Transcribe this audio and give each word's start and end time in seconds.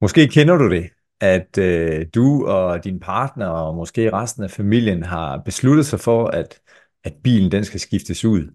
Måske 0.00 0.28
kender 0.28 0.56
du 0.56 0.70
det, 0.70 0.90
at 1.20 1.58
øh, 1.58 2.06
du 2.14 2.46
og 2.46 2.84
din 2.84 3.00
partner 3.00 3.46
og 3.46 3.74
måske 3.74 4.12
resten 4.12 4.44
af 4.44 4.50
familien 4.50 5.02
har 5.02 5.42
besluttet 5.44 5.86
sig 5.86 6.00
for, 6.00 6.26
at, 6.26 6.60
at 7.04 7.14
bilen 7.24 7.52
den 7.52 7.64
skal 7.64 7.80
skiftes 7.80 8.24
ud. 8.24 8.50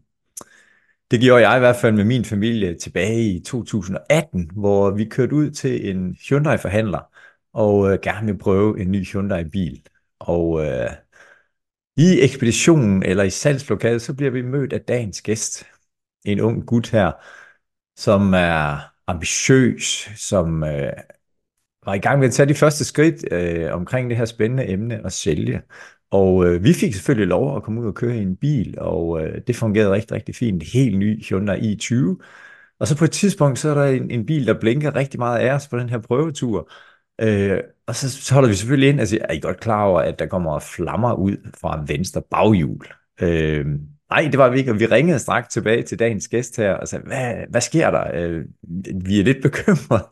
Det 1.11 1.21
gjorde 1.21 1.49
jeg 1.49 1.57
i 1.57 1.59
hvert 1.59 1.75
fald 1.75 1.95
med 1.95 2.03
min 2.03 2.25
familie 2.25 2.77
tilbage 2.77 3.29
i 3.29 3.43
2018, 3.43 4.51
hvor 4.53 4.91
vi 4.91 5.05
kørte 5.05 5.35
ud 5.35 5.51
til 5.51 5.89
en 5.89 6.17
Hyundai-forhandler 6.29 7.11
og 7.53 7.93
øh, 7.93 7.99
gerne 8.03 8.25
vil 8.27 8.37
prøve 8.37 8.81
en 8.81 8.91
ny 8.91 9.05
Hyundai-bil. 9.05 9.81
Og 10.19 10.65
øh, 10.65 10.89
i 11.97 12.21
ekspeditionen 12.21 13.03
eller 13.03 13.23
i 13.23 13.29
salgslokalet, 13.29 14.01
så 14.01 14.13
bliver 14.13 14.31
vi 14.31 14.41
mødt 14.41 14.73
af 14.73 14.81
dagens 14.81 15.21
gæst. 15.21 15.65
En 16.25 16.39
ung 16.39 16.65
gut 16.65 16.89
her, 16.89 17.11
som 17.99 18.33
er 18.33 18.79
ambitiøs, 19.07 20.09
som 20.15 20.63
øh, 20.63 20.93
var 21.85 21.93
i 21.93 21.99
gang 21.99 22.19
med 22.19 22.27
at 22.27 22.33
tage 22.33 22.49
de 22.49 22.55
første 22.55 22.85
skridt 22.85 23.33
øh, 23.33 23.73
omkring 23.73 24.09
det 24.09 24.17
her 24.17 24.25
spændende 24.25 24.69
emne 24.69 25.05
at 25.05 25.13
sælge. 25.13 25.61
Og 26.11 26.45
øh, 26.45 26.63
vi 26.63 26.73
fik 26.73 26.93
selvfølgelig 26.93 27.27
lov 27.27 27.55
at 27.57 27.63
komme 27.63 27.81
ud 27.81 27.87
og 27.87 27.95
køre 27.95 28.17
i 28.17 28.21
en 28.21 28.35
bil, 28.37 28.79
og 28.79 29.23
øh, 29.23 29.41
det 29.47 29.55
fungerede 29.55 29.91
rigtig, 29.91 30.11
rigtig 30.11 30.35
fint. 30.35 30.63
En 30.63 30.67
helt 30.73 30.97
ny 30.97 31.23
Hyundai 31.25 31.75
i20. 31.75 31.95
Og 32.79 32.87
så 32.87 32.97
på 32.97 33.03
et 33.05 33.11
tidspunkt, 33.11 33.59
så 33.59 33.69
er 33.69 33.73
der 33.73 33.85
en, 33.85 34.11
en 34.11 34.25
bil, 34.25 34.47
der 34.47 34.59
blinker 34.59 34.95
rigtig 34.95 35.19
meget 35.19 35.39
af 35.39 35.53
os 35.53 35.67
på 35.67 35.77
den 35.79 35.89
her 35.89 35.99
prøvetur. 35.99 36.71
Øh, 37.21 37.59
og 37.87 37.95
så, 37.95 38.09
så 38.09 38.33
holder 38.33 38.49
vi 38.49 38.55
selvfølgelig 38.55 38.89
ind 38.89 38.99
og 38.99 39.07
siger, 39.07 39.25
er 39.29 39.33
I 39.33 39.39
godt 39.39 39.59
klar 39.59 39.83
over, 39.83 40.01
at 40.01 40.19
der 40.19 40.25
kommer 40.25 40.59
flammer 40.59 41.13
ud 41.13 41.37
fra 41.61 41.83
venstre 41.87 42.21
baghjul? 42.31 42.85
Øh, 43.21 43.65
nej, 44.09 44.27
det 44.31 44.37
var 44.37 44.49
vi 44.49 44.57
ikke, 44.57 44.71
og 44.71 44.79
vi 44.79 44.85
ringede 44.85 45.19
straks 45.19 45.53
tilbage 45.53 45.83
til 45.83 45.99
dagens 45.99 46.27
gæst 46.27 46.57
her 46.57 46.73
og 46.73 46.87
sagde, 46.87 47.05
hvad, 47.07 47.33
hvad 47.49 47.61
sker 47.61 47.91
der? 47.91 48.11
Øh, 48.13 48.45
vi 49.05 49.19
er 49.19 49.23
lidt 49.23 49.41
bekymrede. 49.47 50.07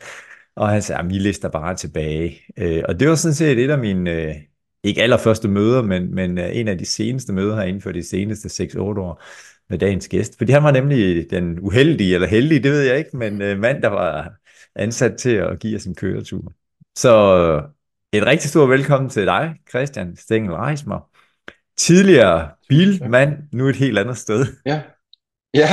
Og 0.56 0.70
han 0.70 0.82
sagde, 0.82 1.02
at 1.02 1.10
vi 1.10 1.14
lister 1.14 1.50
bare 1.50 1.76
tilbage. 1.76 2.42
Øh, 2.58 2.84
og 2.88 3.00
det 3.00 3.10
var 3.10 3.16
sådan 3.16 3.36
set 3.36 3.60
et 3.60 3.70
af 3.70 3.80
mine, 3.80 4.12
øh, 4.12 4.36
ikke 4.84 5.02
allerførste 5.02 5.48
møder, 5.48 5.82
men, 5.82 6.16
men 6.16 6.38
øh, 6.38 6.56
en 6.56 6.68
af 6.68 6.78
de 6.78 6.86
seneste 6.86 7.34
møder 7.34 7.56
her 7.56 7.64
inden 7.64 7.82
for 7.82 7.92
de 7.92 8.04
seneste 8.04 8.64
6-8 8.64 8.78
år 8.80 9.24
med 9.70 9.80
dagens 9.80 10.08
gæst. 10.08 10.38
Fordi 10.38 10.52
han 10.52 10.64
var 10.64 10.72
nemlig 10.72 11.28
den 11.32 11.60
uheldige, 11.60 12.16
eller 12.16 12.28
heldige, 12.28 12.64
det 12.64 12.72
ved 12.72 12.82
jeg 12.82 12.98
ikke, 12.98 13.18
men 13.18 13.42
øh, 13.42 13.60
mand, 13.60 13.82
der 13.82 13.88
var 13.90 14.34
ansat 14.76 15.18
til 15.18 15.36
at 15.36 15.60
give 15.60 15.76
os 15.76 15.86
en 15.86 15.96
køretur. 15.96 16.54
Så 17.02 17.14
et 18.14 18.26
rigtig 18.26 18.50
stort 18.50 18.70
velkommen 18.70 19.10
til 19.10 19.26
dig, 19.26 19.56
Christian 19.70 20.16
Stengel 20.16 20.54
Reismer. 20.54 21.10
Tidligere 21.78 22.50
bilmand, 22.70 23.34
nu 23.52 23.68
et 23.68 23.76
helt 23.76 24.00
andet 24.00 24.18
sted. 24.18 24.46
Ja. 24.66 24.82
Ja. 25.54 25.70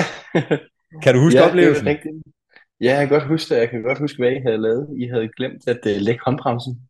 kan 1.03 1.15
du 1.15 1.21
huske 1.21 1.39
ja, 1.39 1.49
oplevelsen? 1.49 1.87
Det. 1.87 1.99
Ja, 2.81 2.99
jeg 2.99 3.09
kan 3.09 3.09
godt 3.09 3.29
huske 3.29 3.55
det. 3.55 3.61
Jeg 3.61 3.71
kan 3.71 3.83
godt 3.83 3.99
huske, 3.99 4.19
hvad 4.19 4.33
I 4.33 4.41
havde 4.47 4.59
lavet. 4.59 4.89
I 4.99 5.07
havde 5.07 5.29
glemt 5.37 5.69
at 5.69 5.81
uh, 5.87 6.01
lægge 6.07 6.21
håndbremsen. 6.25 6.81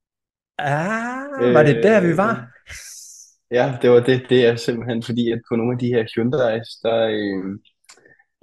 Ah, 0.58 1.54
var 1.54 1.62
det 1.62 1.82
der, 1.82 2.00
vi 2.00 2.16
var? 2.16 2.32
Øh, 2.32 3.56
ja, 3.56 3.78
det 3.82 3.90
var 3.90 4.00
det. 4.00 4.26
Det 4.28 4.46
er 4.46 4.56
simpelthen 4.56 5.02
fordi, 5.02 5.32
at 5.32 5.40
på 5.48 5.56
nogle 5.56 5.72
af 5.72 5.78
de 5.78 5.86
her 5.86 6.04
Hyundai's, 6.04 6.80
der 6.82 6.98
øh, 7.18 7.58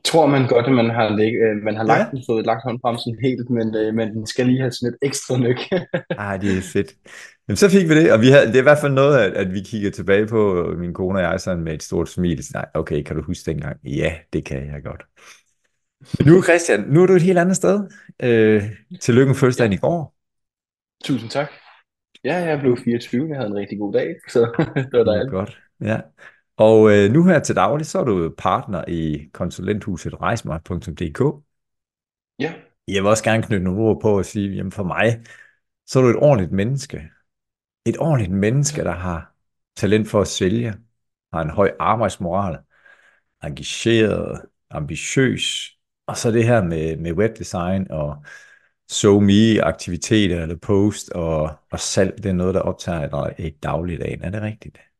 tror 0.06 0.26
man 0.26 0.48
godt, 0.48 0.66
at 0.66 0.72
man 0.72 0.90
har, 0.90 1.10
læg, 1.10 1.34
øh, 1.36 1.64
man 1.64 1.76
har 1.76 1.84
lagt 1.84 2.00
Ja. 2.14 2.18
den, 2.18 2.24
fået 2.30 2.46
lagt 2.46 2.64
håndbremsen 2.64 3.18
helt, 3.24 3.50
men, 3.50 3.76
øh, 3.76 3.94
men 3.94 4.08
den 4.14 4.28
skal 4.28 4.46
lige 4.46 4.60
have 4.60 4.72
sådan 4.72 4.94
et 4.94 4.98
ekstra 5.08 5.38
nyk. 5.38 5.60
Ah, 6.18 6.36
det 6.42 6.58
er 6.58 6.62
fedt. 6.62 6.94
Jamen, 7.48 7.58
så 7.58 7.70
fik 7.70 7.90
vi 7.90 7.96
det, 7.96 8.12
og 8.14 8.22
vi 8.22 8.28
havde, 8.30 8.48
det 8.48 8.56
er 8.56 8.60
i 8.60 8.64
hvert 8.64 8.78
fald 8.82 8.94
noget, 8.94 9.18
at, 9.20 9.34
at 9.34 9.54
vi 9.54 9.62
kigger 9.66 9.92
tilbage 9.92 10.28
på, 10.28 10.66
min 10.78 10.94
kone 10.94 11.20
og 11.20 11.24
jeg, 11.24 11.40
sådan 11.40 11.64
med 11.64 11.74
et 11.74 11.84
stort 11.84 12.10
smil. 12.10 12.44
Nej, 12.54 12.66
okay, 12.74 13.04
kan 13.04 13.16
du 13.16 13.22
huske 13.22 13.52
dengang? 13.52 13.78
Ja, 13.84 14.14
det 14.34 14.46
kan 14.46 14.58
jeg 14.74 14.84
godt. 14.84 15.04
Men 16.20 16.28
nu, 16.28 16.44
Christian, 16.44 16.80
nu 16.88 17.04
er 17.04 17.08
du 17.08 17.14
et 17.14 17.22
helt 17.22 17.38
andet 17.38 17.56
sted. 17.56 17.84
Øh, 18.24 18.64
tillykke 19.02 19.28
med 19.28 19.36
fødselsdagen 19.36 19.74
i 19.74 19.78
går. 19.78 20.16
Tusind 21.04 21.30
tak. 21.30 21.52
Ja, 22.24 22.36
jeg 22.36 22.60
blev 22.60 22.78
24. 22.78 23.28
Jeg 23.30 23.38
havde 23.38 23.48
en 23.50 23.56
rigtig 23.56 23.80
god 23.80 23.94
dag, 23.94 24.16
så 24.30 24.40
det 24.92 25.00
var 25.00 25.04
dejligt. 25.04 25.32
godt. 25.32 25.60
Ja. 25.82 25.98
Og 26.58 26.92
øh, 26.92 27.12
nu 27.12 27.24
her 27.26 27.40
til 27.40 27.56
daglig, 27.56 27.86
så 27.86 28.00
er 28.00 28.04
du 28.04 28.36
partner 28.38 28.86
i 28.88 29.30
konsulenthuset 29.34 30.22
rejsmart.dk. 30.22 31.44
Ja, 32.40 32.54
Jeg 32.88 33.04
vil 33.04 33.10
også 33.10 33.24
gerne 33.24 33.44
knytte 33.44 33.64
nogle 33.64 33.82
ord 33.82 34.02
på 34.02 34.18
og 34.18 34.26
sige, 34.26 34.56
jamen 34.56 34.72
for 34.72 34.84
mig, 34.84 35.24
så 35.86 36.00
er 36.00 36.04
du 36.04 36.10
et 36.10 36.16
ordentligt 36.16 36.52
menneske. 36.52 37.10
Et 37.86 37.98
ordentligt 37.98 38.32
menneske, 38.32 38.84
der 38.84 38.92
har 38.92 39.36
talent 39.76 40.08
for 40.08 40.22
at 40.22 40.28
sælge, 40.28 40.74
har 41.34 41.42
en 41.42 41.50
høj 41.50 41.72
arbejdsmoral, 41.80 42.58
engageret, 43.44 44.42
ambitiøs, 44.70 45.78
og 46.08 46.18
så 46.18 46.32
det 46.32 46.46
her 46.46 46.64
med, 46.64 46.98
med 46.98 47.14
webdesign 47.14 47.92
og 47.92 48.24
me 49.22 49.62
aktiviteter 49.64 50.42
eller 50.42 50.56
post 50.56 51.10
og, 51.10 51.56
og 51.72 51.80
salg, 51.80 52.18
det 52.18 52.26
er 52.26 52.34
noget, 52.34 52.56
der 52.56 52.62
optager 52.62 53.08
dig 53.10 53.36
i 53.48 53.50
dagligdagen. 53.50 54.24
Er 54.24 54.30
det 54.30 54.42
rigtigt? 54.42 54.93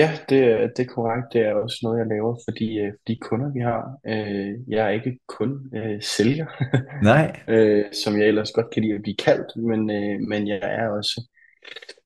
Ja, 0.00 0.08
det, 0.28 0.38
er- 0.44 0.66
det 0.76 0.78
er 0.86 0.92
korrekt. 0.94 1.26
Det 1.32 1.40
er 1.40 1.54
også 1.54 1.78
noget, 1.82 1.98
jeg 1.98 2.06
laver 2.06 2.32
for 2.44 2.52
de, 2.60 2.68
øh, 2.76 2.92
for 2.92 3.02
de 3.08 3.16
kunder, 3.28 3.52
vi 3.52 3.60
har. 3.60 3.82
Øh, 4.12 4.52
Jeg 4.74 4.86
er 4.86 4.90
ikke 4.98 5.18
kun 5.28 5.50
øh, 5.76 6.02
sælger, 6.02 6.46
Nej. 7.10 7.40
øh, 7.48 7.84
som 8.04 8.12
jeg 8.18 8.26
ellers 8.28 8.52
godt 8.52 8.70
kan 8.72 8.82
lide 8.82 8.94
at 8.94 9.02
blive 9.02 9.16
kaldt, 9.28 9.50
men, 9.70 9.80
øh, 9.98 10.20
men 10.30 10.48
jeg 10.48 10.60
er 10.62 10.88
også, 10.88 11.28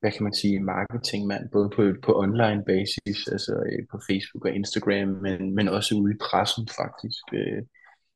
hvad 0.00 0.12
kan 0.12 0.22
man 0.24 0.34
sige, 0.34 0.60
marketingmand, 0.60 1.44
både 1.52 1.70
på, 1.76 1.82
på 2.06 2.18
online 2.24 2.62
basis, 2.66 3.18
altså 3.34 3.52
øh, 3.72 3.86
på 3.90 3.96
Facebook 4.10 4.44
og 4.44 4.52
Instagram, 4.54 5.08
men, 5.08 5.54
men 5.54 5.68
også 5.68 5.94
ude 5.94 6.14
i 6.14 6.18
pressen 6.30 6.68
faktisk, 6.80 7.24
øh, 7.32 7.62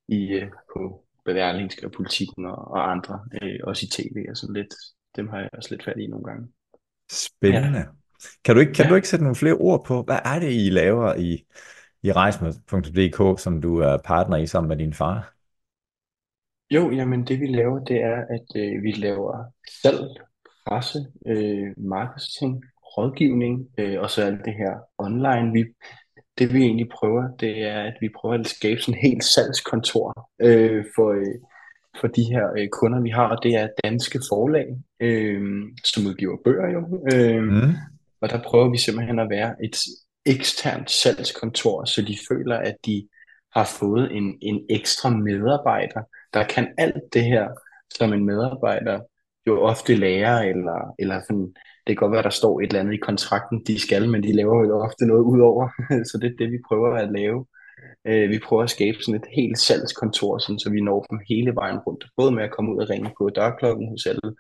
i, 0.09 0.21
øh, 0.33 0.49
på 0.73 1.05
Berlingske 1.25 1.87
og 1.87 1.93
Politikken 1.93 2.47
og, 2.47 2.59
og 2.75 2.91
andre, 2.91 3.21
øh, 3.43 3.59
også 3.65 3.87
i 3.87 3.91
tv 3.97 4.17
og 4.31 4.37
sådan 4.37 4.55
lidt. 4.55 4.75
Dem 5.17 5.29
har 5.29 5.39
jeg 5.39 5.49
også 5.53 5.71
lidt 5.71 5.85
fat 5.85 5.99
i 5.99 6.07
nogle 6.07 6.25
gange. 6.25 6.49
Spændende. 7.13 7.85
Kan 8.45 8.55
du 8.55 8.61
ikke, 8.61 8.73
kan 8.73 8.85
Ja. 8.85 8.91
du 8.91 8.95
ikke 8.95 9.09
sætte 9.09 9.25
nogle 9.25 9.37
flere 9.37 9.55
ord 9.55 9.85
på, 9.85 10.03
hvad 10.03 10.19
er 10.25 10.39
det, 10.39 10.53
I 10.53 10.71
laver 10.71 11.15
i, 11.15 11.45
i 12.03 12.13
rejsmart.dk, 12.13 13.41
som 13.41 13.61
du 13.61 13.77
er 13.79 13.97
partner 14.05 14.37
i 14.37 14.47
sammen 14.47 14.69
med 14.69 14.77
din 14.77 14.95
far? 14.95 15.35
Jo, 16.71 16.91
jamen 16.91 17.25
det 17.27 17.41
vi 17.41 17.47
laver, 17.47 17.85
det 17.85 17.97
er, 17.97 18.17
at 18.31 18.47
øh, 18.57 18.83
vi 18.83 18.93
laver 18.93 19.45
salg, 19.83 20.01
presse, 20.67 20.99
øh, 21.27 21.73
marketing, 21.77 22.65
rådgivning, 22.97 23.69
øh, 23.79 24.01
og 24.01 24.11
så 24.11 24.23
alt 24.23 24.45
det 24.45 24.55
her 24.55 24.73
online. 24.99 25.53
Vi, 25.53 25.65
det 26.39 26.55
vi 26.55 26.63
egentlig 26.63 26.89
prøver, 26.89 27.37
det 27.41 27.63
er, 27.63 27.83
at 27.83 27.95
vi 28.01 28.09
prøver 28.17 28.35
at 28.35 28.47
skabe 28.47 28.81
sådan 28.81 28.95
et 28.99 29.09
helt 29.11 29.25
salgskontor 29.25 30.31
øh, 30.43 30.85
for, 30.97 31.11
øh, 31.13 31.35
for 32.01 32.07
de 32.09 32.23
her 32.23 32.53
øh, 32.59 32.69
kunder, 32.69 33.01
vi 33.01 33.09
har, 33.11 33.29
og 33.37 33.43
det 33.43 33.55
er 33.55 33.69
danske 33.85 34.21
forlag, 34.31 34.67
øh, 35.01 35.63
som 35.85 36.07
udgiver 36.07 36.37
bøger 36.45 36.69
jo. 36.73 37.05
Øh, 37.13 37.43
Mm 37.43 37.73
og 38.23 38.31
der 38.31 38.43
prøver 38.43 38.71
vi 38.71 38.79
simpelthen 38.79 39.19
at 39.19 39.31
være 39.31 39.55
et 39.65 39.77
eksternt 40.27 40.91
salgskontor, 40.91 41.85
så 41.85 42.03
de 42.03 42.17
føler, 42.29 42.57
at 42.57 42.77
de 42.87 43.09
har 43.55 43.77
fået 43.81 44.13
en, 44.13 44.39
en 44.43 44.67
ekstra 44.71 45.11
medarbejder, 45.11 46.03
der 46.35 46.45
kan 46.45 46.75
alt 46.79 47.03
det 47.13 47.25
her, 47.25 47.49
som 47.95 48.13
en 48.13 48.25
medarbejder 48.25 49.01
jo 49.47 49.63
ofte 49.63 49.95
lærer, 49.95 50.43
eller, 50.43 50.95
eller 50.99 51.21
sådan, 51.21 51.55
det 51.87 51.87
kan 51.87 51.97
godt 51.97 52.13
være, 52.13 52.23
der 52.23 52.31
står 52.31 52.61
et 52.61 52.67
eller 52.67 52.81
andet 52.81 52.95
i 52.95 53.07
kontrakten, 53.09 53.65
de 53.67 53.81
skal, 53.81 54.11
men 54.11 54.23
de 54.23 54.37
laver 54.37 54.67
jo 54.67 54.81
ofte 54.81 55.07
noget 55.07 55.23
udover. 55.23 55.69
så 56.09 56.19
det 56.23 56.27
er 56.33 56.37
det, 56.39 56.53
vi 56.53 56.59
prøver 56.69 56.95
at 56.95 57.13
lave. 57.13 57.47
Øh, 58.05 58.31
vi 58.31 58.39
prøver 58.39 58.63
at 58.63 58.71
skabe 58.71 58.99
sådan 59.01 59.21
et 59.21 59.29
helt 59.37 59.59
salgskontor, 59.59 60.39
sådan, 60.39 60.59
så 60.59 60.71
vi 60.71 60.81
når 60.81 61.03
dem 61.11 61.19
hele 61.29 61.55
vejen 61.55 61.79
rundt. 61.79 62.05
Både 62.17 62.33
med 62.33 62.45
at 62.45 62.51
komme 62.51 62.75
ud 62.75 62.83
og 62.83 62.91
ringe 62.91 63.11
på 63.19 63.31
dørklokken 63.37 63.89
hos 63.89 64.07
alle 64.07 64.35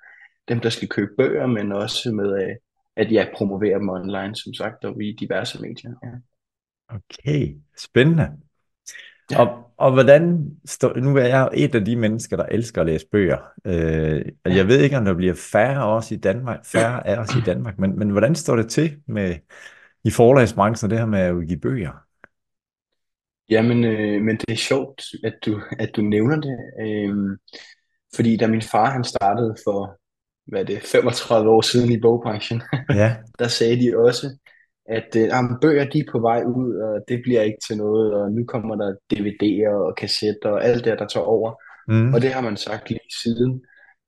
dem, 0.49 0.61
der 0.61 0.71
skal 0.71 0.89
købe 0.89 1.11
bøger, 1.19 1.47
men 1.47 1.73
også 1.73 2.13
med 2.13 2.43
øh, 2.43 2.57
at 2.97 3.13
jeg 3.13 3.33
promoverer 3.37 3.79
dem 3.79 3.89
online, 3.89 4.37
som 4.37 4.55
sagt, 4.55 4.85
og 4.85 5.03
i 5.03 5.17
diverse 5.21 5.63
medier. 5.63 5.91
Ja. 6.03 6.09
Okay, 6.89 7.57
spændende. 7.79 8.31
Ja. 9.31 9.41
Og, 9.41 9.71
og 9.77 9.93
hvordan, 9.93 10.51
står, 10.65 10.95
nu 10.97 11.17
er 11.17 11.25
jeg 11.25 11.49
et 11.55 11.75
af 11.75 11.85
de 11.85 11.97
mennesker, 11.97 12.37
der 12.37 12.45
elsker 12.45 12.81
at 12.81 12.87
læse 12.87 13.07
bøger. 13.13 13.39
Øh, 13.65 14.25
og 14.45 14.57
jeg 14.57 14.69
ved 14.69 14.81
ikke, 14.81 14.97
om 14.97 15.05
der 15.05 15.15
bliver 15.15 15.35
færre 15.53 15.83
af 15.83 15.97
os 15.97 16.11
i 16.11 16.17
Danmark, 16.17 16.65
færre 16.65 17.07
af 17.07 17.19
os 17.19 17.37
i 17.37 17.41
Danmark, 17.47 17.79
men, 17.79 17.99
men 17.99 18.11
hvordan 18.11 18.35
står 18.35 18.57
det 18.57 18.71
til 18.71 18.97
med 19.07 19.37
i 20.05 20.11
forlagsbranchen, 20.11 20.91
det 20.91 20.99
her 20.99 21.07
med 21.07 21.21
at 21.21 21.33
udgive 21.33 21.61
bøger? 21.61 21.93
Jamen, 23.51 23.85
øh, 23.85 24.23
men 24.23 24.37
det 24.37 24.51
er 24.51 24.57
sjovt, 24.57 25.03
at 25.25 25.35
du, 25.47 25.61
at 25.79 25.91
du 25.97 26.03
nævner 26.03 26.41
det, 26.41 26.59
øh, 26.81 27.39
fordi 28.15 28.37
da 28.37 28.47
min 28.47 28.63
far 28.63 28.91
han 28.91 29.05
startede 29.05 29.57
for, 29.67 29.99
hvad 30.53 30.61
er 30.61 30.65
det, 30.65 30.83
35 30.83 31.51
år 31.51 31.61
siden 31.61 31.93
i 31.93 32.01
bogbranchen, 32.01 32.63
Ja, 33.03 33.17
der 33.39 33.49
sagde 33.49 33.81
de 33.83 33.99
også, 33.99 34.27
at 34.89 35.17
øh, 35.17 35.23
jamen, 35.23 35.57
bøger 35.61 35.85
de 35.85 35.99
er 35.99 36.13
på 36.13 36.19
vej 36.19 36.43
ud, 36.43 36.77
og 36.77 37.05
det 37.09 37.21
bliver 37.25 37.43
ikke 37.43 37.63
til 37.67 37.77
noget, 37.77 38.15
og 38.15 38.33
nu 38.33 38.45
kommer 38.45 38.75
der 38.77 38.95
DVD'er 39.13 39.75
og 39.89 39.97
kassetter 39.97 40.51
og 40.51 40.65
alt 40.65 40.85
det, 40.85 40.99
der 40.99 41.07
tager 41.07 41.27
over. 41.27 41.51
mm. 41.89 42.15
Og 42.15 42.23
det 42.23 42.31
har 42.33 42.41
man 42.41 42.57
sagt 42.57 42.91
lige 42.91 43.13
siden. 43.23 43.63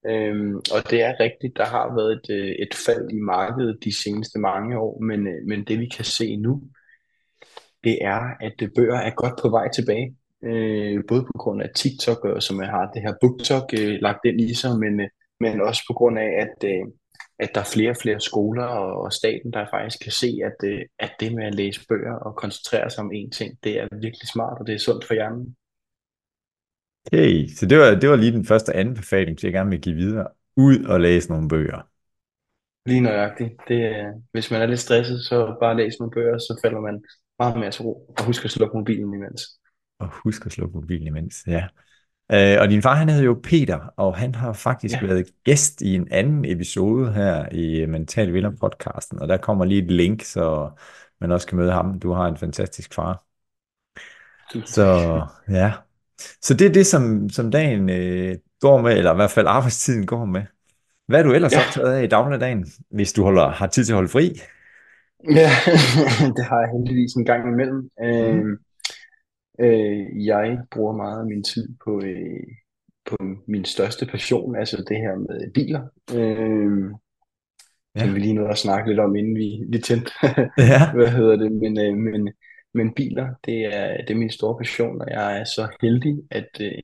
Øhm, 0.06 0.56
og 0.56 0.90
det 0.90 1.02
er 1.02 1.20
rigtigt, 1.20 1.56
der 1.56 1.64
har 1.64 1.94
været 1.94 2.12
et, 2.12 2.28
øh, 2.38 2.52
et 2.64 2.74
fald 2.86 3.10
i 3.10 3.20
markedet 3.34 3.78
de 3.84 4.02
seneste 4.02 4.38
mange 4.38 4.78
år, 4.78 5.00
men, 5.00 5.26
øh, 5.26 5.40
men 5.48 5.64
det 5.68 5.80
vi 5.80 5.88
kan 5.96 6.04
se 6.04 6.36
nu, 6.36 6.62
det 7.84 7.98
er, 8.00 8.20
at 8.40 8.56
øh, 8.62 8.68
bøger 8.76 8.98
er 9.08 9.14
godt 9.22 9.36
på 9.42 9.48
vej 9.48 9.68
tilbage. 9.70 10.16
Øh, 10.44 11.02
både 11.08 11.22
på 11.22 11.34
grund 11.38 11.62
af 11.62 11.70
TikTok, 11.76 12.20
som 12.40 12.58
har 12.58 12.90
det 12.94 13.02
her 13.02 13.14
BookTok 13.20 13.66
øh, 13.80 13.94
lagt 14.06 14.22
ind 14.24 14.40
i 14.40 14.54
sig, 14.54 14.78
men, 14.78 15.00
øh, 15.00 15.08
men 15.40 15.60
også 15.60 15.82
på 15.88 15.92
grund 15.92 16.18
af, 16.18 16.30
at, 16.44 16.68
øh, 16.70 16.84
at 17.38 17.50
der 17.54 17.60
er 17.60 17.70
flere 17.74 17.90
og 17.90 17.96
flere 18.02 18.20
skoler 18.20 18.64
og, 18.64 19.02
og 19.02 19.12
staten, 19.12 19.52
der 19.52 19.66
faktisk 19.70 20.02
kan 20.02 20.12
se, 20.12 20.30
at, 20.44 20.68
øh, 20.68 20.82
at 20.98 21.12
det 21.20 21.34
med 21.34 21.44
at 21.44 21.54
læse 21.54 21.86
bøger 21.88 22.14
og 22.14 22.36
koncentrere 22.36 22.90
sig 22.90 23.04
om 23.04 23.10
én 23.14 23.30
ting, 23.30 23.58
det 23.64 23.80
er 23.80 23.88
virkelig 23.92 24.28
smart, 24.32 24.56
og 24.60 24.66
det 24.66 24.74
er 24.74 24.78
sundt 24.78 25.04
for 25.06 25.14
hjernen. 25.14 25.56
Hey, 27.12 27.48
så 27.56 27.66
det 27.66 27.78
var, 27.78 27.94
det 28.00 28.10
var 28.10 28.16
lige 28.16 28.32
den 28.32 28.44
første 28.44 28.76
anbefaling, 28.76 29.38
til 29.38 29.46
jeg 29.46 29.52
gerne 29.52 29.70
vil 29.70 29.80
give 29.80 29.94
videre. 29.94 30.28
Ud 30.56 30.84
og 30.84 31.00
læse 31.00 31.28
nogle 31.30 31.48
bøger. 31.48 31.88
Lige 32.86 33.00
nøjagtigt. 33.00 33.52
Det, 33.68 33.84
er- 33.86 34.12
hvis 34.32 34.50
man 34.50 34.62
er 34.62 34.66
lidt 34.66 34.80
stresset, 34.80 35.24
så 35.24 35.56
bare 35.60 35.76
læs 35.76 35.94
nogle 35.98 36.10
bøger, 36.12 36.38
så 36.38 36.60
falder 36.64 36.80
man 36.80 37.04
meget 37.38 37.58
mere 37.58 37.70
til 37.70 37.82
ro. 37.82 38.14
Og 38.18 38.24
husk 38.24 38.44
at 38.44 38.50
slukke 38.50 38.76
mobilen 38.76 39.14
imens. 39.14 39.42
Og 39.98 40.08
husk 40.22 40.46
at 40.46 40.52
slukke 40.52 40.74
mobilen 40.76 41.06
imens, 41.06 41.36
ja. 41.46 41.68
Øh, 42.32 42.56
og 42.60 42.68
din 42.70 42.82
far, 42.82 42.94
han 42.94 43.08
hedder 43.08 43.24
jo 43.24 43.40
Peter, 43.42 43.76
og 43.96 44.16
han 44.16 44.34
har 44.34 44.52
faktisk 44.52 45.02
Ja, 45.02 45.02
været 45.02 45.26
gæst 45.44 45.80
i 45.82 45.94
en 45.94 46.08
anden 46.10 46.44
episode 46.44 47.12
her 47.12 47.48
i 47.52 47.86
Mental 47.86 48.32
Vinder 48.34 48.50
podcasten, 48.60 49.18
og 49.18 49.28
der 49.28 49.36
kommer 49.36 49.64
lige 49.64 49.82
et 49.84 49.90
link, 49.90 50.22
så 50.22 50.70
man 51.20 51.32
også 51.32 51.46
kan 51.46 51.58
møde 51.58 51.72
ham. 51.72 52.00
Du 52.00 52.12
har 52.12 52.28
en 52.28 52.36
fantastisk 52.36 52.94
far. 52.94 53.24
Så 54.64 54.82
ja, 55.48 55.72
så 56.42 56.54
det 56.54 56.66
er 56.66 56.72
det, 56.72 56.86
som, 56.86 57.28
som 57.30 57.50
dagen 57.50 57.90
øh, 57.90 58.38
går 58.60 58.82
med, 58.82 58.98
eller 58.98 59.12
i 59.12 59.16
hvert 59.16 59.30
fald 59.30 59.46
arbejdstiden 59.46 60.06
går 60.06 60.24
med. 60.24 60.42
Hvad 61.08 61.20
er 61.20 61.24
du 61.24 61.32
ellers 61.32 61.56
Ja, 61.56 61.58
optaget 61.58 61.92
af 61.94 62.04
i 62.04 62.06
dagligdagen, 62.08 62.66
hvis 62.90 63.12
du 63.12 63.24
holder, 63.24 63.50
har 63.50 63.66
tid 63.66 63.84
til 63.84 63.92
at 63.92 63.96
holde 63.96 64.08
fri? 64.10 64.40
ja, 65.38 65.48
det 66.36 66.44
har 66.50 66.60
jeg 66.60 66.70
heldigvis 66.74 67.14
en 67.14 67.24
gang 67.24 67.48
imellem. 67.52 67.90
Mm. 68.18 68.44
Øh, 68.44 68.58
øh, 69.60 70.26
jeg 70.26 70.58
bruger 70.70 70.96
meget 70.96 71.20
af 71.20 71.26
min 71.26 71.42
tid 71.42 71.68
på, 71.84 72.00
øh, 72.04 72.46
på 73.06 73.16
min 73.46 73.64
største 73.64 74.06
passion, 74.06 74.56
altså 74.56 74.84
det 74.88 74.96
her 74.96 75.16
med 75.16 75.52
biler. 75.52 75.82
Øh, 76.14 76.90
som 77.98 78.08
Ja, 78.08 78.12
vi 78.12 78.18
lige 78.18 78.34
nåede 78.34 78.50
at 78.50 78.58
snakke 78.58 78.90
lidt 78.90 79.00
om, 79.00 79.16
inden 79.16 79.36
vi, 79.36 79.64
vi 79.68 79.78
tændte, 79.78 80.12
ja, 80.72 80.92
hvad 80.92 81.08
hedder 81.08 81.36
det, 81.36 81.52
men, 81.52 81.80
øh, 81.80 81.96
men, 81.96 82.32
men 82.74 82.94
biler, 82.94 83.34
det 83.44 83.64
er, 83.64 83.96
det 83.96 84.10
er 84.10 84.18
min 84.18 84.30
store 84.30 84.58
passion, 84.58 85.00
og 85.00 85.10
jeg 85.10 85.40
er 85.40 85.44
så 85.44 85.76
heldig, 85.82 86.16
at 86.30 86.48
øh, 86.60 86.82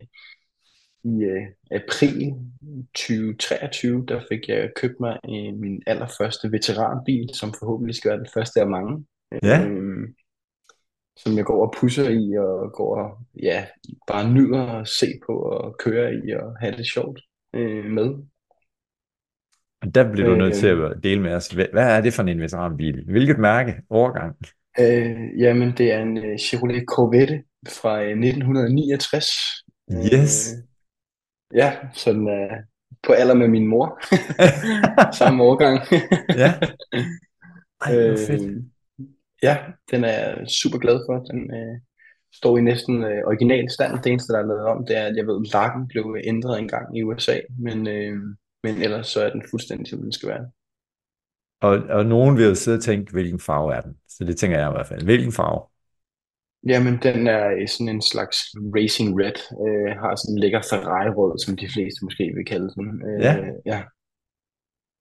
i 1.05 1.23
øh, 1.23 1.43
april 1.71 2.35
2023, 2.95 4.05
der 4.09 4.21
fik 4.33 4.49
jeg 4.49 4.71
købt 4.77 5.01
mig 5.01 5.19
øh, 5.25 5.55
min 5.61 5.83
allerførste 5.87 6.53
veteranbil, 6.53 7.31
som 7.35 7.55
forhåbentlig 7.59 7.95
skal 7.95 8.09
være 8.09 8.19
den 8.19 8.29
første 8.35 8.61
af 8.61 8.67
mange, 8.67 9.05
ja. 9.43 9.67
øh, 9.67 10.09
som 11.23 11.37
jeg 11.37 11.45
går 11.45 11.67
og 11.67 11.75
pusser 11.81 12.09
i, 12.09 12.39
og 12.39 12.73
går 12.73 12.97
og 12.97 13.19
ja, 13.43 13.65
bare 14.07 14.31
nyder 14.31 14.67
at 14.67 14.89
se 14.89 15.07
på 15.27 15.33
og 15.33 15.77
køre 15.79 16.15
i, 16.15 16.33
og 16.33 16.57
have 16.61 16.77
det 16.77 16.87
sjovt 16.87 17.21
øh, 17.55 17.85
med. 17.85 18.15
Og 19.83 19.95
der 19.95 20.13
bliver 20.13 20.29
du 20.29 20.35
nødt 20.35 20.55
til 20.55 20.69
Øh, 20.69 20.91
at 20.91 20.97
dele 21.03 21.23
med 21.23 21.35
os. 21.35 21.49
Hvad 21.49 21.97
er 21.97 22.01
det 22.01 22.13
for 22.13 22.23
en 22.23 22.41
veteranbil? 22.41 23.05
Hvilket 23.05 23.39
mærke? 23.39 23.75
Årgang? 23.91 24.37
Øh, 24.81 25.41
jamen, 25.41 25.73
det 25.79 25.93
er 25.93 26.03
en 26.03 26.19
øh, 26.19 26.39
Chevrolet 26.39 26.85
Corvette 26.89 27.43
fra 27.69 28.03
øh, 28.03 28.11
1969. 28.11 29.27
Yes. 30.13 30.53
Øh, 30.53 31.59
ja, 31.59 31.77
så 31.95 32.13
den 32.13 32.29
er 32.29 32.49
på 33.03 33.13
alder 33.13 33.35
med 33.35 33.49
min 33.49 33.67
mor. 33.67 34.01
Samme 35.21 35.43
årgang. 35.43 35.81
Ja, 36.37 36.55
ej, 37.87 38.17
fedt. 38.27 38.43
øh, 38.43 38.57
ja, 39.43 39.57
den 39.91 40.05
er 40.05 40.09
jeg 40.09 40.49
super 40.49 40.79
glad 40.79 41.01
for. 41.09 41.19
Den 41.33 41.55
øh, 41.55 41.77
står 42.35 42.59
i 42.59 42.61
næsten 42.61 43.05
øh, 43.05 43.23
original 43.27 43.71
stand. 43.71 44.03
Det 44.03 44.13
eneste, 44.13 44.33
der 44.33 44.39
er 44.39 44.47
lavet 44.47 44.65
om, 44.65 44.87
det 44.87 44.97
er, 44.97 45.07
at 45.07 45.17
jeg 45.17 45.27
ved, 45.27 45.53
lakken 45.53 45.89
blev 45.89 46.17
ændret 46.25 46.59
en 46.59 46.69
gang 46.69 46.99
i 46.99 47.03
USA. 47.03 47.37
Men, 47.59 47.89
øh, 47.89 48.17
men 48.65 48.83
ellers 48.83 49.07
så 49.07 49.23
er 49.25 49.31
den 49.31 49.43
fuldstændig, 49.51 49.87
som 49.89 50.03
den 50.03 50.13
skal 50.13 50.29
være. 50.29 50.47
Og, 51.61 51.79
og 51.97 52.07
nogen 52.07 52.37
vil 52.37 52.45
jo 52.45 52.55
sidde 52.55 52.77
og 52.77 52.83
tænke, 52.83 53.13
hvilken 53.13 53.41
farve 53.41 53.75
er 53.75 53.81
den? 53.81 53.95
Så 54.09 54.25
det 54.25 54.37
tænker 54.37 54.59
jeg 54.59 54.69
i 54.69 54.73
hvert 54.73 54.87
fald. 54.87 55.05
Hvilken 55.05 55.33
farve? 55.33 55.61
Jamen, 56.69 56.99
den 57.03 57.27
er 57.27 57.67
sådan 57.67 57.89
en 57.89 58.03
slags 58.03 58.37
racing 58.77 59.21
red. 59.21 59.39
Øh, 59.65 59.91
har 60.03 60.17
sådan 60.17 60.35
en 60.35 60.39
lækker 60.39 60.63
Ferrari-rød, 60.71 61.39
som 61.39 61.57
de 61.57 61.69
fleste 61.75 62.05
måske 62.05 62.33
vil 62.37 62.45
kalde 62.45 62.71
den. 62.77 63.03
Ja. 63.21 63.37
Øh, 63.39 63.53
ja. 63.67 63.83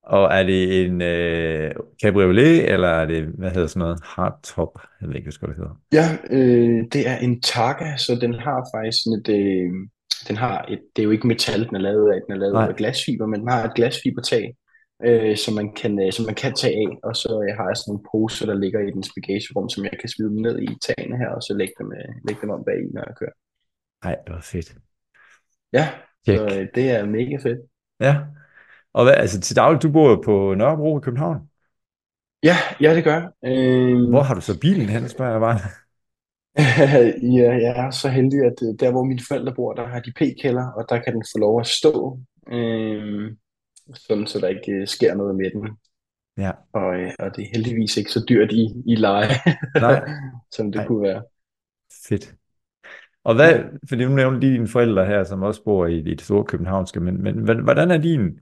Og 0.10 0.34
er 0.38 0.44
det 0.44 0.86
en 0.86 1.02
øh, 1.02 1.72
cabriolet, 2.04 2.72
eller 2.74 2.88
er 2.88 3.06
det, 3.06 3.24
hvad 3.38 3.52
hedder 3.52 3.68
sådan 3.68 3.80
noget, 3.80 4.00
hardtop? 4.04 4.74
Jeg 5.02 5.10
ved 5.10 5.16
ikke, 5.16 5.32
hvad 5.40 5.50
det 5.50 5.58
hedder. 5.58 5.76
Ja, 6.00 6.08
øh, 6.36 6.78
det 6.94 7.08
er 7.08 7.18
en 7.18 7.42
Targa, 7.42 7.98
så 7.98 8.18
den 8.22 8.34
har 8.34 8.60
faktisk 8.76 8.98
sådan 9.04 9.20
et, 9.20 9.30
øh, 9.40 9.72
den 10.28 10.38
har 10.38 10.66
et, 10.70 10.82
det 10.96 11.02
er 11.02 11.04
jo 11.04 11.12
ikke 11.12 11.28
metal, 11.28 11.68
den 11.68 11.76
er 11.76 11.80
lavet 11.80 12.14
af, 12.14 12.20
den 12.26 12.34
er 12.36 12.40
lavet 12.40 12.54
Nej, 12.54 12.68
af 12.68 12.76
glasfiber, 12.76 13.26
men 13.26 13.40
den 13.40 13.50
har 13.50 13.64
et 13.64 13.76
glasfibertag, 13.76 14.56
øh, 15.08 15.38
som 15.38 15.54
man 15.54 15.74
kan, 15.82 15.94
øh, 16.04 16.12
som 16.12 16.26
man 16.26 16.36
kan 16.36 16.54
tage 16.54 16.76
af, 16.84 16.90
og 17.04 17.16
så 17.16 17.32
øh, 17.44 17.58
har 17.58 17.68
jeg 17.70 17.78
sådan 17.78 17.90
nogle 17.92 18.08
poser, 18.12 18.46
der 18.46 18.58
ligger 18.64 18.80
i 18.80 18.92
dens 18.96 19.12
bagagerum, 19.16 19.70
som 19.70 19.84
jeg 19.84 19.96
kan 20.02 20.10
smide 20.10 20.30
dem 20.30 20.42
ned 20.48 20.56
i 20.68 20.70
tagene 20.88 21.18
her, 21.22 21.30
og 21.38 21.42
så 21.48 21.54
lægge 21.60 21.74
dem, 21.80 21.88
øh, 22.00 22.12
lægge 22.28 22.42
dem 22.42 22.50
om 22.50 22.64
bag 22.68 22.80
i, 22.86 22.88
når 22.96 23.04
jeg 23.08 23.16
kører. 23.20 23.36
ej, 24.08 24.16
det 24.26 24.34
var 24.36 24.46
fedt. 24.54 24.70
Ja, 25.74 25.86
så 26.26 26.44
øh, 26.46 26.68
det 26.76 26.86
er 26.96 27.06
mega 27.06 27.36
fedt. 27.46 27.60
Ja. 28.08 28.16
Og 28.94 29.04
hvad, 29.04 29.14
altså 29.14 29.40
til 29.40 29.56
daglig, 29.56 29.82
du 29.82 29.92
bor 29.92 30.22
på 30.26 30.54
Nørrebro 30.58 30.98
i 31.00 31.02
København. 31.02 31.50
Ja, 32.44 32.56
ja, 32.82 32.96
det 32.96 33.04
gør 33.04 33.14
jeg. 33.14 33.30
Hvor 34.10 34.22
Øh, 34.22 34.24
har 34.24 34.34
du 34.36 34.42
så 34.42 34.60
bilen 34.60 34.90
hen, 34.90 35.10
spørger 35.10 35.32
jeg 35.32 35.42
bare. 35.42 35.60
ja, 37.38 37.52
jeg 37.66 37.74
er 37.88 37.92
så 37.92 38.10
heldig, 38.10 38.40
at 38.46 38.54
øh, 38.64 38.80
der, 38.80 38.92
hvor 38.92 39.04
mine 39.04 39.20
forældre 39.28 39.54
bor, 39.56 39.74
der 39.74 39.88
har 39.88 40.00
de 40.00 40.12
p-kælder, 40.16 40.72
og 40.72 40.86
der 40.90 41.00
kan 41.04 41.14
den 41.14 41.24
få 41.34 41.40
lov 41.40 41.60
at 41.60 41.68
stå, 41.68 42.20
øh, 42.52 43.32
sådan 43.96 44.28
så 44.28 44.40
der 44.40 44.48
ikke 44.48 44.72
øh, 44.72 44.88
sker 44.88 45.16
noget 45.16 45.36
med 45.36 45.52
den. 45.52 45.70
Ja, 46.38 46.54
Og, 46.74 46.96
øh, 46.96 47.12
og 47.20 47.36
det 47.36 47.44
er 47.44 47.50
heldigvis 47.54 47.98
ikke 47.98 48.12
så 48.12 48.26
dyrt 48.30 48.52
i, 48.52 48.84
i 48.88 48.96
leje, 48.96 49.30
nej, 49.80 50.02
som 50.52 50.72
det 50.72 50.82
nej, 50.82 50.88
kunne 50.88 51.02
være. 51.04 51.24
fedt. 52.10 52.36
Og 53.24 53.36
hvad, 53.36 53.64
fordi 53.90 54.06
nu 54.06 54.16
nævnte 54.16 54.40
lige 54.40 54.54
dine 54.54 54.68
forældre 54.68 55.06
her, 55.06 55.24
som 55.24 55.44
også 55.44 55.64
bor 55.64 55.86
i, 55.88 55.98
i 56.00 56.02
det 56.16 56.22
store 56.22 56.46
københavnske, 56.46 57.00
men, 57.00 57.24
men 57.24 57.60
hvordan 57.64 57.92
er 57.92 57.98
din, 57.98 58.40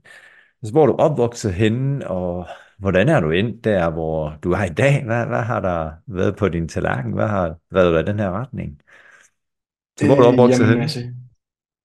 altså 0.62 0.72
hvor 0.72 0.82
er 0.82 0.86
du 0.86 0.92
opvokset 0.94 1.54
henne, 1.54 2.08
og 2.10 2.46
hvordan 2.78 3.08
er 3.08 3.20
du 3.20 3.30
endt 3.30 3.64
der, 3.64 3.90
hvor 3.90 4.38
du 4.42 4.52
er 4.52 4.64
i 4.64 4.68
dag? 4.74 5.04
Hvad, 5.04 5.26
hvad 5.26 5.42
har 5.42 5.60
der 5.60 5.92
været 6.06 6.36
på 6.36 6.48
din 6.48 6.68
tallerken? 6.68 7.12
Hvad 7.12 7.26
har 7.28 7.58
været 7.70 8.02
i 8.02 8.06
den 8.10 8.18
her 8.18 8.30
retning? 8.30 8.80
Så 9.98 10.06
hvor 10.06 10.14
er 10.14 10.20
du 10.20 10.24
Øh, 10.24 10.28
opvokset 10.28 10.66
jamen 10.66 10.68
henne? 10.68 10.82
altså, 10.82 11.00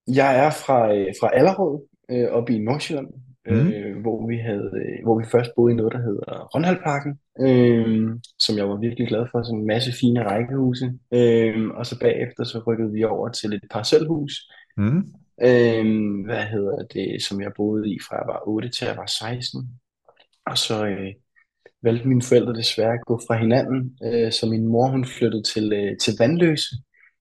jeg 0.08 0.46
er 0.46 0.52
fra, 0.52 0.96
øh, 0.96 1.08
fra 1.22 1.30
Allerød, 1.34 1.82
øh, 2.12 2.28
oppe 2.32 2.56
i 2.56 2.60
Nordsjælland, 2.60 3.08
Mm, 3.50 3.74
øh, 3.74 4.02
hvor 4.02 4.28
vi 4.28 4.38
havde, 4.38 4.72
øh, 4.76 5.04
hvor 5.04 5.20
vi 5.20 5.26
først 5.32 5.52
boede 5.56 5.74
i 5.74 5.78
noget, 5.78 5.94
der 5.94 6.02
hedder 6.02 6.50
Rønhalparken, 6.56 7.20
øh, 7.40 8.10
som 8.40 8.58
jeg 8.58 8.70
var 8.70 8.78
virkelig 8.78 9.08
glad 9.08 9.26
for, 9.32 9.44
sådan 9.44 9.60
en 9.60 9.68
masse 9.68 9.92
fine 10.02 10.24
rækkehuse. 10.30 10.94
Øh, 11.14 11.70
og 11.70 11.86
så 11.86 12.00
bagefter 12.00 12.44
så 12.44 12.64
rykkede 12.68 12.92
vi 12.94 13.04
over 13.04 13.30
til 13.30 13.54
et 13.54 13.64
parcelhus, 13.72 14.34
mm, 14.78 15.14
øh, 15.44 15.86
hvad 16.26 16.44
hedder 16.44 16.84
det, 16.94 17.24
som 17.24 17.42
jeg 17.42 17.52
boede 17.56 17.94
i 17.94 17.98
fra 18.08 18.16
jeg 18.16 18.28
var 18.28 18.42
8 18.48 18.70
til 18.70 18.86
jeg 18.86 18.98
var 18.98 19.06
16. 19.06 19.70
Og 20.46 20.58
så 20.58 20.86
øh, 20.86 21.14
valgte 21.84 22.08
mine 22.08 22.22
forældre 22.22 22.54
desværre 22.54 22.94
at 22.94 23.06
gå 23.06 23.20
fra 23.28 23.38
hinanden, 23.38 23.98
øh, 24.04 24.32
så 24.32 24.46
min 24.46 24.68
mor 24.68 24.88
hun 24.88 25.06
flyttede 25.06 25.44
til, 25.44 25.74
øh, 25.74 25.98
til 25.98 26.14
Vandløse 26.20 26.76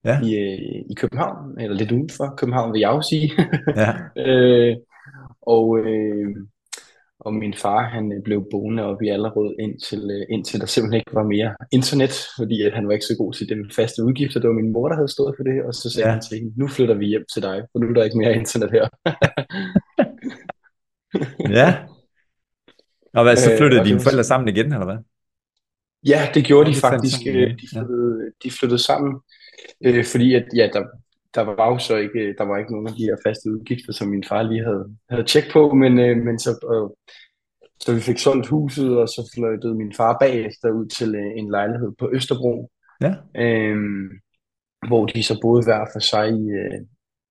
ja, 0.05 0.21
i, 0.21 0.35
øh, 0.35 0.85
i 0.91 0.93
København, 0.97 1.59
eller 1.59 1.77
lidt 1.77 1.91
uden 1.91 2.09
for 2.09 2.35
København, 2.37 2.73
vil 2.73 2.79
jeg 2.79 2.89
jo 2.89 3.01
sige. 3.01 3.31
ja, 3.75 3.91
øh, 4.27 4.77
og, 5.41 5.79
øh, 5.79 6.35
og 7.25 7.33
min 7.33 7.53
far, 7.53 7.89
han 7.89 8.11
øh, 8.13 8.23
blev 8.23 8.45
boende 8.51 8.83
oppe 8.83 9.05
i 9.05 9.09
Allerød, 9.09 9.55
indtil, 9.59 10.11
øh, 10.11 10.25
indtil 10.29 10.59
der 10.59 10.65
simpelthen 10.65 10.99
ikke 10.99 11.15
var 11.15 11.23
mere 11.23 11.55
internet, 11.71 12.13
fordi 12.37 12.61
at 12.61 12.73
han 12.73 12.87
var 12.87 12.93
ikke 12.93 13.05
så 13.05 13.17
god 13.17 13.33
til 13.33 13.49
det 13.49 13.57
med 13.57 13.65
faste 13.75 14.03
udgifter. 14.03 14.39
Det 14.39 14.47
var 14.47 14.55
min 14.61 14.71
mor, 14.71 14.87
der 14.87 14.95
havde 14.95 15.11
stået 15.11 15.33
for 15.37 15.43
det, 15.43 15.63
og 15.63 15.73
så 15.73 15.89
sagde 15.89 16.07
ja, 16.07 16.13
han 16.13 16.21
til 16.21 16.37
hende, 16.37 16.53
nu 16.59 16.67
flytter 16.67 16.95
vi 16.95 17.05
hjem 17.05 17.25
til 17.33 17.41
dig, 17.41 17.57
for 17.71 17.79
nu 17.79 17.85
er 17.89 17.93
der 17.93 18.03
ikke 18.03 18.17
mere 18.17 18.35
internet 18.35 18.71
her. 18.71 18.85
ja. 21.59 21.69
Og 23.13 23.23
hvad, 23.23 23.35
så 23.35 23.51
øh, 23.51 23.57
flyttede 23.57 23.79
det 23.79 23.87
dine 23.87 23.97
var 23.97 24.03
forældre 24.03 24.23
så, 24.23 24.27
sammen 24.27 24.47
igen, 24.47 24.73
eller 24.73 24.85
hvad? 24.85 24.97
ja, 26.05 26.29
det 26.33 26.45
gjorde 26.45 26.67
Og 26.67 26.75
de 26.75 26.79
faktisk. 26.79 27.19
Øh? 27.27 27.33
De 27.33 27.67
Ja, 27.73 27.79
flyttede, 27.79 28.31
de 28.43 28.51
flyttede 28.51 28.83
sammen, 28.83 29.11
øh, 29.85 30.05
fordi 30.05 30.35
at, 30.35 30.45
ja, 30.55 30.69
der, 30.73 30.83
der 31.35 31.41
var 31.41 31.67
jo 31.71 31.77
så 31.77 31.95
ikke, 31.97 32.35
der 32.37 32.43
var 32.43 32.57
ikke 32.57 32.71
nogen 32.71 32.87
af 32.87 32.93
de 32.93 33.03
her 33.03 33.15
faste 33.25 33.51
udgifter, 33.51 33.93
som 33.93 34.07
min 34.07 34.23
far 34.23 34.43
lige 34.43 34.63
havde, 34.63 34.85
havde 35.09 35.23
tjek 35.23 35.43
på, 35.53 35.73
men, 35.73 35.99
øh, 35.99 36.17
men 36.17 36.39
så, 36.39 36.51
øh, 36.73 37.13
så 37.79 37.93
vi 37.93 37.99
fik 37.99 38.17
solgt 38.17 38.47
huset, 38.47 38.97
og 38.97 39.07
så 39.07 39.31
flyttede 39.35 39.75
min 39.75 39.93
far 39.93 40.17
bagefter 40.19 40.69
ud 40.71 40.87
til 40.87 41.15
øh, 41.15 41.31
en 41.35 41.51
lejlighed 41.51 41.91
på 41.99 42.09
Østerbro, 42.13 42.71
ja, 43.01 43.13
øh, 43.37 43.77
hvor 44.87 45.05
de 45.05 45.23
så 45.23 45.39
boede 45.41 45.63
hver 45.63 45.85
for 45.93 45.99
sig 45.99 46.29
i 46.29 46.49
øh, 46.49 46.79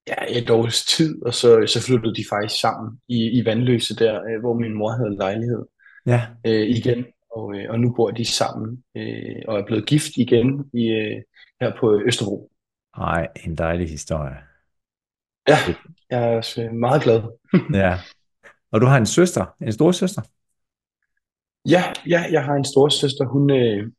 ja, 0.08 0.40
et 0.40 0.50
års 0.50 0.84
tid, 0.84 1.22
og 1.22 1.34
så, 1.34 1.66
så 1.66 1.86
flyttede 1.86 2.14
de 2.14 2.24
faktisk 2.30 2.60
sammen 2.60 2.98
i, 3.08 3.38
i 3.38 3.44
Vandløse 3.44 3.96
der, 3.96 4.14
øh, 4.14 4.40
hvor 4.40 4.54
min 4.54 4.74
mor 4.74 4.90
havde 4.90 5.16
lejlighed 5.16 5.64
ja, 6.06 6.20
øh, 6.46 6.66
igen. 6.68 7.04
og, 7.36 7.54
øh, 7.56 7.70
og 7.70 7.80
nu 7.80 7.94
bor 7.96 8.10
de 8.10 8.24
sammen 8.24 8.84
øh, 8.96 9.42
og 9.48 9.58
er 9.58 9.66
blevet 9.66 9.86
gift 9.86 10.16
igen 10.16 10.64
i, 10.74 10.84
øh, 10.88 11.22
her 11.60 11.72
på 11.80 12.02
Østerbro. 12.06 12.51
Ej, 12.96 13.28
en 13.44 13.54
dejlig 13.58 13.88
historie. 13.90 14.36
Ja, 15.48 15.56
jeg 16.10 16.22
er 16.32 16.36
også 16.36 16.62
øh, 16.62 16.72
meget 16.72 17.02
glad. 17.02 17.22
Ja. 17.82 17.98
Og 18.70 18.80
du 18.80 18.86
har 18.86 18.96
en 18.96 19.06
søster, 19.06 19.56
en 19.60 19.72
stor 19.72 19.92
søster? 19.92 20.22
Ja, 21.68 21.82
ja, 22.08 22.24
jeg 22.30 22.44
har 22.44 22.54
en 22.54 22.64
storsøster. 22.64 23.24
Hun, 23.24 23.50
øh, 23.50 23.92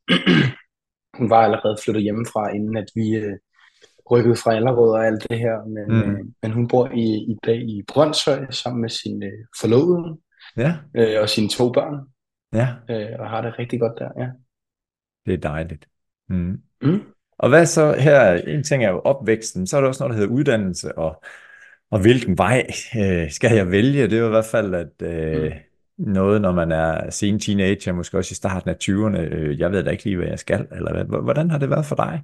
hun 1.20 1.30
var 1.30 1.38
allerede 1.44 1.78
flyttet 1.84 2.04
hjemmefra, 2.04 2.50
inden 2.56 2.78
at 2.78 2.86
vi 2.96 3.16
øh, 3.16 3.38
rykkede 4.12 4.36
fra 4.36 4.54
Allerød 4.56 4.92
og 4.92 5.06
alt 5.06 5.26
det 5.30 5.40
her. 5.40 5.66
Men, 5.66 5.86
Mm. 5.88 6.12
øh, 6.12 6.20
men 6.42 6.52
hun 6.52 6.68
bor 6.68 6.90
i, 6.94 7.32
i 7.32 7.38
dag 7.46 7.58
i 7.58 7.84
Brøndshøj 7.88 8.46
sammen 8.52 8.82
med 8.82 8.90
sin 8.90 9.24
øh, 9.24 9.46
forlovede 9.60 10.18
Ja, 10.58 10.78
øh, 10.96 11.22
og 11.22 11.30
sine 11.30 11.50
to 11.50 11.72
børn, 11.72 12.08
ja, 12.54 12.68
øh, 12.90 13.20
og 13.20 13.30
har 13.30 13.42
det 13.42 13.60
rigtig 13.60 13.80
godt 13.80 14.00
der. 14.00 14.10
Ja. 14.18 14.30
det 15.26 15.34
er 15.34 15.38
dejligt. 15.50 15.88
Mm. 16.30 16.62
Mm. 16.82 17.13
Og 17.44 17.50
hvad 17.50 17.66
så 17.66 17.96
her, 18.00 18.34
en 18.34 18.64
ting 18.64 18.84
er 18.84 18.90
jo 18.90 19.00
opvæksten, 19.00 19.68
så 19.68 19.78
er 19.78 19.82
der 19.82 19.88
også 19.88 20.04
noget, 20.04 20.16
der 20.16 20.20
hedder 20.22 20.36
uddannelse, 20.36 20.98
og, 20.98 21.24
og 21.92 22.02
hvilken 22.02 22.38
vej 22.38 22.68
øh, 22.98 23.32
skal 23.32 23.56
jeg 23.56 23.72
vælge? 23.72 24.04
Det 24.04 24.14
er 24.14 24.20
jo 24.20 24.28
i 24.28 24.30
hvert 24.30 24.46
fald 24.46 24.74
at, 24.76 25.02
øh, 25.02 25.52
noget, 25.98 26.42
når 26.42 26.52
man 26.52 26.72
er 26.72 27.10
sen 27.10 27.40
teenager, 27.40 27.94
måske 27.94 28.18
også 28.18 28.34
i 28.34 28.36
starten 28.36 28.70
af 28.70 28.76
20'erne, 28.84 29.20
øh, 29.20 29.60
jeg 29.60 29.72
ved 29.72 29.84
da 29.84 29.90
ikke 29.90 30.04
lige, 30.04 30.18
hvad 30.18 30.28
jeg 30.28 30.40
skal, 30.40 30.68
eller 30.72 30.94
hvad. 30.94 31.22
Hvordan 31.22 31.50
har 31.50 31.58
det 31.58 31.70
været 31.70 31.86
for 31.86 31.96
dig? 31.96 32.24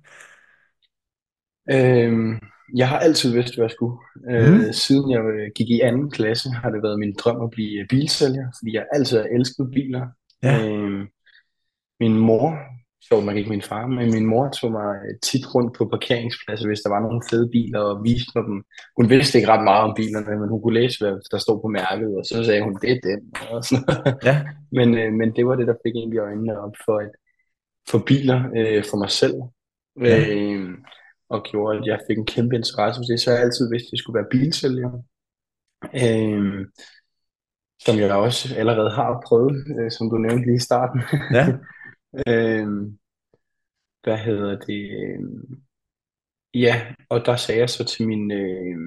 Øhm, 1.72 2.40
jeg 2.76 2.90
har 2.90 3.00
altid 3.00 3.34
vidst, 3.34 3.56
hvad 3.56 3.66
jeg 3.66 3.72
skulle. 3.72 3.98
Øh, 4.30 4.54
Mm. 4.54 4.74
Siden 4.74 5.12
jeg 5.12 5.20
øh, 5.20 5.52
gik 5.56 5.70
i 5.70 5.80
anden 5.80 6.12
klasse, 6.12 6.50
har 6.50 6.70
det 6.70 6.84
været 6.84 7.00
min 7.00 7.16
drøm 7.20 7.42
at 7.42 7.50
blive 7.50 7.82
øh, 7.82 7.88
bilsælger, 7.88 8.48
fordi 8.60 8.74
jeg 8.74 8.86
altid 8.94 9.18
har 9.18 9.26
elsket 9.26 9.72
biler. 9.74 10.08
Ja, 10.44 10.68
Øhm, 10.68 11.08
min 12.00 12.18
mor, 12.18 12.58
sjovt 13.08 13.26
nok 13.26 13.38
ikke 13.38 13.50
min 13.50 13.62
far, 13.62 13.88
men 13.88 14.12
min 14.12 14.26
mor 14.26 14.50
tog 14.50 14.72
mig 14.72 14.96
tit 15.24 15.56
rundt 15.56 15.78
på 15.78 15.86
parkeringspladser, 15.86 16.68
hvis 16.68 16.82
der 16.82 16.90
var 16.90 17.00
nogle 17.00 17.22
fede 17.30 17.50
biler, 17.52 17.80
og 17.80 18.04
viste 18.04 18.32
mig 18.36 18.44
dem. 18.44 18.64
Hun 18.98 19.10
vidste 19.10 19.38
ikke 19.38 19.52
ret 19.52 19.64
meget 19.64 19.84
om 19.88 19.94
bilerne, 19.96 20.40
men 20.40 20.50
hun 20.50 20.62
kunne 20.62 20.80
læse, 20.82 20.98
hvad 21.00 21.16
der 21.32 21.38
stod 21.38 21.62
på 21.62 21.68
mærket, 21.68 22.10
og 22.18 22.26
så 22.26 22.44
sagde 22.44 22.64
hun, 22.64 22.76
det 22.82 22.92
er 22.92 23.00
den. 23.10 23.22
Og 23.54 23.64
sådan. 23.64 23.84
noget. 23.88 24.18
ja, 24.30 24.36
men, 24.78 24.88
øh, 24.98 25.14
men 25.20 25.36
det 25.36 25.44
var 25.48 25.56
det, 25.56 25.68
der 25.68 25.84
fik 25.86 25.96
egentlig 25.96 26.20
øjnene 26.20 26.60
op 26.66 26.76
for, 26.86 26.98
et, 27.06 27.16
for 27.90 28.00
biler 28.10 28.40
øh, 28.58 28.84
for 28.90 28.98
mig 28.98 29.10
selv. 29.22 29.36
Ja. 30.02 30.18
Øh, 30.30 30.70
og 31.30 31.44
gjorde, 31.44 31.78
at 31.78 31.86
jeg 31.86 32.00
fik 32.08 32.18
en 32.18 32.26
kæmpe 32.26 32.56
interesse 32.56 33.00
for 33.00 33.08
det, 33.12 33.20
så 33.20 33.32
jeg 33.32 33.42
altid 33.42 33.70
vidst, 33.72 33.88
at 33.88 33.92
jeg 33.92 34.00
skulle 34.00 34.20
være 34.20 34.32
bilsælger. 34.32 34.92
Øh, 36.04 36.66
som 37.86 37.96
jeg 38.00 38.12
også 38.12 38.56
allerede 38.56 38.92
har 38.92 39.24
prøvet, 39.28 39.56
øh, 39.80 39.92
som 39.92 40.10
du 40.10 40.18
nævnte 40.18 40.46
lige 40.46 40.56
i 40.56 40.68
starten. 40.70 41.02
ja, 41.38 41.46
øh, 42.28 42.68
hvad 44.04 44.18
hedder 44.18 44.60
det? 44.60 44.90
øh, 44.92 45.20
Ja, 46.54 46.82
og 47.10 47.26
der 47.26 47.36
sagde 47.36 47.60
jeg 47.60 47.70
så 47.70 47.84
til 47.86 48.08
min 48.08 48.32
øh, 48.32 48.78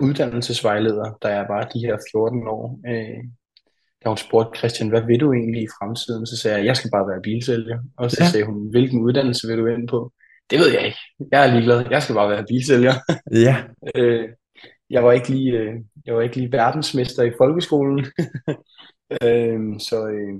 uddannelsesvejleder, 0.00 1.18
da 1.22 1.28
jeg 1.28 1.46
var 1.48 1.62
de 1.68 1.78
her 1.78 1.96
14 2.12 2.42
år, 2.48 2.80
øh, 2.88 3.24
da 4.04 4.08
hun 4.08 4.16
spurgte, 4.16 4.58
Christian, 4.58 4.88
hvad 4.88 5.02
vil 5.06 5.20
du 5.20 5.32
egentlig 5.32 5.62
i 5.62 5.66
fremtiden? 5.78 6.26
Så 6.26 6.36
sagde 6.36 6.56
jeg, 6.58 6.66
jeg 6.66 6.76
skal 6.76 6.90
bare 6.90 7.08
være 7.08 7.22
bilsælger. 7.22 7.78
Og 7.96 8.10
så 8.10 8.16
Ja. 8.20 8.28
sagde 8.30 8.46
hun, 8.46 8.70
hvilken 8.70 9.00
uddannelse 9.00 9.48
vil 9.48 9.58
du 9.58 9.66
ind 9.66 9.88
på? 9.88 10.12
Det 10.50 10.58
ved 10.58 10.70
jeg 10.72 10.84
ikke. 10.86 10.98
Jeg 11.32 11.46
er 11.48 11.52
ligeglad. 11.52 11.84
Jeg 11.90 12.02
skal 12.02 12.14
bare 12.14 12.30
være 12.30 12.44
bilsælger. 12.48 12.94
ja, 13.32 13.56
Øh, 13.96 14.28
jeg 14.90 15.04
var 15.04 15.12
ikke 15.12 15.28
lige, 15.28 15.52
øh, 15.58 15.74
jeg 16.06 16.14
var 16.14 16.22
ikke 16.22 16.36
lige 16.36 16.52
verdensmester 16.52 17.22
i 17.22 17.32
folkeskolen. 17.38 17.98
øh, 19.24 19.60
så, 19.80 20.08
øh, 20.08 20.34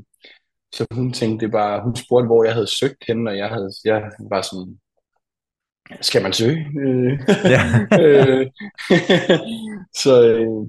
så 0.72 0.86
hun 0.92 1.12
tænkte 1.12 1.48
bare, 1.48 1.82
hun 1.82 1.96
spurgte, 1.96 2.26
hvor 2.26 2.44
jeg 2.44 2.52
havde 2.54 2.76
søgt 2.78 3.04
henne, 3.08 3.30
og 3.30 3.36
jeg, 3.36 3.48
havde, 3.48 3.70
jeg 3.84 4.10
var 4.30 4.42
sådan, 4.42 4.78
skal 6.00 6.22
man 6.22 6.32
søge? 6.32 6.66
Øh, 6.80 7.18
Ja. 7.54 7.62
øh, 8.02 8.46
så, 10.02 10.28
øh, 10.28 10.66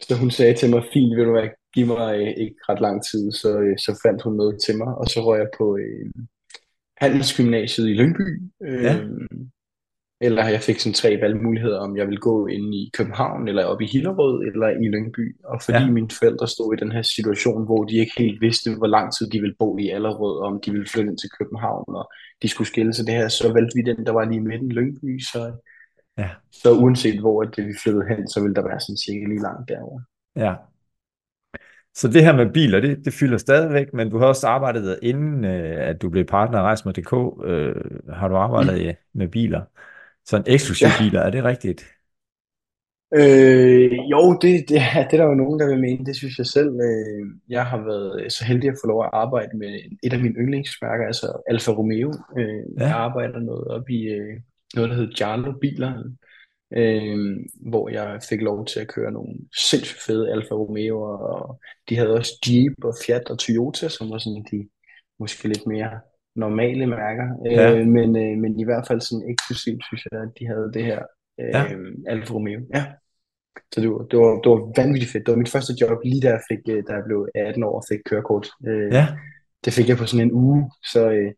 så 0.00 0.16
hun 0.16 0.30
sagde 0.30 0.54
til 0.54 0.70
mig, 0.70 0.82
fint, 0.92 1.16
vil 1.16 1.24
du 1.24 1.30
hvad, 1.30 1.48
give 1.74 1.86
mig 1.86 2.18
øh, 2.18 2.28
ikke 2.28 2.56
ret 2.68 2.80
lang 2.80 3.04
tid, 3.10 3.32
så, 3.32 3.58
øh, 3.58 3.78
så 3.78 4.00
fandt 4.06 4.22
hun 4.22 4.36
noget 4.36 4.58
til 4.66 4.76
mig, 4.78 4.94
og 4.94 5.06
så 5.06 5.20
røg 5.20 5.38
jeg 5.38 5.48
på 5.58 5.76
øh, 5.76 6.12
Handelsgymnasiet 6.96 7.88
i 7.88 7.92
Lyngby. 7.92 8.42
Øh, 8.62 8.84
Ja. 8.84 8.98
Eller 10.20 10.48
jeg 10.48 10.60
fik 10.60 10.78
sådan 10.78 10.94
tre 10.94 11.18
valgmuligheder, 11.22 11.78
om 11.80 11.96
jeg 11.96 12.06
ville 12.06 12.20
gå 12.20 12.46
ind 12.46 12.74
i 12.74 12.90
København, 12.96 13.48
eller 13.48 13.64
op 13.64 13.80
i 13.80 13.86
Hillerød, 13.86 14.42
eller 14.42 14.68
i 14.68 14.88
Lyngby. 14.88 15.36
Og 15.44 15.62
fordi 15.62 15.78
Ja. 15.78 15.90
mine 15.90 16.08
forældre 16.18 16.48
stod 16.48 16.74
i 16.74 16.80
den 16.84 16.92
her 16.92 17.02
situation, 17.02 17.64
hvor 17.64 17.84
de 17.84 17.96
ikke 17.96 18.12
helt 18.18 18.40
vidste, 18.40 18.74
hvor 18.76 18.86
lang 18.86 19.12
tid 19.16 19.30
de 19.30 19.40
ville 19.40 19.54
bo 19.58 19.78
i 19.78 19.88
Allerød, 19.88 20.40
og 20.40 20.46
om 20.46 20.60
de 20.64 20.70
ville 20.70 20.88
flytte 20.88 21.10
ind 21.10 21.18
til 21.18 21.30
København, 21.38 21.84
og 21.88 22.10
de 22.42 22.48
skulle 22.48 22.68
skille 22.68 22.92
sig 22.94 23.06
det 23.06 23.14
her, 23.14 23.28
så 23.28 23.52
valgte 23.52 23.74
vi 23.76 23.82
den, 23.82 24.06
der 24.06 24.12
var 24.12 24.24
lige 24.24 24.36
i 24.36 24.40
midten, 24.50 24.72
Lyngby. 24.72 25.18
Så, 25.20 25.52
Ja. 26.18 26.30
så 26.52 26.72
uanset 26.72 27.20
hvor 27.20 27.42
det 27.42 27.66
vi 27.66 27.72
flyttede 27.82 28.04
hen, 28.08 28.28
så 28.28 28.40
ville 28.42 28.54
der 28.54 28.62
være 28.62 28.80
sådan 28.80 28.96
cirka 29.06 29.26
lige 29.26 29.42
langt 29.42 29.68
derovre. 29.68 30.02
ja. 30.36 30.54
Så 31.94 32.08
det 32.08 32.24
her 32.24 32.36
med 32.36 32.52
biler, 32.52 32.80
det, 32.80 33.04
det 33.04 33.12
fylder 33.12 33.38
stadigvæk, 33.38 33.92
men 33.94 34.10
du 34.10 34.18
har 34.18 34.26
også 34.26 34.46
arbejdet 34.46 34.98
inden, 35.02 35.44
øh, 35.44 35.88
at 35.88 36.02
du 36.02 36.10
blev 36.10 36.24
partner 36.24 36.58
af 36.58 36.62
Rejsmer.dk, 36.62 37.44
øh, 37.44 37.74
har 38.14 38.28
du 38.28 38.36
arbejdet 38.36 38.86
mm. 38.86 39.18
med 39.18 39.28
biler. 39.28 39.62
Sådan 40.28 40.44
eksklusive 40.54 40.88
Ja. 40.88 40.94
biler, 41.02 41.20
er 41.20 41.30
det 41.30 41.44
rigtigt? 41.44 41.80
Øh, 43.14 43.92
jo, 44.12 44.38
det, 44.42 44.52
det, 44.68 44.68
det 44.68 45.14
er 45.14 45.16
der 45.22 45.24
jo 45.24 45.34
nogen, 45.34 45.60
der 45.60 45.66
vil 45.66 45.80
mene. 45.80 46.04
Det 46.06 46.16
synes 46.16 46.38
jeg 46.38 46.46
selv. 46.46 46.68
Øh, 46.88 47.26
jeg 47.48 47.66
har 47.66 47.78
været 47.78 48.32
så 48.32 48.44
heldig 48.44 48.68
at 48.70 48.76
få 48.82 48.86
lov 48.88 49.04
at 49.04 49.10
arbejde 49.12 49.56
med 49.58 49.80
et 50.02 50.12
af 50.12 50.20
mine 50.20 50.34
yndlingsmærker, 50.34 51.06
altså 51.06 51.42
Alfa 51.50 51.72
Romeo. 51.72 52.12
Øh, 52.38 52.64
Ja. 52.78 52.86
Jeg 52.86 52.96
arbejder 52.96 53.38
noget 53.40 53.64
op 53.68 53.90
i 53.90 54.02
øh, 54.04 54.40
noget, 54.74 54.90
der 54.90 54.96
hedder 54.96 55.14
Giallo 55.16 55.52
Biler, 55.60 55.92
øh, 56.76 57.36
hvor 57.70 57.88
jeg 57.88 58.20
fik 58.28 58.40
lov 58.40 58.66
til 58.66 58.80
at 58.80 58.88
køre 58.88 59.12
nogle 59.12 59.34
sindssygt 59.68 60.00
fede 60.06 60.32
Alfa 60.32 60.54
Romeo, 60.54 61.02
og 61.02 61.60
de 61.88 61.96
havde 61.96 62.14
også 62.14 62.32
Jeep 62.48 62.84
og 62.84 62.94
Fiat 63.06 63.30
og 63.30 63.38
Toyota, 63.38 63.88
som 63.88 64.10
var 64.10 64.18
sådan 64.18 64.44
de 64.50 64.68
måske 65.20 65.48
lidt 65.48 65.66
mere 65.66 66.00
normale 66.38 66.86
mærker. 66.86 67.26
Ja. 67.44 67.76
Øh, 67.78 67.86
men, 67.86 68.16
øh, 68.16 68.38
men 68.42 68.60
i 68.60 68.64
hvert 68.64 68.84
fald 68.88 69.00
sådan 69.00 69.30
eksklusivt, 69.30 69.82
synes 69.84 70.02
jeg, 70.12 70.22
at 70.22 70.28
de 70.38 70.46
havde 70.46 70.70
det 70.74 70.84
her 70.84 71.00
øh, 71.40 71.48
Ja. 71.54 71.62
Alfa 72.12 72.34
Romeo. 72.34 72.60
Ja. 72.74 72.84
Så 73.74 73.80
det 73.80 73.90
var, 73.90 73.98
det, 74.10 74.18
var, 74.18 74.32
det 74.42 74.48
var 74.52 74.82
vanvittigt 74.82 75.12
fedt. 75.12 75.26
Det 75.26 75.32
var 75.32 75.38
mit 75.38 75.50
første 75.56 75.72
job, 75.80 75.98
lige 76.04 76.20
da 76.22 76.28
jeg, 76.28 76.40
fik, 76.50 76.62
øh, 76.74 76.82
da 76.88 76.92
jeg 76.92 77.02
blev 77.06 77.28
18 77.34 77.62
år 77.62 77.76
og 77.80 77.84
fik 77.90 78.00
kørekort. 78.10 78.46
Øh, 78.68 78.92
Ja, 78.92 79.06
Det 79.64 79.72
fik 79.72 79.88
jeg 79.88 79.96
på 79.96 80.06
sådan 80.06 80.26
en 80.26 80.32
uge, 80.32 80.70
så, 80.92 81.10
øh, 81.10 81.32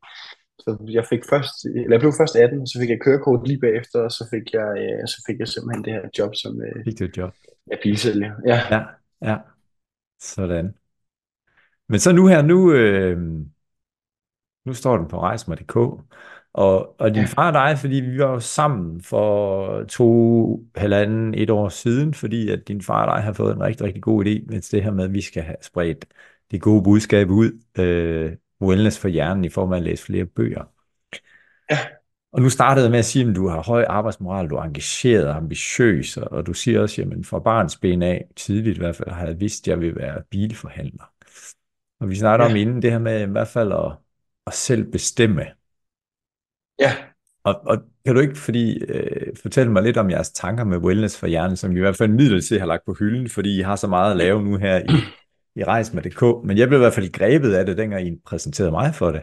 så 0.59 0.71
jeg 0.99 1.05
fik 1.13 1.23
først, 1.33 1.55
eller 1.65 1.91
jeg 1.97 2.01
blev 2.01 2.13
først 2.21 2.37
18, 2.37 2.67
så 2.67 2.79
fik 2.81 2.91
jeg 2.91 3.01
kørekort 3.01 3.49
lige 3.49 3.61
bagefter, 3.61 3.99
og 4.01 4.11
så 4.11 4.23
fik 4.33 4.47
jeg, 4.59 4.69
øh, 4.83 5.03
så 5.13 5.19
fik 5.27 5.39
jeg 5.39 5.49
simpelthen 5.49 5.85
det 5.85 5.93
her 5.93 6.07
job 6.19 6.33
som 6.43 6.53
øh, 6.63 6.85
fik 6.85 6.99
du 6.99 7.05
et 7.05 7.17
job. 7.17 7.33
ja, 7.71 7.77
bilsælger. 7.83 8.33
Ja. 8.47 8.59
Ja, 8.75 8.81
ja. 9.31 9.37
Sådan. 10.21 10.75
Men 11.89 11.99
så 12.01 12.13
nu 12.13 12.27
her, 12.27 12.43
nu, 12.43 12.73
øh, 12.73 13.19
nu 14.65 14.75
står 14.75 14.97
den 14.97 15.09
på 15.09 15.21
rejsmer.dk, 15.21 15.77
og, 16.53 17.01
og 17.01 17.11
din 17.15 17.23
Ja. 17.23 17.27
far 17.27 17.47
og 17.47 17.53
dig, 17.55 17.79
fordi 17.79 17.95
vi 17.97 18.19
var 18.19 18.31
jo 18.31 18.41
sammen 18.41 19.01
for 19.03 19.85
to, 19.85 20.65
halvanden, 20.77 21.35
et 21.35 21.51
år 21.51 21.69
siden, 21.69 22.15
fordi 22.15 22.51
at 22.51 22.69
din 22.69 22.83
far 22.83 23.07
og 23.07 23.17
dig 23.17 23.25
har 23.25 23.33
fået 23.33 23.55
en 23.57 23.63
rigtig, 23.63 23.87
rigtig 23.87 24.03
god 24.03 24.25
idé, 24.25 24.47
med 24.47 24.71
det 24.73 24.83
her 24.83 24.91
med, 24.91 25.05
at 25.05 25.13
vi 25.13 25.21
skal 25.21 25.43
have 25.43 25.57
spredt 25.63 26.05
det 26.51 26.61
gode 26.61 26.83
budskab 26.83 27.31
ud, 27.31 27.53
øh, 27.79 28.33
wellness 28.63 28.99
for 28.99 29.09
hjernen, 29.09 29.45
i 29.45 29.49
form 29.49 29.73
af 29.73 29.77
at 29.77 29.83
læse 29.83 30.05
flere 30.05 30.25
bøger. 30.25 30.65
Ja. 31.71 31.79
Og 32.33 32.43
nu 32.43 32.49
startede 32.51 32.85
jeg 32.85 32.91
med 32.91 32.99
at 32.99 33.05
sige, 33.05 33.31
at 33.31 33.37
du 33.37 33.49
har 33.49 33.63
høj 33.63 33.85
arbejdsmoral, 33.89 34.49
du 34.51 34.57
er 34.57 34.63
engageret 34.63 35.27
og 35.29 35.37
ambitiøs, 35.37 36.17
og- 36.17 36.47
du 36.47 36.53
siger 36.53 36.81
også, 36.81 37.03
jamen 37.03 37.25
fra 37.25 37.39
barns 37.39 37.77
ben 37.79 38.03
af, 38.03 38.25
tidligt 38.37 38.77
i 38.77 38.81
hvert 38.81 38.97
fald, 38.97 39.11
har 39.11 39.27
jeg 39.27 39.41
vidst, 39.41 39.63
at 39.69 39.69
jeg 39.71 39.81
vil 39.81 39.97
være 39.97 40.23
bilforhandler. 40.31 41.13
Og 42.01 42.09
vi 42.11 42.17
snakker 42.17 42.47
Ja. 42.47 42.51
om 42.51 42.57
inden 42.57 42.83
det 42.83 42.91
her 42.91 42.99
med 42.99 43.29
i 43.29 43.31
hvert 43.31 43.49
fald 43.49 43.73
at, 43.73 43.93
at 44.51 44.55
selv 44.55 44.85
bestemme. 44.93 45.45
Ja. 46.79 46.93
Og, 47.45 47.55
og 47.67 47.77
kan 48.05 48.15
du 48.15 48.21
ikke 48.21 48.39
fordi, 48.39 48.85
øh, 48.85 49.37
fortælle 49.43 49.73
mig 49.73 49.83
lidt 49.83 49.97
om 49.97 50.11
jeres 50.11 50.31
tanker 50.31 50.65
med 50.65 50.79
wellness 50.79 51.19
for 51.19 51.27
hjernen, 51.27 51.57
som 51.57 51.73
I 51.73 51.77
i 51.77 51.81
hvert 51.81 51.97
fald 51.97 52.11
midlertidigt 52.11 52.61
har 52.61 52.67
lagt 52.67 52.85
på 52.87 52.95
hylden, 52.99 53.29
fordi 53.29 53.59
I 53.59 53.63
har 53.63 53.77
så 53.77 53.87
meget 53.87 54.11
at 54.11 54.17
lave 54.17 54.43
nu 54.43 54.57
her 54.57 54.79
i, 54.79 54.97
i 55.61 55.65
Rejs.dk. 55.65 56.23
Men 56.47 56.59
jeg 56.59 56.69
blev 56.69 56.79
i 56.79 56.85
hvert 56.85 56.95
fald 56.95 57.13
grebet 57.13 57.55
af 57.55 57.67
det, 57.67 57.77
dengang 57.77 58.07
I 58.07 58.21
præsenterede 58.27 58.71
mig 58.71 58.95
for 58.95 59.11
det. 59.11 59.23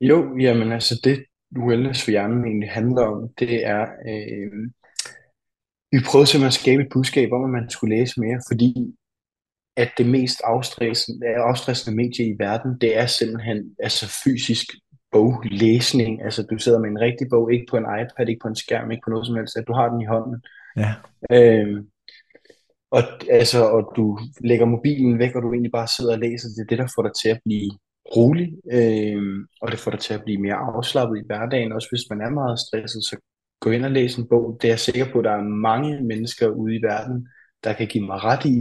Jo, 0.00 0.36
jamen 0.38 0.72
altså 0.72 1.00
det 1.04 1.24
wellness 1.58 2.04
for 2.04 2.10
hjernen 2.10 2.44
egentlig 2.44 2.70
handler 2.70 3.02
om, 3.02 3.28
det 3.38 3.66
er, 3.66 3.82
øh, 3.82 4.70
vi 5.92 5.98
prøvede 6.08 6.26
simpelthen 6.26 6.54
at 6.54 6.60
skabe 6.62 6.82
et 6.82 6.92
budskab 6.92 7.32
om, 7.32 7.44
at 7.44 7.50
man 7.50 7.70
skulle 7.70 7.96
læse 7.96 8.20
mere, 8.20 8.40
fordi 8.50 8.94
at 9.76 9.90
det 9.98 10.06
mest 10.06 10.40
afstressende, 10.44 11.26
afstressende 11.26 11.96
medie 11.96 12.26
i 12.26 12.36
verden, 12.38 12.78
det 12.80 12.98
er 12.98 13.06
simpelthen 13.06 13.76
altså 13.78 14.20
fysisk 14.24 14.66
boglæsning. 15.12 16.22
Altså 16.22 16.42
du 16.42 16.58
sidder 16.58 16.78
med 16.78 16.90
en 16.90 17.00
rigtig 17.00 17.26
bog, 17.30 17.52
ikke 17.52 17.66
på 17.70 17.76
en 17.76 17.86
iPad, 18.00 18.28
ikke 18.28 18.42
på 18.42 18.48
en 18.48 18.56
skærm, 18.56 18.90
ikke 18.90 19.04
på 19.04 19.10
noget 19.10 19.26
som 19.26 19.36
helst, 19.36 19.56
at 19.56 19.66
du 19.68 19.72
har 19.72 19.88
den 19.88 20.00
i 20.00 20.04
hånden. 20.04 20.42
Ja, 20.76 20.94
Øh, 21.32 21.84
og, 22.90 23.02
altså, 23.30 23.64
og 23.64 23.92
du 23.96 24.18
lægger 24.40 24.66
mobilen 24.66 25.18
væk, 25.18 25.34
og 25.34 25.42
du 25.42 25.52
egentlig 25.52 25.72
bare 25.72 25.88
sidder 25.96 26.12
og 26.12 26.18
læser, 26.18 26.48
det 26.48 26.62
er 26.62 26.70
det, 26.70 26.78
der 26.78 26.92
får 26.94 27.02
dig 27.02 27.14
til 27.22 27.28
at 27.28 27.40
blive 27.44 27.70
rolig, 28.16 28.48
øh, 28.72 29.46
og 29.62 29.70
det 29.70 29.78
får 29.78 29.90
dig 29.90 30.00
til 30.00 30.14
at 30.14 30.24
blive 30.24 30.40
mere 30.40 30.54
afslappet 30.54 31.18
i 31.18 31.26
hverdagen, 31.26 31.72
også 31.72 31.88
hvis 31.90 32.10
man 32.10 32.20
er 32.20 32.30
meget 32.30 32.58
stresset, 32.58 33.04
så 33.04 33.16
gå 33.60 33.70
ind 33.70 33.84
og 33.84 33.90
læs 33.90 34.16
en 34.16 34.28
bog. 34.28 34.58
Det 34.62 34.68
er 34.68 34.72
jeg 34.72 34.78
sikker 34.78 35.12
på, 35.12 35.18
at 35.18 35.24
der 35.24 35.30
er 35.30 35.42
mange 35.42 36.00
mennesker 36.02 36.48
ude 36.48 36.74
i 36.76 36.82
verden, 36.82 37.28
der 37.64 37.72
kan 37.72 37.86
give 37.86 38.06
mig 38.06 38.24
ret 38.24 38.44
i, 38.44 38.58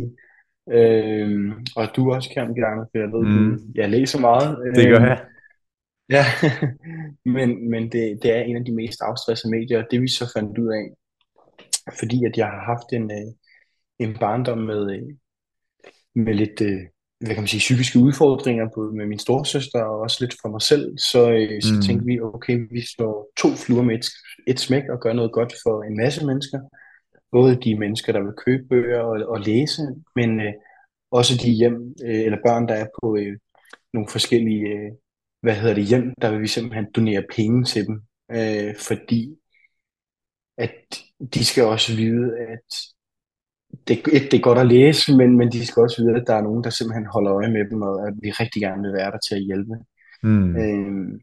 øh, 0.72 1.52
og 1.76 1.88
du 1.96 2.14
også 2.14 2.30
kan, 2.30 2.54
Bjarne, 2.56 2.86
for 2.92 2.98
jeg 2.98 3.12
ved, 3.12 3.26
mm. 3.26 3.60
jeg 3.76 3.90
læser 3.90 4.20
meget. 4.20 4.76
Det 4.76 4.88
gør 4.90 5.00
jeg. 5.00 5.26
Ja, 6.10 6.26
men, 7.36 7.70
men 7.70 7.84
det, 7.92 8.20
det 8.24 8.32
er 8.32 8.42
en 8.42 8.58
af 8.58 8.66
de 8.66 8.76
mest 8.76 9.02
afstressede 9.02 9.52
medier, 9.52 9.84
og 9.84 9.88
det 9.92 10.02
vi 10.02 10.08
så 10.08 10.32
fandt 10.36 10.58
ud 10.58 10.68
af, 10.68 10.86
fordi 12.00 12.26
at 12.26 12.38
jeg 12.38 12.46
har 12.46 12.64
haft 12.66 12.94
en, 12.94 13.12
øh, 13.12 13.34
en 14.00 14.18
barndom 14.20 14.58
med, 14.58 14.92
øh, 14.92 15.04
med 16.16 16.34
lidt, 16.34 16.62
øh, 16.62 16.82
hvad 17.20 17.34
kan 17.36 17.42
man 17.42 17.48
sige, 17.48 17.60
psykiske 17.60 18.00
udfordringer 18.00 18.70
både 18.76 18.96
med 18.96 19.06
min 19.06 19.20
storsøster 19.20 19.84
og 19.84 20.00
også 20.00 20.18
lidt 20.20 20.36
for 20.42 20.50
mig 20.50 20.62
selv, 20.62 20.98
så, 20.98 21.22
så 21.62 21.74
mm. 21.76 21.82
tænkte 21.82 22.06
vi, 22.06 22.20
okay, 22.20 22.68
vi 22.72 22.82
slår 22.96 23.32
to 23.38 23.48
fluer 23.56 23.84
med 23.84 23.96
et, 23.96 24.06
et 24.48 24.60
smæk 24.60 24.84
og 24.90 25.00
gør 25.00 25.14
noget 25.14 25.32
godt 25.32 25.54
for 25.64 25.84
en 25.84 25.98
masse 25.98 26.26
mennesker. 26.26 26.60
Både 27.34 27.62
de 27.62 27.80
mennesker, 27.80 28.14
der 28.14 28.24
vil 28.24 28.34
købe 28.46 28.64
bøger 28.70 29.00
og, 29.00 29.16
og 29.28 29.40
læse, 29.40 29.82
men 30.16 30.40
øh, 30.40 30.54
også 31.12 31.34
de 31.44 31.52
hjem, 31.52 31.96
øh, 32.06 32.22
eller 32.26 32.38
børn, 32.46 32.68
der 32.68 32.74
er 32.74 32.88
på 33.02 33.18
øh, 33.18 33.38
nogle 33.94 34.10
forskellige 34.10 34.68
øh, 34.68 34.92
hvad 35.44 35.56
hedder 35.56 35.76
det, 35.76 35.86
hjem, 35.86 36.14
der 36.22 36.32
vil 36.32 36.42
vi 36.42 36.48
simpelthen 36.48 36.88
donere 36.96 37.24
penge 37.36 37.64
til 37.64 37.88
dem, 37.88 38.02
øh, 38.32 38.76
fordi 38.88 39.36
at 40.58 40.76
de 41.34 41.46
skal 41.46 41.64
også 41.64 41.96
vide, 41.96 42.38
at 42.40 42.68
det, 43.88 43.98
et, 43.98 44.32
det 44.32 44.38
er 44.38 44.48
godt 44.50 44.60
at 44.60 44.68
læse, 44.68 45.18
men, 45.18 45.38
men 45.38 45.52
de 45.52 45.66
skal 45.66 45.82
også 45.82 46.04
vide, 46.04 46.16
at 46.16 46.28
der 46.28 46.36
er 46.36 46.42
nogen, 46.42 46.64
der 46.64 46.70
simpelthen 46.70 47.06
holder 47.06 47.34
øje 47.34 47.52
med 47.52 47.70
dem, 47.72 47.82
og 47.82 48.08
at 48.08 48.14
vi 48.22 48.32
rigtig 48.32 48.62
gerne 48.62 48.82
vil 48.82 48.94
være 48.94 49.12
der 49.12 49.18
til 49.28 49.36
at 49.36 49.42
hjælpe. 49.42 49.76
Mm. 50.24 50.56
Øh, 50.58 51.20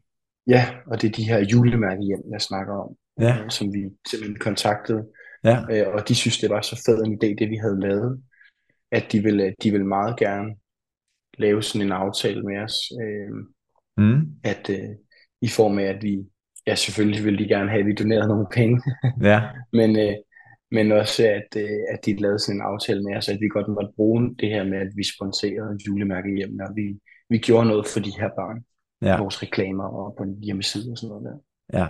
ja, 0.47 0.63
og 0.87 1.01
det 1.01 1.07
er 1.07 1.11
de 1.11 1.29
her 1.29 1.39
julemærkehjem, 1.39 2.23
jeg 2.31 2.41
snakker 2.41 2.73
om, 2.73 2.95
ja. 3.19 3.43
øh, 3.43 3.49
som 3.49 3.73
vi 3.73 3.81
simpelthen 4.09 4.39
kontaktede. 4.39 5.03
Ja. 5.43 5.57
Øh, 5.71 5.93
og 5.93 6.07
de 6.07 6.15
synes, 6.15 6.37
det 6.39 6.49
var 6.49 6.61
så 6.61 6.83
fed 6.85 7.03
en 7.03 7.13
idé, 7.13 7.35
det 7.39 7.49
vi 7.49 7.55
havde 7.55 7.79
lavet, 7.79 8.23
at 8.91 9.05
de 9.11 9.23
ville, 9.23 9.55
de 9.63 9.71
ville 9.71 9.87
meget 9.87 10.17
gerne 10.17 10.55
lave 11.37 11.63
sådan 11.63 11.87
en 11.87 11.91
aftale 11.91 12.41
med 12.43 12.57
os. 12.57 12.75
Øh, 13.01 13.45
Mm. 13.97 14.21
At 14.43 14.69
øh, 14.69 14.95
i 15.41 15.47
form 15.47 15.79
af, 15.79 15.83
at 15.83 16.03
vi, 16.03 16.25
ja 16.67 16.75
selvfølgelig 16.75 17.25
ville 17.25 17.39
de 17.43 17.47
gerne 17.47 17.69
have, 17.69 17.79
at 17.79 17.85
vi 17.85 17.93
donerede 17.93 18.27
nogle 18.27 18.47
penge. 18.53 18.81
ja. 19.31 19.41
men, 19.73 19.99
øh, 19.99 20.15
men 20.71 20.91
også, 20.91 21.27
at, 21.27 21.61
øh, 21.61 21.79
at 21.93 22.05
de 22.05 22.15
lavede 22.15 22.39
sådan 22.39 22.55
en 22.55 22.61
aftale 22.61 23.03
med 23.03 23.15
os, 23.17 23.29
at 23.29 23.39
vi 23.41 23.47
godt 23.47 23.67
måtte 23.67 23.93
bruge 23.95 24.35
det 24.39 24.49
her 24.49 24.63
med, 24.63 24.77
at 24.77 24.91
vi 24.95 25.03
sponserede 25.15 25.77
julemærke 25.87 26.35
hjem, 26.37 26.53
når 26.53 26.73
vi, 26.75 26.99
vi 27.29 27.37
gjorde 27.37 27.67
noget 27.67 27.85
for 27.87 27.99
de 27.99 28.11
her 28.19 28.29
børn. 28.39 28.65
Ja. 29.01 29.17
Vores 29.17 29.43
reklamer 29.43 29.83
og 29.83 30.15
på 30.17 30.23
en 30.23 30.43
hjemmeside 30.43 30.91
og 30.91 30.97
sådan 30.97 31.09
noget 31.09 31.25
der. 31.25 31.37
Ja. 31.79 31.87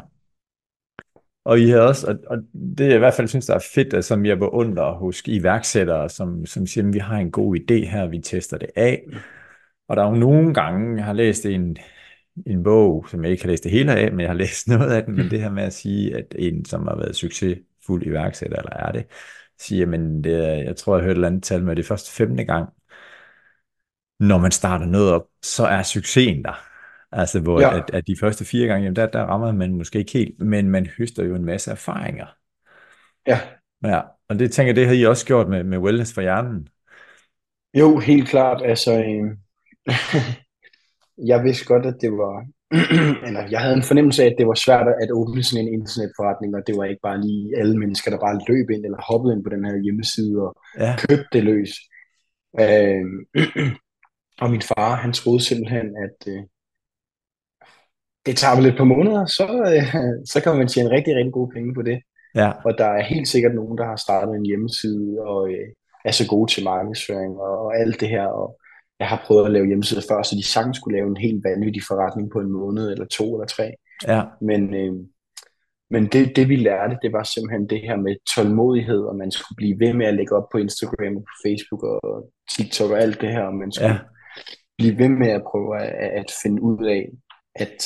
Og 1.45 1.59
I 1.59 1.69
har 1.69 1.79
også, 1.79 2.07
og, 2.07 2.15
og 2.27 2.37
det 2.77 2.87
jeg 2.87 2.95
i 2.95 2.97
hvert 2.97 3.13
fald 3.13 3.27
synes, 3.27 3.45
der 3.45 3.55
er 3.55 3.67
fedt, 3.73 3.93
at 3.93 4.05
som 4.05 4.25
jeg 4.25 4.39
beundrer 4.39 4.93
hos 4.93 5.21
iværksættere, 5.25 6.09
som, 6.09 6.45
som 6.45 6.67
siger, 6.67 6.87
at 6.87 6.93
vi 6.93 6.99
har 6.99 7.17
en 7.17 7.31
god 7.31 7.55
idé 7.57 7.73
her, 7.73 8.07
vi 8.07 8.19
tester 8.19 8.57
det 8.57 8.69
af. 8.75 9.03
Mm. 9.07 9.13
Og 9.87 9.97
der 9.97 10.03
er 10.03 10.09
jo 10.09 10.15
nogle 10.15 10.53
gange, 10.53 10.97
jeg 10.97 11.05
har 11.05 11.13
læst 11.13 11.45
en, 11.45 11.77
en 12.45 12.63
bog, 12.63 13.05
som 13.09 13.23
jeg 13.23 13.31
ikke 13.31 13.43
har 13.43 13.49
læst 13.49 13.63
det 13.63 13.71
hele 13.71 13.95
af, 13.95 14.11
men 14.11 14.19
jeg 14.19 14.29
har 14.29 14.33
læst 14.35 14.67
noget 14.77 14.91
af 14.91 15.03
den, 15.03 15.15
men 15.15 15.31
det 15.31 15.41
her 15.41 15.49
med 15.51 15.63
at 15.63 15.73
sige, 15.73 16.17
at 16.17 16.35
en, 16.39 16.65
som 16.65 16.87
har 16.87 16.95
været 16.95 17.15
succesfuld 17.15 18.05
iværksætter, 18.05 18.57
eller 18.57 18.73
er 18.73 18.91
det, 18.91 19.05
siger, 19.59 19.85
men 19.85 20.23
det 20.23 20.31
jeg 20.65 20.75
tror, 20.75 20.95
jeg 20.95 21.03
hørte 21.03 21.11
et 21.11 21.15
eller 21.15 21.27
andet 21.27 21.43
tal 21.43 21.63
med, 21.63 21.75
det 21.75 21.85
første 21.85 22.11
femte 22.11 22.43
gang, 22.45 22.69
når 24.19 24.37
man 24.37 24.51
starter 24.51 24.85
noget 24.85 25.11
op, 25.11 25.27
så 25.43 25.65
er 25.65 25.83
succesen 25.83 26.43
der. 26.43 26.70
Altså, 27.11 27.39
hvor 27.39 27.61
ja. 27.61 27.77
at, 27.77 27.83
at 27.93 28.07
de 28.07 28.15
første 28.19 28.45
fire 28.45 28.67
gange, 28.67 28.83
jamen 28.83 28.95
der, 28.95 29.05
der 29.05 29.21
rammer 29.21 29.51
man 29.51 29.73
måske 29.73 29.99
ikke 29.99 30.11
helt, 30.11 30.41
men 30.41 30.69
man 30.69 30.87
høster 30.97 31.23
jo 31.23 31.35
en 31.35 31.45
masse 31.45 31.71
erfaringer. 31.71 32.25
Ja. 33.27 33.39
Ja, 33.83 34.01
og 34.29 34.39
det 34.39 34.51
tænker 34.51 34.73
det 34.73 34.87
har 34.87 34.93
I 34.93 35.05
også 35.05 35.25
gjort 35.25 35.49
med, 35.49 35.63
med 35.63 35.77
Wellness 35.77 36.13
for 36.13 36.21
Hjernen. 36.21 36.67
Jo, 37.73 37.99
helt 37.99 38.29
klart. 38.29 38.61
Altså, 38.65 38.91
øh, 38.93 39.37
jeg 41.31 41.43
vidste 41.43 41.65
godt, 41.65 41.85
at 41.85 41.95
det 42.01 42.11
var, 42.11 42.45
eller 43.27 43.47
jeg 43.51 43.59
havde 43.59 43.75
en 43.75 43.83
fornemmelse 43.83 44.23
af, 44.23 44.27
at 44.27 44.35
det 44.37 44.47
var 44.47 44.53
svært 44.53 44.87
at 45.01 45.11
åbne 45.11 45.43
sådan 45.43 45.67
en 45.67 45.73
internetforretning, 45.73 46.55
og 46.55 46.61
det 46.67 46.77
var 46.77 46.85
ikke 46.85 47.01
bare 47.03 47.21
lige 47.21 47.57
alle 47.59 47.77
mennesker, 47.77 48.11
der 48.11 48.19
bare 48.19 48.41
løb 48.47 48.69
ind 48.69 48.85
eller 48.85 49.07
hoppede 49.09 49.33
ind 49.33 49.43
på 49.43 49.49
den 49.49 49.65
her 49.65 49.83
hjemmeside 49.83 50.41
og 50.45 50.55
ja. 50.79 50.95
købte 51.07 51.29
det 51.33 51.43
løs. 51.43 51.71
Øh, 52.59 53.05
og 54.43 54.49
min 54.51 54.61
far, 54.61 54.95
han 54.95 55.13
troede 55.13 55.43
simpelthen, 55.43 55.87
at 56.05 56.17
øh, 56.33 56.43
det 58.25 58.37
tager 58.37 58.55
vel 58.55 58.65
et 58.65 58.77
par 58.77 58.83
måneder, 58.83 59.25
så, 59.25 59.45
øh, 59.71 59.83
så 60.25 60.41
kan 60.43 60.57
man 60.57 60.67
tjene 60.67 60.89
rigtig, 60.89 61.15
rigtig 61.15 61.33
gode 61.33 61.51
penge 61.53 61.73
på 61.73 61.81
det. 61.81 61.99
Ja. 62.35 62.51
Og 62.65 62.77
der 62.77 62.85
er 62.85 63.03
helt 63.03 63.27
sikkert 63.27 63.55
nogen, 63.55 63.77
der 63.77 63.85
har 63.85 63.95
startet 63.95 64.35
en 64.35 64.45
hjemmeside 64.45 65.19
og 65.21 65.49
øh, 65.49 65.67
er 66.05 66.11
så 66.11 66.27
gode 66.27 66.51
til 66.51 66.63
markedsføring 66.63 67.33
og, 67.37 67.57
og 67.65 67.79
alt 67.79 67.99
det 67.99 68.09
her, 68.09 68.25
og 68.25 68.57
jeg 68.99 69.07
har 69.07 69.23
prøvet 69.25 69.45
at 69.45 69.51
lave 69.51 69.67
hjemmesider 69.67 70.01
før, 70.09 70.23
så 70.23 70.35
de 70.35 70.47
sagtens 70.47 70.77
skulle 70.77 70.97
lave 70.97 71.09
en 71.09 71.17
helt 71.17 71.43
vanvittig 71.43 71.83
forretning 71.87 72.31
på 72.31 72.39
en 72.39 72.51
måned, 72.51 72.91
eller 72.91 73.05
to, 73.05 73.35
eller 73.35 73.47
tre. 73.47 73.71
Ja. 74.07 74.21
Men, 74.41 74.73
øh, 74.73 74.93
men 75.89 76.05
det, 76.05 76.35
det 76.35 76.49
vi 76.49 76.55
lærte, 76.55 76.97
det 77.01 77.11
var 77.13 77.23
simpelthen 77.23 77.69
det 77.69 77.81
her 77.81 77.95
med 77.95 78.15
tålmodighed, 78.35 79.01
og 79.09 79.15
man 79.15 79.31
skulle 79.31 79.55
blive 79.55 79.79
ved 79.79 79.93
med 79.93 80.05
at 80.05 80.13
lægge 80.13 80.35
op 80.35 80.49
på 80.51 80.57
Instagram 80.57 81.17
og 81.17 81.23
på 81.23 81.35
Facebook 81.45 81.83
og 81.83 82.31
TikTok 82.55 82.91
og 82.91 82.99
alt 83.01 83.21
det 83.21 83.31
her, 83.31 83.43
og 83.43 83.55
man 83.55 83.71
skulle 83.71 83.93
ja. 83.93 83.99
blive 84.77 84.97
ved 84.97 85.09
med 85.09 85.27
at 85.27 85.43
prøve 85.51 85.81
at, 85.81 86.11
at 86.21 86.29
finde 86.43 86.61
ud 86.61 86.85
af, 86.85 87.09
at 87.55 87.77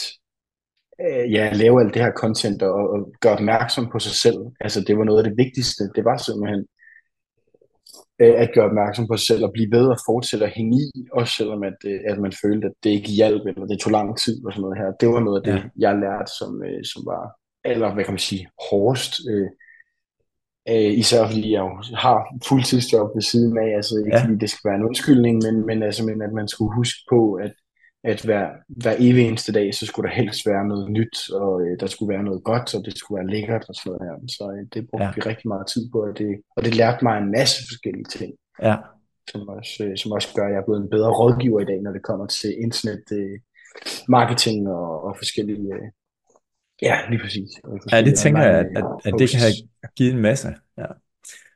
øh, 1.01 1.31
ja, 1.31 1.53
lave 1.53 1.81
alt 1.81 1.93
det 1.93 2.01
her 2.01 2.11
content 2.11 2.61
og, 2.61 2.89
og 2.89 3.13
gøre 3.21 3.33
opmærksom 3.33 3.89
på 3.91 3.99
sig 3.99 4.11
selv. 4.11 4.39
Altså 4.59 4.83
det 4.87 4.97
var 4.97 5.03
noget 5.03 5.23
af 5.23 5.29
det 5.29 5.37
vigtigste. 5.37 5.83
Det 5.95 6.05
var 6.05 6.17
simpelthen 6.17 6.65
øh, 8.21 8.35
at 8.41 8.49
gøre 8.53 8.65
opmærksom 8.65 9.07
på 9.07 9.17
sig 9.17 9.27
selv 9.27 9.43
og 9.43 9.51
blive 9.53 9.71
ved 9.71 9.91
at 9.91 10.01
fortsætte 10.05 10.45
at 10.45 10.51
hænge 10.51 10.77
i, 10.77 11.07
også 11.13 11.33
selvom 11.37 11.63
at, 11.63 11.77
øh, 11.85 11.99
at 12.07 12.17
man 12.19 12.33
følte, 12.43 12.67
at 12.67 12.73
det 12.83 12.89
ikke 12.89 13.11
hjalp, 13.11 13.41
eller 13.47 13.65
det 13.65 13.79
tog 13.79 13.91
lang 13.91 14.17
tid 14.17 14.45
og 14.45 14.53
sådan 14.53 14.61
noget 14.61 14.77
her. 14.77 14.91
Det 14.99 15.09
var 15.09 15.19
noget 15.19 15.39
af 15.39 15.43
det, 15.43 15.59
ja. 15.59 15.69
jeg 15.85 15.99
lærte, 15.99 16.31
som, 16.39 16.63
øh, 16.63 16.83
som 16.83 17.01
var, 17.05 17.23
eller 17.65 17.93
hvad 17.93 18.03
kan 18.03 18.13
man 18.13 18.27
sige, 18.29 18.47
hårdest. 18.69 19.13
Øh, 19.29 19.49
øh, 20.69 20.91
især 21.01 21.25
fordi 21.25 21.51
jeg 21.51 21.59
jo 21.59 21.71
har 22.05 22.17
fuldtidsjob 22.47 23.09
ved 23.15 23.21
siden 23.21 23.57
af, 23.57 23.75
altså 23.75 23.93
ikke 23.97 24.17
ja. 24.17 24.23
fordi 24.23 24.35
det 24.43 24.49
skal 24.49 24.67
være 24.69 24.79
en 24.79 24.87
undskyldning, 24.89 25.35
men, 25.45 25.65
men, 25.65 25.83
altså, 25.83 26.05
men 26.05 26.21
at 26.21 26.33
man 26.33 26.47
skulle 26.47 26.75
huske 26.75 26.99
på, 27.09 27.33
at 27.33 27.53
at 28.05 28.21
hver, 28.21 28.47
hver 28.67 28.95
evig 28.99 29.27
eneste 29.27 29.51
dag, 29.51 29.73
så 29.73 29.85
skulle 29.85 30.09
der 30.09 30.15
helst 30.15 30.45
være 30.45 30.67
noget 30.67 30.91
nyt, 30.91 31.29
og 31.31 31.61
øh, 31.61 31.79
der 31.79 31.87
skulle 31.87 32.13
være 32.13 32.23
noget 32.23 32.43
godt, 32.43 32.75
og 32.75 32.85
det 32.85 32.97
skulle 32.97 33.19
være 33.19 33.31
lækkert 33.33 33.65
og 33.69 33.75
sådan 33.75 33.91
noget 33.91 34.01
her. 34.07 34.27
Så 34.27 34.43
øh, 34.55 34.65
det 34.73 34.89
brugte 34.89 35.05
ja. 35.05 35.11
vi 35.15 35.21
rigtig 35.21 35.47
meget 35.47 35.67
tid 35.67 35.89
på, 35.91 35.97
og 36.01 36.17
det, 36.17 36.31
og 36.55 36.65
det 36.65 36.75
lærte 36.75 37.03
mig 37.05 37.17
en 37.17 37.31
masse 37.31 37.57
forskellige 37.69 38.09
ting. 38.17 38.33
Ja. 38.63 38.75
Som 39.31 39.49
også, 39.49 39.83
øh, 39.83 39.97
som 39.97 40.11
også 40.11 40.29
gør, 40.35 40.45
at 40.45 40.51
jeg 40.53 40.59
er 40.59 40.65
blevet 40.65 40.81
en 40.81 40.89
bedre 40.89 41.11
rådgiver 41.19 41.59
i 41.59 41.65
dag, 41.65 41.81
når 41.81 41.91
det 41.91 42.03
kommer 42.03 42.25
til 42.25 42.51
internet, 42.63 43.03
øh, 43.11 43.39
marketing 44.09 44.69
og, 44.69 45.03
og 45.03 45.17
forskellige... 45.17 45.73
Øh, 45.73 45.87
ja, 46.81 46.95
lige 47.09 47.21
præcis. 47.21 47.49
Ja, 47.91 48.01
det 48.01 48.15
tænker 48.15 48.41
jeg, 48.41 48.55
at, 48.59 48.67
at, 48.75 48.85
at 49.05 49.13
det 49.19 49.29
kan 49.29 49.39
have 49.39 49.53
givet 49.97 50.13
en 50.13 50.21
masse. 50.21 50.49
Ja. 50.77 50.85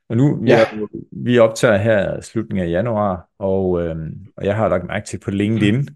Og 0.10 0.18
nu, 0.18 0.42
vi, 0.42 0.50
ja. 0.50 0.60
er, 0.60 0.88
vi 1.12 1.40
optager 1.40 1.78
her 1.78 2.22
slutningen 2.22 2.68
af 2.68 2.72
januar, 2.72 3.30
og, 3.40 3.82
øh, 3.82 3.96
og 4.38 4.46
jeg 4.46 4.56
har 4.56 4.68
lagt 4.68 4.88
mærke 4.88 5.06
til 5.06 5.20
på 5.20 5.32
LinkedIn, 5.32 5.76
mm 5.76 5.88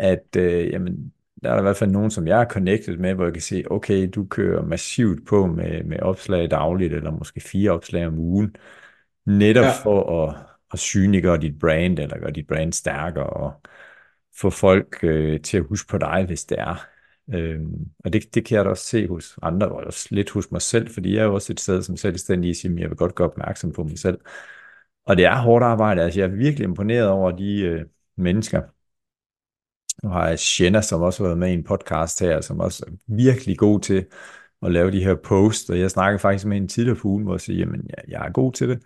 at 0.00 0.36
øh, 0.36 0.70
jamen, 0.72 1.12
der 1.42 1.50
er 1.50 1.54
der 1.54 1.60
i 1.60 1.62
hvert 1.62 1.76
fald 1.76 1.90
nogen, 1.90 2.10
som 2.10 2.26
jeg 2.26 2.40
er 2.40 2.48
connected 2.48 2.96
med, 2.96 3.14
hvor 3.14 3.24
jeg 3.24 3.32
kan 3.32 3.42
se, 3.42 3.64
okay, 3.70 4.10
du 4.14 4.24
kører 4.26 4.62
massivt 4.62 5.26
på 5.26 5.46
med, 5.46 5.84
med 5.84 6.00
opslag 6.00 6.50
dagligt, 6.50 6.92
eller 6.94 7.10
måske 7.10 7.40
fire 7.40 7.70
opslag 7.70 8.06
om 8.06 8.18
ugen, 8.18 8.56
netop 9.26 9.64
ja. 9.64 9.70
for 9.82 10.24
at, 10.28 10.36
at 10.72 10.78
synliggøre 10.78 11.38
dit 11.38 11.58
brand, 11.58 11.98
eller 11.98 12.18
gøre 12.18 12.30
dit 12.30 12.46
brand 12.46 12.72
stærkere, 12.72 13.26
og 13.26 13.52
få 14.36 14.50
folk 14.50 14.98
øh, 15.04 15.40
til 15.40 15.56
at 15.58 15.64
huske 15.64 15.88
på 15.88 15.98
dig, 15.98 16.24
hvis 16.26 16.44
det 16.44 16.58
er. 16.60 16.86
Øhm, 17.34 17.90
og 18.04 18.12
det, 18.12 18.34
det 18.34 18.44
kan 18.46 18.56
jeg 18.56 18.64
da 18.64 18.70
også 18.70 18.84
se 18.84 19.08
hos 19.08 19.38
andre, 19.42 19.68
og 19.68 19.84
også 19.86 20.08
lidt 20.10 20.30
hos 20.30 20.50
mig 20.52 20.62
selv, 20.62 20.90
fordi 20.90 21.14
jeg 21.14 21.20
er 21.20 21.24
jo 21.24 21.34
også 21.34 21.52
et 21.52 21.60
sted 21.60 21.82
som 21.82 21.96
selvstændig, 21.96 22.56
siger, 22.56 22.78
jeg 22.78 22.90
vil 22.90 22.96
godt 22.96 23.14
gøre 23.14 23.28
opmærksom 23.28 23.72
på 23.72 23.82
mig 23.84 23.98
selv. 23.98 24.18
Og 25.06 25.16
det 25.16 25.24
er 25.24 25.36
hårdt 25.36 25.64
arbejde, 25.64 26.02
altså 26.02 26.20
jeg 26.20 26.30
er 26.30 26.36
virkelig 26.36 26.64
imponeret 26.64 27.08
over 27.08 27.30
de 27.30 27.60
øh, 27.60 27.86
mennesker, 28.16 28.62
nu 30.02 30.08
har 30.08 30.28
jeg 30.28 30.38
Shenna, 30.38 30.82
som 30.82 31.02
også 31.02 31.22
har 31.22 31.28
været 31.28 31.38
med 31.38 31.50
i 31.50 31.54
en 31.54 31.64
podcast 31.64 32.20
her, 32.20 32.40
som 32.40 32.60
også 32.60 32.84
er 32.86 32.90
virkelig 33.06 33.58
god 33.58 33.80
til 33.80 34.06
at 34.62 34.72
lave 34.72 34.90
de 34.90 35.04
her 35.04 35.14
posts, 35.14 35.70
og 35.70 35.78
jeg 35.78 35.90
snakker 35.90 36.18
faktisk 36.18 36.46
med 36.46 36.56
en 36.56 36.68
tidligere 36.68 36.96
på 36.96 37.08
ugen, 37.08 37.22
hvor 37.24 37.34
jeg 37.34 37.40
siger, 37.40 37.58
jamen, 37.58 37.86
jeg, 37.88 38.04
jeg 38.08 38.26
er 38.26 38.32
god 38.32 38.52
til 38.52 38.68
det. 38.68 38.82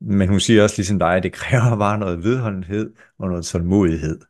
Men 0.00 0.28
hun 0.28 0.40
siger 0.40 0.62
også 0.62 0.74
ligesom 0.78 0.98
dig, 0.98 1.16
at 1.16 1.22
det 1.22 1.32
kræver 1.32 1.78
bare 1.86 1.98
noget 1.98 2.24
vedholdenhed 2.24 2.94
og 3.18 3.28
noget 3.28 3.44
tålmodighed, 3.44 4.20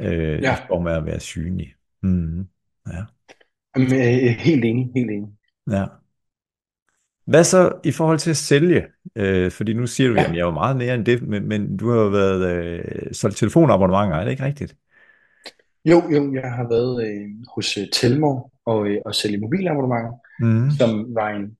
øh, 0.00 0.42
ja. 0.42 0.56
for 0.68 0.88
at 0.88 1.06
være 1.06 1.20
synlig. 1.20 1.74
Mm. 2.02 2.48
Ja. 2.92 3.04
Jamen, 3.76 3.90
helt 4.38 4.64
enig, 4.64 4.90
helt 4.94 5.10
enig. 5.10 5.28
Ja. 5.70 5.84
Hvad 7.26 7.44
så 7.44 7.72
i 7.84 7.92
forhold 7.92 8.18
til 8.18 8.30
at 8.30 8.36
sælge? 8.36 8.86
Øh, 9.16 9.50
fordi 9.50 9.72
nu 9.72 9.86
siger 9.86 10.08
du, 10.08 10.14
Ja, 10.14 10.24
at 10.24 10.30
jeg 10.30 10.38
er 10.38 10.44
jo 10.44 10.50
meget 10.50 10.76
mere 10.76 10.94
end 10.94 11.06
det, 11.06 11.22
men, 11.22 11.48
men 11.48 11.76
du 11.76 11.90
har 11.90 12.00
jo 12.00 12.08
været 12.08 12.56
øh, 12.56 13.12
solgt 13.12 13.36
telefonabonnementer, 13.36 14.16
er 14.16 14.24
det 14.24 14.30
ikke 14.30 14.44
rigtigt? 14.44 14.76
Jo, 15.84 16.02
jo, 16.10 16.34
jeg 16.34 16.52
har 16.52 16.68
været 16.68 17.06
øh, 17.06 17.30
hos 17.54 17.76
øh, 17.78 17.86
Telmo 17.92 18.40
og, 18.66 18.86
øh, 18.86 18.98
og 19.06 19.14
sælge 19.14 19.38
mobilabonnementer, 19.38 20.12
Mm. 20.40 20.70
som 20.70 21.14
var 21.14 21.28
en, 21.30 21.56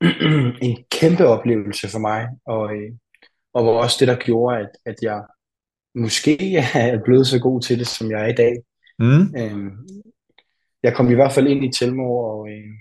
en 0.68 0.84
kæmpe 0.90 1.26
oplevelse 1.26 1.88
for 1.88 1.98
mig, 1.98 2.28
og, 2.46 2.76
øh, 2.76 2.92
og 3.54 3.66
var 3.66 3.72
også 3.72 3.96
det, 4.00 4.08
der 4.08 4.16
gjorde, 4.16 4.58
at, 4.58 4.70
at 4.86 4.94
jeg 5.02 5.22
måske 5.94 6.56
er 6.74 6.98
blevet 7.04 7.26
så 7.26 7.40
god 7.40 7.60
til 7.62 7.78
det, 7.78 7.86
som 7.86 8.10
jeg 8.10 8.20
er 8.24 8.26
i 8.28 8.34
dag. 8.42 8.54
Mm. 8.98 9.22
Øh, 9.40 9.72
jeg 10.82 10.94
kom 10.96 11.10
i 11.10 11.14
hvert 11.14 11.32
fald 11.32 11.46
ind 11.46 11.64
i 11.64 11.72
Telmo 11.78 12.14
og 12.14 12.48
øh, 12.50 12.74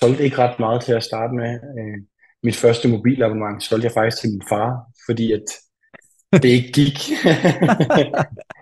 solgte 0.00 0.24
ikke 0.24 0.38
ret 0.38 0.58
meget 0.58 0.82
til 0.84 0.92
at 0.92 1.04
starte 1.04 1.34
med. 1.34 1.52
Øh, 1.78 1.98
mit 2.42 2.56
første 2.56 2.88
mobilabonnement 2.88 3.62
solgte 3.62 3.84
jeg 3.86 3.92
faktisk 3.92 4.20
til 4.20 4.30
min 4.30 4.42
far, 4.48 4.86
fordi 5.06 5.32
at 5.32 5.44
det 6.32 6.48
ikke 6.48 6.72
gik. 6.72 6.98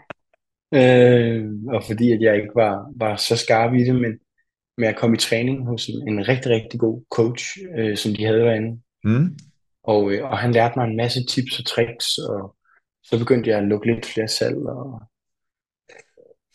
øh, 0.74 1.46
og 1.68 1.84
fordi 1.84 2.12
at 2.12 2.20
jeg 2.20 2.36
ikke 2.36 2.54
var, 2.54 2.92
var 2.96 3.16
så 3.16 3.36
skarp 3.36 3.74
i 3.74 3.84
det, 3.84 3.94
men, 3.94 4.12
men 4.76 4.84
jeg 4.86 4.96
kom 4.96 5.14
i 5.14 5.18
træning 5.18 5.66
hos 5.66 5.86
en, 5.86 6.08
en 6.08 6.28
rigtig, 6.28 6.52
rigtig 6.52 6.80
god 6.80 7.02
coach, 7.10 7.44
øh, 7.78 7.96
som 7.96 8.14
de 8.14 8.24
havde 8.24 8.38
derinde. 8.40 8.80
Mm. 9.04 9.38
Og, 9.84 10.12
øh, 10.12 10.30
og 10.30 10.38
han 10.38 10.52
lærte 10.52 10.78
mig 10.78 10.84
en 10.86 10.96
masse 10.96 11.26
tips 11.26 11.58
og 11.58 11.66
tricks, 11.66 12.18
og 12.18 12.56
så 13.04 13.18
begyndte 13.18 13.50
jeg 13.50 13.58
at 13.58 13.64
lukke 13.68 13.86
lidt 13.86 14.06
flere 14.06 14.28
salg, 14.28 14.56
og 14.56 15.02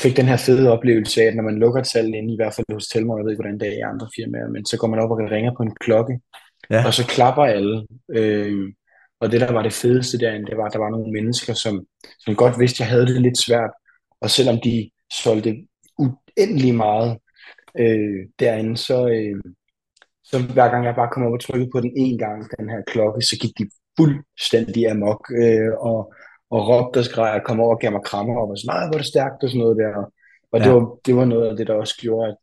fik 0.01 0.17
den 0.17 0.25
her 0.25 0.37
fede 0.37 0.71
oplevelse 0.71 1.21
af, 1.21 1.25
at 1.25 1.35
når 1.35 1.43
man 1.43 1.59
lukker 1.59 1.81
et 1.81 1.87
salg 1.87 2.15
inde, 2.15 2.33
i 2.33 2.35
hvert 2.35 2.53
fald 2.55 2.73
hos 2.73 2.87
Telmor, 2.87 3.17
jeg 3.17 3.25
ved 3.25 3.31
ikke, 3.31 3.41
hvordan 3.43 3.59
det 3.59 3.67
er 3.67 3.77
i 3.77 3.89
andre 3.91 4.07
firmaer, 4.15 4.49
men 4.49 4.65
så 4.65 4.77
går 4.77 4.87
man 4.87 4.99
op 4.99 5.11
og 5.11 5.31
ringer 5.31 5.51
på 5.57 5.63
en 5.63 5.75
klokke, 5.75 6.19
Ja. 6.69 6.85
og 6.85 6.93
så 6.93 7.07
klapper 7.07 7.43
alle. 7.43 7.87
Øh, 8.15 8.73
og 9.19 9.31
det, 9.31 9.41
der 9.41 9.51
var 9.51 9.61
det 9.61 9.73
fedeste 9.73 10.17
derinde, 10.19 10.45
det 10.45 10.57
var, 10.57 10.65
at 10.65 10.73
der 10.73 10.79
var 10.79 10.89
nogle 10.89 11.11
mennesker, 11.11 11.53
som, 11.53 11.85
som 12.19 12.35
godt 12.35 12.59
vidste, 12.59 12.75
at 12.75 12.79
jeg 12.79 12.87
havde 12.87 13.07
det 13.07 13.21
lidt 13.21 13.37
svært. 13.37 13.71
Og 14.23 14.29
selvom 14.29 14.57
de 14.63 14.89
solgte 15.21 15.51
uendelig 16.03 16.75
meget 16.75 17.11
øh, 17.79 18.19
derinde, 18.39 18.77
så, 18.77 18.97
øh, 19.07 19.41
så 20.23 20.35
hver 20.53 20.69
gang 20.71 20.85
jeg 20.85 20.95
bare 20.95 21.09
kom 21.13 21.23
op 21.23 21.33
og 21.33 21.41
trykkede 21.41 21.69
på 21.73 21.79
den 21.81 21.91
en 21.95 22.17
gang, 22.17 22.39
den 22.59 22.69
her 22.69 22.81
klokke, 22.87 23.21
så 23.21 23.35
gik 23.41 23.53
de 23.59 23.69
fuldstændig 23.99 24.89
amok 24.89 25.21
øh, 25.41 25.71
og, 25.89 26.13
og 26.53 26.59
råbte 26.69 26.97
og 26.97 27.05
skreg 27.05 27.31
og 27.39 27.45
kom 27.45 27.59
over 27.59 27.75
og 27.75 27.79
gav 27.81 27.91
mig 27.91 28.03
krammer 28.05 28.41
og 28.41 28.49
var 28.49 28.55
sådan, 28.55 28.73
nej, 28.75 28.85
hvor 28.87 28.93
er 28.97 29.01
det 29.03 29.13
stærkt 29.13 29.43
og 29.43 29.49
sådan 29.49 29.59
noget 29.59 29.77
der. 29.77 29.91
Og 30.51 30.59
det, 30.59 30.65
Ja. 30.65 30.71
var, 30.73 30.83
det 31.05 31.15
var 31.15 31.25
noget 31.25 31.47
af 31.49 31.55
det, 31.57 31.67
der 31.67 31.73
også 31.73 31.95
gjorde, 32.01 32.29
at 32.29 32.35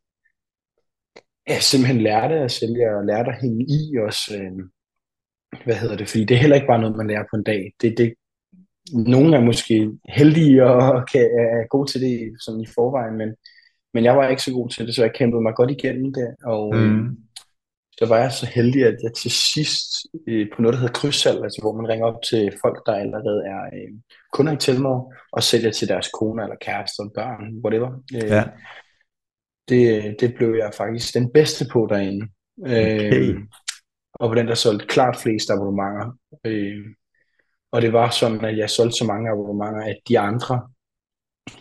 jeg 1.47 1.61
simpelthen 1.61 2.01
lærte 2.01 2.35
at 2.35 2.51
sælge 2.51 2.95
og 2.97 3.05
lærte 3.05 3.29
at 3.31 3.41
hænge 3.41 3.63
i 3.77 3.81
også. 4.07 4.25
Øh, 4.37 4.51
hvad 5.65 5.75
hedder 5.75 5.97
det? 5.97 6.09
Fordi 6.09 6.25
det 6.25 6.35
er 6.35 6.39
heller 6.43 6.55
ikke 6.55 6.67
bare 6.67 6.81
noget, 6.81 6.97
man 6.97 7.07
lærer 7.07 7.23
på 7.31 7.35
en 7.35 7.43
dag. 7.43 7.61
Det, 7.81 7.97
det, 7.97 8.13
nogle 8.93 9.35
er 9.35 9.41
måske 9.41 9.91
heldige 10.09 10.65
og 10.65 10.81
kan, 11.11 11.21
er 11.21 11.67
gode 11.67 11.91
til 11.91 12.01
det 12.01 12.33
sådan 12.45 12.61
i 12.61 12.67
forvejen, 12.75 13.17
men, 13.17 13.29
men 13.93 14.03
jeg 14.03 14.17
var 14.17 14.27
ikke 14.29 14.43
så 14.43 14.51
god 14.53 14.69
til 14.69 14.87
det, 14.87 14.95
så 14.95 15.01
jeg 15.03 15.13
kæmpede 15.13 15.41
mig 15.41 15.53
godt 15.55 15.71
igennem 15.71 16.13
det, 16.13 16.35
og 16.43 16.75
Mm. 16.75 17.17
så 17.97 18.05
var 18.05 18.17
jeg 18.17 18.31
så 18.31 18.45
heldig, 18.45 18.85
at 18.85 18.97
jeg 19.03 19.13
til 19.13 19.31
sidst 19.31 19.89
øh, 20.27 20.47
på 20.55 20.61
noget, 20.61 20.73
der 20.73 20.79
hedder 20.79 20.93
krydssalg, 20.93 21.43
altså 21.43 21.61
hvor 21.61 21.73
man 21.81 21.87
ringer 21.89 22.05
op 22.05 22.21
til 22.29 22.51
folk, 22.61 22.85
der 22.85 22.93
allerede 22.95 23.41
er 23.45 23.61
øh, 23.73 23.93
kunder 24.33 24.53
i 24.53 24.57
Telmor, 24.57 25.13
og 25.31 25.43
sælger 25.43 25.71
til 25.71 25.87
deres 25.87 26.09
koner 26.19 26.43
eller 26.43 26.55
kærester, 26.61 27.09
børn, 27.15 27.43
whatever. 27.65 27.89
Øh, 28.15 28.29
Ja. 28.29 28.43
det, 29.69 30.15
det 30.19 30.35
blev 30.35 30.55
jeg 30.55 30.71
faktisk 30.77 31.13
den 31.13 31.31
bedste 31.33 31.65
på 31.73 31.87
derinde. 31.89 32.27
Okay. 32.65 33.13
Øh, 33.13 33.39
og 34.13 34.29
på 34.29 34.35
den, 34.35 34.47
der 34.47 34.55
solgte 34.55 34.85
klart 34.87 35.17
flest 35.23 35.49
abonnementer. 35.51 36.17
Øh, 36.45 36.85
og 37.71 37.81
det 37.81 37.93
var 37.93 38.09
sådan, 38.09 38.45
at 38.45 38.57
jeg 38.57 38.69
solgte 38.69 38.97
så 38.97 39.05
mange 39.05 39.29
abonnementer, 39.29 39.81
at 39.81 39.99
de 40.07 40.19
andre, 40.19 40.69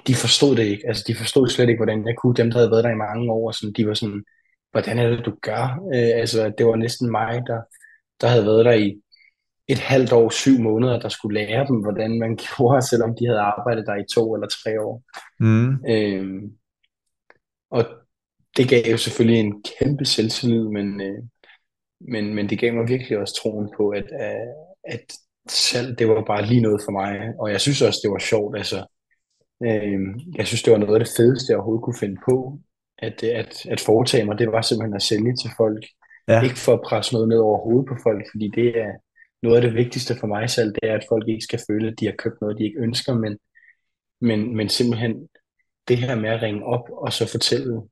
de 0.07 0.15
forstod 0.15 0.57
det 0.57 0.65
ikke. 0.65 0.89
Altså, 0.89 1.05
de 1.07 1.15
forstod 1.15 1.49
slet 1.49 1.69
ikke, 1.69 1.79
hvordan 1.79 2.07
jeg 2.07 2.17
kunne. 2.17 2.35
Dem, 2.35 2.51
der 2.51 2.59
havde 2.59 2.71
været 2.71 2.85
der 2.85 2.91
i 2.91 3.05
mange 3.07 3.33
år, 3.33 3.51
sådan, 3.51 3.73
de 3.73 3.87
var 3.87 3.95
sådan, 3.95 4.25
hvordan 4.71 4.99
er 4.99 5.11
det, 5.11 5.27
du 5.27 5.35
gør? 5.43 5.65
Øh, 5.95 6.21
altså, 6.21 6.53
det 6.59 6.67
var 6.67 6.77
næsten 6.77 7.11
mig, 7.11 7.43
der, 7.47 7.61
der 8.21 8.29
havde 8.29 8.47
været 8.47 8.65
der 8.65 8.73
i 8.73 9.01
et 9.69 9.79
halvt 9.79 10.13
år, 10.13 10.31
syv 10.31 10.59
måneder, 10.59 11.01
der 11.01 11.09
skulle 11.09 11.41
lære 11.41 11.67
dem, 11.67 11.77
hvordan 11.77 12.19
man 12.19 12.37
gjorde, 12.47 12.83
selvom 12.83 13.15
de 13.19 13.27
havde 13.27 13.41
arbejdet 13.41 13.87
der 13.87 13.97
i 13.97 14.13
to 14.15 14.35
eller 14.35 14.49
tre 14.49 14.81
år. 14.81 15.03
Mm. 15.41 15.85
Øh, 15.89 16.43
og 17.71 17.85
det 18.57 18.69
gav 18.69 18.83
jo 18.91 18.97
selvfølgelig 18.97 19.41
en 19.41 19.65
kæmpe 19.79 20.05
selvtillid, 20.05 20.65
men, 20.65 21.01
øh, 21.01 21.23
men, 22.01 22.35
men 22.35 22.51
det 22.51 22.59
gav 22.59 22.75
mig 22.75 22.89
virkelig 22.89 23.19
også 23.19 23.35
troen 23.43 23.69
på, 23.77 23.89
at, 23.89 24.07
at 24.85 25.13
selv 25.49 25.97
det 25.97 26.09
var 26.09 26.25
bare 26.25 26.47
lige 26.47 26.61
noget 26.61 26.81
for 26.85 26.93
mig. 26.93 27.35
Og 27.39 27.51
jeg 27.51 27.61
synes 27.61 27.83
også, 27.83 28.01
det 28.03 28.11
var 28.11 28.19
sjovt. 28.19 28.57
Altså, 28.57 28.79
øh, 29.63 30.01
jeg 30.37 30.47
synes, 30.47 30.63
det 30.63 30.73
var 30.73 30.79
noget 30.79 30.95
af 30.95 31.05
det 31.05 31.15
fedeste, 31.17 31.51
jeg 31.51 31.57
overhovedet 31.57 31.85
kunne 31.85 32.01
finde 32.01 32.21
på. 32.31 32.59
At, 32.99 33.23
at, 33.23 33.67
at 33.67 33.81
foretage 33.81 34.25
mig, 34.25 34.39
det 34.39 34.53
var 34.53 34.63
simpelthen 34.63 34.97
at 34.97 35.03
sælge 35.03 35.37
til 35.37 35.51
folk. 35.57 35.85
Ja. 36.29 36.43
Ikke 36.43 36.59
for 36.59 36.73
at 36.75 36.85
presse 36.85 37.13
noget 37.13 37.29
ned 37.29 37.39
over 37.39 37.59
hovedet 37.65 37.89
på 37.89 37.97
folk, 38.03 38.25
fordi 38.33 38.51
det 38.55 38.69
er 38.79 38.93
noget 39.43 39.57
af 39.57 39.63
det 39.63 39.75
vigtigste 39.75 40.17
for 40.21 40.27
mig 40.27 40.51
selv, 40.51 40.73
det 40.75 40.91
er, 40.91 40.95
at 40.95 41.07
folk 41.09 41.29
ikke 41.29 41.45
skal 41.45 41.61
føle, 41.71 41.89
at 41.89 42.01
de 42.01 42.07
har 42.07 42.15
købt 42.19 42.41
noget, 42.41 42.59
de 42.59 42.65
ikke 42.65 42.81
ønsker, 42.81 43.15
men, 43.15 43.39
men, 44.21 44.57
men 44.57 44.69
simpelthen 44.69 45.29
det 45.89 45.97
her 45.97 46.15
med 46.15 46.31
at 46.31 46.43
ringe 46.43 46.65
op 46.65 46.85
og 46.93 47.13
så 47.13 47.31
fortælle, 47.31 47.83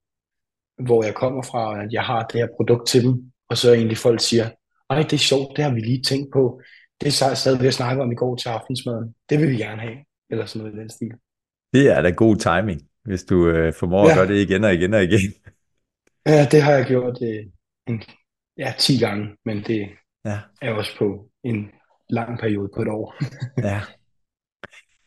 hvor 0.86 1.04
jeg 1.04 1.14
kommer 1.14 1.42
fra, 1.42 1.68
og 1.68 1.82
at 1.82 1.92
jeg 1.92 2.02
har 2.02 2.26
det 2.26 2.40
her 2.40 2.48
produkt 2.56 2.88
til 2.88 3.04
dem, 3.04 3.32
og 3.48 3.56
så 3.56 3.72
egentlig 3.72 3.98
folk 3.98 4.20
siger, 4.20 4.50
ej, 4.90 5.02
det 5.02 5.12
er 5.12 5.28
sjovt, 5.30 5.56
det 5.56 5.64
har 5.64 5.74
vi 5.74 5.80
lige 5.80 6.02
tænkt 6.02 6.32
på. 6.32 6.60
Det 7.00 7.22
er 7.22 7.34
stadig 7.34 7.60
ved 7.60 7.66
at 7.68 7.74
snakke 7.74 8.02
om 8.02 8.12
i 8.12 8.14
går 8.14 8.36
til 8.36 8.48
aftensmaden. 8.48 9.14
Det 9.30 9.38
vil 9.40 9.48
vi 9.48 9.56
gerne 9.56 9.80
have. 9.82 9.96
Eller 10.30 10.46
sådan 10.46 10.64
noget 10.66 10.76
i 10.78 10.80
den 10.80 10.90
stil. 10.90 11.12
Det 11.72 11.86
er 11.96 12.02
da 12.02 12.10
god 12.10 12.36
timing, 12.36 12.80
hvis 13.04 13.24
du 13.24 13.48
øh, 13.48 13.72
formår 13.74 14.04
at 14.04 14.10
Ja. 14.10 14.14
gøre 14.14 14.26
det 14.28 14.36
igen 14.50 14.64
og 14.64 14.74
igen 14.74 14.94
og 14.94 15.02
igen. 15.04 15.20
Ja, 16.26 16.46
det 16.50 16.62
har 16.62 16.72
jeg 16.72 16.86
gjort 16.86 17.18
øh, 17.22 17.44
en, 17.86 18.02
ja, 18.58 18.72
10 18.78 18.98
gange, 18.98 19.36
men 19.44 19.56
det 19.66 19.88
Ja. 20.24 20.38
er 20.62 20.72
også 20.72 20.90
på 20.98 21.30
en 21.44 21.70
lang 22.10 22.38
periode 22.38 22.70
på 22.76 22.82
et 22.82 22.88
år. 22.88 23.14
Ja. 23.68 23.80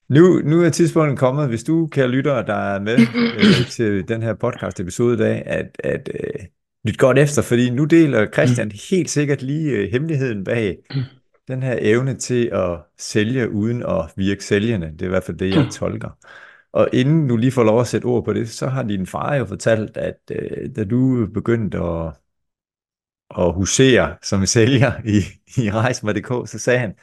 Nu, 0.10 0.42
nu 0.46 0.62
er 0.64 0.70
tidspunktet 0.70 1.20
kommet, 1.20 1.48
hvis 1.48 1.64
du, 1.64 1.88
kære 1.88 2.08
lytter, 2.08 2.42
der 2.46 2.54
er 2.56 2.80
med 2.80 2.98
øh, 3.16 3.68
til 3.76 4.08
den 4.08 4.22
her 4.22 4.34
podcast 4.34 4.80
episode 4.80 5.14
i 5.14 5.18
dag, 5.18 5.44
at, 5.46 5.78
at 5.84 6.10
øh, 6.14 6.46
lyt 6.86 6.98
godt 6.98 7.20
efter, 7.20 7.42
fordi 7.42 7.70
nu 7.70 7.86
deler 7.86 8.28
Christian 8.32 8.72
helt 8.90 9.10
sikkert 9.10 9.42
lige 9.42 9.72
øh, 9.72 9.92
hemmeligheden 9.92 10.44
bag 10.44 10.78
den 11.48 11.64
her 11.64 11.78
evne 11.82 12.16
til 12.18 12.50
at 12.54 12.80
sælge 12.98 13.52
uden 13.52 13.84
at 13.84 14.14
virke 14.16 14.44
sælgende. 14.46 14.88
Det 14.92 15.02
er 15.02 15.06
i 15.06 15.10
hvert 15.10 15.24
fald 15.24 15.38
det, 15.38 15.56
jeg 15.56 15.72
tolker. 15.80 16.10
Og 16.74 16.90
inden 16.94 17.28
du 17.28 17.38
lige 17.38 17.52
får 17.52 17.64
lov 17.64 17.82
at 17.82 17.88
sætte 17.88 18.06
ord 18.06 18.26
på 18.26 18.34
det, 18.34 18.50
så 18.50 18.68
har 18.68 18.84
din 18.84 19.08
far 19.08 19.36
jo 19.36 19.46
fortalt, 19.46 19.98
at 19.98 20.20
øh, 20.32 20.76
da 20.76 20.84
du 20.84 21.28
begyndte 21.34 21.78
at, 21.78 22.14
at 23.40 23.54
husere 23.54 24.18
som 24.24 24.46
sælger 24.46 24.92
i, 25.06 25.20
i 25.62 25.72
Rejsmer.dk, 25.72 26.50
så 26.50 26.60
sagde 26.60 26.80
han, 26.80 26.96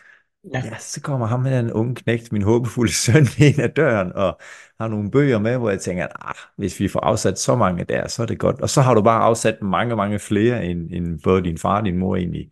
Ja. 0.55 0.63
Ja, 0.65 0.79
så 0.79 1.01
kommer 1.01 1.27
ham 1.27 1.41
med 1.41 1.59
den 1.59 1.73
unge 1.73 1.95
knægt, 1.95 2.33
min 2.33 2.43
håbefulde 2.43 2.93
søn, 2.93 3.27
ind 3.49 3.61
ad 3.61 3.69
døren 3.69 4.13
og 4.13 4.39
har 4.81 4.89
nogle 4.89 5.11
bøger 5.11 5.39
med, 5.39 5.57
hvor 5.59 5.71
jeg 5.71 5.81
tænker, 5.81 6.05
at 6.05 6.13
ah, 6.21 6.35
hvis 6.57 6.81
vi 6.81 6.89
får 6.89 7.01
afsat 7.01 7.39
så 7.39 7.57
mange 7.57 7.85
der, 7.85 8.09
så 8.09 8.23
er 8.23 8.27
det 8.27 8.39
godt. 8.39 8.61
Og 8.61 8.71
så 8.71 8.81
har 8.83 8.95
du 8.95 9.03
bare 9.03 9.23
afsat 9.23 9.63
mange, 9.63 9.97
mange 9.97 10.19
flere, 10.19 10.65
end, 10.67 10.91
end 10.93 11.21
både 11.21 11.45
din 11.45 11.59
far 11.59 11.79
og 11.81 11.85
din 11.85 11.99
mor 11.99 12.17
egentlig 12.17 12.51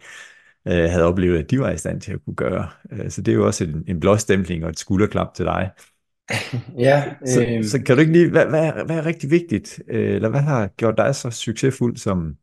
øh, 0.66 0.90
havde 0.90 1.05
oplevet, 1.05 1.38
at 1.38 1.50
de 1.50 1.61
var 1.61 1.70
i 1.70 1.79
stand 1.79 2.00
til 2.00 2.12
at 2.12 2.24
kunne 2.24 2.37
gøre. 2.37 2.68
Øh, 2.92 3.11
så 3.11 3.22
det 3.22 3.33
er 3.33 3.37
jo 3.37 3.46
også 3.46 3.64
en, 3.64 3.85
en 3.88 4.00
blåstempling 4.00 4.64
og 4.64 4.70
et 4.70 4.79
skulderklap 4.79 5.35
til 5.35 5.44
dig. 5.44 5.70
Ja, 6.79 7.14
Så, 7.24 7.40
øh, 7.42 7.64
så 7.64 7.83
kan 7.83 7.96
du 7.96 8.00
ikke 8.00 8.12
lige, 8.12 8.31
hvad, 8.31 8.46
hvad, 8.46 8.64
er, 8.66 8.85
hvad 8.85 8.96
er 8.96 9.07
rigtig 9.07 9.31
vigtigt, 9.31 9.81
øh, 9.88 10.14
eller 10.14 10.29
hvad 10.29 10.40
har 10.40 10.66
gjort 10.66 10.94
dig 10.98 11.14
så 11.14 11.31
succesfuld 11.31 11.96
som 11.96 12.37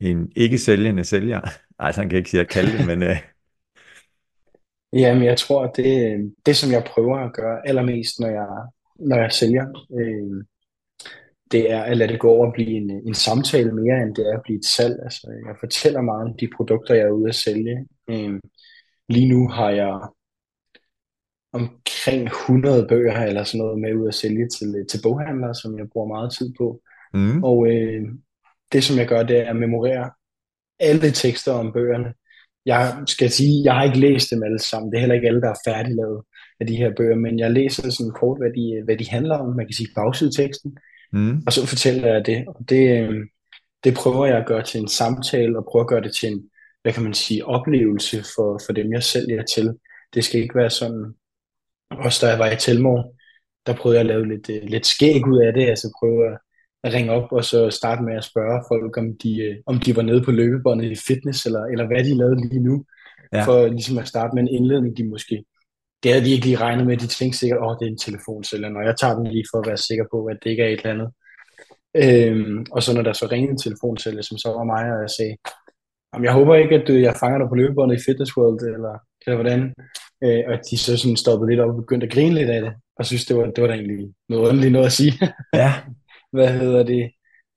en 0.00 0.32
ikke 0.36 0.58
sælgende 0.58 1.04
sælger? 1.04 1.40
Nej, 1.80 1.92
sådan 1.92 2.08
kan 2.08 2.12
jeg 2.16 2.18
ikke 2.20 2.30
sige 2.30 2.40
at 2.40 2.48
kalde 2.48 2.78
det, 2.78 2.86
men... 2.86 3.02
Øh, 3.02 3.16
Jamen, 4.92 5.24
jeg 5.24 5.38
tror, 5.38 5.66
det, 5.66 6.32
det, 6.46 6.56
som 6.56 6.70
jeg 6.72 6.84
prøver 6.86 7.18
at 7.18 7.32
gøre 7.32 7.68
allermest, 7.68 8.20
når 8.20 8.28
jeg, 8.28 8.48
når 8.96 9.16
jeg 9.16 9.32
sælger, 9.32 9.66
øh, 10.00 10.44
det 11.52 11.70
er 11.70 11.82
at 11.82 11.96
lade 11.96 12.12
det 12.12 12.20
gå 12.20 12.28
over 12.30 12.46
og 12.46 12.52
blive 12.52 12.70
en, 12.70 12.90
en 12.90 13.14
samtale 13.14 13.72
mere, 13.72 14.02
end 14.02 14.14
det 14.14 14.26
er 14.28 14.36
at 14.36 14.42
blive 14.44 14.58
et 14.58 14.64
salg. 14.64 14.96
Altså, 15.02 15.26
jeg 15.46 15.56
fortæller 15.60 16.00
meget 16.00 16.28
om 16.28 16.36
de 16.40 16.48
produkter, 16.56 16.94
jeg 16.94 17.04
er 17.04 17.10
ude 17.10 17.28
at 17.28 17.34
sælge. 17.34 17.86
Øh, 18.10 18.40
lige 19.08 19.28
nu 19.28 19.48
har 19.48 19.70
jeg 19.70 20.00
omkring 21.52 22.26
100 22.26 22.86
bøger 22.88 23.22
eller 23.22 23.44
sådan 23.44 23.58
noget 23.58 23.80
med 23.80 23.94
ud 23.94 24.08
at 24.08 24.14
sælge 24.14 24.48
til, 24.48 24.86
til 24.90 25.00
boghandlere, 25.02 25.54
som 25.54 25.78
jeg 25.78 25.90
bruger 25.92 26.08
meget 26.08 26.32
tid 26.38 26.54
på. 26.58 26.80
mm, 27.14 27.44
Og 27.44 27.66
øh, 27.66 28.02
det, 28.72 28.84
som 28.84 28.98
jeg 28.98 29.08
gør, 29.08 29.22
det 29.22 29.38
er 29.38 29.50
at 29.50 29.56
memorere 29.56 30.10
alle 30.80 31.10
tekster 31.10 31.52
om 31.52 31.72
bøgerne. 31.72 32.14
Jeg 32.66 32.96
skal 33.06 33.30
sige, 33.30 33.64
jeg 33.64 33.74
har 33.74 33.84
ikke 33.84 33.98
læst 33.98 34.30
dem 34.30 34.42
alle 34.42 34.58
sammen. 34.58 34.90
Det 34.90 34.96
er 34.96 35.00
heller 35.00 35.14
ikke 35.14 35.28
alle, 35.28 35.40
der 35.40 35.50
er 35.50 35.64
færdiglavet 35.66 36.22
af 36.60 36.66
de 36.66 36.76
her 36.76 36.92
bøger, 36.96 37.16
men 37.16 37.38
jeg 37.38 37.50
læser 37.50 37.90
sådan 37.90 38.12
kort, 38.20 38.38
hvad 38.38 38.50
de, 38.50 38.82
hvad 38.84 38.96
de 38.96 39.10
handler 39.10 39.36
om. 39.38 39.56
Man 39.56 39.66
kan 39.66 39.74
sige 39.74 39.94
bagsideteksten, 39.94 40.78
mm, 41.12 41.42
og 41.46 41.52
så 41.52 41.66
fortæller 41.66 42.08
jeg 42.12 42.26
det. 42.26 42.44
Og 42.48 42.68
det, 42.68 43.00
øh, 43.00 43.26
det 43.84 43.94
prøver 43.94 44.26
jeg 44.26 44.36
at 44.36 44.46
gøre 44.46 44.62
til 44.62 44.80
en 44.80 44.88
samtale, 44.88 45.58
og 45.58 45.66
prøver 45.70 45.84
at 45.84 45.88
gøre 45.88 46.00
det 46.00 46.14
til 46.14 46.28
en, 46.32 46.50
hvad 46.82 46.92
kan 46.92 47.02
man 47.02 47.14
sige, 47.14 47.46
oplevelse 47.46 48.24
for, 48.34 48.60
for 48.66 48.72
dem, 48.72 48.92
jeg 48.92 49.02
sælger 49.02 49.42
til. 49.42 49.74
Det 50.14 50.24
skal 50.24 50.40
ikke 50.40 50.54
være 50.54 50.70
sådan, 50.70 51.14
også 51.90 52.26
da 52.26 52.30
jeg 52.30 52.38
var 52.38 52.50
i 52.50 52.56
Telmor, 52.56 53.14
der 53.66 53.74
prøvede 53.74 53.98
jeg 53.98 54.00
at 54.00 54.06
lave 54.06 54.28
lidt, 54.28 54.50
øh, 54.50 54.62
lidt 54.62 54.86
skæg 54.86 55.26
ud 55.26 55.38
af 55.38 55.52
det, 55.52 55.66
altså 55.68 55.92
prøve 56.00 56.36
at 56.84 56.94
ringe 56.94 57.12
op 57.12 57.32
og 57.32 57.44
så 57.44 57.70
starte 57.70 58.02
med 58.02 58.16
at 58.16 58.24
spørge 58.24 58.64
folk, 58.70 58.96
om 58.96 59.06
de, 59.22 59.42
øh, 59.42 59.56
om 59.66 59.80
de 59.80 59.96
var 59.96 60.02
nede 60.02 60.22
på 60.24 60.30
løbebåndet 60.30 60.90
i 60.90 60.96
fitness, 61.06 61.46
eller, 61.46 61.64
eller 61.64 61.86
hvad 61.86 62.04
de 62.04 62.18
lavede 62.18 62.48
lige 62.48 62.62
nu, 62.62 62.84
ja. 63.32 63.44
for 63.44 63.66
ligesom 63.66 63.98
at 63.98 64.08
starte 64.08 64.34
med 64.34 64.42
en 64.42 64.48
indledning, 64.48 64.96
de 64.96 65.04
måske 65.04 65.44
det 66.02 66.12
havde 66.12 66.24
de 66.24 66.30
ikke 66.30 66.46
lige 66.46 66.62
regnet 66.66 66.86
med. 66.86 66.96
De 66.96 67.06
tænkte 67.06 67.38
sikkert, 67.38 67.60
åh, 67.60 67.66
oh, 67.66 67.76
det 67.78 67.86
er 67.86 67.90
en 67.90 68.04
telefonsælger, 68.06 68.68
når 68.68 68.82
jeg 68.82 68.94
tager 69.00 69.14
den 69.14 69.26
lige 69.26 69.44
for 69.50 69.58
at 69.58 69.66
være 69.66 69.76
sikker 69.76 70.06
på, 70.12 70.18
at 70.24 70.38
det 70.42 70.50
ikke 70.50 70.62
er 70.62 70.68
et 70.68 70.80
eller 70.80 70.94
andet. 70.94 71.10
Øhm, 72.04 72.66
og 72.72 72.82
så 72.82 72.94
når 72.94 73.02
der 73.02 73.12
så 73.12 73.26
ringede 73.32 73.52
en 73.52 73.64
telefonsælger, 73.64 74.22
som 74.22 74.38
så 74.38 74.48
var 74.48 74.64
mig, 74.64 74.84
og 74.94 75.00
jeg 75.06 75.10
sagde, 75.18 75.36
Jamen, 76.12 76.24
jeg 76.24 76.32
håber 76.32 76.54
ikke, 76.54 76.74
at 76.74 76.88
du, 76.88 76.92
jeg 76.92 77.16
fanger 77.20 77.38
dig 77.38 77.48
på 77.48 77.54
løbebåndet 77.54 77.96
i 77.96 78.04
Fitness 78.06 78.36
World, 78.36 78.60
eller, 78.76 78.94
eller 79.26 79.36
hvordan. 79.40 79.60
Øh, 80.24 80.42
og 80.48 80.54
de 80.70 80.78
så 80.78 80.96
sådan 80.96 81.16
stoppede 81.16 81.50
lidt 81.50 81.60
op 81.60 81.70
og 81.70 81.80
begyndte 81.82 82.06
at 82.06 82.12
grine 82.12 82.34
lidt 82.34 82.50
af 82.50 82.60
det, 82.60 82.72
og 82.98 83.06
synes, 83.06 83.24
det 83.26 83.36
var, 83.36 83.44
det 83.54 83.62
var 83.62 83.68
da 83.68 83.74
egentlig 83.74 84.14
noget 84.28 84.48
underligt 84.48 84.72
noget 84.72 84.86
at 84.86 84.98
sige. 85.00 85.12
Ja. 85.62 85.72
Hvad 86.32 86.48
hedder 86.60 86.82
det? 86.82 87.04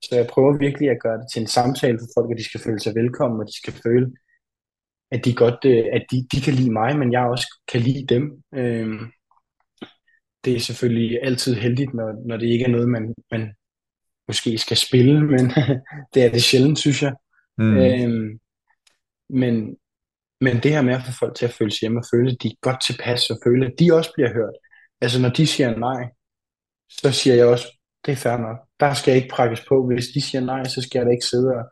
Så 0.05 0.15
jeg 0.15 0.27
prøver 0.27 0.57
virkelig 0.57 0.89
at 0.89 1.01
gøre 1.05 1.17
det 1.17 1.27
til 1.33 1.41
en 1.41 1.47
samtale 1.47 1.97
for 1.99 2.07
folk, 2.17 2.31
at 2.31 2.37
de 2.37 2.49
skal 2.49 2.61
føle 2.65 2.79
sig 2.79 2.95
velkommen, 2.95 3.39
og 3.41 3.47
de 3.47 3.57
skal 3.61 3.73
føle, 3.85 4.07
at 5.11 5.25
de 5.25 5.33
godt, 5.33 5.65
øh, 5.65 5.85
at 5.93 6.05
de, 6.11 6.27
de 6.31 6.41
kan 6.41 6.53
lide 6.53 6.71
mig, 6.71 6.99
men 6.99 7.11
jeg 7.11 7.21
også 7.21 7.61
kan 7.67 7.81
lide 7.81 8.05
dem. 8.09 8.43
Øh, 8.55 9.01
det 10.45 10.55
er 10.55 10.59
selvfølgelig 10.59 11.19
altid 11.23 11.55
heldigt, 11.55 11.93
når, 11.93 12.27
når 12.27 12.37
det 12.37 12.47
ikke 12.47 12.65
er 12.65 12.69
noget, 12.69 12.89
man, 12.89 13.13
man 13.31 13.53
måske 14.27 14.57
skal 14.57 14.77
spille, 14.77 15.23
men 15.33 15.51
det 16.13 16.23
er 16.23 16.29
det 16.29 16.43
sjældent, 16.43 16.79
synes 16.79 17.01
jeg. 17.01 17.13
Mm. 17.57 17.77
Øhm, 17.77 18.39
men, 19.29 19.77
men 20.41 20.63
det 20.63 20.71
her 20.71 20.81
med 20.81 20.93
at 20.93 21.01
få 21.05 21.11
folk 21.19 21.35
til 21.35 21.45
at 21.45 21.51
føle 21.51 21.71
sig 21.71 21.79
hjemme 21.81 21.99
og 21.99 22.05
føle, 22.13 22.31
at 22.31 22.37
de 22.43 22.47
er 22.47 22.61
godt 22.61 22.81
tilpas 22.87 23.29
og 23.29 23.37
føle, 23.45 23.65
at 23.65 23.73
de 23.79 23.93
også 23.93 24.11
bliver 24.15 24.33
hørt. 24.33 24.53
Altså 25.01 25.21
når 25.21 25.29
de 25.29 25.47
siger 25.47 25.77
nej, 25.77 26.09
så 26.89 27.11
siger 27.11 27.35
jeg 27.35 27.45
også, 27.45 27.67
det 28.05 28.11
er 28.11 28.15
fair 28.15 28.37
nok. 28.37 28.57
Der 28.79 28.93
skal 28.93 29.11
jeg 29.11 29.21
ikke 29.21 29.35
prakkes 29.35 29.65
på. 29.69 29.87
Hvis 29.87 30.07
de 30.13 30.21
siger 30.21 30.41
nej, 30.41 30.63
så 30.63 30.81
skal 30.81 30.99
jeg 30.99 31.05
da 31.05 31.11
ikke 31.11 31.25
sidde 31.25 31.49
og, 31.55 31.63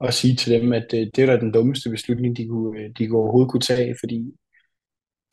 og 0.00 0.12
sige 0.12 0.36
til 0.36 0.60
dem, 0.60 0.72
at 0.72 0.86
øh, 0.94 1.00
det 1.00 1.18
er 1.18 1.26
da 1.26 1.36
den 1.36 1.52
dummeste 1.52 1.90
beslutning, 1.90 2.36
de, 2.36 2.48
kunne, 2.48 2.80
øh, 2.80 2.90
de 2.98 3.06
kunne 3.06 3.18
overhovedet 3.18 3.50
kunne 3.50 3.60
tage, 3.60 3.96
fordi 4.00 4.34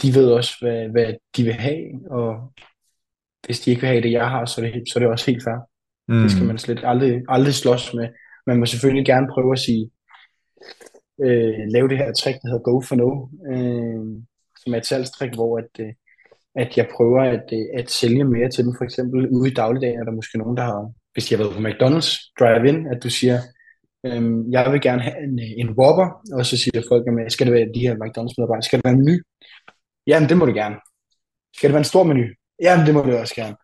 de 0.02 0.15
ved 0.15 0.32
også, 0.32 0.54
hvad, 0.62 0.89
hvad 0.89 1.13
de 1.38 1.43
vil 1.43 1.54
have, 1.54 2.12
og 2.12 2.54
hvis 3.45 3.60
de 3.60 3.69
ikke 3.69 3.82
vil 3.82 3.89
have 3.89 4.02
det, 4.02 4.12
jeg 4.12 4.30
har, 4.30 4.45
så 4.45 4.62
er 4.62 4.71
det, 4.71 4.84
så 4.89 4.99
er 4.99 4.99
det 4.99 5.12
også 5.12 5.32
helt 5.32 5.43
fair. 5.43 5.60
Mm. 6.08 6.21
Det 6.21 6.32
skal 6.32 6.45
man 6.45 6.58
slet 6.58 6.82
aldrig, 6.84 7.21
aldrig 7.30 7.54
slås 7.54 7.93
med. 7.93 8.08
Man 8.47 8.60
må 8.60 8.65
selvfølgelig 8.65 9.06
gerne 9.06 9.28
prøve 9.34 9.52
at 9.52 9.60
sige, 9.60 9.89
øh, 11.21 11.60
lave 11.67 11.88
det 11.88 11.97
her 11.97 12.13
trick, 12.13 12.41
der 12.41 12.47
hedder 12.47 12.69
go 12.71 12.82
for 12.82 12.95
no, 12.95 13.10
øh, 13.54 14.23
som 14.62 14.73
er 14.73 14.78
et 14.78 14.86
salgstrik, 14.86 15.34
hvor 15.34 15.58
at, 15.58 15.73
øh, 15.80 15.93
at 16.56 16.78
jeg 16.78 16.88
prøver 16.95 17.21
at, 17.21 17.45
øh, 17.54 17.80
at 17.80 17.89
sælge 17.91 18.23
mere 18.23 18.49
til 18.49 18.65
dem. 18.65 18.73
For 18.78 18.84
eksempel 18.84 19.30
ude 19.30 19.52
i 19.52 19.54
dagligdagen 19.54 19.99
er 19.99 20.04
der 20.04 20.12
måske 20.12 20.38
nogen, 20.38 20.58
der 20.58 20.63
har, 20.63 20.91
hvis 21.13 21.26
de 21.26 21.36
har 21.36 21.43
været 21.43 21.56
på 21.56 21.63
McDonald's 21.67 22.34
drive-in, 22.39 22.88
at 22.88 23.04
du 23.04 23.10
siger, 23.10 23.38
øh, 24.06 24.52
jeg 24.52 24.72
vil 24.72 24.82
gerne 24.82 25.02
have 25.02 25.24
en, 25.24 25.39
en 25.39 25.70
Whopper, 25.80 26.08
og 26.34 26.46
så 26.46 26.58
siger 26.58 26.84
folk, 26.89 27.06
jamen, 27.06 27.30
skal 27.30 27.46
det 27.48 27.54
være 27.54 27.74
de 27.76 27.80
her 27.80 27.96
McDonald's 27.96 28.36
medarbejdere, 28.38 28.63
skal 28.63 28.78
det 28.80 28.86
være 28.86 28.94
en 28.94 29.06
menu? 29.06 29.18
Jamen, 30.08 30.30
det 30.30 30.38
må 30.38 30.46
du 30.46 30.54
gerne. 30.54 30.76
Skal 31.56 31.70
det 31.70 31.74
være 31.74 31.86
en 31.86 31.94
stor 31.94 32.04
menu? 32.04 32.24
Jamen, 32.62 32.86
det 32.86 32.94
må 32.94 33.02
du 33.02 33.18
også 33.18 33.36
gerne. 33.36 33.56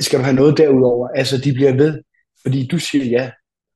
Skal 0.00 0.18
du 0.18 0.24
have 0.24 0.36
noget 0.36 0.58
derudover? 0.58 1.08
Altså, 1.08 1.38
de 1.44 1.52
bliver 1.52 1.72
ved, 1.72 2.02
fordi 2.42 2.66
du 2.66 2.78
siger 2.78 3.04
ja, 3.04 3.30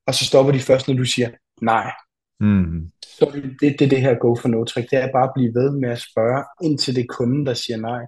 og 0.06 0.14
så 0.14 0.24
stopper 0.24 0.52
de 0.52 0.60
først, 0.60 0.88
når 0.88 0.94
du 0.94 1.04
siger 1.04 1.30
nej. 1.62 1.92
Mm. 2.40 2.90
Så 3.02 3.30
det, 3.60 3.76
det, 3.78 3.90
det 3.90 4.00
her 4.00 4.14
go 4.14 4.36
for 4.36 4.48
no 4.48 4.64
trick, 4.64 4.90
det 4.90 4.98
er 4.98 5.12
bare 5.12 5.28
at 5.28 5.34
blive 5.34 5.54
ved 5.54 5.70
med 5.80 5.90
at 5.90 6.00
spørge, 6.00 6.44
indtil 6.62 6.94
det 6.94 7.02
er 7.02 7.14
kunden, 7.16 7.46
der 7.46 7.54
siger 7.54 7.76
nej. 7.76 8.02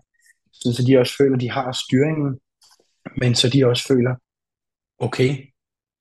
Så 0.53 0.85
de 0.87 0.99
også 0.99 1.15
føler, 1.19 1.35
at 1.35 1.41
de 1.41 1.51
har 1.51 1.73
styringen, 1.73 2.39
men 3.21 3.35
så 3.35 3.49
de 3.49 3.67
også 3.67 3.87
føler, 3.89 4.15
okay, 4.99 5.31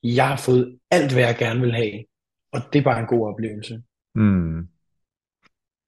jeg 0.06 0.28
har 0.28 0.38
fået 0.38 0.80
alt, 0.91 1.13
hvad 1.13 1.24
jeg 1.24 1.36
gerne 1.39 1.62
vil 1.62 1.74
have, 1.74 2.04
og 2.54 2.62
det 2.74 2.80
er 2.80 2.84
bare 2.84 3.00
en 3.00 3.08
god 3.08 3.28
oplevelse. 3.28 3.82
Mm. 4.15 4.68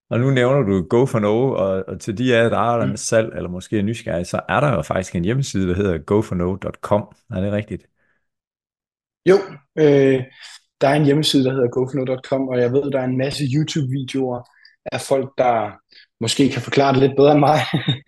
Og 0.10 0.20
nu 0.20 0.32
nævner 0.32 0.62
du 0.62 0.88
Go 0.90 1.06
for 1.06 1.20
No, 1.20 1.52
og, 1.52 1.84
og 1.88 2.00
til 2.00 2.18
de 2.18 2.36
af 2.36 2.44
jer, 2.44 2.50
der 2.50 2.58
er 2.58 2.78
der 2.78 2.86
med 2.86 2.94
mm. 2.94 2.98
salg, 2.98 3.34
eller 3.36 3.50
måske 3.50 3.80
er 3.80 3.84
nysgerrige, 3.84 4.26
så 4.26 4.42
er 4.50 4.60
der 4.60 4.76
jo 4.76 4.82
faktisk 4.82 5.16
en 5.16 5.24
hjemmeside, 5.24 5.68
der 5.68 5.76
hedder 5.76 5.98
gofano.com. 5.98 7.16
Er 7.30 7.42
det 7.42 7.52
rigtigt? 7.52 7.88
Jo, 9.30 9.36
øh, 9.78 10.24
der 10.82 10.88
er 10.88 10.94
en 10.96 11.06
hjemmeside, 11.06 11.44
der 11.44 11.54
hedder 11.54 11.70
gofano.com, 11.70 12.48
og 12.48 12.60
jeg 12.60 12.72
ved, 12.72 12.92
der 12.92 13.00
er 13.00 13.06
en 13.06 13.18
masse 13.18 13.44
YouTube-videoer 13.56 14.50
af 14.92 15.02
folk, 15.02 15.34
der 15.38 15.72
måske 16.20 16.50
kan 16.50 16.62
forklare 16.62 16.94
det 16.94 17.02
lidt 17.02 17.16
bedre 17.16 17.32
end 17.32 17.40
mig, 17.40 17.60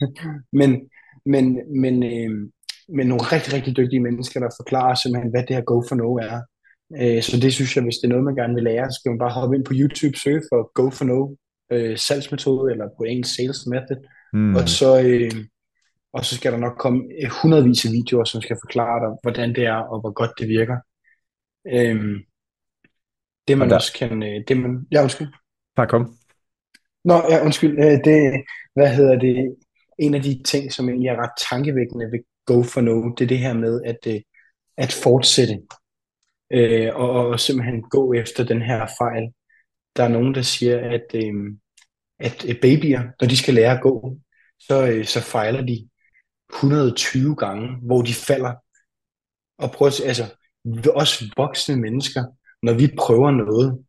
men, 0.59 0.89
men, 1.25 1.59
men, 1.81 2.03
øh, 2.03 2.49
men 2.95 3.07
nogle 3.07 3.23
rigtig, 3.23 3.53
rigtig 3.53 3.77
dygtige 3.77 3.99
mennesker, 3.99 4.39
der 4.39 4.49
forklarer 4.59 4.95
simpelthen, 4.95 5.31
hvad 5.31 5.43
det 5.47 5.55
her 5.55 5.63
Go 5.63 5.83
for 5.89 5.95
No 5.95 6.15
er. 6.15 6.41
Øh, 7.01 7.23
så 7.23 7.39
det 7.39 7.53
synes 7.53 7.75
jeg, 7.75 7.83
hvis 7.83 7.95
det 7.95 8.03
er 8.07 8.13
noget, 8.13 8.25
man 8.25 8.35
gerne 8.35 8.55
vil 8.55 8.63
lære, 8.63 8.91
så 8.91 8.97
skal 8.99 9.09
man 9.09 9.19
bare 9.19 9.37
hoppe 9.39 9.55
ind 9.55 9.65
på 9.65 9.73
YouTube, 9.75 10.17
søge 10.17 10.41
for 10.49 10.71
Go 10.73 10.89
for 10.89 11.05
No 11.05 11.35
øh, 11.71 11.97
salgsmetode, 11.97 12.71
eller 12.71 12.85
på 12.97 13.03
engelsk 13.03 13.35
sales 13.35 13.67
method, 13.67 13.99
mm. 14.33 14.55
og 14.55 14.69
så... 14.69 15.01
Øh, 15.01 15.31
og 16.13 16.25
så 16.25 16.35
skal 16.35 16.51
der 16.51 16.57
nok 16.57 16.77
komme 16.77 17.03
hundredvis 17.41 17.85
af 17.85 17.91
videoer, 17.91 18.23
som 18.23 18.41
skal 18.41 18.57
forklare 18.63 18.99
dig, 19.03 19.17
hvordan 19.23 19.55
det 19.55 19.65
er, 19.65 19.75
og 19.91 19.99
hvor 20.01 20.13
godt 20.13 20.31
det 20.39 20.47
virker. 20.47 20.77
Øhm, 21.75 22.17
det 23.47 23.57
man 23.57 23.69
der... 23.69 23.75
også 23.75 23.93
kan... 23.93 24.23
Øh, 24.23 24.43
det 24.47 24.57
man, 24.57 24.87
ja, 24.91 25.01
undskyld. 25.01 25.27
Bare 25.75 25.87
kom. 25.87 26.15
Nå, 27.05 27.13
ja, 27.29 27.45
undskyld. 27.45 27.79
Øh, 27.79 27.97
det, 28.05 28.43
hvad 28.75 28.95
hedder 28.95 29.19
det? 29.19 29.55
En 29.99 30.13
af 30.13 30.21
de 30.21 30.43
ting, 30.43 30.73
som 30.73 30.89
egentlig 30.89 31.07
er 31.07 31.21
ret 31.23 31.35
tankevækkende 31.49 32.05
ved 32.05 32.19
Go 32.49 32.63
for 32.63 32.81
No, 32.81 32.95
det 33.15 33.23
er 33.23 33.27
det 33.27 33.39
her 33.39 33.53
med 33.53 33.81
at, 33.91 34.01
øh, 34.07 34.21
at 34.77 34.91
fortsætte. 35.03 35.55
Øh, 36.57 36.95
og, 36.95 37.27
og 37.27 37.39
simpelthen 37.39 37.81
gå 37.81 38.13
efter 38.13 38.43
den 38.43 38.61
her 38.61 38.79
fejl. 39.01 39.23
Der 39.95 40.03
er 40.03 40.07
nogen, 40.17 40.35
der 40.35 40.41
siger, 40.41 40.77
at, 40.95 41.07
øh, 41.13 41.33
at 42.19 42.45
øh, 42.49 42.55
babyer, 42.61 43.01
når 43.19 43.27
de 43.27 43.37
skal 43.37 43.53
lære 43.53 43.75
at 43.77 43.81
gå, 43.81 44.17
så, 44.59 44.87
øh, 44.91 45.05
så 45.05 45.21
fejler 45.21 45.61
de 45.61 45.89
120 46.53 47.35
gange, 47.35 47.67
hvor 47.87 48.01
de 48.01 48.13
falder. 48.13 48.53
Og 49.57 49.71
prøv 49.71 49.87
at, 49.87 50.01
altså, 50.05 50.25
også 50.95 51.33
voksne 51.37 51.75
mennesker, 51.75 52.23
når 52.63 52.73
vi 52.73 52.95
prøver 52.97 53.31
noget, 53.31 53.85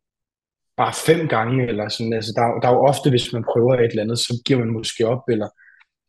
bare 0.77 0.93
fem 1.07 1.27
gange, 1.27 1.67
eller 1.67 1.89
sådan, 1.89 2.13
altså 2.13 2.31
der, 2.35 2.59
der 2.61 2.67
er 2.67 2.73
jo 2.73 2.85
ofte, 2.91 3.09
hvis 3.09 3.33
man 3.33 3.43
prøver 3.51 3.73
et 3.73 3.89
eller 3.89 4.03
andet, 4.03 4.19
så 4.19 4.41
giver 4.45 4.59
man 4.59 4.73
måske 4.77 5.07
op, 5.07 5.23
eller 5.33 5.49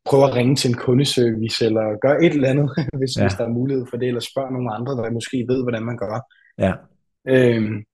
prøver 0.04 0.26
at 0.26 0.34
ringe 0.34 0.56
til 0.56 0.68
en 0.70 0.76
kundeservice, 0.76 1.64
eller 1.64 2.00
gør 2.00 2.14
et 2.14 2.32
eller 2.32 2.48
andet, 2.48 2.70
hvis, 2.98 3.16
ja. 3.16 3.22
hvis 3.22 3.34
der 3.38 3.44
er 3.44 3.58
mulighed 3.58 3.86
for 3.90 3.96
det, 3.96 4.08
eller 4.08 4.20
spørg 4.20 4.52
nogle 4.52 4.74
andre, 4.74 4.92
der 4.92 5.10
måske 5.10 5.44
ved, 5.48 5.62
hvordan 5.62 5.82
man 5.82 5.96
gør. 5.96 6.14
Ja. 6.58 6.72
Øhm, 7.28 7.84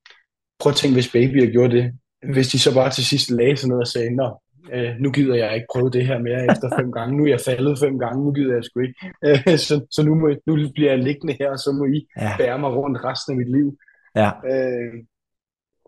prøv 0.59 0.69
at 0.69 0.75
tænke, 0.75 0.95
hvis 0.95 1.11
babyer 1.11 1.51
gjorde 1.51 1.75
det, 1.77 1.93
hvis 2.33 2.47
de 2.47 2.59
så 2.59 2.73
bare 2.73 2.91
til 2.91 3.05
sidst 3.05 3.31
lagde 3.31 3.57
sådan 3.57 3.69
noget 3.69 3.81
og 3.81 3.87
sagde, 3.87 4.15
nå, 4.15 4.41
øh, 4.73 4.91
nu 4.99 5.11
gider 5.11 5.35
jeg 5.35 5.55
ikke 5.55 5.67
prøve 5.73 5.89
det 5.89 6.07
her 6.07 6.19
mere 6.19 6.45
efter 6.51 6.69
fem 6.79 6.91
gange, 6.91 7.17
nu 7.17 7.23
er 7.23 7.29
jeg 7.29 7.39
faldet 7.45 7.79
fem 7.79 7.99
gange, 7.99 8.25
nu 8.25 8.31
gider 8.31 8.53
jeg 8.53 8.63
sgu 8.63 8.79
ikke. 8.79 8.99
Øh, 9.25 9.57
så 9.67 9.85
så 9.91 10.03
nu, 10.05 10.15
må, 10.15 10.27
nu 10.47 10.53
bliver 10.75 10.91
jeg 10.91 11.03
liggende 11.03 11.35
her, 11.39 11.49
og 11.51 11.59
så 11.59 11.71
må 11.71 11.85
I 11.85 12.07
ja. 12.17 12.31
bære 12.37 12.59
mig 12.59 12.71
rundt 12.71 13.03
resten 13.03 13.33
af 13.33 13.37
mit 13.37 13.51
liv. 13.51 13.77
Ja. 14.15 14.31
Øh, 14.51 14.93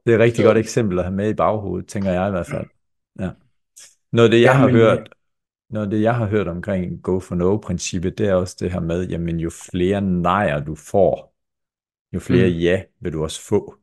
det 0.06 0.12
er 0.12 0.16
et 0.16 0.22
rigtig 0.22 0.44
så, 0.44 0.44
godt 0.44 0.58
eksempel 0.58 1.00
at 1.00 1.06
have 1.06 1.16
med 1.16 1.30
i 1.30 1.34
baghovedet, 1.34 1.88
tænker 1.88 2.12
jeg 2.12 2.28
i 2.28 2.32
hvert 2.32 2.48
fald. 2.48 2.66
Ja. 3.20 3.30
Noget 4.12 4.30
af 4.30 4.32
det, 4.32 4.42
jeg 4.42 4.54
ja, 4.54 4.54
har 4.54 4.70
hørt, 4.70 5.10
noget 5.72 5.92
det, 5.92 6.02
jeg 6.02 6.16
har 6.16 6.26
hørt 6.26 6.48
omkring 6.48 7.04
go 7.04 7.20
for 7.20 7.36
no-princippet, 7.36 8.18
det 8.18 8.28
er 8.28 8.34
også 8.34 8.58
det 8.60 8.72
her 8.72 8.80
med, 8.80 9.08
jamen 9.08 9.40
jo 9.40 9.50
flere 9.72 10.02
nejer 10.02 10.64
du 10.64 10.76
får, 10.76 11.36
jo 12.14 12.20
flere 12.20 12.50
mm. 12.50 12.56
ja 12.56 12.84
vil 13.00 13.14
du 13.14 13.24
også 13.24 13.42
få. 13.42 13.76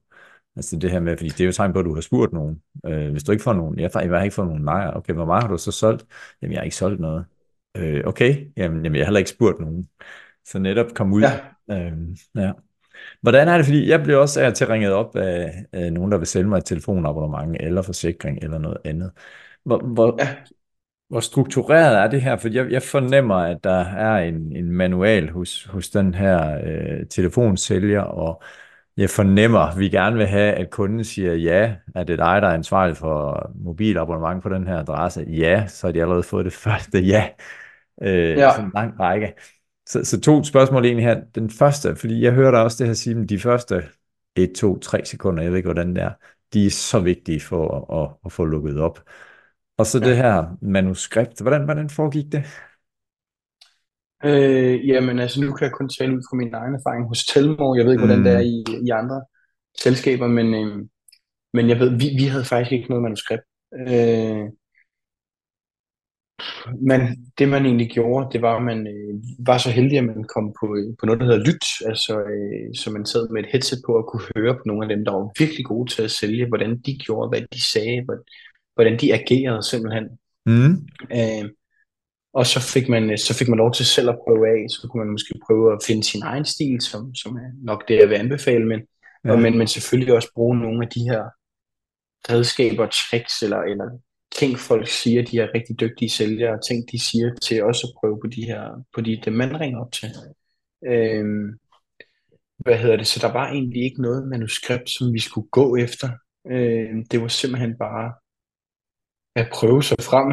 Altså 0.56 0.76
det 0.76 0.90
her 0.90 1.00
med, 1.00 1.16
fordi 1.16 1.28
det 1.28 1.40
er 1.40 1.44
jo 1.44 1.52
tegn 1.52 1.72
på, 1.72 1.78
at 1.78 1.84
du 1.84 1.94
har 1.94 2.00
spurgt 2.00 2.32
nogen. 2.32 2.62
Øh, 2.86 3.10
hvis 3.10 3.24
du 3.24 3.32
ikke 3.32 3.44
får 3.44 3.52
nogen, 3.52 3.78
jeg, 3.78 3.90
jeg 3.94 4.10
har 4.10 4.22
ikke 4.22 4.34
fået 4.34 4.48
nogen 4.48 4.64
nejer, 4.64 4.90
okay, 4.90 5.12
hvor 5.12 5.24
meget 5.24 5.42
har 5.42 5.50
du 5.50 5.58
så 5.58 5.72
solgt? 5.72 6.06
Jamen, 6.42 6.52
jeg 6.52 6.60
har 6.60 6.64
ikke 6.64 6.76
solgt 6.76 7.00
noget. 7.00 7.24
Øh, 7.76 8.02
okay, 8.04 8.52
jamen, 8.56 8.84
jamen, 8.84 8.96
jeg 8.96 9.04
har 9.04 9.06
heller 9.06 9.18
ikke 9.18 9.30
spurgt 9.30 9.60
nogen. 9.60 9.88
Så 10.44 10.58
netop 10.58 10.86
kom 10.94 11.12
ud. 11.12 11.22
Ja. 11.22 11.40
Øh, 11.70 11.92
ja. 12.34 12.52
Hvordan 13.20 13.48
er 13.48 13.56
det, 13.56 13.66
fordi 13.66 13.88
jeg 13.88 14.02
bliver 14.02 14.18
også 14.18 14.40
af 14.40 14.54
til 14.54 14.66
ringet 14.66 14.92
op 14.92 15.16
af, 15.16 15.64
af 15.72 15.92
nogen, 15.92 16.12
der 16.12 16.18
vil 16.18 16.26
sælge 16.26 16.48
mig 16.48 16.58
et 16.58 16.64
telefonabonnement, 16.64 17.56
eller 17.60 17.82
forsikring, 17.82 18.38
eller 18.42 18.58
noget 18.58 18.78
andet. 18.84 19.12
Hvor, 19.64 19.78
hvor, 19.78 20.16
ja. 20.18 20.36
Hvor 21.08 21.20
struktureret 21.20 21.98
er 21.98 22.08
det 22.08 22.22
her? 22.22 22.36
For 22.36 22.48
jeg, 22.48 22.70
jeg 22.70 22.82
fornemmer, 22.82 23.34
at 23.34 23.64
der 23.64 23.80
er 23.80 24.18
en, 24.18 24.56
en 24.56 24.72
manual 24.72 25.30
hos, 25.30 25.64
hos 25.64 25.90
den 25.90 26.14
her 26.14 26.60
øh, 26.64 27.06
telefonsælger, 27.06 28.00
og 28.00 28.42
jeg 28.96 29.10
fornemmer, 29.10 29.58
at 29.58 29.78
vi 29.78 29.88
gerne 29.88 30.16
vil 30.16 30.26
have, 30.26 30.52
at 30.54 30.70
kunden 30.70 31.04
siger 31.04 31.34
ja, 31.34 31.76
at 31.94 32.08
det 32.08 32.20
er 32.20 32.24
dig, 32.32 32.42
der 32.42 32.48
er 32.48 32.54
ansvarlig 32.54 32.96
for 32.96 33.50
mobilabonnement 33.54 34.42
på 34.42 34.48
den 34.48 34.66
her 34.66 34.78
adresse. 34.78 35.24
Ja, 35.28 35.66
så 35.68 35.86
har 35.86 35.92
de 35.92 36.00
allerede 36.00 36.22
fået 36.22 36.44
det 36.44 36.52
første 36.66 37.00
ja. 37.00 37.28
Øh, 38.02 38.38
ja. 38.38 38.54
Så 38.54 38.60
en 38.62 38.70
lang 38.74 39.00
række. 39.00 39.34
Så, 39.86 40.04
så 40.04 40.20
to 40.20 40.44
spørgsmål 40.44 40.84
egentlig 40.84 41.04
her. 41.04 41.20
Den 41.34 41.50
første, 41.50 41.96
fordi 41.96 42.22
jeg 42.22 42.32
hører 42.32 42.50
dig 42.50 42.62
også 42.62 42.76
det 42.78 42.86
her 42.86 42.94
sige, 42.94 43.20
at 43.20 43.28
de 43.28 43.38
første 43.38 43.82
1, 44.36 44.52
2, 44.56 44.78
3 44.78 45.04
sekunder, 45.04 45.42
jeg 45.42 45.52
ved 45.52 45.56
ikke, 45.58 45.66
hvordan 45.66 45.94
det 45.94 46.02
er, 46.02 46.12
de 46.52 46.66
er 46.66 46.70
så 46.70 47.00
vigtige 47.00 47.40
for 47.40 47.92
at, 47.92 48.04
at, 48.04 48.16
at 48.24 48.32
få 48.32 48.44
lukket 48.44 48.80
op. 48.80 49.00
Og 49.78 49.86
så 49.86 49.98
ja. 49.98 50.08
det 50.08 50.16
her 50.16 50.56
manuskript, 50.62 51.40
hvordan, 51.42 51.64
hvordan 51.64 51.90
foregik 51.90 52.32
det? 52.32 52.44
Øh, 54.24 54.88
jamen 54.88 55.18
altså, 55.18 55.40
nu 55.40 55.52
kan 55.52 55.64
jeg 55.64 55.72
kun 55.72 55.88
tale 55.88 56.16
ud 56.16 56.22
fra 56.30 56.36
min 56.36 56.54
egen 56.54 56.74
erfaring 56.74 57.08
hos 57.08 57.24
Telmore. 57.24 57.78
Jeg 57.78 57.84
ved 57.84 57.92
ikke, 57.92 58.04
hvordan 58.06 58.18
mm. 58.18 58.24
det 58.24 58.32
er 58.32 58.40
i, 58.40 58.64
i 58.86 58.90
andre 58.90 59.22
selskaber, 59.78 60.26
men, 60.26 60.54
øh, 60.54 60.86
men 61.52 61.68
jeg 61.68 61.78
ved, 61.80 61.90
vi, 61.90 62.06
vi 62.18 62.24
havde 62.24 62.44
faktisk 62.44 62.72
ikke 62.72 62.88
noget 62.88 63.02
manuskript. 63.02 63.42
Øh, 63.88 64.44
men 66.90 67.00
det 67.38 67.48
man 67.48 67.66
egentlig 67.66 67.90
gjorde, 67.90 68.28
det 68.32 68.42
var, 68.42 68.56
at 68.56 68.62
man 68.62 68.86
øh, 68.86 69.14
var 69.46 69.58
så 69.58 69.70
heldig, 69.70 69.98
at 69.98 70.04
man 70.04 70.24
kom 70.34 70.46
på, 70.60 70.66
på 71.00 71.06
noget, 71.06 71.20
der 71.20 71.26
hedder 71.26 71.46
Lyt, 71.46 71.66
altså 71.90 72.20
øh, 72.20 72.74
så 72.74 72.90
man 72.90 73.06
sad 73.06 73.28
med 73.28 73.42
et 73.42 73.48
headset 73.52 73.78
på 73.86 73.92
og 73.92 74.06
kunne 74.08 74.26
høre 74.36 74.54
på 74.54 74.62
nogle 74.66 74.84
af 74.84 74.88
dem, 74.96 75.04
der 75.04 75.12
var 75.12 75.32
virkelig 75.38 75.64
gode 75.64 75.90
til 75.90 76.02
at 76.02 76.10
sælge, 76.10 76.48
hvordan 76.48 76.78
de 76.86 76.98
gjorde, 77.04 77.28
hvad 77.28 77.42
de 77.54 77.62
sagde, 77.72 78.04
hvordan 78.04 78.24
de 78.84 79.14
agerede 79.14 79.62
simpelthen. 79.62 80.04
Mm. 80.46 80.72
Øh, 81.12 81.50
og 82.32 82.46
så 82.46 82.60
fik, 82.74 82.88
man, 82.88 83.10
øh, 83.10 83.18
så 83.18 83.34
fik 83.38 83.48
man 83.48 83.58
lov 83.58 83.72
til 83.72 83.86
selv 83.86 84.08
at 84.08 84.18
prøve 84.24 84.48
af, 84.48 84.70
så 84.70 84.88
kunne 84.88 85.04
man 85.04 85.12
måske 85.12 85.34
prøve 85.46 85.72
at 85.72 85.78
finde 85.86 86.04
sin 86.04 86.22
egen 86.22 86.44
stil, 86.44 86.80
som, 86.80 87.14
som 87.14 87.36
er 87.36 87.50
nok 87.64 87.88
det, 87.88 87.96
jeg 87.98 88.08
vil 88.08 88.14
anbefale, 88.14 88.66
men, 88.66 88.80
ja. 89.24 89.32
og, 89.32 89.38
men, 89.38 89.58
men 89.58 89.66
selvfølgelig 89.66 90.14
også 90.14 90.32
bruge 90.34 90.58
nogle 90.58 90.84
af 90.84 90.90
de 90.90 91.00
her 91.00 91.22
redskaber, 92.32 92.86
tricks 92.86 93.42
eller, 93.42 93.58
eller 93.58 93.88
ting, 94.34 94.58
folk 94.58 94.88
siger, 94.88 95.22
de 95.24 95.38
er 95.38 95.54
rigtig 95.54 95.80
dygtige 95.80 96.10
sælgere, 96.10 96.54
og 96.54 96.66
ting, 96.66 96.84
de 96.92 96.98
siger 97.10 97.34
til 97.42 97.62
også 97.62 97.86
at 97.86 97.94
prøve 98.00 98.20
på 98.24 98.26
de 98.26 98.42
her, 98.42 98.84
på 98.94 99.00
de, 99.00 99.20
dem 99.24 99.32
man 99.32 99.60
ringer 99.60 99.80
op 99.80 99.92
til. 99.92 100.08
Øhm, 100.86 101.58
hvad 102.58 102.78
hedder 102.78 102.96
det? 102.96 103.06
Så 103.06 103.18
der 103.26 103.32
var 103.32 103.48
egentlig 103.48 103.82
ikke 103.84 104.02
noget 104.02 104.28
manuskript, 104.28 104.90
som 104.90 105.12
vi 105.12 105.18
skulle 105.18 105.48
gå 105.48 105.76
efter. 105.76 106.08
Øhm, 106.50 107.06
det 107.10 107.20
var 107.20 107.28
simpelthen 107.28 107.78
bare 107.78 108.12
at 109.36 109.48
prøve 109.52 109.82
sig 109.82 109.96
frem. 110.00 110.28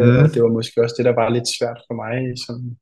Mm. 0.00 0.28
det 0.32 0.42
var 0.42 0.52
måske 0.58 0.82
også 0.82 0.94
det, 0.98 1.04
der 1.04 1.14
var 1.14 1.28
lidt 1.28 1.48
svært 1.58 1.80
for 1.86 1.94
mig. 2.02 2.38
Sådan, 2.46 2.76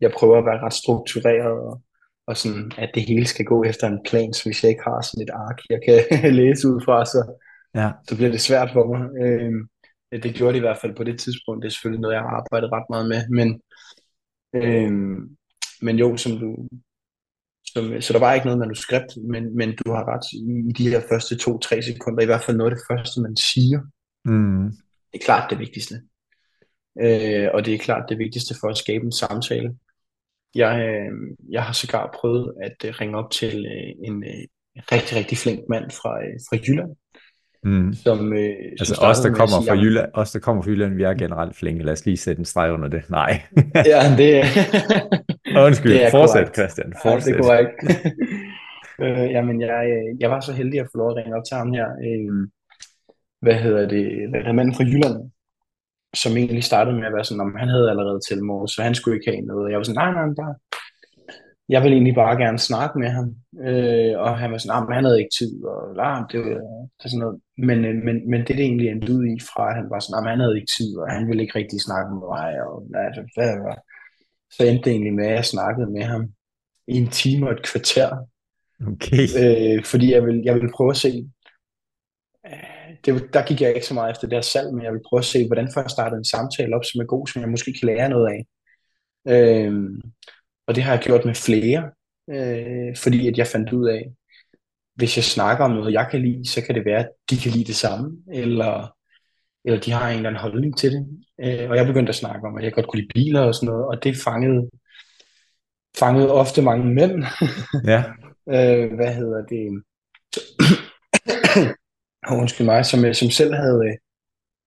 jeg 0.00 0.10
prøver 0.18 0.38
at 0.38 0.44
være 0.44 0.62
ret 0.64 0.72
struktureret, 0.82 1.58
og, 1.68 1.82
og 2.26 2.36
sådan, 2.36 2.72
at 2.78 2.90
det 2.94 3.02
hele 3.02 3.26
skal 3.26 3.44
gå 3.44 3.64
efter 3.64 3.86
en 3.88 4.00
plan, 4.08 4.32
så 4.32 4.44
hvis 4.44 4.62
jeg 4.62 4.70
ikke 4.70 4.86
har 4.90 5.00
sådan 5.02 5.24
et 5.26 5.34
ark, 5.46 5.58
jeg 5.70 5.80
kan 5.86 6.34
læse 6.40 6.68
ud 6.68 6.80
fra, 6.84 7.04
så, 7.04 7.20
ja. 7.74 7.90
så 8.08 8.16
bliver 8.16 8.30
det 8.30 8.40
svært 8.40 8.70
for 8.72 8.84
mig. 8.92 9.02
Øhm, 9.24 9.60
det 10.22 10.34
gjorde 10.34 10.52
det 10.52 10.58
i 10.58 10.66
hvert 10.66 10.78
fald 10.82 10.96
på 10.96 11.04
det 11.04 11.20
tidspunkt. 11.20 11.62
Det 11.62 11.68
er 11.68 11.72
selvfølgelig 11.72 12.00
noget, 12.00 12.14
jeg 12.14 12.22
har 12.22 12.36
arbejdet 12.40 12.72
ret 12.72 12.88
meget 12.90 13.08
med. 13.12 13.20
Men, 13.38 13.48
øhm, 14.54 15.36
men 15.82 15.98
jo, 15.98 16.16
som 16.16 16.32
du, 16.38 16.68
som, 17.72 18.00
så 18.00 18.12
der 18.12 18.18
var 18.18 18.34
ikke 18.34 18.46
noget 18.46 18.58
manuskript, 18.58 19.12
men, 19.32 19.56
men 19.56 19.76
du 19.76 19.92
har 19.92 20.04
ret 20.12 20.26
i 20.68 20.72
de 20.78 20.90
her 20.90 21.00
første 21.10 21.36
to-tre 21.36 21.82
sekunder, 21.82 22.22
i 22.22 22.26
hvert 22.26 22.42
fald 22.42 22.56
noget 22.56 22.70
af 22.70 22.76
det 22.76 22.84
første, 22.90 23.20
man 23.20 23.36
siger. 23.36 23.80
Mm. 24.24 24.72
Det 25.12 25.20
er 25.20 25.24
klart 25.24 25.50
det 25.50 25.58
vigtigste. 25.58 25.94
Øh, 27.00 27.48
og 27.54 27.66
det 27.66 27.74
er 27.74 27.78
klart 27.78 28.08
det 28.08 28.18
vigtigste 28.18 28.54
for 28.60 28.68
at 28.68 28.76
skabe 28.76 29.04
en 29.04 29.12
samtale. 29.12 29.74
Jeg, 30.54 30.80
øh, 30.80 31.36
jeg 31.50 31.62
har 31.62 31.72
sågar 31.72 32.16
prøvet 32.20 32.54
at 32.62 32.76
øh, 32.84 32.94
ringe 33.00 33.18
op 33.18 33.30
til 33.30 33.66
øh, 33.66 34.08
en 34.08 34.24
øh, 34.24 34.44
rigtig, 34.92 35.18
rigtig 35.18 35.38
flink 35.38 35.60
mand 35.68 35.90
fra, 35.90 36.22
øh, 36.24 36.38
fra 36.48 36.56
Jylland, 36.66 36.96
Mm. 37.64 37.92
Som, 37.92 38.32
øh, 38.32 38.54
altså 38.80 38.94
som 38.94 39.04
os, 39.08 39.20
der 39.20 39.30
kommer 39.30 39.60
sige, 39.60 39.68
fra 39.68 39.74
Jylland, 39.74 40.10
os, 40.14 40.32
der 40.32 40.38
kommer 40.38 40.62
fra 40.62 40.70
Jylland, 40.70 40.94
vi 40.94 41.02
er 41.02 41.14
generelt 41.14 41.56
flinke. 41.56 41.84
Lad 41.84 41.92
os 41.92 42.06
lige 42.06 42.16
sætte 42.16 42.40
en 42.40 42.44
streg 42.44 42.72
under 42.72 42.88
det. 42.88 43.10
Nej. 43.10 43.42
ja, 43.92 44.16
det 44.18 44.44
Undskyld, 45.66 45.92
det 45.92 46.04
er 46.04 46.10
fortsæt 46.10 46.40
korrekt. 46.40 46.56
Christian, 46.56 46.92
fortsæt. 47.02 47.32
Ja, 47.32 47.38
det 47.38 47.44
er 47.44 47.48
korrekt. 47.48 47.74
øh, 49.02 49.30
jamen, 49.30 49.60
jeg, 49.60 49.86
øh, 49.90 50.20
jeg 50.20 50.30
var 50.30 50.40
så 50.40 50.52
heldig 50.52 50.80
at 50.80 50.86
få 50.92 50.98
lov 50.98 51.10
at 51.10 51.16
ringe 51.16 51.36
op 51.36 51.44
til 51.48 51.56
ham 51.56 51.72
her. 51.72 51.86
Øh, 52.06 52.48
hvad 53.42 53.54
hedder 53.54 53.88
det? 53.88 54.04
Hvad 54.30 54.40
hedder 54.40 54.58
manden 54.58 54.74
fra 54.74 54.84
Jylland, 54.84 55.30
som 56.14 56.36
egentlig 56.36 56.64
startede 56.64 56.96
med 56.96 57.06
at 57.06 57.14
være 57.16 57.24
sådan, 57.24 57.46
om 57.46 57.54
han 57.62 57.68
havde 57.68 57.90
allerede 57.90 58.20
tilmål, 58.28 58.68
så 58.68 58.82
han 58.82 58.94
skulle 58.94 59.16
ikke 59.16 59.30
have 59.30 59.46
noget. 59.52 59.70
Jeg 59.70 59.78
var 59.78 59.84
sådan, 59.84 60.00
nej, 60.02 60.12
nej, 60.18 60.34
bare, 60.42 60.54
jeg 61.68 61.82
ville 61.82 61.94
egentlig 61.96 62.14
bare 62.14 62.36
gerne 62.44 62.58
snakke 62.58 62.98
med 62.98 63.10
ham, 63.16 63.28
øh, 63.68 64.14
og 64.24 64.38
han 64.38 64.52
var 64.52 64.58
sådan, 64.58 64.72
nah, 64.74 64.86
men 64.86 64.94
han 64.98 65.04
havde 65.04 65.20
ikke 65.22 65.36
tid, 65.38 65.54
og 65.72 65.80
la, 65.98 66.08
det, 66.30 66.38
var, 66.40 66.60
det 66.98 67.06
sådan 67.10 67.22
noget. 67.24 67.40
Men, 67.68 67.78
øh, 67.88 67.94
men, 68.06 68.16
men 68.30 68.40
det, 68.40 68.52
det 68.58 68.64
egentlig 68.68 68.88
endte 68.88 69.12
ud 69.16 69.24
i 69.34 69.36
fra, 69.50 69.64
at 69.70 69.76
han 69.78 69.86
var 69.92 70.00
sådan, 70.00 70.22
nah, 70.22 70.30
han 70.32 70.40
havde 70.44 70.56
ikke 70.58 70.72
tid, 70.78 70.90
og 71.02 71.06
han 71.16 71.24
ville 71.28 71.42
ikke 71.42 71.58
rigtig 71.60 71.80
snakke 71.86 72.08
med 72.14 72.26
mig, 72.34 72.50
og 72.66 72.74
altså, 73.06 73.22
hvad 73.34 73.50
var. 73.66 73.78
Så 74.54 74.60
endte 74.64 74.84
det 74.84 74.92
egentlig 74.92 75.14
med, 75.20 75.26
at 75.26 75.36
jeg 75.38 75.44
snakkede 75.54 75.88
med 75.96 76.04
ham 76.12 76.22
i 76.92 76.94
en 77.02 77.10
time 77.20 77.46
og 77.48 77.52
et 77.56 77.62
kvarter. 77.70 78.10
Okay. 78.90 79.24
Øh, 79.40 79.84
fordi 79.90 80.06
jeg 80.14 80.22
ville, 80.26 80.42
jeg 80.44 80.54
ville 80.54 80.74
prøve 80.76 80.90
at 80.90 81.02
se, 81.06 81.12
det, 83.04 83.34
der 83.34 83.46
gik 83.46 83.60
jeg 83.60 83.74
ikke 83.74 83.86
så 83.86 83.94
meget 83.94 84.10
efter 84.10 84.28
det 84.28 84.36
her 84.36 84.42
salg, 84.42 84.74
men 84.74 84.84
jeg 84.84 84.92
vil 84.92 85.00
prøve 85.08 85.18
at 85.18 85.24
se, 85.24 85.46
hvordan 85.46 85.70
får 85.74 85.80
jeg 85.80 85.90
startet 85.90 86.18
en 86.18 86.24
samtale 86.24 86.76
op, 86.76 86.84
som 86.84 87.00
er 87.00 87.04
god, 87.04 87.26
som 87.26 87.42
jeg 87.42 87.50
måske 87.50 87.72
kan 87.72 87.86
lære 87.86 88.08
noget 88.08 88.28
af. 88.32 88.46
Øh, 89.32 89.90
og 90.66 90.74
det 90.74 90.82
har 90.82 90.92
jeg 90.92 91.02
gjort 91.02 91.24
med 91.24 91.34
flere, 91.34 91.90
øh, 92.30 92.96
fordi 92.96 93.28
at 93.28 93.38
jeg 93.38 93.46
fandt 93.46 93.72
ud 93.72 93.88
af, 93.88 94.12
hvis 94.94 95.16
jeg 95.16 95.24
snakker 95.24 95.64
om 95.64 95.70
noget, 95.70 95.92
jeg 95.92 96.08
kan 96.10 96.22
lide, 96.22 96.50
så 96.50 96.62
kan 96.62 96.74
det 96.74 96.84
være, 96.84 96.98
at 96.98 97.08
de 97.30 97.36
kan 97.36 97.52
lide 97.52 97.64
det 97.64 97.76
samme, 97.76 98.16
eller, 98.32 98.96
eller 99.64 99.80
de 99.80 99.90
har 99.90 100.08
en 100.08 100.16
eller 100.16 100.28
anden 100.28 100.42
holdning 100.42 100.78
til 100.78 100.92
det. 100.92 101.06
Øh, 101.40 101.70
og 101.70 101.76
jeg 101.76 101.86
begyndte 101.86 102.10
at 102.10 102.16
snakke 102.16 102.48
om, 102.48 102.56
at 102.56 102.64
jeg 102.64 102.72
godt 102.72 102.86
kunne 102.86 103.00
lide 103.00 103.12
biler 103.14 103.40
og 103.40 103.54
sådan 103.54 103.66
noget, 103.66 103.86
og 103.86 104.04
det 104.04 104.16
fangede, 104.16 104.70
fangede 105.98 106.32
ofte 106.32 106.62
mange 106.62 106.94
mænd. 106.94 107.24
Ja. 107.84 108.04
øh, 108.56 108.94
hvad 108.94 109.14
hedder 109.14 109.42
det? 109.46 109.82
Og 112.26 112.36
undskyld 112.36 112.66
mig, 112.66 112.86
som, 112.86 113.04
øh, 113.04 113.14
som 113.14 113.30
selv 113.30 113.54
havde 113.54 113.80
øh, 113.86 113.96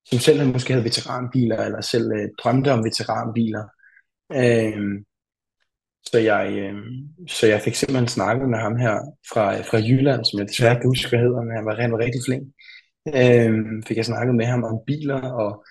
som 0.09 0.19
selv 0.19 0.37
havde, 0.39 0.51
måske 0.51 0.73
havde 0.73 0.85
veteranbiler, 0.85 1.57
eller 1.65 1.81
selv 1.81 2.11
øh, 2.11 2.29
drømte 2.39 2.71
om 2.71 2.83
veteranbiler. 2.83 3.63
Øh, 4.33 5.03
så 6.05 6.17
jeg, 6.17 6.43
øh, 6.51 6.75
så 7.27 7.47
jeg 7.47 7.61
fik 7.61 7.75
simpelthen 7.75 8.07
snakket 8.07 8.49
med 8.49 8.59
ham 8.59 8.75
her 8.75 8.95
fra, 9.31 9.61
fra 9.61 9.77
Jylland, 9.77 10.25
som 10.25 10.39
jeg 10.39 10.47
desværre 10.47 10.75
ikke 10.75 10.87
husker, 10.87 11.09
hvad 11.09 11.19
hedder, 11.19 11.41
men 11.41 11.55
han 11.55 11.65
var, 11.65 11.75
han 11.75 11.91
var 11.91 11.99
rigtig 11.99 12.21
flink. 12.25 12.45
Øh, 13.19 13.83
fik 13.87 13.97
jeg 13.97 14.05
snakket 14.05 14.35
med 14.35 14.45
ham 14.45 14.63
om 14.63 14.79
biler 14.87 15.21
og, 15.21 15.65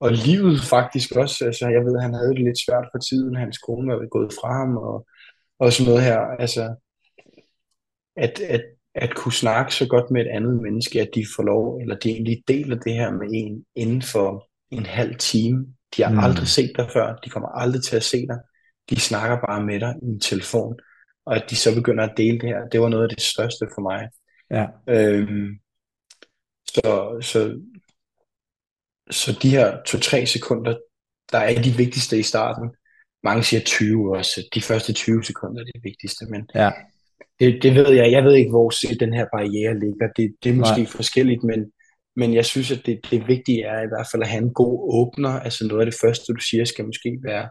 og 0.00 0.12
livet 0.12 0.60
faktisk 0.74 1.08
også. 1.22 1.44
Altså, 1.44 1.68
jeg 1.68 1.84
ved, 1.84 1.96
at 1.96 2.02
han 2.02 2.14
havde 2.14 2.34
det 2.34 2.44
lidt 2.44 2.64
svært 2.66 2.86
for 2.92 2.98
tiden. 2.98 3.36
Hans 3.36 3.58
kone 3.58 3.92
var 3.92 4.08
gået 4.16 4.32
fra 4.40 4.50
ham 4.60 4.76
og, 4.76 5.06
og 5.58 5.72
sådan 5.72 5.88
noget 5.88 6.04
her. 6.08 6.18
Altså, 6.18 6.64
at, 8.16 8.40
at, 8.40 8.64
at 9.02 9.14
kunne 9.14 9.32
snakke 9.32 9.74
så 9.74 9.86
godt 9.88 10.10
med 10.10 10.20
et 10.20 10.28
andet 10.28 10.62
menneske, 10.62 11.00
at 11.00 11.10
de 11.14 11.24
får 11.36 11.42
lov, 11.42 11.80
eller 11.80 11.96
de 11.96 12.10
egentlig 12.10 12.42
deler 12.48 12.76
det 12.76 12.94
her 12.94 13.10
med 13.10 13.28
en 13.32 13.64
inden 13.74 14.02
for 14.02 14.48
en 14.70 14.86
halv 14.86 15.14
time. 15.18 15.66
De 15.96 16.02
har 16.02 16.12
mm. 16.12 16.18
aldrig 16.18 16.48
set 16.48 16.72
dig 16.76 16.88
før. 16.92 17.16
De 17.16 17.30
kommer 17.30 17.48
aldrig 17.48 17.82
til 17.82 17.96
at 17.96 18.04
se 18.04 18.26
dig 18.26 18.38
de 18.90 19.00
snakker 19.00 19.36
bare 19.46 19.64
med 19.64 19.80
dig 19.80 19.94
i 20.02 20.06
en 20.06 20.20
telefon, 20.20 20.78
og 21.26 21.36
at 21.36 21.44
de 21.50 21.56
så 21.56 21.74
begynder 21.74 22.04
at 22.04 22.16
dele 22.16 22.38
det 22.38 22.48
her, 22.48 22.68
det 22.72 22.80
var 22.80 22.88
noget 22.88 23.02
af 23.02 23.08
det 23.16 23.22
største 23.22 23.68
for 23.74 23.82
mig. 23.82 24.08
Ja. 24.50 24.66
Øhm, 24.88 25.58
så, 26.66 27.18
så, 27.20 27.60
så 29.10 29.38
de 29.42 29.50
her 29.50 29.82
to-tre 29.86 30.26
sekunder, 30.26 30.76
der 31.32 31.38
er 31.38 31.62
de 31.62 31.70
vigtigste 31.70 32.18
i 32.18 32.22
starten. 32.22 32.70
Mange 33.22 33.42
siger 33.42 33.60
20 33.60 34.16
også. 34.16 34.48
De 34.54 34.62
første 34.62 34.92
20 34.92 35.24
sekunder 35.24 35.60
er 35.60 35.64
det 35.64 35.84
vigtigste, 35.84 36.26
men 36.26 36.48
ja. 36.54 36.70
Det, 37.40 37.62
det 37.62 37.74
ved 37.74 37.90
jeg. 37.92 38.12
Jeg 38.12 38.24
ved 38.24 38.34
ikke, 38.34 38.50
hvor 38.50 38.70
den 39.00 39.12
her 39.14 39.26
barriere 39.32 39.78
ligger. 39.78 40.08
Det, 40.16 40.34
det 40.44 40.50
er 40.50 40.54
måske 40.54 40.82
Nej. 40.82 40.86
forskelligt, 40.86 41.42
men, 41.44 41.72
men 42.16 42.34
jeg 42.34 42.44
synes, 42.44 42.72
at 42.72 42.82
det, 42.86 43.00
det 43.10 43.28
vigtige 43.28 43.62
er 43.62 43.82
i 43.82 43.90
hvert 43.92 44.08
fald 44.12 44.22
at 44.22 44.28
have 44.28 44.42
en 44.42 44.54
god 44.54 44.74
åbner. 44.94 45.30
Altså 45.30 45.66
noget 45.66 45.80
af 45.80 45.86
det 45.90 46.00
første, 46.02 46.32
du 46.32 46.40
siger, 46.40 46.64
skal 46.64 46.84
måske 46.84 47.18
være 47.22 47.48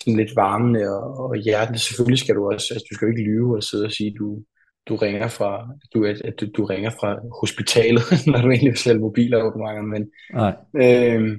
sådan 0.00 0.16
lidt 0.16 0.36
varmende 0.36 0.82
og, 0.96 1.30
og 1.30 1.36
hjertende. 1.36 1.78
Selvfølgelig 1.78 2.18
skal 2.18 2.34
du 2.34 2.52
også, 2.52 2.66
altså 2.74 2.86
du 2.90 2.94
skal 2.94 3.06
jo 3.06 3.12
ikke 3.12 3.30
lyve 3.30 3.56
og 3.56 3.62
sidde 3.62 3.84
og 3.84 3.92
sige, 3.92 4.14
du, 4.18 4.42
du 4.88 4.96
ringer 4.96 5.28
fra, 5.28 5.68
du, 5.94 6.04
at 6.04 6.34
du, 6.40 6.46
du 6.56 6.64
ringer 6.64 6.90
fra 6.90 7.18
hospitalet, 7.40 8.02
når 8.30 8.40
du 8.40 8.48
egentlig 8.50 8.70
vil 8.70 8.78
sælge 8.78 9.00
mobilabonnementer, 9.00 9.82
men 9.82 10.10
Nej. 10.32 10.54
Øh, 10.86 11.38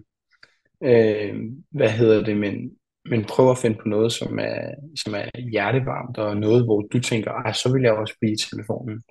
øh, 0.84 1.36
hvad 1.72 1.89
hedder 1.89 2.24
det, 2.24 2.38
men, 2.38 2.72
men 3.06 3.26
prøv 3.26 3.52
at 3.52 3.58
finde 3.58 3.78
på 3.82 3.88
noget, 3.88 4.12
som 4.12 4.39
er, 4.39 4.72
som 5.04 5.14
er 5.14 5.49
hjertevarmt, 5.52 6.18
og 6.18 6.38
noget, 6.38 6.64
hvor 6.64 6.82
du 6.82 6.99
tænker, 6.99 7.32
Ej, 7.32 7.54
så 7.54 7.74
vil 7.74 7.82
jeg 7.82 7.93
også 7.93 8.16
blive 8.20 8.34
i 8.34 8.38
telefonen. 8.49 9.02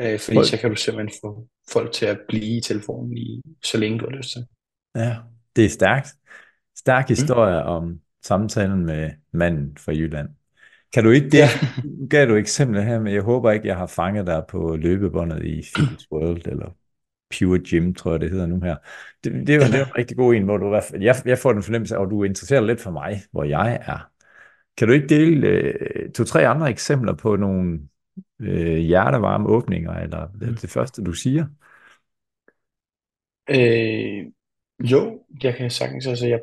Øh, 0.00 0.18
fordi 0.18 0.36
Folk. 0.36 0.46
så 0.46 0.58
kan 0.58 0.70
du 0.70 0.76
simpelthen 0.76 1.18
få 1.24 1.48
folk 1.70 1.92
til 1.92 2.06
at 2.06 2.18
blive 2.28 2.56
i 2.56 2.60
telefonen 2.60 3.16
i, 3.16 3.42
så 3.64 3.78
længe 3.78 3.98
du 3.98 4.04
har 4.04 4.16
lyst 4.16 4.32
til. 4.32 4.46
Ja, 4.96 5.16
det 5.56 5.64
er 5.64 5.68
stærkt. 5.68 6.08
Stærk 6.78 7.04
mm. 7.08 7.12
historie 7.12 7.62
mm. 7.62 7.68
om 7.68 8.00
samtalen 8.22 8.86
med 8.86 9.10
manden 9.32 9.76
fra 9.76 9.92
Jylland. 9.92 10.28
Kan 10.92 11.04
du 11.04 11.10
ikke 11.10 11.30
det? 11.30 11.38
Ja. 11.38 11.48
Gav 12.10 12.26
du 12.28 12.34
eksempler 12.34 12.80
her, 12.80 13.00
men 13.00 13.14
jeg 13.14 13.22
håber 13.22 13.50
ikke, 13.50 13.68
jeg 13.68 13.76
har 13.76 13.86
fanget 13.86 14.26
dig 14.26 14.44
på 14.48 14.76
løbebåndet 14.76 15.44
i 15.44 15.62
Fitness 15.62 16.06
World, 16.12 16.46
eller 16.46 16.70
Pure 17.30 17.58
Gym, 17.58 17.94
tror 17.94 18.10
jeg, 18.10 18.20
det 18.20 18.30
hedder 18.30 18.46
nu 18.46 18.60
her. 18.60 18.76
Det, 19.24 19.46
det, 19.46 19.58
var, 19.58 19.64
det 19.64 19.80
var 19.80 19.86
en 19.86 19.96
rigtig 19.98 20.16
god 20.16 20.34
en, 20.34 20.42
hvor 20.42 20.56
du 20.56 20.80
jeg, 21.00 21.16
jeg 21.24 21.38
får 21.38 21.52
den 21.52 21.62
fornemmelse 21.62 21.96
af, 21.96 22.02
at 22.02 22.10
du 22.10 22.24
interesserer 22.24 22.60
lidt 22.60 22.80
for 22.80 22.90
mig, 22.90 23.22
hvor 23.32 23.44
jeg 23.44 23.78
er. 23.86 24.10
Kan 24.76 24.88
du 24.88 24.94
ikke 24.94 25.06
dele 25.06 25.46
øh, 25.48 26.12
to-tre 26.12 26.46
andre 26.46 26.70
eksempler 26.70 27.14
på 27.14 27.36
nogle 27.36 27.80
øh, 28.40 28.76
hjertevarme 28.76 29.48
åbninger, 29.48 29.92
eller 29.92 30.28
det, 30.40 30.62
det 30.62 30.70
første, 30.70 31.04
du 31.04 31.12
siger? 31.12 31.46
Øh, 33.50 34.26
jo, 34.90 35.24
jeg 35.42 35.54
kan 35.56 35.70
sagtens, 35.70 36.06
altså 36.06 36.26
jeg, 36.26 36.40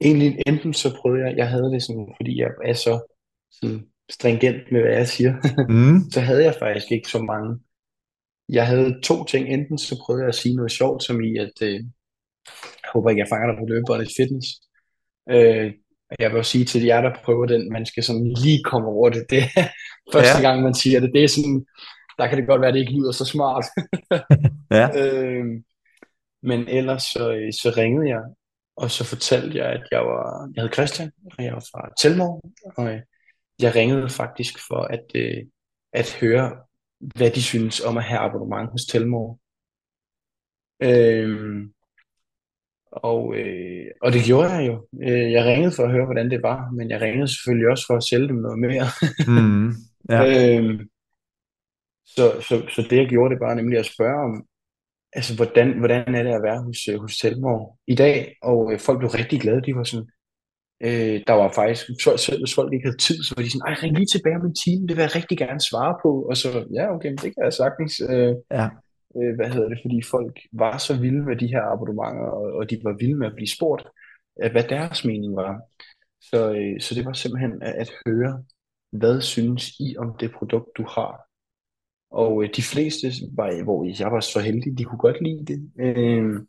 egentlig 0.00 0.38
enten 0.46 0.74
så 0.74 0.96
prøvede 1.00 1.26
jeg, 1.26 1.36
jeg 1.36 1.48
havde 1.50 1.72
det 1.72 1.82
sådan, 1.82 2.08
fordi 2.16 2.40
jeg 2.40 2.50
er 2.64 2.72
så 2.72 3.14
sådan 3.50 3.86
stringent 4.10 4.72
med, 4.72 4.80
hvad 4.80 4.92
jeg 4.92 5.08
siger, 5.08 5.34
Mm. 5.68 5.98
så 6.14 6.20
havde 6.20 6.44
jeg 6.44 6.54
faktisk 6.58 6.92
ikke 6.92 7.08
så 7.08 7.22
mange. 7.22 7.58
Jeg 8.48 8.66
havde 8.66 9.00
to 9.04 9.24
ting, 9.24 9.48
enten 9.48 9.78
så 9.78 10.02
prøvede 10.06 10.22
jeg 10.22 10.28
at 10.28 10.34
sige 10.34 10.56
noget 10.56 10.72
sjovt, 10.72 11.02
som 11.02 11.20
i 11.20 11.36
at, 11.38 11.52
øh, 11.62 11.74
jeg 12.82 12.90
håber 12.94 13.10
ikke, 13.10 13.20
jeg 13.20 13.28
fanger 13.28 13.46
dig 13.46 13.58
på 13.58 13.66
løbebåndet 13.68 14.08
fitness. 14.16 14.46
Øh, 15.30 15.72
jeg 16.18 16.30
vil 16.30 16.38
også 16.38 16.50
sige 16.50 16.64
til 16.64 16.82
jer, 16.84 17.00
der 17.00 17.14
prøver 17.24 17.46
den, 17.46 17.72
man 17.72 17.86
skal 17.86 18.02
sådan 18.02 18.34
lige 18.44 18.62
komme 18.64 18.88
over 18.88 19.08
det. 19.10 19.26
Det 19.30 19.38
er 19.38 19.68
første 20.12 20.36
Ja. 20.42 20.48
gang, 20.50 20.62
man 20.62 20.74
siger 20.74 21.00
det. 21.00 21.10
Det 21.14 21.24
er 21.24 21.28
sådan, 21.28 21.66
der 22.18 22.26
kan 22.26 22.38
det 22.38 22.46
godt 22.46 22.60
være, 22.60 22.68
at 22.68 22.74
det 22.74 22.80
ikke 22.80 22.92
lyder 22.92 23.12
så 23.12 23.24
smart. 23.24 23.64
Ja. 24.70 24.88
øh, 25.02 25.44
men 26.42 26.68
ellers 26.68 27.02
så, 27.02 27.32
øh, 27.32 27.52
så 27.52 27.72
ringede 27.76 28.08
jeg, 28.08 28.22
og 28.76 28.90
så 28.90 29.04
fortalte 29.04 29.58
jeg, 29.58 29.66
at 29.66 29.82
jeg 29.90 30.00
var, 30.00 30.50
jeg 30.56 30.62
hed 30.62 30.72
Christian, 30.72 31.12
og 31.38 31.44
jeg 31.44 31.52
var 31.52 31.66
fra 31.72 31.88
Telmor, 32.00 32.40
og 32.76 32.86
øh, 32.94 33.00
jeg 33.60 33.74
ringede 33.74 34.08
faktisk 34.08 34.58
for 34.68 34.80
at, 34.80 35.04
øh, 35.14 35.36
at 35.92 36.16
høre, 36.20 36.56
hvad 37.00 37.30
de 37.30 37.42
synes 37.42 37.80
om 37.80 37.96
at 37.96 38.04
have 38.04 38.20
abonnement 38.20 38.70
hos 38.70 38.84
Telmor. 38.84 39.38
Øh, 40.82 41.66
og, 42.92 43.36
øh, 43.36 43.86
og 44.02 44.12
det 44.12 44.24
gjorde 44.24 44.50
jeg 44.50 44.66
jo. 44.66 44.86
Øh, 45.02 45.32
jeg 45.32 45.44
ringede 45.44 45.72
for 45.76 45.82
at 45.82 45.90
høre, 45.90 46.04
hvordan 46.04 46.30
det 46.30 46.42
var, 46.42 46.70
men 46.70 46.90
jeg 46.90 47.00
ringede 47.00 47.28
selvfølgelig 47.28 47.68
også 47.68 47.84
for 47.86 47.96
at 47.96 48.04
sælge 48.04 48.28
dem 48.28 48.36
noget 48.36 48.58
mere. 48.58 48.86
Mm. 49.26 49.72
Ja. 50.10 50.58
Øh, 50.58 50.80
så, 52.06 52.40
så, 52.48 52.66
så 52.74 52.86
det 52.90 52.96
jeg 52.96 53.08
gjorde, 53.08 53.34
det 53.34 53.40
var 53.40 53.54
nemlig 53.54 53.78
at 53.78 53.86
spørge 53.86 54.24
om, 54.24 54.46
altså 55.12 55.36
hvordan, 55.36 55.78
hvordan 55.78 56.14
er 56.14 56.22
det 56.22 56.32
at 56.34 56.42
være 56.42 56.62
hos, 56.62 56.88
øh, 56.88 57.00
hos 57.00 57.18
Telmor 57.18 57.78
i 57.86 57.94
dag? 57.94 58.36
Og 58.42 58.72
øh, 58.72 58.78
folk 58.80 58.98
blev 58.98 59.10
rigtig 59.10 59.40
glade. 59.40 59.62
De 59.62 59.76
var 59.76 59.84
sådan, 59.84 60.08
øh, 60.86 61.16
der 61.26 61.32
var 61.32 61.52
faktisk, 61.52 61.82
selv 62.26 62.40
hvis 62.42 62.54
folk 62.54 62.72
ikke 62.72 62.86
havde 62.86 62.96
tid, 63.06 63.18
så 63.22 63.34
var 63.36 63.42
de 63.42 63.50
sådan, 63.50 63.68
ej, 63.68 63.74
ring 63.82 63.94
lige 63.96 64.12
tilbage 64.14 64.36
om 64.40 64.46
en 64.46 64.54
time, 64.64 64.86
det 64.88 64.96
vil 64.96 65.02
jeg 65.02 65.16
rigtig 65.16 65.38
gerne 65.38 65.60
svare 65.70 65.94
på. 66.04 66.10
Og 66.30 66.36
så, 66.36 66.48
ja, 66.74 66.94
okay, 66.94 67.08
men 67.08 67.16
det 67.24 67.30
kan 67.34 67.44
jeg 67.44 67.52
sagtens. 67.52 67.94
Øh, 68.10 68.34
Ja. 68.58 68.66
øh, 69.18 69.34
hvad 69.36 69.48
hedder 69.54 69.68
det, 69.68 69.78
fordi 69.84 70.02
folk 70.02 70.34
var 70.52 70.78
så 70.78 70.96
vilde 71.00 71.22
med 71.28 71.36
de 71.36 71.46
her 71.46 71.62
abonnementer, 71.72 72.26
og, 72.38 72.46
og 72.58 72.70
de 72.70 72.80
var 72.84 72.92
vilde 73.00 73.14
med 73.20 73.26
at 73.26 73.34
blive 73.34 73.54
spurgt, 73.56 73.84
øh, 74.42 74.50
hvad 74.52 74.64
deres 74.64 75.04
mening 75.04 75.36
var. 75.36 75.60
Så, 76.20 76.52
øh, 76.58 76.80
så 76.80 76.94
det 76.94 77.04
var 77.04 77.12
simpelthen 77.12 77.62
at, 77.62 77.74
at 77.74 77.90
høre, 78.06 78.44
hvad 78.92 79.20
synes 79.20 79.68
I 79.80 79.96
om 79.98 80.16
det 80.20 80.32
produkt, 80.32 80.76
du 80.76 80.84
har? 80.96 81.14
Og 82.10 82.42
øh, 82.42 82.50
de 82.56 82.62
fleste, 82.62 83.06
var, 83.32 83.62
hvor 83.64 84.00
jeg 84.02 84.12
var 84.12 84.20
så 84.20 84.40
heldig, 84.40 84.78
de 84.78 84.84
kunne 84.84 84.98
godt 84.98 85.22
lide 85.22 85.44
det. 85.46 85.70
Øh, 85.80 86.40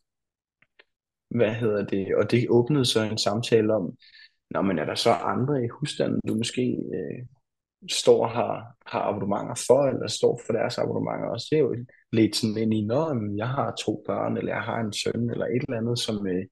hvad 1.30 1.54
hedder 1.54 1.86
det? 1.86 2.16
Og 2.16 2.32
det 2.32 2.50
åbnede 2.50 2.86
så 2.86 3.02
en 3.02 3.18
samtale 3.18 3.74
om, 3.74 3.94
Nå, 4.52 4.62
men 4.62 4.80
er 4.80 4.86
der 4.86 4.96
så 4.96 5.12
andre 5.12 5.64
i 5.64 5.68
husstanden, 5.68 6.20
du 6.28 6.36
måske 6.36 6.78
øh, 6.98 7.26
står 7.90 8.24
og 8.24 8.32
har, 8.32 8.76
har 8.86 9.02
abonnementer 9.02 9.64
for, 9.68 9.82
eller 9.92 10.08
står 10.08 10.42
for 10.46 10.54
deres 10.54 10.78
abonnementer 10.78 11.28
også? 11.28 11.48
Det 11.50 11.58
er 11.58 11.62
jo 11.62 11.76
lidt 12.12 12.36
sådan 12.36 12.58
ind 12.58 12.74
i, 12.74 12.82
når 12.86 13.36
jeg 13.38 13.48
har 13.48 13.76
to 13.86 14.04
børn, 14.08 14.38
eller 14.38 14.54
jeg 14.54 14.62
har 14.62 14.80
en 14.80 14.94
søn, 14.94 15.30
eller 15.30 15.46
et 15.46 15.64
eller 15.68 15.78
andet, 15.78 16.00
som, 16.00 16.28
øh, 16.28 16.46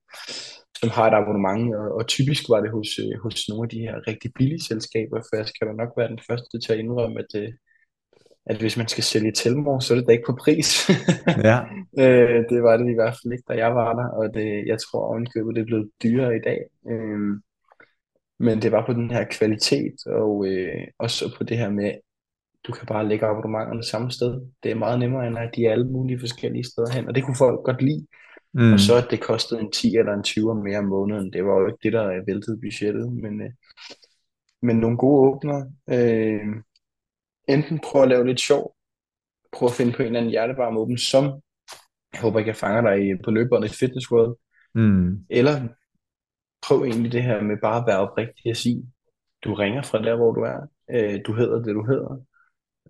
som 0.79 0.89
har 0.89 1.05
et 1.07 1.17
abonnement, 1.21 1.75
og, 1.75 1.87
og 1.97 2.07
typisk 2.07 2.49
var 2.49 2.61
det 2.61 2.71
hos, 2.71 2.89
øh, 3.03 3.19
hos 3.23 3.49
nogle 3.49 3.65
af 3.65 3.69
de 3.69 3.79
her 3.79 4.07
rigtig 4.07 4.31
billige 4.37 4.63
selskaber, 4.69 5.17
for 5.27 5.35
jeg 5.37 5.47
skal 5.47 5.67
da 5.67 5.73
nok 5.73 5.91
være 5.97 6.13
den 6.13 6.19
første 6.29 6.59
til 6.59 6.73
at 6.73 6.79
indrømme, 6.79 7.19
at, 7.19 7.31
øh, 7.41 7.53
at 8.45 8.57
hvis 8.59 8.77
man 8.77 8.87
skal 8.87 9.03
sælge 9.03 9.31
Telmor, 9.31 9.79
så 9.79 9.93
er 9.93 9.97
det 9.97 10.07
da 10.07 10.11
ikke 10.11 10.29
på 10.31 10.37
pris. 10.45 10.69
Ja. 11.49 11.57
øh, 12.03 12.39
det 12.49 12.59
var 12.63 12.77
det 12.77 12.87
i 12.91 12.99
hvert 12.99 13.15
fald 13.17 13.33
ikke, 13.33 13.47
da 13.49 13.53
jeg 13.63 13.75
var 13.75 13.91
der, 13.99 14.07
og 14.19 14.33
det, 14.33 14.67
jeg 14.71 14.77
tror 14.79 15.07
ovenikøbet, 15.09 15.55
det 15.55 15.61
er 15.61 15.65
blevet 15.71 15.89
dyrere 16.03 16.35
i 16.35 16.41
dag. 16.49 16.59
Øh, 16.91 17.39
men 18.39 18.61
det 18.61 18.71
var 18.71 18.85
på 18.85 18.93
den 18.93 19.11
her 19.11 19.23
kvalitet, 19.31 19.95
og 20.05 20.47
øh, 20.47 20.87
også 20.99 21.33
på 21.37 21.43
det 21.43 21.57
her 21.57 21.69
med, 21.69 21.91
du 22.67 22.71
kan 22.71 22.85
bare 22.87 23.07
lægge 23.07 23.25
abonnementerne 23.25 23.83
samme 23.83 24.11
sted. 24.11 24.41
Det 24.63 24.71
er 24.71 24.75
meget 24.75 24.99
nemmere, 24.99 25.27
end 25.27 25.37
at 25.37 25.51
de 25.55 25.65
er 25.65 25.71
alle 25.71 25.87
mulige 25.87 26.19
forskellige 26.19 26.63
steder 26.63 26.91
hen, 26.93 27.07
og 27.07 27.15
det 27.15 27.23
kunne 27.23 27.35
folk 27.37 27.59
godt 27.65 27.81
lide. 27.81 28.07
Mm. 28.53 28.73
Og 28.73 28.79
så 28.79 28.95
at 28.95 29.07
det 29.11 29.21
kostede 29.21 29.59
en 29.61 29.71
10 29.71 29.95
eller 29.95 30.13
en 30.13 30.23
20 30.23 30.55
mere 30.63 30.77
om 30.77 30.85
måneden, 30.85 31.33
det 31.33 31.45
var 31.45 31.59
jo 31.59 31.67
ikke 31.67 31.79
det, 31.83 31.93
der 31.93 32.25
væltede 32.27 32.59
budgettet, 32.61 33.13
men, 33.13 33.41
øh, 33.41 33.49
men 34.61 34.75
nogle 34.77 34.97
gode 34.97 35.29
åbner. 35.35 35.65
Øh, 35.89 36.39
enten 37.49 37.79
prøv 37.83 38.01
at 38.01 38.07
lave 38.09 38.27
lidt 38.27 38.39
sjov, 38.39 38.75
prøv 39.51 39.67
at 39.67 39.73
finde 39.73 39.91
på 39.93 40.01
en 40.01 40.05
eller 40.05 40.19
anden 40.19 40.31
hjertevarm 40.31 40.77
åben, 40.77 40.97
som, 40.97 41.23
jeg 42.13 42.21
håber 42.21 42.39
ikke, 42.39 42.49
jeg 42.49 42.55
fanger 42.55 42.81
dig 42.81 43.09
i- 43.09 43.21
på 43.23 43.31
løbebåndet 43.31 43.71
i 43.71 43.75
Fitness 43.79 44.11
World, 44.11 44.35
Mm. 44.75 45.19
eller 45.29 45.67
prøv 46.61 46.83
egentlig 46.83 47.11
det 47.11 47.23
her 47.23 47.41
med 47.41 47.57
bare 47.61 47.79
at 47.79 47.87
være 47.87 47.99
oprigtig 47.99 48.51
og 48.51 48.57
sige, 48.57 48.83
du 49.43 49.53
ringer 49.53 49.81
fra 49.81 50.01
der, 50.01 50.15
hvor 50.15 50.31
du 50.31 50.41
er, 50.41 50.59
øh, 50.91 51.19
du 51.25 51.33
hedder 51.33 51.57
det, 51.63 51.75
du 51.75 51.85
hedder, 51.85 52.25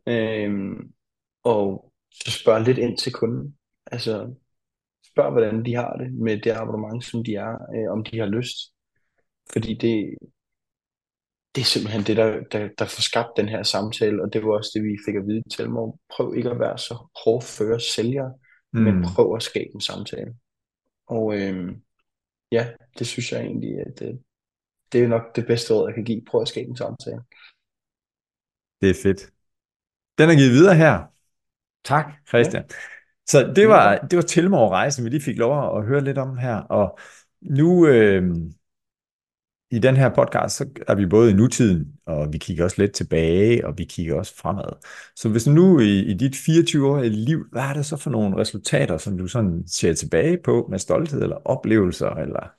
øh, 0.07 0.75
og 1.43 1.93
så 2.11 2.31
spørg 2.31 2.61
lidt 2.61 2.77
ind 2.77 2.97
til 2.97 3.13
kunden. 3.13 3.57
Altså, 3.91 4.33
spørg, 5.11 5.31
hvordan 5.31 5.65
de 5.65 5.75
har 5.75 5.93
det 5.93 6.13
med 6.13 6.41
det 6.41 6.51
abonnement, 6.51 7.05
som 7.05 7.23
de 7.23 7.35
er, 7.35 7.53
øh, 7.75 7.91
om 7.91 8.03
de 8.03 8.19
har 8.19 8.25
lyst. 8.25 8.57
Fordi 9.53 9.73
det, 9.73 10.15
det 11.55 11.61
er 11.61 11.65
simpelthen 11.65 12.03
det, 12.03 12.17
der, 12.17 12.29
der, 12.51 12.69
der 12.79 12.85
får 12.85 13.01
skabt 13.01 13.37
den 13.37 13.49
her 13.49 13.63
samtale, 13.63 14.23
og 14.23 14.33
det 14.33 14.43
var 14.43 14.53
også 14.53 14.71
det, 14.75 14.83
vi 14.83 14.97
fik 15.05 15.15
at 15.15 15.27
vide 15.27 15.41
til 15.41 15.57
Telmor. 15.57 15.99
Prøv 16.15 16.33
ikke 16.37 16.49
at 16.49 16.59
være 16.59 16.77
så 16.77 16.95
hårdføre 17.23 17.79
sælger, 17.79 18.29
mm. 18.73 18.79
men 18.79 19.03
prøv 19.03 19.35
at 19.35 19.43
skabe 19.43 19.71
en 19.75 19.81
samtale. 19.81 20.33
Og 21.07 21.41
øh, 21.41 21.75
ja, 22.51 22.67
det 22.99 23.07
synes 23.07 23.31
jeg 23.31 23.41
egentlig, 23.41 23.79
at 23.79 23.99
det, 23.99 24.21
det 24.91 25.03
er 25.03 25.07
nok 25.07 25.35
det 25.35 25.47
bedste 25.47 25.73
råd, 25.73 25.87
jeg 25.87 25.95
kan 25.95 26.03
give. 26.03 26.21
Prøv 26.27 26.41
at 26.41 26.47
skabe 26.47 26.69
en 26.69 26.77
samtale. 26.77 27.21
Det 28.81 28.89
er 28.89 29.01
fedt. 29.03 29.31
Den 30.17 30.29
er 30.29 30.35
givet 30.35 30.51
videre 30.51 30.75
her. 30.75 31.05
Tak, 31.83 32.05
Christian. 32.27 32.63
Så 33.27 33.53
det 33.55 33.67
var, 33.67 33.97
det 33.97 34.17
var 34.17 34.23
Tilmore-rejsen, 34.23 35.03
vi 35.03 35.09
lige 35.09 35.21
fik 35.21 35.37
lov 35.37 35.77
at 35.77 35.85
høre 35.85 36.03
lidt 36.03 36.17
om 36.17 36.37
her. 36.37 36.55
Og 36.55 36.99
nu 37.41 37.87
øh, 37.87 38.35
i 39.71 39.79
den 39.79 39.97
her 39.97 40.09
podcast, 40.09 40.57
så 40.57 40.65
er 40.87 40.95
vi 40.95 41.05
både 41.05 41.31
i 41.31 41.33
nutiden, 41.33 41.93
og 42.05 42.33
vi 42.33 42.37
kigger 42.37 42.63
også 42.63 42.81
lidt 42.81 42.93
tilbage, 42.93 43.67
og 43.67 43.77
vi 43.77 43.83
kigger 43.85 44.15
også 44.15 44.35
fremad. 44.35 44.85
Så 45.15 45.29
hvis 45.29 45.47
nu 45.47 45.79
i, 45.79 45.99
i 45.99 46.13
dit 46.13 46.35
24-årige 46.35 47.09
liv, 47.09 47.45
hvad 47.51 47.61
er 47.61 47.73
det 47.73 47.85
så 47.85 47.97
for 47.97 48.09
nogle 48.09 48.37
resultater, 48.37 48.97
som 48.97 49.17
du 49.17 49.27
sådan 49.27 49.63
ser 49.67 49.93
tilbage 49.93 50.37
på 50.43 50.67
med 50.69 50.79
stolthed, 50.79 51.21
eller 51.21 51.37
oplevelser, 51.45 52.09
eller 52.09 52.51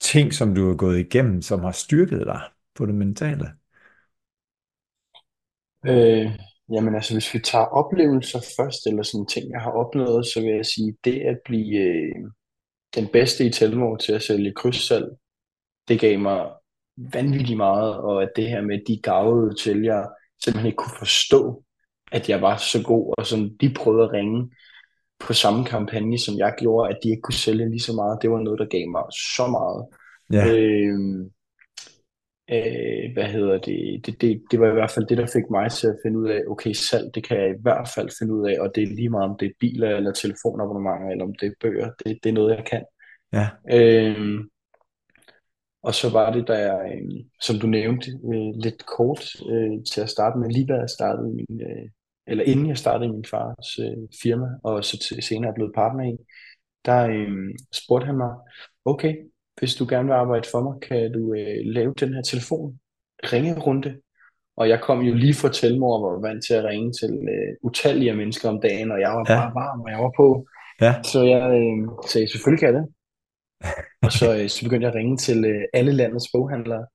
ting, 0.00 0.34
som 0.34 0.54
du 0.54 0.68
har 0.68 0.74
gået 0.76 0.98
igennem, 0.98 1.42
som 1.42 1.60
har 1.60 1.72
styrket 1.72 2.20
dig 2.26 2.40
på 2.74 2.86
det 2.86 2.94
mentale? 2.94 3.46
Øh, 5.86 6.30
jamen 6.72 6.94
altså, 6.94 7.14
hvis 7.14 7.34
vi 7.34 7.38
tager 7.38 7.64
oplevelser 7.64 8.40
først, 8.56 8.86
eller 8.86 9.02
sådan 9.02 9.26
ting, 9.26 9.50
jeg 9.50 9.60
har 9.60 9.70
opnået, 9.70 10.26
så 10.26 10.40
vil 10.40 10.54
jeg 10.54 10.66
sige, 10.66 10.96
det 11.04 11.20
at 11.20 11.38
blive 11.44 11.76
øh, 11.76 12.14
den 12.94 13.08
bedste 13.12 13.46
i 13.46 13.50
Telmor 13.50 13.96
til 13.96 14.12
at 14.12 14.22
sælge 14.22 14.52
krydssalg, 14.52 15.06
det 15.88 16.00
gav 16.00 16.18
mig 16.18 16.50
vanvittigt 16.96 17.56
meget, 17.56 17.96
og 17.96 18.22
at 18.22 18.28
det 18.36 18.48
her 18.48 18.60
med, 18.60 18.80
de 18.88 19.00
gavede 19.02 19.54
til, 19.54 19.82
jeg 19.82 20.06
simpelthen 20.44 20.66
ikke 20.66 20.76
kunne 20.76 20.98
forstå, 20.98 21.62
at 22.12 22.28
jeg 22.28 22.42
var 22.42 22.56
så 22.56 22.82
god, 22.84 23.14
og 23.18 23.26
sådan, 23.26 23.56
de 23.60 23.74
prøvede 23.74 24.04
at 24.04 24.12
ringe 24.12 24.50
på 25.20 25.32
samme 25.32 25.64
kampagne, 25.64 26.18
som 26.18 26.38
jeg 26.38 26.54
gjorde, 26.58 26.90
at 26.90 26.98
de 27.02 27.10
ikke 27.10 27.22
kunne 27.22 27.34
sælge 27.34 27.70
lige 27.70 27.80
så 27.80 27.92
meget, 27.92 28.18
det 28.22 28.30
var 28.30 28.40
noget, 28.40 28.58
der 28.58 28.66
gav 28.66 28.88
mig 28.88 29.02
så 29.36 29.46
meget. 29.46 29.86
Ja, 30.32 30.44
Øh, 30.46 30.98
øh, 32.50 33.12
hvad 33.12 33.24
hedder 33.24 33.58
det? 33.58 34.06
Det, 34.06 34.20
det? 34.20 34.42
det 34.50 34.60
var 34.60 34.68
i 34.68 34.72
hvert 34.72 34.90
fald 34.90 35.06
det, 35.06 35.18
der 35.18 35.26
fik 35.26 35.50
mig 35.50 35.70
til 35.70 35.86
at 35.86 35.98
finde 36.04 36.18
ud 36.18 36.28
af, 36.28 36.40
okay, 36.48 36.72
salg, 36.72 37.14
det 37.14 37.24
kan 37.28 37.36
jeg 37.40 37.50
i 37.50 37.62
hvert 37.62 37.88
fald 37.94 38.10
finde 38.18 38.34
ud 38.34 38.48
af, 38.48 38.60
og 38.60 38.72
det 38.74 38.82
er 38.82 38.86
lige 38.86 39.08
meget, 39.08 39.30
om 39.30 39.36
det 39.40 39.46
er 39.46 39.52
biler 39.60 39.96
eller 39.96 40.12
telefonabonnementer, 40.12 41.08
eller 41.10 41.24
om 41.24 41.34
det 41.40 41.46
er 41.46 41.52
bøger, 41.60 41.90
det, 41.98 42.18
det 42.22 42.28
er 42.28 42.32
noget, 42.32 42.56
jeg 42.56 42.64
kan. 42.70 42.84
ja, 43.32 43.46
Øh, 43.72 44.44
og 45.86 45.94
så 45.94 46.10
var 46.10 46.32
det, 46.32 46.48
da 46.48 46.52
jeg, 46.68 46.92
øh, 46.94 47.24
som 47.46 47.56
du 47.58 47.66
nævnte 47.66 48.10
øh, 48.32 48.52
lidt 48.64 48.86
kort 48.96 49.24
øh, 49.52 49.84
til 49.90 50.00
at 50.00 50.10
starte 50.10 50.38
med, 50.38 50.48
lige 50.50 50.66
da 50.66 50.74
jeg 50.74 50.90
startede 50.90 51.28
min, 51.38 51.60
øh, 51.68 51.88
eller 52.26 52.44
inden 52.44 52.66
jeg 52.68 52.78
startede 52.78 53.12
min 53.12 53.24
fars 53.30 53.68
øh, 53.84 54.02
firma, 54.22 54.46
og 54.64 54.84
så 54.84 54.98
til, 54.98 55.22
senere 55.22 55.50
er 55.50 55.54
blevet 55.54 55.72
partner 55.74 56.04
i, 56.12 56.16
der 56.86 57.06
øh, 57.08 57.28
spurgte 57.74 58.06
han 58.06 58.16
mig, 58.16 58.32
okay, 58.84 59.14
hvis 59.58 59.74
du 59.74 59.86
gerne 59.88 60.06
vil 60.08 60.14
arbejde 60.14 60.48
for 60.52 60.60
mig, 60.66 60.74
kan 60.88 61.12
du 61.12 61.34
øh, 61.34 61.60
lave 61.76 61.94
den 62.00 62.14
her 62.14 62.22
telefon 62.22 62.78
ringerunde? 63.32 63.96
Og 64.56 64.68
jeg 64.68 64.80
kom 64.80 65.00
jo 65.00 65.14
lige 65.14 65.34
fra 65.34 65.48
Telmor 65.52 65.96
og 65.98 66.02
var 66.12 66.28
vant 66.28 66.44
til 66.46 66.54
at 66.54 66.64
ringe 66.64 66.92
til 67.00 67.12
øh, 67.34 67.52
utallige 67.62 68.14
mennesker 68.14 68.48
om 68.48 68.60
dagen, 68.60 68.90
og 68.90 69.00
jeg 69.00 69.10
var 69.10 69.24
Ja. 69.28 69.34
bare 69.40 69.52
varm, 69.54 69.80
og 69.80 69.90
jeg 69.90 69.98
var 69.98 70.12
på. 70.16 70.46
ja, 70.80 70.94
Så 71.12 71.18
jeg 71.22 71.42
øh, 71.60 71.88
sagde, 72.10 72.30
selvfølgelig 72.32 72.60
kan 72.60 72.74
jeg 72.74 72.82
det. 72.82 72.86
Og 74.02 74.12
så, 74.12 74.38
øh, 74.38 74.48
så 74.48 74.64
begyndte 74.64 74.84
jeg 74.86 74.94
at 74.94 74.98
ringe 74.98 75.16
til 75.16 75.44
øh, 75.44 75.62
alle 75.72 75.92
landets 75.92 76.28
boghandlere. 76.32 76.86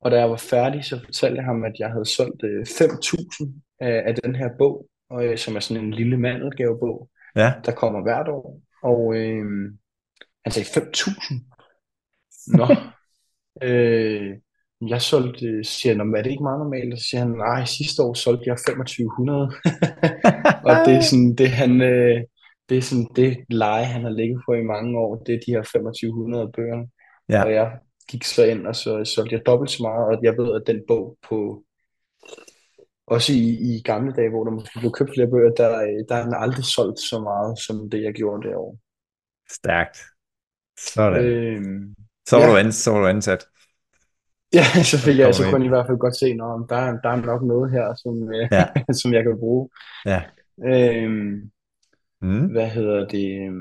Og 0.00 0.10
da 0.10 0.18
jeg 0.18 0.30
var 0.30 0.36
færdig, 0.36 0.84
så 0.84 1.00
fortalte 1.04 1.36
jeg 1.36 1.44
ham, 1.44 1.64
at 1.64 1.72
jeg 1.78 1.90
havde 1.90 2.04
solgt 2.16 2.42
øh, 2.44 2.62
5.000 2.62 3.60
af, 3.80 4.02
af 4.06 4.14
den 4.14 4.34
her 4.34 4.48
bog, 4.58 4.86
og, 5.10 5.24
øh, 5.24 5.38
som 5.38 5.56
er 5.56 5.60
sådan 5.60 5.84
en 5.84 5.94
lille 5.94 6.16
mandelgavebog, 6.16 7.08
Ja. 7.36 7.52
der 7.64 7.72
kommer 7.72 8.02
hvert 8.02 8.28
år. 8.28 8.60
Og 8.82 9.14
øh, 9.16 9.44
han 10.44 10.52
sagde 10.52 10.68
5.000. 10.80 12.56
Nå. 12.58 12.66
øh, 13.68 14.36
jeg 14.88 15.02
solgte, 15.02 15.46
øh, 15.46 15.64
siger 15.64 15.96
han, 15.96 16.14
er 16.14 16.22
det 16.22 16.30
ikke 16.30 16.42
meget 16.42 16.58
normalt? 16.58 16.98
Så 17.00 17.08
siger 17.08 17.20
han, 17.20 17.30
nej, 17.30 17.64
sidste 17.64 18.02
år 18.02 18.14
solgte 18.14 18.44
jeg 18.46 18.56
2500. 18.56 19.40
og 20.68 20.74
det 20.86 20.94
er 20.94 21.00
sådan, 21.00 21.34
det 21.38 21.50
han, 21.50 21.80
øh, 21.82 22.20
det 22.70 22.78
er 22.78 22.82
sådan 22.82 23.08
det 23.16 23.36
leje, 23.48 23.84
han 23.84 24.02
har 24.02 24.10
ligget 24.10 24.42
på 24.46 24.52
i 24.54 24.62
mange 24.62 24.98
år, 24.98 25.16
det 25.26 25.34
er 25.34 25.38
de 25.46 25.52
her 25.52 25.62
2500 25.62 26.50
bøger. 26.56 26.86
Ja. 27.28 27.44
Og 27.44 27.52
jeg 27.52 27.78
gik 28.10 28.24
så 28.24 28.44
ind, 28.44 28.66
og 28.66 28.76
så 28.76 29.04
solgte 29.04 29.34
jeg 29.36 29.46
dobbelt 29.46 29.70
så 29.70 29.82
meget, 29.82 30.04
og 30.06 30.24
jeg 30.24 30.34
ved, 30.38 30.54
at 30.54 30.62
den 30.66 30.82
bog 30.88 31.18
på, 31.28 31.64
også 33.06 33.32
i, 33.32 33.44
i 33.70 33.82
gamle 33.84 34.12
dage, 34.12 34.30
hvor 34.30 34.44
der 34.44 34.50
måske 34.50 34.78
blev 34.80 34.92
købt 34.92 35.10
flere 35.14 35.30
bøger, 35.30 35.50
der, 35.50 35.70
øh, 35.82 36.00
der 36.08 36.14
har 36.14 36.22
den 36.22 36.34
aldrig 36.36 36.64
solgt 36.64 36.98
så 37.00 37.20
meget, 37.20 37.58
som 37.58 37.90
det 37.90 38.02
jeg 38.02 38.12
gjorde 38.14 38.56
år. 38.56 38.76
Stærkt. 39.58 39.98
Sådan. 40.94 41.24
Øhm, 41.24 41.94
Så 42.28 42.36
var, 42.36 42.44
ja. 42.44 42.50
du 42.50 42.56
ansat, 42.56 42.74
så 42.74 42.90
var 42.92 43.00
du 43.00 43.06
ansat. 43.06 43.42
ja, 44.54 44.64
så 44.92 44.98
fik 44.98 45.18
jeg, 45.18 45.34
så 45.34 45.42
kunne 45.44 45.60
jeg 45.60 45.66
i 45.66 45.68
hvert 45.76 45.86
fald 45.86 45.98
godt 45.98 46.16
se, 46.18 46.26
at 46.26 46.38
der, 46.70 46.76
er- 46.76 47.00
der 47.04 47.10
er 47.10 47.26
nok 47.26 47.42
noget 47.42 47.70
her, 47.72 47.94
som, 48.02 48.14
øh, 48.34 48.48
Ja. 48.52 48.64
som 49.02 49.12
jeg 49.12 49.22
kan 49.22 49.38
bruge. 49.38 49.68
Ja. 50.06 50.20
Øhm, 50.64 51.50
Mm. 52.22 52.46
hvad 52.46 52.68
hedder 52.70 53.08
det? 53.08 53.52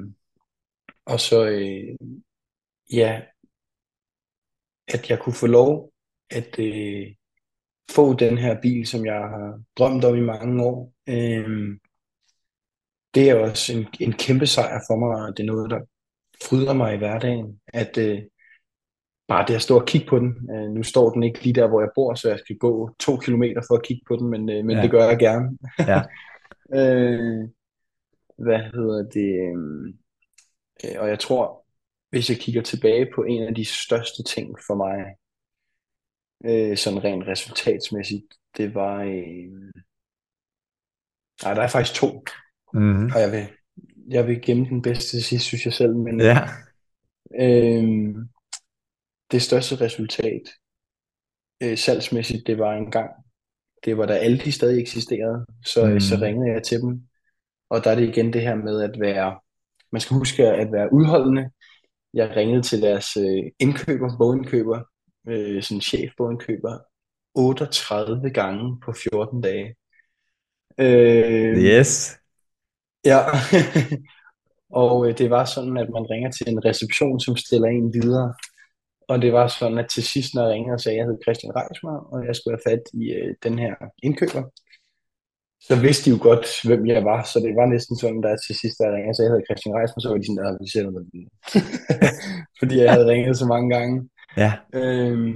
Og 1.06 1.20
så, 1.20 1.48
øh, 1.50 1.96
ja, 2.94 3.22
at 4.88 5.10
jeg 5.10 5.20
kunne 5.20 5.34
få 5.36 5.48
lov 5.48 5.92
at 6.30 6.60
øh, 6.60 7.08
få 7.92 8.14
den 8.14 8.38
her 8.38 8.62
bil, 8.62 8.88
som 8.88 9.06
jeg 9.06 9.14
har 9.20 9.62
drømt 9.78 10.06
om 10.06 10.16
i 10.18 10.22
mange 10.22 10.64
år. 10.64 10.94
Øhm, 11.10 11.80
det 13.16 13.30
er 13.30 13.36
også 13.36 13.74
en, 13.78 13.88
en 14.00 14.14
kæmpe 14.14 14.48
sejr 14.48 14.80
for 14.90 14.96
mig, 14.96 15.28
og 15.28 15.38
det 15.38 15.44
er 15.44 15.48
noget, 15.48 15.70
der 15.70 15.80
fryder 16.50 16.74
mig 16.74 16.94
i 16.94 16.98
hverdagen, 16.98 17.60
at 17.68 17.98
øh, 17.98 18.22
bare 19.28 19.48
det 19.48 19.56
at 19.56 19.62
stå 19.62 19.80
og 19.80 19.88
kigge 19.88 20.08
på 20.08 20.20
den. 20.20 20.50
Øh, 20.56 20.70
nu 20.72 20.84
står 20.84 21.10
den 21.10 21.24
ikke 21.24 21.44
lige 21.44 21.54
der, 21.54 21.68
hvor 21.68 21.82
jeg 21.82 21.90
bor, 21.96 22.14
så 22.14 22.30
jeg 22.30 22.40
skal 22.40 22.58
gå 22.58 22.96
to 23.00 23.18
kilometer 23.18 23.62
for 23.68 23.76
at 23.76 23.84
kigge 23.84 24.04
på 24.08 24.16
den, 24.16 24.28
men, 24.30 24.50
øh, 24.50 24.66
men 24.66 24.78
Ja. 24.78 24.82
det 24.82 24.92
gør 24.92 25.10
jeg 25.10 25.20
gerne. 25.20 25.58
Ja. 25.80 26.02
øh, 26.80 27.50
hvad 28.44 28.60
hedder 28.60 29.04
det? 29.10 29.50
øhm, 29.50 30.00
Øh, 30.86 31.02
og 31.02 31.10
jeg 31.10 31.20
tror, 31.20 31.66
hvis 32.10 32.30
jeg 32.30 32.38
kigger 32.38 32.62
tilbage 32.62 33.08
på 33.16 33.24
en 33.24 33.44
af 33.44 33.56
de 33.56 33.66
største 33.66 34.24
ting 34.24 34.56
for 34.68 34.76
mig, 34.76 34.98
øh, 36.46 36.78
sådan 36.78 37.04
rent 37.04 37.28
resultatsmæssigt, 37.28 38.26
det 38.58 38.76
var... 38.76 38.96
Øh... 39.04 39.72
Nej, 41.44 41.54
der 41.54 41.62
er 41.62 41.68
faktisk 41.68 42.02
to, 42.02 42.24
Mm. 42.74 43.06
og 43.06 43.20
jeg 43.22 43.32
vil, 43.32 43.48
jeg 44.10 44.28
vil 44.28 44.42
gemme 44.42 44.66
den 44.66 44.82
bedste 44.82 45.18
til 45.18 45.24
sidst, 45.24 45.46
synes 45.46 45.66
jeg 45.66 45.74
selv, 45.74 45.96
men 45.96 46.22
Ja. 46.22 46.38
øh, 47.40 48.16
det 49.32 49.42
største 49.42 49.76
resultat 49.76 50.42
øh, 51.64 51.78
salgsmæssigt, 51.78 52.48
det 52.48 52.58
var 52.58 52.74
en 52.74 52.92
gang, 52.92 53.10
det 53.86 53.98
var 53.98 54.06
da 54.06 54.14
alle 54.14 54.40
de 54.40 54.52
stadig 54.52 54.82
eksisterede, 54.82 55.46
så, 55.66 55.86
Mm. 55.86 55.94
mm. 55.94 56.00
så 56.00 56.16
ringede 56.22 56.52
jeg 56.54 56.64
til 56.64 56.82
dem, 56.82 57.09
og 57.70 57.84
der 57.84 57.92
er 57.92 57.96
det 57.96 58.10
igen 58.10 58.34
det 58.34 58.42
her 58.42 58.56
med 58.56 58.82
at 58.82 59.00
være, 59.00 59.40
man 59.92 60.02
skal 60.02 60.18
huske 60.18 60.48
at 60.48 60.72
være 60.72 60.94
udholdende. 60.94 61.50
Jeg 62.14 62.36
ringede 62.36 62.62
til 62.62 62.82
deres 62.82 63.18
øh, 63.18 63.44
indkøber, 63.60 64.18
bogindkøber, 64.18 64.80
øh, 65.28 65.64
sådan 65.64 65.82
chef 65.82 66.12
bogindkøber, 66.18 66.78
38 67.36 68.30
gange 68.30 68.80
på 68.86 68.94
14 68.94 69.42
dage. 69.42 69.76
Øh, 70.80 71.58
Yes. 71.58 72.20
Ja, 73.06 73.20
og 74.84 75.08
øh, 75.08 75.18
det 75.18 75.30
var 75.30 75.46
sådan, 75.46 75.78
at 75.78 75.90
man 75.90 76.10
ringer 76.10 76.32
til 76.32 76.50
en 76.50 76.66
reception, 76.66 77.20
som 77.20 77.38
stiller 77.38 77.68
en 77.68 77.94
videre. 77.94 78.34
Og 79.08 79.22
det 79.22 79.34
var 79.34 79.48
sådan, 79.48 79.78
at 79.78 79.90
til 79.90 80.04
sidst, 80.04 80.36
når 80.36 80.44
jeg 80.44 80.52
ringede 80.54 80.74
og 80.74 80.80
sagde, 80.80 80.96
at 80.96 81.00
jeg 81.00 81.06
hed 81.06 81.18
Christian 81.24 81.56
Reismar, 81.56 81.98
og 82.12 82.26
jeg 82.26 82.36
skulle 82.36 82.58
have 82.58 82.72
fat 82.72 82.84
i 82.94 83.12
øh, 83.12 83.36
den 83.44 83.60
her 83.60 83.76
indkøber, 84.04 84.44
så 85.68 85.76
vidste 85.86 86.04
de 86.06 86.16
jo 86.16 86.20
godt, 86.30 86.46
hvem 86.68 86.86
jeg 86.88 87.06
var. 87.06 87.24
Så 87.24 87.40
det 87.40 87.56
var 87.56 87.66
næsten 87.66 87.96
sådan, 87.98 88.24
der 88.24 88.38
til 88.46 88.56
sidst, 88.62 88.76
da 88.80 88.84
jeg 88.84 88.94
ringede 88.94 89.10
at 89.10 89.24
jeg 89.24 89.32
hed 89.32 89.48
Christian 89.48 89.76
Reismar, 89.76 90.02
så 90.02 90.10
var 90.10 90.18
de 90.18 90.28
sådan, 90.28 90.52
at 90.52 90.58
vi 90.64 90.68
ser 90.70 90.84
noget 90.84 91.06
Fordi 92.60 92.76
jeg 92.82 92.94
havde 92.94 93.08
ringet 93.08 93.38
så 93.38 93.46
mange 93.54 93.70
gange. 93.76 94.10
Ja. 94.38 94.52
Øhm, 94.74 95.34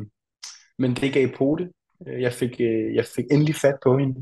men 0.81 0.89
det 0.95 1.13
gav 1.13 1.27
pote. 1.37 1.65
Øh, 2.07 2.21
Jeg 2.21 2.33
fik, 2.33 2.53
øh, 2.61 2.95
jeg 2.95 3.05
fik 3.15 3.25
endelig 3.31 3.55
fat 3.55 3.77
på 3.83 3.97
hende, 3.97 4.15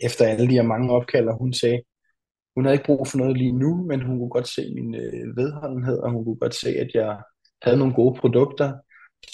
efter 0.00 0.26
alle 0.26 0.46
de 0.48 0.58
her 0.58 0.62
mange 0.62 0.90
opkald, 0.92 1.28
og 1.28 1.38
hun 1.38 1.52
sagde, 1.52 1.80
hun 2.54 2.64
havde 2.64 2.74
ikke 2.74 2.86
brug 2.86 3.08
for 3.08 3.18
noget 3.18 3.36
lige 3.36 3.52
nu, 3.52 3.86
men 3.88 4.02
hun 4.02 4.18
kunne 4.18 4.30
godt 4.30 4.48
se 4.48 4.74
min 4.74 4.94
øh, 4.94 5.36
vedholdenhed, 5.36 5.98
og 5.98 6.10
hun 6.10 6.24
kunne 6.24 6.36
godt 6.44 6.54
se, 6.54 6.68
at 6.68 6.90
jeg 6.94 7.20
havde 7.62 7.78
nogle 7.78 7.94
gode 7.94 8.18
produkter, 8.20 8.72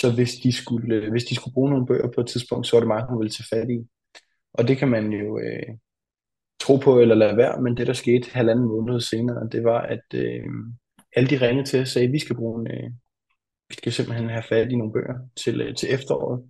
så 0.00 0.14
hvis 0.14 0.32
de 0.34 0.52
skulle, 0.52 0.96
øh, 0.96 1.10
hvis 1.10 1.24
de 1.24 1.34
skulle 1.34 1.54
bruge 1.54 1.70
nogle 1.70 1.86
bøger 1.86 2.08
på 2.14 2.20
et 2.20 2.26
tidspunkt, 2.26 2.66
så 2.66 2.76
var 2.76 2.80
det 2.80 2.88
mig, 2.88 3.02
hun 3.08 3.18
ville 3.18 3.32
tage 3.32 3.50
fat 3.54 3.70
i. 3.70 3.78
Og 4.54 4.68
det 4.68 4.78
kan 4.78 4.88
man 4.88 5.12
jo 5.12 5.38
øh, 5.38 5.76
tro 6.60 6.76
på 6.76 7.00
eller 7.00 7.14
lade 7.14 7.36
være, 7.36 7.62
men 7.62 7.76
det 7.76 7.86
der 7.86 7.92
skete 7.92 8.30
halvanden 8.30 8.66
måned 8.66 9.00
senere, 9.00 9.48
det 9.52 9.64
var, 9.64 9.80
at 9.80 10.04
øh, 10.14 10.44
alle 11.16 11.30
de 11.30 11.46
ringede 11.46 11.68
til 11.68 11.80
og 11.80 11.86
sagde, 11.86 12.06
at 12.06 12.12
vi 12.12 12.18
skal 12.18 12.36
bruge 12.36 12.60
en, 12.60 12.66
øh, 12.66 12.90
vi 13.68 13.74
skal 13.74 13.92
simpelthen 13.92 14.30
have 14.30 14.42
fat 14.48 14.72
i 14.72 14.76
nogle 14.76 14.92
bøger 14.92 15.18
til, 15.44 15.60
øh, 15.60 15.74
til 15.76 15.94
efteråret 15.94 16.42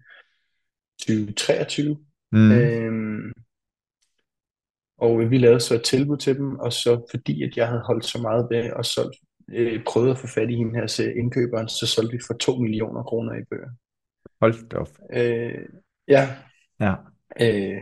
2023. 1.01 1.99
Mm. 2.33 2.53
Øhm, 2.53 3.33
og 4.99 5.31
vi 5.31 5.39
lavede 5.39 5.61
så 5.61 5.75
et 5.75 5.83
tilbud 5.83 6.17
til 6.17 6.37
dem, 6.37 6.59
og 6.59 6.73
så 6.73 7.07
fordi 7.11 7.43
at 7.43 7.57
jeg 7.57 7.69
havde 7.69 7.83
holdt 7.87 8.05
så 8.05 8.19
meget 8.23 8.47
ved 8.51 8.73
og 8.73 8.85
så 8.85 9.19
øh, 9.53 9.85
prøvet 9.85 10.11
at 10.11 10.19
få 10.19 10.27
fat 10.27 10.51
i 10.51 10.57
hende 10.57 10.75
her 10.75 10.87
til 10.87 11.17
indkøberen, 11.17 11.69
så 11.69 11.87
solgte 11.87 12.13
vi 12.13 12.23
for 12.27 12.35
2 12.35 12.57
millioner 12.57 13.03
kroner 13.03 13.35
i 13.35 13.45
bøger. 13.51 13.71
Hold 14.41 14.69
da 14.69 14.77
op. 14.77 14.89
Øh, 15.13 15.65
ja, 16.09 16.37
Ja. 16.81 16.95
Øh, 17.41 17.79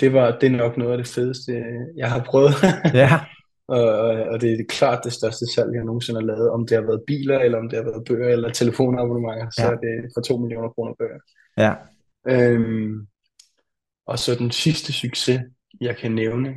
det 0.00 0.12
var 0.12 0.38
det 0.38 0.46
er 0.46 0.50
nok 0.56 0.76
noget 0.76 0.92
af 0.92 0.98
det 0.98 1.06
fedeste, 1.06 1.64
jeg 1.96 2.10
har 2.10 2.24
prøvet. 2.24 2.52
Ja. 3.02 3.10
og, 3.68 3.82
og- 4.30 4.40
det 4.40 4.52
er 4.52 4.64
klart 4.68 5.04
det 5.04 5.12
største 5.12 5.46
salg, 5.54 5.74
jeg 5.74 5.84
nogensinde 5.84 6.20
har 6.20 6.26
lavet. 6.26 6.50
Om 6.50 6.66
det 6.66 6.76
har 6.76 6.82
været 6.86 7.02
biler, 7.06 7.38
eller 7.38 7.58
om 7.58 7.68
det 7.68 7.76
har 7.76 7.84
været 7.84 8.04
bøger, 8.08 8.28
eller 8.28 8.50
telefonabonnementer, 8.52 9.50
så 9.50 9.62
Ja. 9.62 9.70
er 9.72 9.76
det 9.76 10.10
for 10.16 10.20
2 10.20 10.36
millioner 10.36 10.68
kroner 10.68 10.94
bøger. 10.98 11.18
Ja. 11.58 11.72
Øhm, 12.28 13.06
og 14.06 14.18
så 14.18 14.34
den 14.34 14.50
sidste 14.50 14.92
succes, 14.92 15.40
jeg 15.80 15.96
kan 15.96 16.12
nævne, 16.12 16.54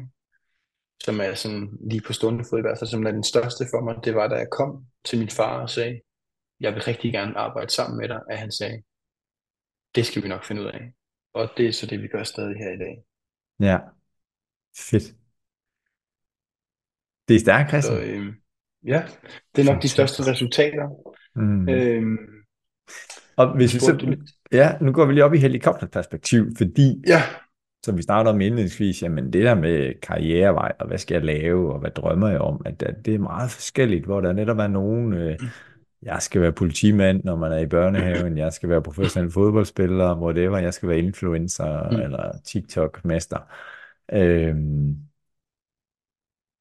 som 1.03 1.19
er 1.19 1.33
sådan 1.33 1.69
lige 1.89 2.01
på 2.07 2.13
stående 2.13 2.43
fod 2.49 2.59
i 2.59 2.61
hvert 2.61 2.79
fald, 2.79 2.89
som 2.89 3.05
er 3.05 3.11
den 3.11 3.23
største 3.23 3.65
for 3.73 3.81
mig, 3.83 3.95
det 4.03 4.15
var, 4.15 4.27
da 4.27 4.35
jeg 4.35 4.47
kom 4.51 4.85
til 5.05 5.19
min 5.19 5.29
far 5.29 5.61
og 5.61 5.69
sagde, 5.69 5.99
jeg 6.59 6.73
vil 6.73 6.81
rigtig 6.83 7.11
gerne 7.13 7.37
arbejde 7.37 7.69
sammen 7.71 7.97
med 7.99 8.07
dig, 8.07 8.19
at 8.29 8.37
han 8.37 8.51
sagde, 8.51 8.81
det 9.95 10.05
skal 10.05 10.23
vi 10.23 10.27
nok 10.27 10.43
finde 10.45 10.61
ud 10.61 10.67
af. 10.67 10.91
Og 11.35 11.49
det 11.57 11.67
er 11.67 11.71
så 11.71 11.85
det, 11.85 12.01
vi 12.01 12.07
gør 12.07 12.23
stadig 12.23 12.55
her 12.57 12.71
i 12.71 12.77
dag. 12.77 13.03
Ja. 13.59 13.79
Fedt. 14.77 15.03
Det 17.27 17.35
er 17.35 17.39
stærkt, 17.39 17.69
Så 17.69 17.77
Christian. 17.77 18.09
øhm, 18.09 18.33
ja, 18.85 19.03
det 19.55 19.67
er 19.67 19.73
nok 19.73 19.81
de 19.81 19.89
største 19.89 20.31
resultater. 20.31 20.89
Mm. 21.35 21.69
Øhm, 21.69 22.17
Og 23.37 23.55
hvis 23.55 23.73
vi 23.73 23.79
så, 23.79 24.17
ja, 24.51 24.77
nu 24.81 24.91
går 24.91 25.05
vi 25.05 25.13
lige 25.13 25.23
op 25.25 25.33
i 25.33 25.37
helikopterperspektiv, 25.37 26.45
fordi, 26.57 27.03
Ja, 27.07 27.21
som 27.85 27.97
vi 27.97 28.01
startede 28.01 28.33
om 28.33 28.41
indledningsvis, 28.41 29.03
jamen 29.03 29.33
det 29.33 29.43
der 29.43 29.55
med 29.55 29.93
karrierevej, 30.01 30.71
og 30.79 30.87
hvad 30.87 30.97
skal 30.97 31.15
jeg 31.15 31.25
lave, 31.25 31.73
og 31.73 31.79
hvad 31.79 31.91
drømmer 31.91 32.29
jeg 32.29 32.39
om, 32.39 32.61
at 32.65 32.83
at 32.83 33.05
det 33.05 33.15
er 33.15 33.19
meget 33.19 33.51
forskelligt, 33.51 34.05
hvor 34.05 34.21
der 34.21 34.33
netop 34.33 34.57
er 34.57 34.67
nogen, 34.67 35.13
øh, 35.13 35.39
jeg 36.05 36.21
skal 36.21 36.41
være 36.41 36.53
politimand, 36.53 37.23
når 37.23 37.35
man 37.35 37.51
er 37.51 37.57
i 37.59 37.67
børnehaven, 37.67 38.37
jeg 38.37 38.53
skal 38.53 38.69
være 38.69 38.81
professionel 38.83 39.31
fodboldspiller, 39.31 40.15
whatever, 40.21 40.57
jeg 40.57 40.73
skal 40.73 40.89
være 40.89 40.99
influencer, 40.99 41.89
Mm. 41.91 41.97
eller 42.01 42.31
TikTok-mester. 42.45 43.39
Øhm, 44.13 44.97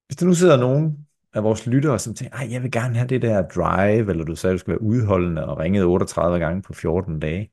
hvis 0.06 0.16
der 0.16 0.26
nu 0.26 0.34
sidder 0.34 0.56
nogen 0.56 1.06
af 1.34 1.42
vores 1.42 1.66
lyttere, 1.66 1.98
som 1.98 2.14
tænker, 2.14 2.36
ej, 2.36 2.48
jeg 2.52 2.62
vil 2.62 2.70
gerne 2.70 2.94
have 2.96 3.08
det 3.08 3.22
der 3.22 3.48
drive, 3.48 4.10
eller 4.10 4.24
du 4.24 4.36
sagde, 4.36 4.54
du 4.54 4.58
skal 4.58 4.70
være 4.70 4.82
udholdende, 4.82 5.46
og 5.46 5.58
ringede 5.58 5.84
38 5.86 6.38
gange 6.38 6.62
på 6.62 6.72
14 6.74 7.20
dage. 7.20 7.50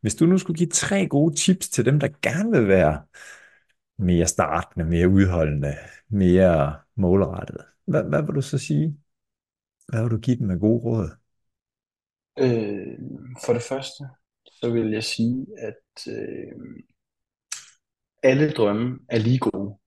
Hvis 0.00 0.14
du 0.14 0.26
nu 0.26 0.38
skulle 0.38 0.58
give 0.58 0.68
tre 0.70 1.06
gode 1.06 1.34
tips 1.36 1.68
til 1.68 1.84
dem, 1.84 2.00
der 2.00 2.08
gerne 2.22 2.50
vil 2.58 2.68
være 2.68 3.02
mere 3.98 4.26
startende, 4.26 4.86
mere 4.86 5.08
udholdende, 5.08 5.76
mere 6.08 6.76
målrettet, 6.96 7.58
hvad, 7.86 8.04
hvad 8.04 8.22
vil 8.22 8.34
du 8.34 8.42
så 8.42 8.58
sige? 8.58 8.96
Hvad 9.88 10.02
vil 10.02 10.10
du 10.10 10.18
give 10.18 10.36
dem 10.36 10.50
af 10.50 10.58
gode 10.60 10.80
råd? 10.84 11.10
Øh, 12.44 12.98
for 13.44 13.52
det 13.52 13.62
første, 13.62 14.02
så 14.60 14.70
vil 14.72 14.90
jeg 14.90 15.04
sige, 15.04 15.46
at 15.58 16.12
øh, 16.14 16.52
alle 18.22 18.50
drømme 18.50 18.98
er 19.08 19.18
lige 19.18 19.38
gode. 19.38 19.78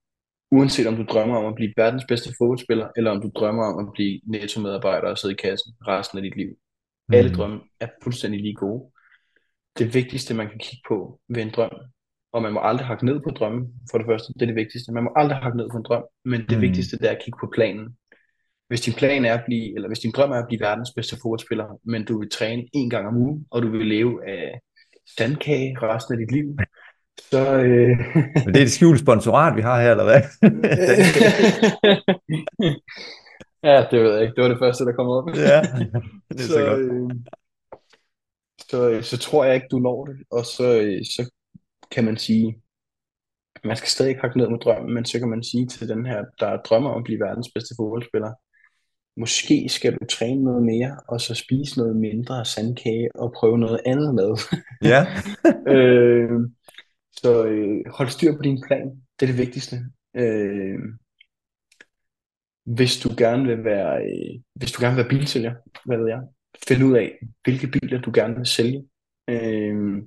Uanset 0.50 0.86
om 0.86 0.96
du 0.96 1.02
drømmer 1.04 1.36
om 1.36 1.46
at 1.46 1.54
blive 1.54 1.72
verdens 1.76 2.04
bedste 2.08 2.34
fodboldspiller, 2.38 2.88
eller 2.96 3.10
om 3.10 3.20
du 3.22 3.30
drømmer 3.34 3.64
om 3.64 3.86
at 3.88 3.92
blive 3.92 4.20
netto-medarbejder 4.26 5.08
og 5.08 5.18
sidde 5.18 5.34
i 5.34 5.42
kassen 5.42 5.72
resten 5.88 6.18
af 6.18 6.22
dit 6.22 6.36
liv. 6.36 6.50
Alle 7.12 7.30
Mm. 7.30 7.36
drømme 7.36 7.60
er 7.80 7.88
fuldstændig 8.02 8.40
lige 8.40 8.54
gode. 8.54 8.90
Det 9.78 9.94
vigtigste, 9.94 10.34
man 10.34 10.48
kan 10.48 10.58
kigge 10.58 10.82
på 10.88 11.20
ved 11.28 11.42
en 11.42 11.50
drøm, 11.50 11.70
og 12.32 12.42
man 12.42 12.52
må 12.52 12.60
aldrig 12.60 12.86
hakke 12.86 13.04
ned 13.06 13.20
på 13.20 13.30
drømmen, 13.30 13.74
for 13.90 13.98
det 13.98 14.06
første. 14.06 14.32
Det 14.34 14.42
er 14.42 14.46
det 14.46 14.54
vigtigste. 14.56 14.92
Man 14.92 15.04
må 15.04 15.10
aldrig 15.16 15.38
hakke 15.38 15.58
ned 15.58 15.68
på 15.70 15.76
en 15.76 15.82
drøm, 15.82 16.04
men 16.24 16.40
det 16.48 16.56
Mm. 16.56 16.62
vigtigste 16.62 16.98
det 16.98 17.06
er 17.10 17.14
at 17.16 17.22
kigge 17.24 17.38
på 17.40 17.50
planen. 17.54 17.96
Hvis 18.72 18.80
din 18.80 18.94
plan 18.94 19.24
er 19.24 19.34
at 19.34 19.42
blive, 19.46 19.74
eller 19.74 19.88
hvis 19.88 19.98
din 19.98 20.10
drøm 20.10 20.30
er 20.30 20.38
at 20.38 20.46
blive 20.48 20.60
verdens 20.60 20.90
bedste 20.96 21.16
fodboldspiller, 21.22 21.80
men 21.84 22.04
du 22.04 22.18
vil 22.20 22.30
træne 22.30 22.62
en 22.72 22.90
gang 22.90 23.06
om 23.06 23.16
ugen, 23.16 23.46
og 23.50 23.62
du 23.62 23.70
vil 23.70 23.86
leve 23.86 24.28
af 24.28 24.60
sandkage 25.18 25.76
resten 25.82 26.14
af 26.14 26.18
dit 26.18 26.32
liv, 26.32 26.56
så... 27.30 27.56
Øh, 27.56 27.98
Men 28.44 28.54
det 28.54 28.56
er 28.56 28.62
et 28.62 28.70
skjult 28.70 29.00
sponsorat, 29.00 29.56
vi 29.56 29.60
har 29.60 29.82
her, 29.82 29.90
eller 29.90 30.04
hvad? 30.04 30.22
ja, 33.70 33.86
det 33.90 34.02
ved 34.02 34.12
jeg 34.12 34.22
ikke. 34.22 34.34
Det 34.34 34.42
var 34.42 34.48
det 34.48 34.58
første, 34.58 34.84
der 34.84 34.92
kom 34.92 35.08
op. 35.08 35.28
ja, 35.28 35.62
det 36.28 36.30
er 36.30 36.36
så, 36.48 36.52
så, 36.52 36.64
godt. 36.64 36.80
øh, 38.92 39.02
så, 39.02 39.10
så 39.10 39.18
tror 39.18 39.44
jeg 39.44 39.54
ikke, 39.54 39.68
du 39.70 39.78
når 39.78 40.04
det. 40.04 40.16
Og 40.30 40.44
så, 40.44 40.80
øh, 40.80 41.04
så 41.04 41.30
kan 41.90 42.04
man 42.04 42.16
sige, 42.16 42.62
man 43.64 43.76
skal 43.76 43.88
stadig 43.88 44.10
ikke 44.10 44.20
hakke 44.20 44.38
ned 44.38 44.48
med 44.48 44.58
drømmen, 44.58 44.94
men 44.94 45.04
så 45.04 45.18
kan 45.18 45.28
man 45.28 45.42
sige 45.42 45.66
til 45.66 45.88
den 45.88 46.06
her, 46.06 46.24
der 46.40 46.56
drømmer 46.56 46.90
om 46.90 46.98
at 46.98 47.04
blive 47.04 47.20
verdens 47.20 47.48
bedste 47.54 47.74
fodboldspiller, 47.78 48.32
måske 49.16 49.68
skal 49.68 49.92
du 49.92 50.04
træne 50.10 50.44
noget 50.44 50.62
mere, 50.62 50.96
og 51.08 51.20
så 51.20 51.34
spise 51.34 51.78
noget 51.78 51.96
mindre 51.96 52.44
sandkage 52.44 53.08
og 53.14 53.32
prøve 53.36 53.58
noget 53.58 53.80
andet 53.86 54.14
mad. 54.14 54.38
Ja, 54.92 55.06
øh, 55.72 56.30
så 57.12 57.44
øh, 57.44 57.80
hold 57.86 58.08
styr 58.08 58.36
på 58.36 58.42
din 58.42 58.62
plan. 58.66 58.86
Det 59.20 59.26
er 59.26 59.32
det 59.32 59.38
vigtigste. 59.38 59.76
Øh, 60.16 60.78
hvis 62.64 63.00
du 63.00 63.08
gerne 63.18 63.44
vil 63.44 63.64
være, 63.64 64.02
øh, 64.02 64.40
hvis 64.54 64.72
du 64.72 64.82
gerne 64.82 64.96
vil 64.96 65.02
være 65.04 65.10
bilsælger, 65.10 65.54
hvad 65.84 65.98
ved 65.98 66.08
jeg, 66.08 66.20
find 66.68 66.84
ud 66.84 66.96
af, 66.96 67.18
hvilke 67.44 67.66
biler 67.66 68.00
du 68.00 68.10
gerne 68.14 68.36
vil 68.36 68.46
sælge. 68.46 68.84
Øh, 69.28 70.02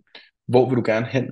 hvor 0.48 0.70
vil 0.70 0.78
du 0.78 0.84
gerne 0.86 1.06
hen? 1.06 1.26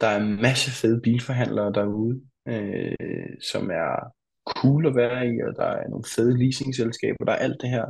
Der 0.00 0.06
er 0.06 0.20
en 0.20 0.42
masse 0.42 0.70
fede 0.70 1.00
bilforhandlere 1.00 1.72
derude, 1.72 2.20
øh, 2.48 3.36
som 3.40 3.70
er 3.70 4.14
cool 4.46 4.86
at 4.86 4.96
være 4.96 5.26
i, 5.28 5.40
og 5.42 5.56
der 5.56 5.64
er 5.64 5.88
nogle 5.88 6.04
fede 6.14 6.38
leasingselskaber, 6.38 7.24
der 7.24 7.32
er 7.32 7.36
alt 7.36 7.60
det 7.60 7.70
her, 7.70 7.84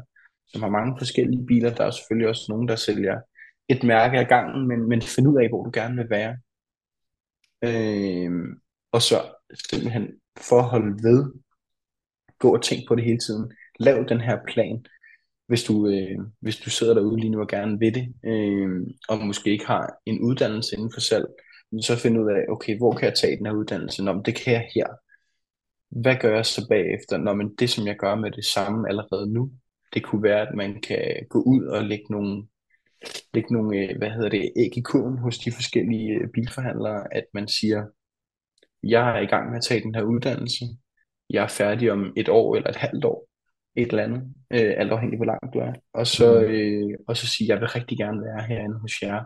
som 0.47 0.63
har 0.63 0.71
mange 0.71 0.95
forskellige 0.99 1.47
biler. 1.47 1.75
Der 1.75 1.85
er 1.85 1.91
selvfølgelig 1.91 2.29
også 2.29 2.47
nogen, 2.49 2.69
der 2.69 2.77
sælger 2.77 3.21
et 3.69 3.83
mærke 3.83 4.19
ad 4.19 4.25
gangen, 4.25 4.69
men, 4.69 4.89
men 4.89 5.03
find 5.03 5.29
ud 5.29 5.43
af, 5.43 5.49
hvor 5.49 5.65
du 5.65 5.71
gerne 5.75 5.97
vil 5.97 6.11
være. 6.11 6.37
Øh, 7.65 8.33
og 8.93 9.03
så 9.03 9.17
simpelthen 9.71 10.09
for 10.49 10.59
at 10.59 10.65
holde 10.65 11.03
ved, 11.03 11.33
gå 12.39 12.55
og 12.55 12.63
tænk 12.63 12.89
på 12.89 12.95
det 12.95 13.05
hele 13.05 13.19
tiden. 13.19 13.53
Lav 13.81 14.05
den 14.09 14.21
her 14.21 14.39
plan, 14.49 14.87
hvis 15.47 15.65
du, 15.65 15.89
øh, 15.89 16.19
hvis 16.41 16.57
du 16.57 16.71
sidder 16.71 16.95
derude 16.95 17.21
lige 17.21 17.31
nu 17.31 17.41
og 17.41 17.49
gerne 17.49 17.79
vil 17.79 17.95
det, 17.95 18.15
øh, 18.25 18.87
og 19.09 19.27
måske 19.27 19.51
ikke 19.51 19.67
har 19.67 19.95
en 20.07 20.21
uddannelse 20.21 20.77
inden 20.77 20.93
for 20.95 21.01
salg, 21.01 21.27
så 21.81 21.97
find 21.97 22.19
ud 22.19 22.31
af, 22.31 22.53
okay, 22.53 22.79
hvor 22.79 22.93
kan 22.93 23.05
jeg 23.09 23.15
tage 23.15 23.37
den 23.37 23.47
her 23.47 23.53
uddannelse? 23.53 24.05
Nå, 24.05 24.13
men 24.13 24.25
det 24.25 24.35
kan 24.35 24.53
jeg 24.53 24.69
her. 24.75 24.87
Hvad 25.95 26.17
gør 26.21 26.35
jeg 26.35 26.47
så 26.47 26.67
bagefter? 26.69 27.17
Nå, 27.17 27.35
men 27.35 27.55
det, 27.55 27.71
som 27.71 27.87
jeg 27.87 27.97
gør 27.97 28.15
med 28.15 28.31
det 28.31 28.45
samme 28.45 28.89
allerede 28.89 29.33
nu, 29.33 29.51
det 29.95 30.05
kunne 30.05 30.23
være, 30.23 30.49
at 30.49 30.55
man 30.55 30.81
kan 30.81 31.27
gå 31.31 31.43
ud 31.43 31.65
og 31.65 31.85
lægge 31.85 32.05
nogle, 32.11 32.47
lægge 33.35 33.53
nogle 33.55 33.79
øh, 33.79 33.99
hvad 33.99 34.11
hedder 34.11 34.29
det, 34.29 34.53
æg 34.57 34.77
i 34.77 34.81
kurven 34.81 35.19
hos 35.19 35.39
de 35.39 35.53
forskellige 35.53 36.15
øh, 36.15 36.29
bilforhandlere, 36.35 37.15
at 37.15 37.25
man 37.35 37.49
siger, 37.49 37.85
jeg 38.83 39.17
er 39.17 39.21
i 39.21 39.27
gang 39.27 39.51
med 39.51 39.57
at 39.57 39.65
tage 39.65 39.81
den 39.81 39.95
her 39.95 40.03
uddannelse, 40.03 40.65
jeg 41.31 41.43
er 41.45 41.49
færdig 41.49 41.93
om 41.93 42.13
et 42.17 42.29
år 42.29 42.57
eller 42.57 42.71
et 42.71 42.77
halvt 42.77 43.05
år, 43.05 43.29
et 43.77 43.89
eller 43.89 44.03
andet, 44.03 44.23
øh, 44.51 44.75
alt 44.77 44.93
afhængig 44.93 45.19
hvor 45.19 45.27
langt 45.27 45.55
du 45.55 45.59
er, 45.59 45.73
og 45.93 46.07
så, 46.07 46.41
øh, 46.41 46.99
og 47.09 47.17
så 47.17 47.27
sige, 47.27 47.49
jeg 47.49 47.61
vil 47.61 47.69
rigtig 47.69 47.99
gerne 47.99 48.21
være 48.21 48.43
herinde 48.49 48.79
hos 48.79 49.03
jer, 49.03 49.23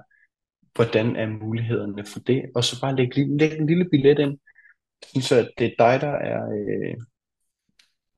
hvordan 0.75 1.17
er 1.17 1.27
mulighederne 1.27 2.05
for 2.13 2.21
det, 2.21 2.43
og 2.55 2.65
så 2.65 2.81
bare 2.81 2.97
lægge, 2.97 3.39
lægge 3.39 3.59
en 3.59 3.67
lille 3.67 3.89
billet 3.91 4.19
ind, 4.19 4.39
så 5.03 5.49
det 5.59 5.67
er 5.67 5.75
dig, 5.79 6.01
der 6.01 6.13
er, 6.13 6.51
øh, 6.51 6.97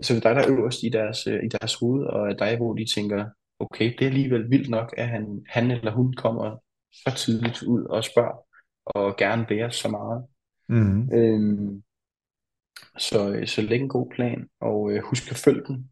så 0.02 0.14
det 0.14 0.24
er 0.24 0.28
dig, 0.28 0.36
der 0.36 0.42
er 0.42 0.58
øverst 0.58 0.82
i 0.82 0.88
deres, 0.88 1.26
øh, 1.26 1.44
i 1.44 1.48
deres 1.48 1.74
hoved, 1.74 2.04
og 2.04 2.30
er 2.30 2.34
dig, 2.34 2.56
hvor 2.56 2.74
de 2.74 2.94
tænker, 2.94 3.26
okay, 3.58 3.94
det 3.98 4.02
er 4.02 4.06
alligevel 4.06 4.50
vildt 4.50 4.70
nok, 4.70 4.94
at 4.96 5.08
han, 5.08 5.44
han 5.48 5.70
eller 5.70 5.90
hun 5.92 6.12
kommer 6.12 6.56
så 6.92 7.14
tidligt 7.16 7.62
ud 7.62 7.84
og 7.84 8.04
spørger, 8.04 8.46
og 8.86 9.16
gerne 9.16 9.46
vil 9.48 9.72
så 9.72 9.88
meget. 9.88 10.24
mm. 10.68 11.12
Øhm, 11.12 11.82
så, 12.98 13.32
øh, 13.32 13.46
så 13.46 13.62
læg 13.62 13.80
en 13.80 13.88
god 13.88 14.10
plan, 14.10 14.48
og 14.60 14.92
øh, 14.92 15.02
husk 15.02 15.30
at 15.30 15.36
følge 15.36 15.64
den. 15.66 15.90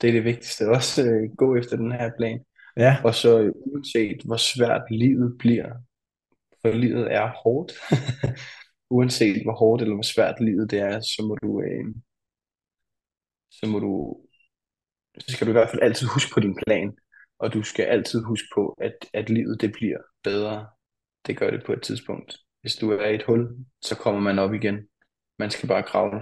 Det 0.00 0.08
er 0.08 0.12
det 0.12 0.24
vigtigste. 0.24 0.68
Også 0.76 1.02
øh, 1.02 1.36
gå 1.36 1.56
efter 1.56 1.76
den 1.76 1.92
her 1.92 2.10
plan. 2.18 2.40
ja, 2.76 2.96
Og 3.04 3.14
så 3.14 3.40
øh, 3.40 3.52
uanset 3.56 4.22
hvor 4.24 4.36
svært 4.36 4.82
livet 4.90 5.38
bliver, 5.38 5.72
for 6.62 6.72
livet 6.72 7.12
er 7.12 7.30
hårdt, 7.44 7.72
uanset 8.90 9.42
hvor 9.44 9.54
hårdt 9.54 9.82
eller 9.82 9.94
hvor 9.94 10.02
svært 10.14 10.40
livet 10.40 10.70
det 10.70 10.80
er, 10.80 11.00
så 11.00 11.24
må 11.28 11.34
du, 11.34 11.62
øh, 11.62 11.94
så 13.50 13.66
må 13.66 13.78
du, 13.78 14.16
så 15.18 15.32
skal 15.34 15.46
du 15.46 15.50
i 15.50 15.58
hvert 15.58 15.70
fald 15.70 15.82
altid 15.82 16.06
huske 16.14 16.30
på 16.34 16.40
din 16.40 16.56
plan, 16.66 16.96
og 17.38 17.52
du 17.52 17.62
skal 17.62 17.84
altid 17.84 18.22
huske 18.24 18.48
på, 18.54 18.76
at, 18.78 18.94
at 19.14 19.30
livet 19.30 19.60
det 19.60 19.72
bliver 19.72 19.98
bedre. 20.24 20.68
Det 21.26 21.36
gør 21.38 21.50
det 21.50 21.62
på 21.66 21.72
et 21.72 21.82
tidspunkt. 21.82 22.36
Hvis 22.60 22.76
du 22.76 22.90
er 22.90 23.06
i 23.06 23.14
et 23.14 23.22
hul, 23.22 23.56
så 23.82 23.96
kommer 23.96 24.20
man 24.20 24.38
op 24.38 24.54
igen. 24.54 24.88
Man 25.38 25.50
skal 25.50 25.68
bare 25.68 25.82
kravle. 25.82 26.20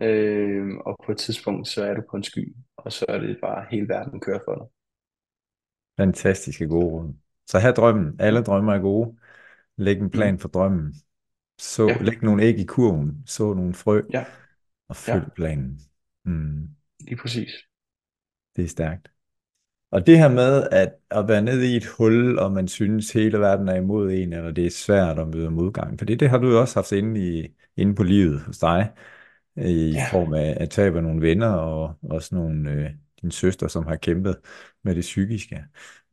Øh, 0.00 0.76
og 0.86 0.96
på 1.06 1.12
et 1.12 1.18
tidspunkt, 1.18 1.68
så 1.68 1.84
er 1.84 1.94
du 1.94 2.02
på 2.10 2.16
en 2.16 2.22
sky, 2.22 2.56
og 2.76 2.92
så 2.92 3.04
er 3.08 3.18
det 3.18 3.38
bare 3.42 3.66
hele 3.70 3.88
verden 3.88 4.20
kører 4.20 4.40
for 4.46 4.54
dig. 4.54 4.66
fantastiske 5.96 6.68
gode 6.68 6.86
råd. 6.92 7.14
Så 7.46 7.58
her 7.58 7.72
drømmen. 7.72 8.20
Alle 8.20 8.44
drømmer 8.44 8.74
er 8.74 8.78
gode. 8.78 9.18
Læg 9.76 9.98
en 9.98 10.10
plan 10.10 10.38
for 10.38 10.48
drømmen. 10.48 10.94
Så 11.58 11.88
Ja. 11.88 12.02
læg 12.02 12.22
nogle 12.22 12.42
æg 12.42 12.58
i 12.58 12.64
kurven. 12.64 13.22
Så 13.26 13.54
nogle 13.54 13.74
frø. 13.74 14.02
Ja, 14.12 14.24
Og 14.88 14.96
følg 14.96 15.24
planen. 15.36 15.80
Mm. 16.24 16.68
lige 17.00 17.16
præcis. 17.16 17.50
Det 18.56 18.64
er 18.64 18.68
stærkt. 18.68 19.10
Og 19.90 20.06
det 20.06 20.18
her 20.18 20.28
med 20.28 20.68
at, 20.72 20.94
at 21.10 21.28
være 21.28 21.42
nede 21.42 21.72
i 21.72 21.76
et 21.76 21.86
hul, 21.86 22.38
og 22.38 22.52
man 22.52 22.68
synes, 22.68 23.12
hele 23.12 23.38
verden 23.40 23.68
er 23.68 23.74
imod 23.74 24.12
en, 24.12 24.32
eller 24.32 24.50
det 24.50 24.66
er 24.66 24.70
svært 24.70 25.18
at 25.18 25.28
møde 25.28 25.50
modgang. 25.50 25.98
For 25.98 26.06
det, 26.06 26.20
det 26.20 26.30
har 26.30 26.38
du 26.38 26.48
jo 26.50 26.60
også 26.60 26.74
haft 26.76 26.92
inde, 26.92 27.38
i, 27.40 27.48
inde 27.76 27.94
på 27.94 28.02
livet 28.02 28.40
hos 28.40 28.58
dig, 28.58 28.92
i 29.56 29.90
Ja. 29.94 30.08
form 30.12 30.34
af 30.34 30.56
at 30.60 30.70
tabe 30.70 31.02
nogle 31.02 31.22
venner, 31.22 31.48
og 31.48 31.98
også 32.02 32.34
nogle, 32.34 32.70
øh, 32.72 32.90
din 33.22 33.30
søster, 33.30 33.68
som 33.68 33.86
har 33.86 33.96
kæmpet 33.96 34.36
med 34.84 34.94
det 34.94 35.00
psykiske. 35.02 35.64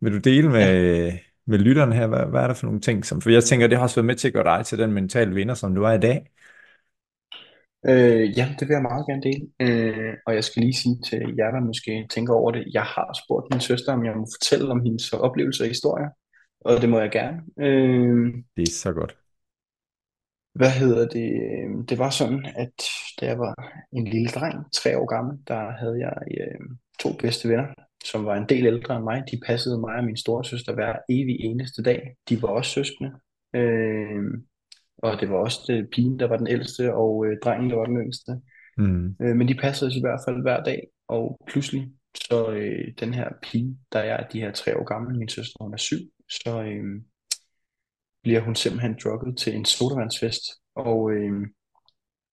Vil 0.01 0.13
du 0.13 0.17
dele 0.17 0.49
med, 0.49 1.11
med 1.47 1.59
lytterne 1.59 1.95
her, 1.95 2.07
hvad, 2.07 2.25
hvad 2.25 2.41
er 2.43 2.47
der 2.47 2.53
for 2.53 2.65
nogle 2.65 2.81
ting? 2.81 3.05
Som, 3.05 3.21
for 3.21 3.29
jeg 3.29 3.43
tænker, 3.43 3.67
det 3.67 3.77
har 3.77 3.83
også 3.83 3.95
været 3.95 4.05
med 4.05 4.15
til 4.15 4.27
at 4.27 4.33
gøre 4.33 4.57
dig 4.57 4.65
til 4.65 4.79
den 4.79 4.91
mentale 4.91 5.33
vinder, 5.35 5.53
som 5.53 5.75
du 5.75 5.83
er 5.83 5.91
i 5.93 5.99
dag. 5.99 6.31
Øh, 7.89 8.37
ja, 8.37 8.55
det 8.59 8.67
vil 8.67 8.73
jeg 8.73 8.81
meget 8.81 9.05
gerne 9.07 9.21
dele. 9.23 9.47
Øh, 9.59 10.13
og 10.27 10.35
jeg 10.35 10.43
skal 10.43 10.61
lige 10.61 10.73
sige 10.73 10.97
til 11.09 11.35
jer, 11.37 11.51
der 11.51 11.59
måske 11.59 12.07
tænker 12.09 12.33
over 12.33 12.51
det, 12.51 12.63
jeg 12.73 12.83
har 12.83 13.19
spurgt 13.25 13.47
min 13.51 13.59
søster, 13.61 13.93
om 13.93 14.05
jeg 14.05 14.15
må 14.15 14.27
fortælle 14.35 14.71
om 14.71 14.83
hendes 14.83 15.13
oplevelser 15.13 15.63
og 15.63 15.67
historier, 15.67 16.09
og 16.61 16.81
det 16.81 16.89
må 16.89 16.99
jeg 16.99 17.11
gerne. 17.11 17.37
Øh, 17.59 18.33
Det 18.57 18.67
er 18.67 18.71
så 18.71 18.93
godt. 18.93 19.17
hvad 20.53 20.69
hedder 20.71 21.07
det? 21.07 21.29
Det 21.89 21.97
var 21.97 22.09
sådan, 22.09 22.45
at 22.55 22.73
da 23.21 23.25
jeg 23.25 23.39
var 23.39 23.55
en 23.91 24.07
lille 24.07 24.27
dreng, 24.29 24.73
tre 24.73 24.97
år 24.99 25.05
gammel, 25.05 25.37
der 25.47 25.71
havde 25.71 25.99
jeg 25.99 26.13
øh, 26.41 26.59
to 26.99 27.09
bedste 27.19 27.49
venner, 27.49 27.65
som 28.05 28.25
var 28.25 28.35
en 28.35 28.49
del 28.49 28.65
ældre 28.65 28.95
end 28.95 29.03
mig. 29.03 29.23
De 29.31 29.39
passede 29.45 29.79
mig 29.79 29.95
og 29.95 30.03
min 30.03 30.17
storesøster 30.17 30.73
hver 30.73 30.95
evig 31.09 31.39
eneste 31.39 31.83
dag. 31.83 32.15
De 32.29 32.41
var 32.41 32.47
også 32.47 32.71
søskende. 32.71 33.11
Øh, 33.55 34.23
og 34.97 35.19
det 35.21 35.29
var 35.29 35.35
også 35.35 35.59
det, 35.67 35.89
pigen, 35.89 36.19
der 36.19 36.27
var 36.27 36.37
den 36.37 36.47
ældste, 36.47 36.93
og 36.93 37.25
øh, 37.25 37.37
drengen, 37.43 37.69
der 37.69 37.75
var 37.75 37.85
den 37.85 37.97
yngste. 37.97 38.31
Mm. 38.77 39.15
Øh, 39.21 39.35
men 39.35 39.47
de 39.47 39.55
passede 39.55 39.87
os 39.87 39.95
i 39.95 40.01
hvert 40.01 40.19
fald 40.27 40.41
hver 40.41 40.63
dag, 40.63 40.87
og 41.07 41.39
pludselig, 41.47 41.91
så 42.15 42.51
øh, 42.51 42.93
den 42.99 43.13
her 43.13 43.29
pige, 43.43 43.77
der 43.91 43.99
er 43.99 44.27
de 44.27 44.41
her 44.41 44.51
tre 44.51 44.77
år 44.77 44.83
gammel, 44.83 45.17
min 45.17 45.29
søster, 45.29 45.63
hun 45.63 45.73
er 45.73 45.77
syv, 45.77 45.97
så 46.29 46.63
øh, 46.63 47.01
bliver 48.23 48.39
hun 48.39 48.55
simpelthen 48.55 48.97
drukket 49.03 49.37
til 49.37 49.55
en 49.55 49.65
sodavandsfest, 49.65 50.41
og, 50.75 51.11
øh, 51.11 51.47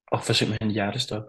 og 0.07 0.25
får 0.25 0.35
simpelthen 0.35 0.71
hjertestop. 0.71 1.25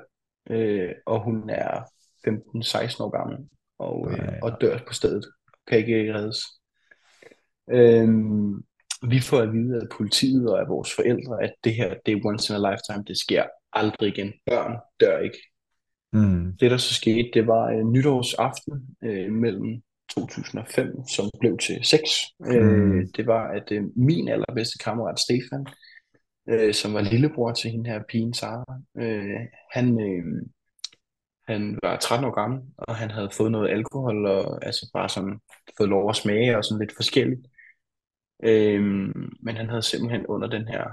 Øh, 0.49 0.91
og 1.05 1.23
hun 1.23 1.49
er 1.49 1.81
15-16 2.27 3.03
år 3.03 3.09
gammel, 3.09 3.37
og, 3.83 4.11
øh, 4.11 4.33
og 4.41 4.61
dør 4.61 4.77
på 4.87 4.93
stedet, 4.93 5.25
kan 5.67 5.77
ikke 5.77 6.13
reddes. 6.13 6.39
Øh, 7.71 8.07
vi 9.09 9.19
får 9.19 9.39
at 9.39 9.53
vide 9.53 9.81
af 9.81 9.87
politiet 9.97 10.49
og 10.51 10.59
af 10.59 10.67
vores 10.67 10.95
forældre, 10.95 11.43
at 11.43 11.53
det 11.63 11.73
her, 11.75 11.93
det 12.05 12.11
er 12.11 12.25
once 12.25 12.53
in 12.53 12.65
a 12.65 12.69
lifetime, 12.71 13.03
det 13.07 13.17
sker 13.17 13.43
aldrig 13.73 14.17
igen. 14.17 14.33
Børn 14.45 14.77
dør 14.99 15.19
ikke. 15.19 15.37
Mm. 16.13 16.57
Det, 16.59 16.71
der 16.71 16.77
så 16.77 16.93
skete, 16.93 17.29
det 17.33 17.47
var 17.47 17.65
øh, 17.71 17.83
nytårsaften 17.83 18.73
øh, 19.03 19.31
mellem 19.31 19.81
2005, 20.15 21.07
som 21.07 21.29
blev 21.39 21.57
til 21.57 21.79
6. 21.83 22.01
Øh, 22.47 22.63
Mm. 22.63 23.07
det 23.17 23.27
var, 23.27 23.47
at 23.47 23.71
øh, 23.71 23.83
min 23.95 24.27
allerbedste 24.27 24.77
kammerat, 24.77 25.19
Stefan, 25.19 25.67
øh, 26.49 26.73
som 26.73 26.93
var 26.93 27.01
lillebror 27.01 27.51
til 27.53 27.71
hende 27.71 27.89
her 27.89 28.01
pigen, 28.09 28.33
Sara, 28.33 28.81
øh, 28.97 29.39
han, 29.71 29.99
øh, 30.01 30.23
han 31.47 31.79
var 31.83 31.97
13 31.97 32.27
år 32.27 32.31
gammel, 32.31 32.61
og 32.77 32.95
han 32.95 33.11
havde 33.11 33.29
fået 33.37 33.51
noget 33.51 33.69
alkohol, 33.69 34.25
og 34.25 34.65
altså 34.65 34.89
bare 34.93 35.09
sådan 35.09 35.39
fået 35.77 35.89
lov 35.89 36.09
at 36.09 36.15
smage, 36.15 36.57
og 36.57 36.65
sådan 36.65 36.79
lidt 36.79 36.95
forskelligt. 36.95 37.47
Øh, 38.43 38.81
men 39.39 39.55
han 39.55 39.69
havde 39.69 39.81
simpelthen 39.81 40.25
under 40.27 40.47
den 40.47 40.67
her 40.67 40.83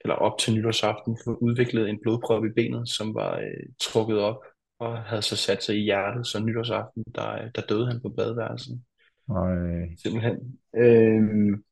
eller 0.00 0.14
op 0.14 0.38
til 0.38 0.54
nytårsaften, 0.54 1.18
udviklet 1.26 1.88
en 1.88 1.98
blodprop 2.02 2.44
i 2.44 2.52
benet, 2.56 2.88
som 2.88 3.14
var 3.14 3.38
øh, 3.38 3.66
trukket 3.80 4.18
op 4.18 4.44
og 4.78 5.02
havde 5.02 5.22
så 5.22 5.36
sat 5.36 5.62
sig 5.64 5.76
i 5.76 5.82
hjertet, 5.82 6.26
så 6.26 6.40
nytårsaften, 6.40 7.04
der, 7.14 7.50
der 7.54 7.62
døde 7.68 7.86
han 7.86 8.00
på 8.00 8.08
badeværelset. 8.08 8.82
Ej. 9.30 9.94
Simpelthen. 10.02 10.58
Øhm, 10.76 11.64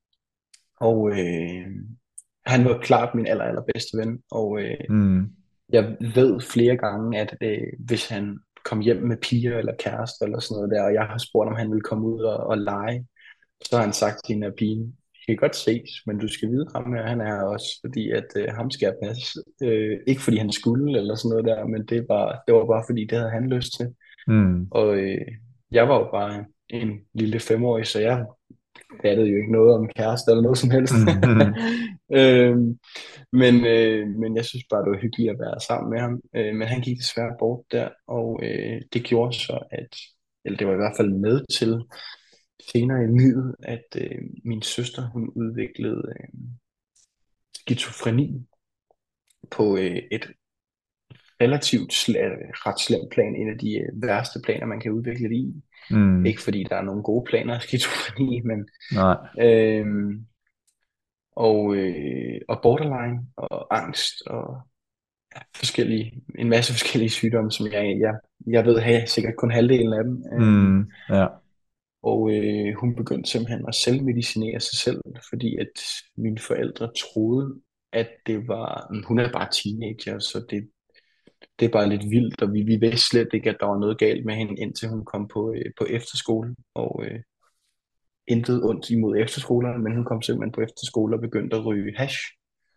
og 0.81 1.11
øh, 1.11 1.67
han 2.47 2.65
var 2.65 2.79
klart 2.79 3.15
min 3.15 3.27
aller, 3.27 3.45
allerbedste 3.45 3.99
ven, 3.99 4.23
og 4.31 4.61
øh, 4.63 4.77
Mm. 4.89 5.31
Jeg 5.73 5.97
ved 6.01 6.41
flere 6.41 6.77
gange, 6.77 7.21
at 7.21 7.37
øh, 7.43 7.73
hvis 7.79 8.09
han 8.09 8.39
kom 8.65 8.81
hjem 8.81 8.97
med 8.97 9.17
piger 9.17 9.59
eller 9.59 9.73
kærester 9.79 10.25
eller 10.25 10.41
sådan 10.41 10.57
noget 10.57 10.71
der, 10.71 10.83
og 10.83 10.95
jeg 10.95 11.03
har 11.03 11.19
spurgt, 11.19 11.49
om 11.49 11.57
han 11.57 11.71
ville 11.71 11.89
komme 11.91 12.07
ud 12.07 12.21
og, 12.21 12.37
og 12.37 12.59
lege, 12.59 13.07
så 13.65 13.77
har 13.77 13.85
han 13.85 13.93
sagt 13.93 14.21
til 14.25 14.35
hende 14.35 14.47
af 14.47 14.55
pigen, 14.55 14.97
vi 15.29 15.35
kan 15.35 15.37
godt 15.37 15.57
ses, 15.57 15.91
men 16.07 16.19
du 16.19 16.29
skal 16.29 16.49
vide 16.51 16.67
ham 16.75 16.93
her, 16.93 17.07
han 17.07 17.21
er 17.21 17.43
også, 17.43 17.81
fordi 17.85 18.11
at 18.11 18.27
øh, 18.37 18.49
ham 18.49 18.71
skal 18.71 18.87
jeg 18.87 18.97
passe. 19.03 19.41
Øh, 19.63 19.99
ikke 20.07 20.23
fordi 20.23 20.37
han 20.37 20.53
skulle 20.53 20.99
eller 20.99 21.15
sådan 21.15 21.29
noget 21.29 21.45
der, 21.45 21.67
men 21.67 21.87
det 21.87 22.07
var, 22.09 22.43
det 22.47 22.55
var 22.55 22.67
bare 22.67 22.85
fordi, 22.89 23.05
det 23.05 23.19
havde 23.19 23.31
han 23.31 23.51
lyst 23.51 23.73
til. 23.77 23.89
Mm. 24.27 24.69
Og 24.71 24.97
øh, 24.97 25.27
jeg 25.71 25.89
var 25.89 25.99
jo 25.99 26.09
bare 26.13 26.45
en 26.69 26.91
lille 27.15 27.41
femårig, 27.41 27.87
så 27.87 28.01
jeg 28.01 28.27
fattede 29.03 29.29
jo 29.29 29.37
ikke 29.37 29.53
noget 29.53 29.75
om 29.75 29.89
kæreste 29.97 30.31
eller 30.31 30.43
noget 30.43 30.59
som 30.59 30.71
helst. 30.71 30.95
Mhm. 30.95 31.55
øhm, 32.21 32.79
men, 33.33 33.55
øh, 33.67 34.09
men 34.09 34.37
jeg 34.37 34.45
synes 34.45 34.65
bare, 34.71 34.85
det 34.85 34.91
var 34.91 34.99
hyggeligt 34.99 35.31
at 35.31 35.39
være 35.39 35.61
sammen 35.69 35.91
med 35.91 36.01
ham. 36.01 36.21
Øh, 36.37 36.55
men 36.55 36.69
han 36.69 36.81
gik 36.81 36.97
desværre 36.97 37.37
bort 37.39 37.65
der, 37.73 37.89
og 38.07 38.41
øh, 38.43 38.83
det 38.93 39.03
gjorde 39.05 39.33
så, 39.33 39.59
at, 39.71 39.97
eller 40.45 40.59
det 40.59 40.67
var 40.67 40.73
i 40.73 40.83
hvert 40.83 40.97
fald 40.97 41.11
med 41.11 41.45
til 41.59 41.83
senere 42.73 43.05
i 43.05 43.07
livet, 43.07 43.55
at 43.63 43.87
øh, 43.97 44.23
min 44.45 44.63
søster, 44.63 45.11
hun 45.11 45.29
udviklede 45.29 46.03
øh, 46.09 46.29
skizofreni 47.55 48.47
på 49.51 49.77
øh, 49.77 50.03
et 50.13 50.29
relativt 51.41 51.93
sl- 51.93 52.19
ret 52.67 52.81
slemt 52.81 53.11
plan, 53.11 53.37
en 53.37 53.51
af 53.51 53.59
de 53.59 53.79
øh, 53.79 54.03
værste 54.03 54.41
planer, 54.45 54.67
man 54.67 54.81
kan 54.81 54.93
udvikle 54.93 55.29
det 55.29 55.37
i. 55.37 55.63
Mm. 55.91 56.27
Ikke 56.27 56.43
fordi 56.43 56.65
der 56.71 56.77
er 56.77 56.83
nogle 56.83 57.03
gode 57.03 57.25
planer 57.25 57.55
af 57.55 57.63
skizofreni, 57.63 58.41
men 58.51 58.69
Nej. 58.95 59.17
øhm, 59.41 60.27
og, 61.37 61.77
øh, 61.77 62.41
og 62.49 62.61
borderline 62.63 63.27
og 63.37 63.77
angst 63.77 64.23
og 64.27 64.61
ja, 65.37 65.41
forskellige, 65.57 66.23
en 66.39 66.49
masse 66.49 66.73
forskellige 66.73 67.11
sygdomme, 67.11 67.51
som 67.53 67.67
jeg, 67.67 67.97
jeg, 68.01 68.15
jeg 68.47 68.65
ved 68.65 68.79
have 68.81 69.07
sikkert 69.07 69.37
kun 69.37 69.51
halvdelen 69.51 69.93
af 69.93 70.05
dem. 70.05 70.25
Øhm, 70.33 70.45
Mm. 70.45 70.91
Ja. 71.11 71.27
Og 72.03 72.31
øh, 72.33 72.75
hun 72.75 72.97
begyndte 72.97 73.31
simpelthen 73.31 73.65
at 73.69 73.75
selvmedicinere 73.75 74.61
sig 74.61 74.79
selv, 74.79 75.01
fordi 75.31 75.57
at 75.57 75.83
mine 76.17 76.39
forældre 76.39 76.91
troede, 76.99 77.55
at 77.93 78.09
det 78.27 78.49
var, 78.49 78.95
hun 79.07 79.19
er 79.19 79.33
bare 79.33 79.49
teenager, 79.53 80.19
så 80.19 80.47
det, 80.51 80.69
det 81.59 81.67
er 81.67 81.71
bare 81.73 81.89
lidt 81.89 82.11
vildt, 82.11 82.43
og 82.43 82.53
vi, 82.53 82.63
vi 82.63 82.77
vidste 82.77 83.09
slet 83.09 83.29
ikke, 83.35 83.51
at 83.51 83.57
der 83.61 83.67
var 83.67 83.79
noget 83.79 83.99
galt 83.99 84.25
med 84.25 84.35
hende, 84.35 84.61
indtil 84.61 84.89
hun 84.89 85.05
kom 85.05 85.29
på, 85.29 85.53
øh, 85.53 85.65
på 85.79 85.85
efterskole, 85.85 86.57
og 86.75 87.05
øh, 87.05 87.21
intet 88.27 88.65
ondt 88.65 88.91
imod 88.91 89.17
efterskolerne, 89.17 89.83
men 89.83 89.95
hun 89.95 90.05
kom 90.05 90.23
simpelthen 90.23 90.53
på 90.53 90.61
efterskole 90.61 91.17
og 91.17 91.21
begyndte 91.21 91.57
at 91.57 91.67
ryge 91.67 91.97
hash, 91.97 92.19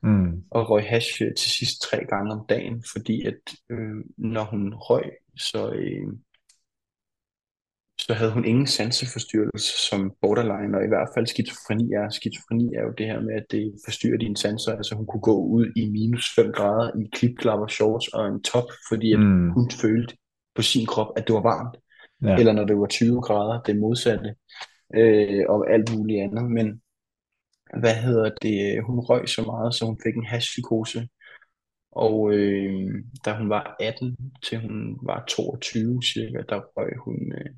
Mm. 0.04 0.44
og 0.52 0.70
røg 0.70 0.84
hash 0.84 1.22
øh, 1.22 1.36
til 1.36 1.52
sidst 1.52 1.82
tre 1.82 2.06
gange 2.06 2.34
om 2.34 2.46
dagen, 2.50 2.84
fordi 2.94 3.26
at 3.26 3.42
øh, 3.70 3.96
når 4.18 4.44
hun 4.44 4.74
røg, 4.74 5.12
så, 5.38 5.72
øh, 5.72 6.08
så 8.06 8.14
havde 8.14 8.32
hun 8.34 8.46
ingen 8.46 8.68
sanseforstyrrelse 8.68 9.74
som 9.90 10.14
borderline, 10.22 10.78
og 10.78 10.84
i 10.84 10.88
hvert 10.88 11.10
fald 11.14 11.28
skizofreni 11.28 11.94
er. 11.94 12.10
Skizofreni 12.10 12.74
er 12.78 12.82
jo 12.88 12.94
det 12.98 13.06
her 13.06 13.20
med, 13.22 13.34
at 13.34 13.46
det 13.52 13.74
forstyrrer 13.86 14.18
dine 14.18 14.38
sanser, 14.38 14.72
altså 14.76 14.96
hun 14.96 15.06
kunne 15.06 15.22
gå 15.32 15.38
ud 15.46 15.66
i 15.76 15.90
minus 15.90 16.26
5 16.36 16.52
grader 16.52 16.92
i 17.02 17.10
klipklapper, 17.14 17.68
shorts 17.68 18.08
og 18.08 18.28
en 18.28 18.44
top, 18.44 18.68
fordi 18.90 19.14
at 19.14 19.20
Mm. 19.20 19.50
hun 19.52 19.72
følte 19.82 20.14
på 20.56 20.62
sin 20.62 20.86
krop, 20.86 21.08
at 21.18 21.28
det 21.28 21.34
var 21.36 21.42
varmt, 21.42 21.76
Ja. 22.24 22.36
eller 22.40 22.54
når 22.54 22.66
det 22.66 22.78
var 22.78 22.86
20 22.88 23.22
grader, 23.22 23.62
det 23.62 23.78
modsatte, 23.80 24.36
øh, 24.96 25.44
og 25.50 25.72
alt 25.74 25.96
muligt 25.98 26.22
andet, 26.22 26.52
men 26.52 26.82
hvad 27.80 27.96
hedder 27.96 28.30
det, 28.42 28.84
hun 28.84 29.00
røg 29.00 29.30
så 29.30 29.42
meget, 29.42 29.74
så 29.76 29.86
hun 29.86 30.00
fik 30.06 30.16
en 30.16 30.26
hashpsykose, 30.26 31.08
og 31.92 32.34
øh, 32.34 32.90
da 33.26 33.34
hun 33.34 33.50
var 33.50 33.76
18 33.80 34.18
til 34.44 34.58
hun 34.60 34.98
var 35.04 35.24
22 35.28 36.02
cirka, 36.04 36.38
der 36.50 36.60
røg 36.78 36.92
hun, 37.06 37.34
øh, 37.38 37.52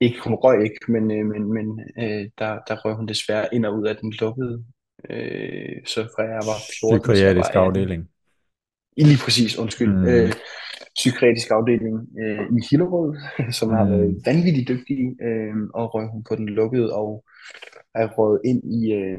ikke, 0.00 0.18
hun 0.24 0.34
røg 0.34 0.64
ikke, 0.64 0.92
men, 0.92 1.10
øh, 1.10 1.26
men, 1.26 1.52
men 1.52 1.80
øh, 1.98 2.24
der, 2.38 2.58
der 2.68 2.76
røg 2.84 2.94
hun 2.94 3.08
desværre 3.08 3.48
ind 3.54 3.64
og 3.66 3.78
ud 3.78 3.86
af 3.86 3.96
den 3.96 4.12
lukkede, 4.20 4.64
øh, 5.10 5.76
så 5.86 6.00
fra 6.14 6.22
jeg 6.22 6.42
var 6.50 6.58
14 6.80 7.14
til 7.14 7.22
jeg 7.22 7.36
var 7.36 7.42
Psykiatrisk 7.42 7.50
18. 7.50 7.62
afdeling. 7.66 8.08
I 8.96 9.02
lige 9.04 9.20
præcis, 9.24 9.58
undskyld. 9.58 9.92
Mm. 9.96 10.04
Øh, 10.06 10.32
psykiatrisk 10.94 11.50
afdeling 11.50 11.96
øh, 12.22 12.44
i 12.58 12.60
Hillerød, 12.70 13.16
som 13.58 13.70
har 13.70 13.84
Mm. 13.84 13.90
været 13.90 14.16
vanvittigt 14.26 14.68
dygtige, 14.68 15.06
øh, 15.26 15.54
og 15.74 15.94
røg 15.94 16.06
hun 16.12 16.24
på 16.28 16.36
den 16.36 16.48
lukkede, 16.48 16.92
og 16.94 17.24
er 17.94 18.06
røget 18.08 18.40
ind 18.44 18.60
i, 18.78 18.92
øh, 18.92 19.18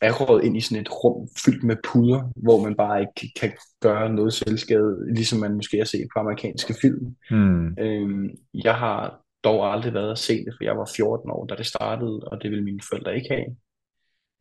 er 0.00 0.12
røget 0.12 0.44
ind 0.44 0.56
i 0.56 0.60
sådan 0.60 0.82
et 0.82 1.04
rum 1.04 1.28
fyldt 1.44 1.64
med 1.64 1.76
puder, 1.84 2.32
hvor 2.36 2.62
man 2.64 2.74
bare 2.76 3.00
ikke 3.00 3.32
kan 3.40 3.52
gøre 3.80 4.12
noget 4.12 4.32
selvskade, 4.32 5.14
ligesom 5.14 5.38
man 5.40 5.54
måske 5.54 5.76
har 5.76 5.84
set 5.84 6.06
på 6.14 6.20
amerikanske 6.20 6.74
film. 6.82 7.16
Mm. 7.30 7.66
Øh, 7.84 8.30
jeg 8.54 8.74
har 8.74 9.20
dog 9.46 9.72
aldrig 9.72 9.94
været 9.94 10.12
at 10.12 10.18
se 10.18 10.34
det, 10.44 10.52
for 10.56 10.64
jeg 10.64 10.76
var 10.76 10.90
14 10.96 11.30
år, 11.30 11.46
da 11.46 11.54
det 11.54 11.66
startede, 11.66 12.16
og 12.30 12.42
det 12.42 12.50
ville 12.50 12.64
mine 12.64 12.80
forældre 12.90 13.16
ikke 13.16 13.34
have. 13.34 13.48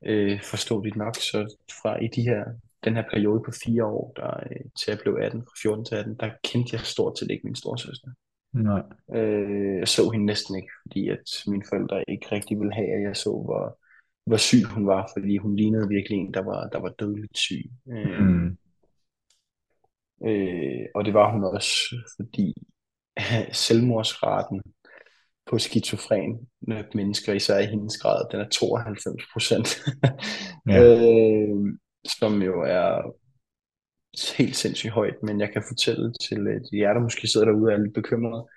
Øh, 0.05 0.41
forståeligt 0.43 0.95
nok, 0.95 1.15
så 1.15 1.39
fra 1.81 1.91
i 2.05 2.07
de 2.15 2.21
her, 2.21 2.43
den 2.85 2.95
her 2.95 3.03
periode 3.13 3.41
på 3.45 3.51
fire 3.65 3.85
år, 3.85 4.13
der, 4.15 4.31
øh, 4.51 4.65
til 4.79 4.91
jeg 4.91 4.99
blev 5.03 5.13
18, 5.21 5.41
fra 5.41 5.55
14 5.61 5.85
til 5.85 5.95
18, 5.95 6.15
der 6.19 6.29
kendte 6.43 6.69
jeg 6.75 6.81
stort 6.81 7.19
set 7.19 7.31
ikke 7.31 7.47
min 7.47 7.55
storsøster. 7.55 8.11
Nej. 8.53 8.81
Øh, 9.19 9.77
jeg 9.79 9.87
så 9.87 10.09
hende 10.09 10.25
næsten 10.25 10.55
ikke, 10.55 10.71
fordi 10.81 11.09
at 11.09 11.25
mine 11.47 11.63
forældre 11.69 12.03
ikke 12.07 12.27
rigtig 12.31 12.59
ville 12.59 12.73
have, 12.73 12.91
at 12.97 13.01
jeg 13.07 13.15
så, 13.17 13.29
hvor, 13.45 13.79
hvor 14.25 14.37
syg 14.37 14.63
hun 14.63 14.87
var, 14.87 15.09
fordi 15.17 15.37
hun 15.37 15.55
lignede 15.55 15.87
virkelig 15.89 16.17
en, 16.17 16.33
der 16.33 16.41
var, 16.41 16.69
der 16.73 16.79
var 16.79 16.89
dødeligt 16.89 17.37
syg. 17.37 17.71
Øh, 17.89 18.19
Mm. 18.19 18.57
øh, 20.27 20.85
og 20.95 21.05
det 21.05 21.13
var 21.13 21.31
hun 21.33 21.43
også, 21.43 21.73
fordi 22.17 22.53
selvmordsraten 23.65 24.61
på 25.49 25.57
skizofren 25.57 26.47
mennesker, 26.93 27.33
især 27.33 27.59
i 27.59 27.65
hendes 27.65 27.97
grad, 27.97 28.25
den 28.31 28.39
er 28.39 28.49
92 28.49 29.23
procent. 29.33 29.67
Ja. 30.69 30.83
øh, 30.83 31.57
som 32.19 32.41
jo 32.41 32.61
er 32.61 33.11
helt 34.37 34.55
sindssygt 34.55 34.93
højt, 34.93 35.15
men 35.23 35.39
jeg 35.39 35.49
kan 35.53 35.63
fortælle 35.67 36.13
til 36.13 36.37
de 36.71 36.77
jer, 36.79 36.93
der 36.93 37.01
måske 37.01 37.27
sidder 37.27 37.45
derude 37.47 37.67
og 37.67 37.73
er 37.73 37.77
lidt 37.83 37.93
bekymrede. 37.93 38.47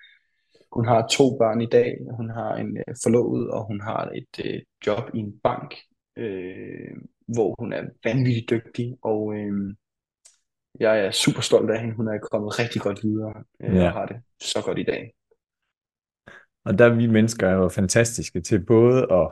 Hun 0.71 0.87
har 0.87 1.07
to 1.07 1.37
børn 1.37 1.61
i 1.61 1.65
dag, 1.65 1.97
hun 2.17 2.29
har 2.29 2.55
en 2.55 2.77
øh, 2.77 2.95
forlovet, 3.03 3.51
og 3.51 3.65
hun 3.67 3.81
har 3.81 4.09
et 4.15 4.45
øh, 4.45 4.61
job 4.87 5.03
i 5.13 5.17
en 5.17 5.39
bank, 5.43 5.75
øh, 6.17 6.95
hvor 7.35 7.55
hun 7.59 7.73
er 7.73 7.83
vanvittigt 8.03 8.49
dygtig, 8.49 8.95
og 9.01 9.33
øh, 9.35 9.75
jeg 10.79 10.99
er 11.05 11.11
super 11.11 11.41
stolt 11.41 11.71
af 11.71 11.79
hende. 11.81 11.95
Hun 11.95 12.07
er 12.07 12.17
kommet 12.31 12.59
rigtig 12.59 12.81
godt 12.81 12.99
videre, 13.03 13.33
øh, 13.63 13.75
Ja. 13.75 13.85
og 13.85 13.91
har 13.91 14.05
det 14.05 14.17
så 14.41 14.61
godt 14.65 14.79
i 14.79 14.83
dag. 14.83 15.11
Og 16.69 16.79
der 16.79 16.85
er 16.85 16.95
vi 16.95 17.07
mennesker 17.07 17.51
jo 17.51 17.69
fantastiske 17.69 18.41
til 18.41 18.59
både 18.65 19.01
at, 19.13 19.31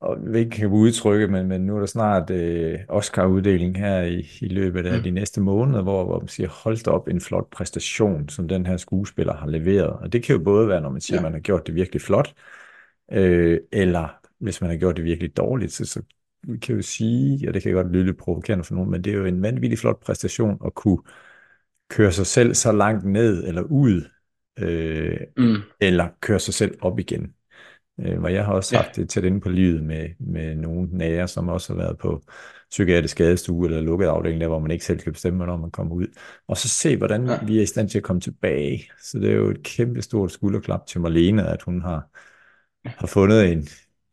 og 0.00 0.18
ikke 0.36 0.50
kan 0.50 0.68
udtrykke, 0.68 1.28
men, 1.28 1.48
men 1.48 1.60
nu 1.66 1.76
er 1.76 1.80
der 1.80 1.86
snart 1.86 2.30
øh, 2.30 2.78
Oscar-uddeling 2.88 3.78
her 3.78 4.02
i, 4.02 4.28
i 4.40 4.48
løbet 4.48 4.86
af 4.86 4.98
Mm. 4.98 5.02
de 5.02 5.10
næste 5.10 5.40
måneder, 5.40 5.82
hvor, 5.82 6.04
hvor 6.04 6.18
man 6.20 6.28
siger, 6.28 6.48
hold 6.48 6.84
da 6.84 6.90
op 6.90 7.08
en 7.08 7.20
flot 7.20 7.50
præstation, 7.50 8.28
som 8.28 8.48
den 8.48 8.66
her 8.66 8.76
skuespiller 8.76 9.34
har 9.34 9.46
leveret. 9.48 9.90
Og 9.90 10.12
det 10.12 10.22
kan 10.24 10.36
jo 10.36 10.44
både 10.44 10.68
være, 10.68 10.80
når 10.80 10.90
man 10.90 11.00
siger, 11.00 11.16
Ja. 11.16 11.20
at 11.20 11.22
man 11.22 11.32
har 11.32 11.40
gjort 11.40 11.66
det 11.66 11.74
virkelig 11.74 12.02
flot, 12.02 12.34
øh, 13.12 13.60
eller 13.72 14.08
hvis 14.40 14.60
man 14.60 14.70
har 14.70 14.76
gjort 14.78 14.96
det 14.96 15.04
virkelig 15.04 15.36
dårligt, 15.36 15.72
så, 15.72 15.84
så 15.86 16.02
vi 16.42 16.58
kan 16.58 16.76
jo 16.76 16.82
sige, 16.82 17.48
og 17.48 17.54
det 17.54 17.62
kan 17.62 17.72
godt 17.72 17.92
lyde 17.92 18.04
lidt 18.06 18.18
provokerende 18.18 18.64
for 18.64 18.74
nogen, 18.74 18.90
men 18.90 19.04
det 19.04 19.14
er 19.14 19.18
jo 19.18 19.24
en 19.26 19.42
vanvittig 19.42 19.78
flot 19.78 20.00
præstation 20.00 20.58
at 20.66 20.74
kunne 20.74 20.98
køre 21.90 22.12
sig 22.12 22.26
selv 22.26 22.54
så 22.54 22.72
langt 22.72 23.04
ned 23.06 23.48
eller 23.48 23.62
ud, 23.62 24.02
øh, 24.58 25.16
Mm. 25.36 25.56
eller 25.80 26.08
køre 26.20 26.38
sig 26.38 26.54
selv 26.54 26.78
op 26.80 26.98
igen. 26.98 27.32
Øh, 28.00 28.18
hvor 28.18 28.28
jeg 28.28 28.44
har 28.44 28.52
også 28.52 28.76
Ja. 28.76 28.82
haft 28.82 28.96
det 28.96 29.08
tæt 29.08 29.24
inde 29.24 29.40
på 29.40 29.48
livet 29.48 29.82
med, 29.84 30.08
med 30.18 30.54
nogle 30.56 30.88
nære, 30.92 31.28
som 31.28 31.48
også 31.48 31.72
har 31.72 31.80
været 31.80 31.98
på 31.98 32.22
psykiatrisk 32.70 33.12
skadestue 33.12 33.66
eller 33.66 33.80
lukket 33.80 34.06
afdeling, 34.06 34.40
der 34.40 34.48
hvor 34.48 34.58
man 34.58 34.70
ikke 34.70 34.84
selv 34.84 34.98
kan 34.98 35.12
bestemme, 35.12 35.36
hvornår 35.36 35.56
man 35.56 35.70
kommer 35.70 35.94
ud. 35.94 36.06
Og 36.48 36.56
så 36.56 36.68
se, 36.68 36.96
hvordan 36.96 37.26
Ja. 37.26 37.38
vi 37.46 37.58
er 37.58 37.62
i 37.62 37.66
stand 37.66 37.88
til 37.88 37.98
at 37.98 38.04
komme 38.04 38.20
tilbage. 38.20 38.90
Så 39.02 39.18
det 39.18 39.30
er 39.30 39.34
jo 39.34 39.50
et 39.50 39.62
kæmpe 39.62 40.02
stort 40.02 40.32
skulderklap 40.32 40.86
til 40.86 41.00
Marlene, 41.00 41.46
at 41.48 41.62
hun 41.62 41.80
har, 41.82 42.08
har 42.88 43.06
fundet 43.06 43.52
en, 43.52 43.68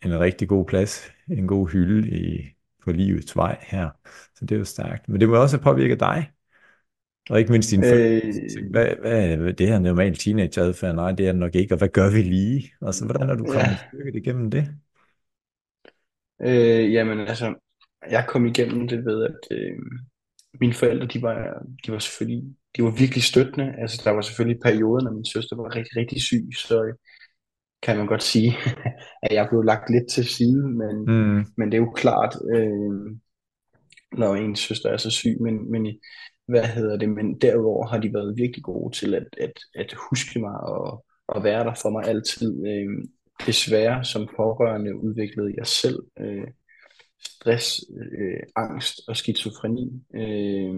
en 0.05 0.19
rigtig 0.19 0.47
god 0.47 0.65
plads, 0.65 1.11
en 1.31 1.47
god 1.47 1.69
hylde 1.69 2.09
i, 2.09 2.41
på 2.83 2.91
livets 2.91 3.35
vej 3.35 3.57
her. 3.61 3.89
Så 4.35 4.45
det 4.45 4.51
er 4.51 4.59
jo 4.59 4.65
stærkt. 4.65 5.09
Men 5.09 5.21
det 5.21 5.29
må 5.29 5.35
også 5.35 5.57
have 5.57 5.63
påvirket 5.63 5.99
dig, 5.99 6.29
og 7.29 7.39
ikke 7.39 7.51
mindst 7.51 7.71
dine. 7.71 7.87
Øh, 7.87 8.21
Hvad, 8.71 8.87
hvad, 9.01 9.53
det 9.53 9.67
her 9.67 9.79
normal 9.79 10.15
teenageadfærd? 10.15 10.95
Nej, 10.95 11.11
det 11.11 11.27
er 11.27 11.31
det 11.31 11.39
nok 11.39 11.55
ikke. 11.55 11.73
Og 11.73 11.77
hvad 11.77 11.89
gør 11.89 12.09
vi 12.11 12.21
lige? 12.21 12.71
Altså, 12.81 13.05
hvordan 13.05 13.29
er 13.29 13.35
du 13.35 13.43
kommet 13.45 13.61
Ja. 13.61 13.77
styrket 13.87 14.15
igennem 14.15 14.51
det? 14.51 14.67
Øh, 16.41 16.93
jamen 16.93 17.19
altså, 17.19 17.53
jeg 18.09 18.25
kom 18.29 18.45
igennem 18.45 18.87
det 18.87 19.05
ved, 19.05 19.23
at 19.23 19.57
øh, 19.57 19.77
mine 20.59 20.73
forældre, 20.73 21.07
de 21.07 21.21
var, 21.21 21.63
de 21.85 21.91
var 21.91 21.99
selvfølgelig, 21.99 22.55
de 22.77 22.83
var 22.83 22.89
virkelig 22.91 23.23
støttende. 23.23 23.73
Altså, 23.77 24.01
der 24.05 24.11
var 24.11 24.21
selvfølgelig 24.21 24.61
perioder, 24.63 25.03
når 25.03 25.11
min 25.11 25.25
søster 25.25 25.55
var 25.55 25.75
rigtig, 25.75 25.97
rigtig 25.97 26.21
syg, 26.21 26.45
så 26.57 26.83
øh, 26.83 26.93
kan 27.83 27.97
man 27.97 28.07
godt 28.07 28.23
sige, 28.23 28.51
at 29.23 29.31
jeg 29.33 29.47
blev 29.49 29.61
lagt 29.63 29.89
lidt 29.89 30.09
til 30.11 30.25
side, 30.25 30.67
men, 30.69 30.95
Mm. 31.07 31.45
men 31.57 31.65
det 31.71 31.73
er 31.73 31.81
jo 31.85 31.91
klart, 31.91 32.33
øh, 32.55 33.17
når 34.17 34.35
ens 34.35 34.59
søster 34.59 34.89
er 34.89 34.97
så 34.97 35.09
syg, 35.11 35.37
men, 35.41 35.71
men 35.71 35.87
hvad 36.47 36.63
hedder 36.63 36.97
det, 36.97 37.09
men 37.09 37.39
derudover 37.39 37.87
har 37.87 37.97
de 37.97 38.13
været 38.13 38.37
virkelig 38.37 38.63
gode 38.63 38.95
til 38.95 39.15
at, 39.15 39.27
at, 39.37 39.53
at 39.75 39.93
huske 40.09 40.39
mig 40.39 40.59
og, 40.59 41.05
og 41.27 41.43
være 41.43 41.63
der 41.63 41.73
for 41.81 41.89
mig 41.89 42.03
altid. 42.07 42.67
Øh, 42.67 43.07
desværre 43.45 44.03
som 44.03 44.29
pårørende 44.35 44.95
udviklede 44.95 45.53
jeg 45.57 45.67
selv 45.67 45.99
øh, 46.19 46.47
stress, 47.25 47.81
øh, 48.19 48.39
angst 48.55 49.01
og 49.07 49.17
skizofreni. 49.17 50.03
Øh, 50.15 50.73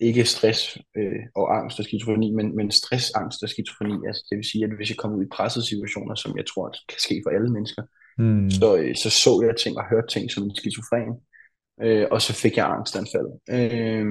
ikke 0.00 0.24
stress 0.24 0.78
øh, 0.96 1.22
og 1.34 1.56
angst 1.56 1.78
og 1.78 1.84
skizofreni, 1.84 2.30
men, 2.30 2.56
men 2.56 2.70
stress, 2.70 3.10
angst 3.10 3.42
og 3.42 3.48
skizofreni. 3.48 4.06
Altså 4.06 4.26
det 4.30 4.36
vil 4.36 4.44
sige, 4.44 4.64
at 4.64 4.76
hvis 4.76 4.90
jeg 4.90 4.96
kommer 4.96 5.18
ud 5.18 5.24
i 5.24 5.34
pressede 5.36 5.66
situationer, 5.66 6.14
som 6.14 6.36
jeg 6.36 6.46
tror 6.46 6.68
kan 6.88 6.98
ske 6.98 7.22
for 7.24 7.30
alle 7.30 7.52
mennesker, 7.52 7.82
Mm. 8.18 8.50
så, 8.50 8.76
øh, 8.76 8.96
så 8.96 9.10
så 9.10 9.42
jeg 9.46 9.56
ting 9.56 9.78
og 9.78 9.84
hørte 9.90 10.06
ting 10.06 10.30
som 10.30 10.44
en 10.44 10.56
skizofren, 10.56 11.12
øh, 11.82 12.06
og 12.10 12.22
så 12.22 12.32
fik 12.32 12.56
jeg 12.56 12.66
angstanfald. 12.66 13.28
Øh, 13.50 14.06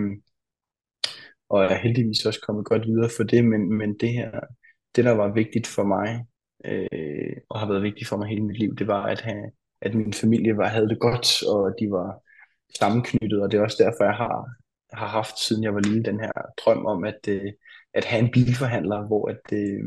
og 1.52 1.64
er 1.64 1.76
heldigvis 1.76 2.26
også 2.26 2.42
kommet 2.48 2.66
godt 2.66 2.88
videre 2.88 3.10
for 3.18 3.24
det, 3.24 3.46
men, 3.46 3.78
men 3.78 3.98
det 4.00 4.10
her, 4.10 4.32
det 4.96 5.06
der 5.06 5.12
var 5.12 5.34
vigtigt 5.34 5.68
for 5.68 5.84
mig, 5.84 6.26
øh, 6.66 7.38
og 7.50 7.60
har 7.60 7.68
været 7.68 7.84
vigtigt 7.84 8.10
for 8.10 8.18
mig 8.18 8.28
hele 8.28 8.44
mit 8.44 8.60
liv, 8.60 8.76
det 8.76 8.88
var 8.88 9.04
at 9.06 9.22
have, 9.22 9.52
at 9.82 9.96
min 9.96 10.14
familie 10.14 10.58
var, 10.58 10.68
havde 10.68 10.90
det 10.90 11.00
godt, 11.00 11.44
og 11.44 11.76
de 11.80 11.92
var 11.92 12.22
sammenknyttet, 12.80 13.42
og 13.42 13.52
det 13.52 13.58
er 13.58 13.64
også 13.64 13.84
derfor, 13.84 14.04
jeg 14.04 14.14
har, 14.14 14.50
har 14.94 15.08
haft, 15.08 15.40
siden 15.40 15.64
jeg 15.64 15.74
var 15.74 15.80
lille, 15.80 16.04
den 16.04 16.20
her 16.20 16.32
drøm 16.66 16.86
om 16.86 17.04
at, 17.04 17.28
øh, 17.28 17.52
at 17.94 18.06
have 18.06 18.24
en 18.24 18.32
bilforhandler, 18.32 19.08
hvor 19.08 19.30
at, 19.30 19.46
øh, 19.54 19.84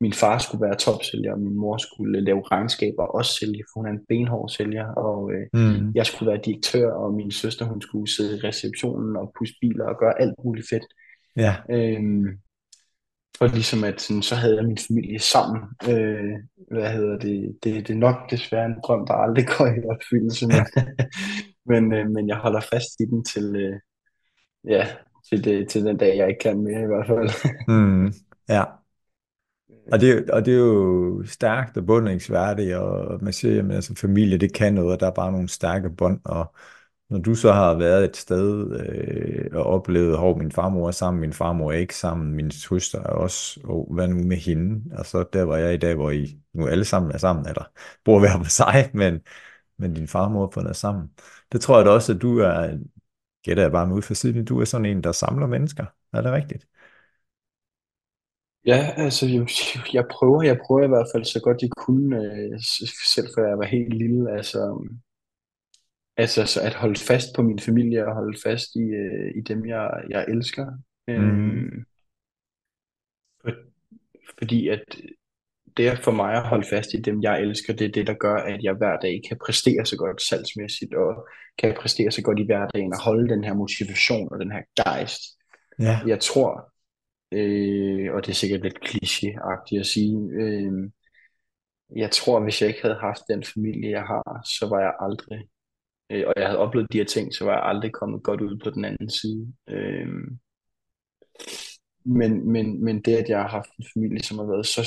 min 0.00 0.12
far 0.12 0.38
skulle 0.38 0.62
være 0.62 0.74
topsælger, 0.76 1.32
og 1.32 1.40
min 1.40 1.54
mor 1.54 1.76
skulle 1.76 2.20
lave 2.20 2.42
regnskaber 2.52 3.02
og 3.02 3.14
også 3.14 3.32
sælge, 3.40 3.62
for 3.72 3.80
hun 3.80 3.86
er 3.86 3.90
en 3.90 4.04
benhård 4.08 4.48
sælger, 4.48 4.86
og 4.86 5.32
øh, 5.32 5.46
Mm. 5.52 5.92
jeg 5.94 6.06
skulle 6.06 6.30
være 6.30 6.40
direktør, 6.44 6.90
og 6.92 7.14
min 7.14 7.30
søster, 7.30 7.64
hun 7.64 7.80
skulle 7.80 8.10
sidde 8.10 8.36
i 8.36 8.40
receptionen 8.40 9.16
og 9.16 9.32
pusse 9.38 9.54
biler 9.60 9.84
og 9.84 9.98
gøre 9.98 10.20
alt 10.20 10.34
muligt 10.44 10.68
fedt. 10.70 10.84
Ja. 11.36 11.54
Øhm, 11.70 12.26
og 13.40 13.48
ligesom 13.48 13.84
at 13.84 14.00
sådan, 14.00 14.22
så 14.22 14.34
havde 14.34 14.56
jeg 14.56 14.64
min 14.64 14.78
familie 14.88 15.18
sammen. 15.18 15.62
Øh, 15.90 16.32
hvad 16.70 16.90
hedder 16.92 17.18
det? 17.18 17.56
det? 17.64 17.88
Det 17.88 17.94
er 17.94 17.98
nok 17.98 18.30
desværre 18.30 18.66
en 18.66 18.74
drøm, 18.84 19.06
der 19.06 19.14
aldrig 19.14 19.46
går 19.58 19.66
i 19.66 19.86
opfyldelse, 19.90 20.46
men, 20.46 20.64
men, 21.72 21.92
øh, 21.92 22.10
men 22.10 22.28
jeg 22.28 22.36
holder 22.36 22.60
fast 22.60 23.00
i 23.00 23.04
den 23.04 23.24
til, 23.24 23.56
øh, 23.56 23.76
ja, 24.68 24.86
til, 25.30 25.44
det, 25.44 25.68
til 25.68 25.84
den 25.84 25.96
dag, 25.96 26.16
jeg 26.16 26.28
ikke 26.28 26.40
kan 26.40 26.58
mere 26.60 26.82
i 26.82 26.86
hvert 26.86 27.06
fald. 27.06 27.52
Mm. 27.68 28.12
Ja. 28.48 28.64
Og 29.92 30.00
det, 30.00 30.30
og 30.30 30.44
det 30.46 30.54
er 30.54 30.58
jo 30.58 31.24
stærkt 31.26 31.76
og 31.76 31.86
bundningsværdigt, 31.86 32.74
og 32.74 33.24
man 33.24 33.32
siger, 33.32 33.64
at 33.64 33.72
altså, 33.72 33.94
familie, 33.94 34.38
det 34.38 34.52
kan 34.54 34.74
noget, 34.74 34.92
og 34.92 35.00
der 35.00 35.06
er 35.06 35.10
bare 35.10 35.32
nogle 35.32 35.48
stærke 35.48 35.90
bånd, 35.90 36.20
og 36.24 36.54
når 37.10 37.18
du 37.18 37.34
så 37.34 37.52
har 37.52 37.74
været 37.74 38.04
et 38.04 38.16
sted 38.16 38.70
øh, 38.80 39.50
og 39.52 39.64
oplevet, 39.64 40.18
hvor 40.18 40.36
min 40.36 40.52
farmor 40.52 40.88
er 40.88 40.92
sammen, 40.92 41.20
min 41.20 41.32
farmor 41.32 41.72
er 41.72 41.76
ikke 41.76 41.96
sammen, 41.96 42.34
min 42.34 42.50
søster 42.50 42.98
er 42.98 43.08
også, 43.08 43.60
og 43.64 43.88
hvad 43.94 44.08
nu 44.08 44.16
med 44.28 44.36
hende, 44.36 44.96
og 44.98 45.06
så 45.06 45.24
der 45.32 45.42
var 45.42 45.56
jeg 45.56 45.74
i 45.74 45.76
dag, 45.76 45.94
hvor 45.94 46.10
I 46.10 46.40
nu 46.54 46.66
alle 46.66 46.84
sammen 46.84 47.12
er 47.12 47.18
sammen, 47.18 47.46
eller 47.48 47.64
bor 48.04 48.18
hver 48.20 48.38
for 48.38 48.50
sig, 48.50 48.90
men, 48.94 49.20
men 49.78 49.94
din 49.94 50.08
farmor 50.08 50.46
på 50.46 50.52
fundet 50.52 50.76
sammen. 50.76 51.10
Det 51.52 51.60
tror 51.60 51.76
jeg 51.76 51.86
da 51.86 51.90
også, 51.90 52.12
at 52.12 52.22
du 52.22 52.38
er, 52.38 52.78
gætter 53.44 53.62
jeg 53.62 53.72
bare 53.72 53.86
med 53.86 53.96
ud 53.96 54.02
for 54.02 54.14
siden, 54.14 54.44
du 54.44 54.60
er 54.60 54.64
sådan 54.64 54.86
en, 54.86 55.04
der 55.04 55.12
samler 55.12 55.46
mennesker. 55.46 55.86
Er 56.12 56.20
det 56.22 56.32
rigtigt? 56.32 56.66
Ja, 58.66 58.94
altså 58.96 59.26
jeg, 59.26 59.48
jeg 59.92 60.04
prøver, 60.10 60.42
jeg 60.42 60.58
prøver 60.66 60.84
i 60.84 60.88
hvert 60.88 61.08
fald 61.14 61.24
så 61.24 61.40
godt 61.40 61.62
jeg 61.62 61.70
kunne, 61.76 62.16
øh, 62.16 62.60
selv 63.14 63.28
før 63.36 63.48
jeg 63.48 63.58
var 63.58 63.64
helt 63.64 63.94
lille, 63.94 64.36
altså, 64.36 64.88
altså 66.16 66.46
så 66.46 66.60
at 66.60 66.74
holde 66.74 67.00
fast 67.00 67.28
på 67.36 67.42
min 67.42 67.58
familie 67.58 68.06
og 68.06 68.14
holde 68.14 68.38
fast 68.44 68.74
i, 68.74 68.84
øh, 69.02 69.30
i 69.36 69.40
dem, 69.40 69.66
jeg, 69.66 69.90
jeg 70.10 70.24
elsker. 70.28 70.66
Mm. 71.08 71.14
Øhm, 71.14 71.84
for, 73.42 73.50
fordi 74.38 74.68
at 74.68 74.84
det 75.76 75.88
er 75.88 75.96
for 75.96 76.12
mig 76.12 76.34
at 76.34 76.48
holde 76.48 76.66
fast 76.70 76.94
i 76.94 77.00
dem, 77.00 77.22
jeg 77.22 77.40
elsker, 77.40 77.72
det 77.72 77.86
er 77.86 77.92
det, 77.92 78.06
der 78.06 78.14
gør, 78.14 78.36
at 78.36 78.62
jeg 78.62 78.74
hver 78.74 78.96
dag 78.96 79.20
kan 79.28 79.38
præstere 79.46 79.86
så 79.86 79.96
godt 79.96 80.22
salgsmæssigt, 80.22 80.94
og 80.94 81.28
kan 81.58 81.76
præstere 81.80 82.10
så 82.10 82.22
godt 82.22 82.38
i 82.38 82.46
hverdagen, 82.46 82.92
og 82.92 83.00
holde 83.00 83.28
den 83.28 83.44
her 83.44 83.54
motivation 83.54 84.32
og 84.32 84.40
den 84.40 84.52
her 84.52 84.62
gejst. 84.76 85.22
Ja. 85.78 86.00
Jeg 86.06 86.20
tror, 86.20 86.72
øh, 87.32 88.14
og 88.14 88.26
det 88.26 88.30
er 88.30 88.34
sikkert 88.34 88.62
lidt 88.62 88.78
klichéagtigt 88.84 89.80
at 89.80 89.86
sige, 89.86 90.16
øh, 90.32 90.90
jeg 91.96 92.10
tror, 92.10 92.40
hvis 92.40 92.60
jeg 92.62 92.68
ikke 92.68 92.82
havde 92.82 92.98
haft 93.00 93.22
den 93.28 93.44
familie, 93.54 93.90
jeg 93.90 94.02
har, 94.02 94.42
så 94.58 94.68
var 94.68 94.80
jeg 94.80 94.94
aldrig, 95.00 95.48
øh, 96.10 96.24
og 96.26 96.32
jeg 96.36 96.46
havde 96.46 96.58
oplevet 96.58 96.92
de 96.92 96.98
her 96.98 97.04
ting, 97.04 97.34
så 97.34 97.44
var 97.44 97.52
jeg 97.52 97.64
aldrig 97.64 97.92
kommet 97.92 98.22
godt 98.22 98.40
ud 98.40 98.60
på 98.64 98.70
den 98.70 98.84
anden 98.84 99.10
side. 99.10 99.52
Øh, 99.68 100.08
men, 102.04 102.52
men, 102.52 102.84
men 102.84 103.02
det, 103.02 103.16
at 103.16 103.28
jeg 103.28 103.40
har 103.40 103.48
haft 103.48 103.70
en 103.78 103.84
familie, 103.94 104.22
som 104.22 104.38
har 104.38 104.44
været 104.46 104.66
så 104.66 104.82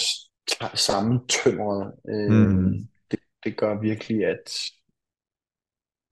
sammentømret, 0.75 1.93
øh, 2.09 2.31
Mm. 2.31 2.73
det, 3.11 3.19
det 3.43 3.57
gør 3.57 3.79
virkelig, 3.81 4.25
at, 4.25 4.59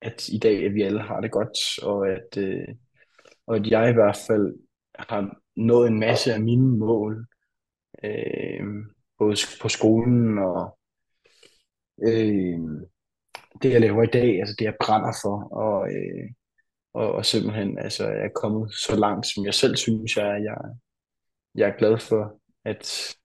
at 0.01 0.29
i 0.29 0.39
dag, 0.39 0.65
at 0.65 0.73
vi 0.73 0.81
alle 0.81 1.01
har 1.01 1.21
det 1.21 1.31
godt, 1.31 1.83
og 1.83 2.09
at, 2.09 2.37
øh, 2.37 2.67
og 3.47 3.55
at 3.55 3.67
jeg 3.67 3.89
i 3.89 3.93
hvert 3.93 4.17
fald 4.27 4.55
har 4.99 5.37
nået 5.57 5.87
en 5.87 5.99
masse 5.99 6.33
af 6.33 6.41
mine 6.41 6.77
mål, 6.77 7.27
øh, 8.03 8.63
både 9.19 9.35
på 9.61 9.69
skolen 9.69 10.37
og 10.37 10.77
øh, 12.07 12.59
det, 13.61 13.71
jeg 13.71 13.81
laver 13.81 14.03
i 14.03 14.13
dag, 14.13 14.39
altså 14.39 14.55
det, 14.59 14.65
jeg 14.65 14.75
brænder 14.81 15.13
for, 15.23 15.37
og, 15.53 15.87
øh, 15.93 16.29
og, 16.93 17.11
og 17.11 17.25
simpelthen 17.25 17.79
altså, 17.79 18.07
jeg 18.07 18.25
er 18.25 18.39
kommet 18.41 18.73
så 18.73 18.95
langt, 18.95 19.27
som 19.27 19.45
jeg 19.45 19.53
selv 19.53 19.75
synes, 19.75 20.17
jeg 20.17 20.27
er. 20.27 20.37
Jeg, 20.37 20.57
jeg 21.55 21.69
er 21.69 21.77
glad 21.77 21.97
for, 21.97 22.39
at 22.65 23.15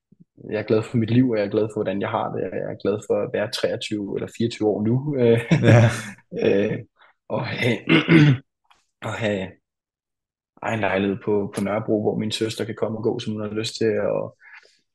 jeg 0.50 0.58
er 0.58 0.66
glad 0.66 0.82
for 0.82 0.96
mit 0.96 1.10
liv, 1.10 1.30
og 1.30 1.38
jeg 1.38 1.46
er 1.46 1.50
glad 1.50 1.68
for, 1.68 1.74
hvordan 1.74 2.00
jeg 2.00 2.08
har 2.08 2.32
det, 2.32 2.42
jeg 2.42 2.72
er 2.72 2.82
glad 2.82 2.98
for 3.08 3.22
at 3.22 3.30
være 3.32 3.50
23 3.50 4.16
eller 4.16 4.28
24 4.38 4.68
år 4.68 4.82
nu, 4.82 5.16
øh, 5.18 5.40
Ja. 5.62 5.84
øh, 6.42 6.78
og 7.28 7.46
have, 7.46 7.78
og 9.08 9.12
have 9.12 9.48
egen 10.62 10.80
lejlighed 10.80 11.16
på, 11.24 11.52
på 11.54 11.64
Nørrebro, 11.64 12.02
hvor 12.02 12.18
min 12.18 12.30
søster 12.30 12.64
kan 12.64 12.74
komme 12.74 12.98
og 12.98 13.04
gå, 13.04 13.18
som 13.18 13.32
hun 13.32 13.42
har 13.42 13.48
lyst 13.48 13.76
til, 13.76 14.00
og 14.00 14.36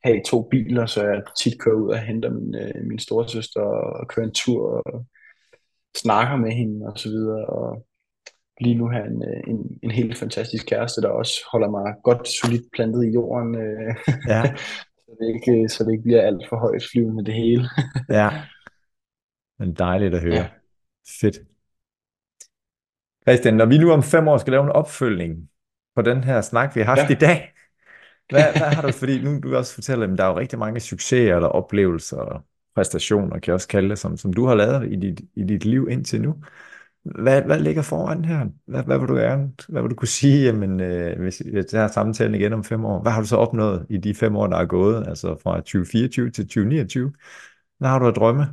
have 0.03 0.22
to 0.26 0.41
biler, 0.51 0.86
så 0.86 1.03
jeg 1.03 1.22
tit 1.39 1.59
kører 1.59 1.76
ud 1.76 1.89
og 1.89 1.99
henter 1.99 2.30
min, 2.30 2.55
øh, 2.55 2.88
min 2.88 2.99
storesøster 2.99 3.61
og 3.61 4.07
kører 4.07 4.26
en 4.26 4.34
tur 4.34 4.82
og 4.86 5.05
snakker 5.97 6.36
med 6.36 6.51
hende 6.51 6.86
og 6.88 6.99
så 6.99 7.09
videre, 7.09 7.45
og 7.45 7.86
lige 8.61 8.76
nu 8.76 8.89
have 8.89 9.07
en, 9.07 9.24
øh, 9.24 9.41
en, 9.47 9.80
en 9.84 9.91
helt 9.91 10.18
fantastisk 10.18 10.65
kæreste, 10.65 11.01
der 11.01 11.09
også 11.09 11.34
holder 11.51 11.70
mig 11.70 11.93
godt 12.03 12.28
solidt 12.28 12.72
plantet 12.74 13.05
i 13.05 13.11
jorden, 13.11 13.55
øh, 13.55 13.95
Ja. 14.28 14.43
så, 15.05 15.11
det 15.20 15.28
ikke, 15.36 15.70
så 15.70 15.84
det 15.84 15.91
ikke 15.91 16.03
bliver 16.03 16.22
alt 16.22 16.49
for 16.49 16.57
højt 16.57 16.84
flyvende 16.91 17.26
det 17.26 17.34
hele. 17.34 17.63
Ja. 18.20 18.30
Men 19.59 19.74
dejligt 19.74 20.15
at 20.15 20.22
høre. 20.22 20.36
Ja. 20.36 20.47
Fedt. 21.22 21.38
Christian, 23.22 23.53
når 23.53 23.65
vi 23.65 23.78
nu 23.78 23.91
om 23.91 24.03
fem 24.03 24.28
år 24.28 24.38
skal 24.38 24.51
lave 24.51 24.63
en 24.63 24.70
opfølgning 24.70 25.49
på 25.97 26.03
den 26.03 26.25
her 26.25 26.41
snak, 26.41 26.75
vi 26.77 26.81
har 26.81 26.87
haft 26.95 27.11
Ja. 27.11 27.15
i 27.15 27.19
dag, 27.19 27.53
hvad, 28.29 28.43
hvad 28.57 28.67
har 28.75 28.81
du, 28.81 28.91
fordi 28.91 29.21
nu 29.23 29.39
du 29.43 29.55
også 29.57 29.73
fortæller, 29.73 30.07
at 30.13 30.17
der 30.17 30.23
er 30.23 30.29
jo 30.29 30.39
rigtig 30.39 30.59
mange 30.59 30.79
succeser 30.79 31.35
eller 31.35 31.49
oplevelser 31.49 32.17
og 32.17 32.45
præstationer, 32.75 33.29
kan 33.39 33.43
jeg 33.47 33.55
også 33.55 33.67
kalde 33.67 33.89
det, 33.89 33.99
som, 33.99 34.17
som 34.17 34.33
du 34.33 34.45
har 34.47 34.55
lavet 34.55 34.93
i 34.93 34.95
dit, 34.95 35.21
i 35.35 35.43
dit 35.43 35.65
liv 35.65 35.87
indtil 35.91 36.21
nu. 36.21 36.35
Hvad, 37.03 37.41
hvad 37.43 37.59
ligger 37.59 37.81
foran 37.81 38.25
her? 38.25 38.47
Hvad, 38.67 38.83
hvad 38.83 38.99
vil 38.99 39.07
du 39.07 39.15
gerne, 39.15 39.51
hvad 39.69 39.81
vil 39.81 39.91
du 39.91 39.95
kunne 39.95 40.07
sige, 40.07 40.45
jamen, 40.45 40.79
øh, 40.81 41.19
hvis 41.21 41.41
vi 41.53 41.63
tager 41.63 41.87
samtalen 41.87 42.35
igen 42.35 42.53
om 42.53 42.63
fem 42.63 42.85
år? 42.85 43.01
Hvad 43.01 43.11
har 43.11 43.21
du 43.21 43.27
så 43.27 43.37
opnået 43.37 43.87
i 43.89 43.97
de 43.97 44.15
fem 44.15 44.35
år, 44.35 44.47
der 44.47 44.57
er 44.57 44.65
gået, 44.65 45.07
altså 45.07 45.37
fra 45.43 45.57
2024 45.57 46.31
til 46.31 46.45
2029? 46.45 47.13
Hvad 47.79 47.89
har 47.89 47.99
du 47.99 48.07
at 48.07 48.15
drømme? 48.15 48.47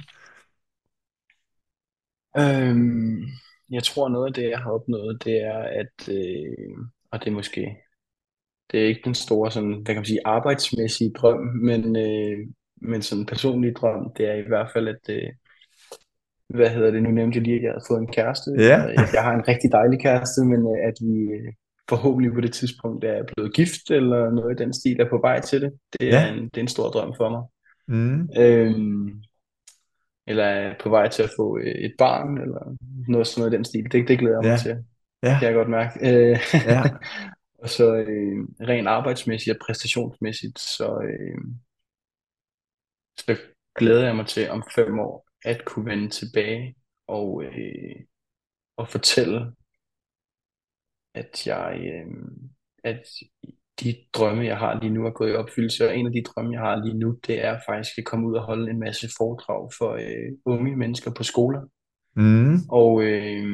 Øhm, 2.38 3.22
jeg 3.70 3.82
tror 3.84 4.08
noget 4.08 4.26
af 4.26 4.32
det, 4.34 4.50
jeg 4.50 4.58
har 4.58 4.70
opnået, 4.70 5.24
det 5.24 5.42
er, 5.42 5.58
at, 5.58 6.08
øh, 6.08 6.78
og 7.14 7.20
det 7.20 7.26
er 7.30 7.34
måske, 7.34 7.76
det 8.70 8.82
er 8.82 8.86
ikke 8.86 9.00
den 9.04 9.14
store 9.14 9.50
sådan, 9.50 9.72
hvad 9.74 9.94
kan 9.94 9.96
man 9.96 10.04
sige, 10.04 10.20
arbejdsmæssige 10.24 11.12
drøm, 11.18 11.40
men, 11.68 11.96
øh, 11.96 12.38
men 12.90 13.02
sådan 13.02 13.20
en 13.22 13.26
personlig 13.26 13.76
drøm, 13.76 14.12
det 14.16 14.26
er 14.30 14.34
i 14.34 14.48
hvert 14.48 14.70
fald, 14.72 14.88
at, 14.88 15.04
øh, 15.08 15.28
hvad 16.48 16.70
hedder 16.70 16.90
det, 16.90 17.02
nu 17.02 17.10
nævnte 17.10 17.36
jeg 17.36 17.42
lige, 17.44 17.56
at 17.56 17.62
jeg 17.62 17.70
havde 17.70 17.84
fået 17.90 18.00
en 18.00 18.12
kæreste, 18.12 18.50
Ja. 18.58 18.82
og 18.84 18.88
jeg, 18.94 19.08
jeg 19.14 19.22
har 19.22 19.34
en 19.34 19.48
rigtig 19.48 19.72
dejlig 19.72 20.00
kæreste, 20.00 20.40
men 20.44 20.60
øh, 20.72 20.78
at 20.88 20.96
vi 21.08 21.14
øh, 21.36 21.52
forhåbentlig 21.88 22.32
på 22.34 22.40
det 22.40 22.52
tidspunkt 22.52 23.04
er 23.04 23.22
blevet 23.36 23.54
gift, 23.54 23.90
eller 23.90 24.30
noget 24.30 24.60
i 24.60 24.62
den 24.62 24.72
stil, 24.72 25.00
er 25.00 25.08
på 25.10 25.18
vej 25.22 25.40
til 25.40 25.62
det, 25.62 25.72
det 25.92 26.14
er, 26.14 26.20
Ja. 26.20 26.32
en, 26.34 26.44
det 26.44 26.56
er 26.56 26.60
en 26.60 26.68
stor 26.76 26.88
drøm 26.88 27.14
for 27.16 27.28
mig. 27.34 27.42
Mm. 27.88 28.28
Øhm, 28.42 29.22
eller 30.26 30.44
er 30.44 30.74
på 30.82 30.88
vej 30.88 31.08
til 31.08 31.22
at 31.22 31.30
få 31.38 31.58
øh, 31.58 31.74
et 31.86 31.94
barn, 31.98 32.38
eller 32.44 32.76
noget 33.08 33.26
sådan 33.26 33.40
noget 33.40 33.52
i 33.52 33.56
den 33.56 33.64
stil. 33.64 33.84
Det, 33.92 34.08
det 34.08 34.18
glæder 34.18 34.40
jeg 34.42 34.50
mig 34.50 34.84
Ja, 35.24 35.28
til, 35.28 35.38
kan 35.38 35.46
jeg 35.48 35.54
godt 35.54 35.70
mærke. 35.70 35.92
Øh, 36.10 36.38
ja. 36.66 36.82
og 37.62 37.68
så 37.68 37.94
øh, 37.94 38.36
rent 38.68 38.88
arbejdsmæssigt 38.88 39.56
og 39.56 39.66
præstationsmæssigt, 39.66 40.58
så, 40.58 41.00
øh, 41.02 41.38
så 43.18 43.36
glæder 43.78 44.06
jeg 44.06 44.16
mig 44.16 44.26
til 44.26 44.50
om 44.50 44.62
fem 44.74 44.98
år 44.98 45.28
at 45.44 45.64
kunne 45.64 45.86
vende 45.86 46.08
tilbage 46.08 46.76
og, 47.06 47.44
øh, 47.44 47.96
og 48.76 48.88
fortælle, 48.88 49.52
at 51.14 51.46
jeg, 51.46 51.80
øh, 51.94 52.06
at 52.84 53.06
de 53.80 53.96
drømme, 54.12 54.44
jeg 54.44 54.58
har 54.58 54.80
lige 54.80 54.94
nu, 54.94 55.06
er 55.06 55.10
gået 55.10 55.32
i 55.32 55.34
opfyldelse. 55.34 55.88
Og 55.88 55.96
en 55.96 56.06
af 56.06 56.12
de 56.12 56.22
drømme, 56.22 56.52
jeg 56.52 56.60
har 56.60 56.84
lige 56.84 56.98
nu, 56.98 57.18
det 57.26 57.44
er 57.44 57.60
faktisk 57.68 57.98
at 57.98 58.04
komme 58.04 58.28
ud 58.28 58.34
og 58.34 58.42
holde 58.42 58.70
en 58.70 58.80
masse 58.80 59.08
foredrag 59.18 59.70
for 59.78 59.92
øh, 59.92 60.32
unge 60.44 60.76
mennesker 60.76 61.10
på 61.16 61.22
skoler. 61.22 61.62
Mm. 62.16 62.56
Og, 62.68 63.02
øh, 63.02 63.44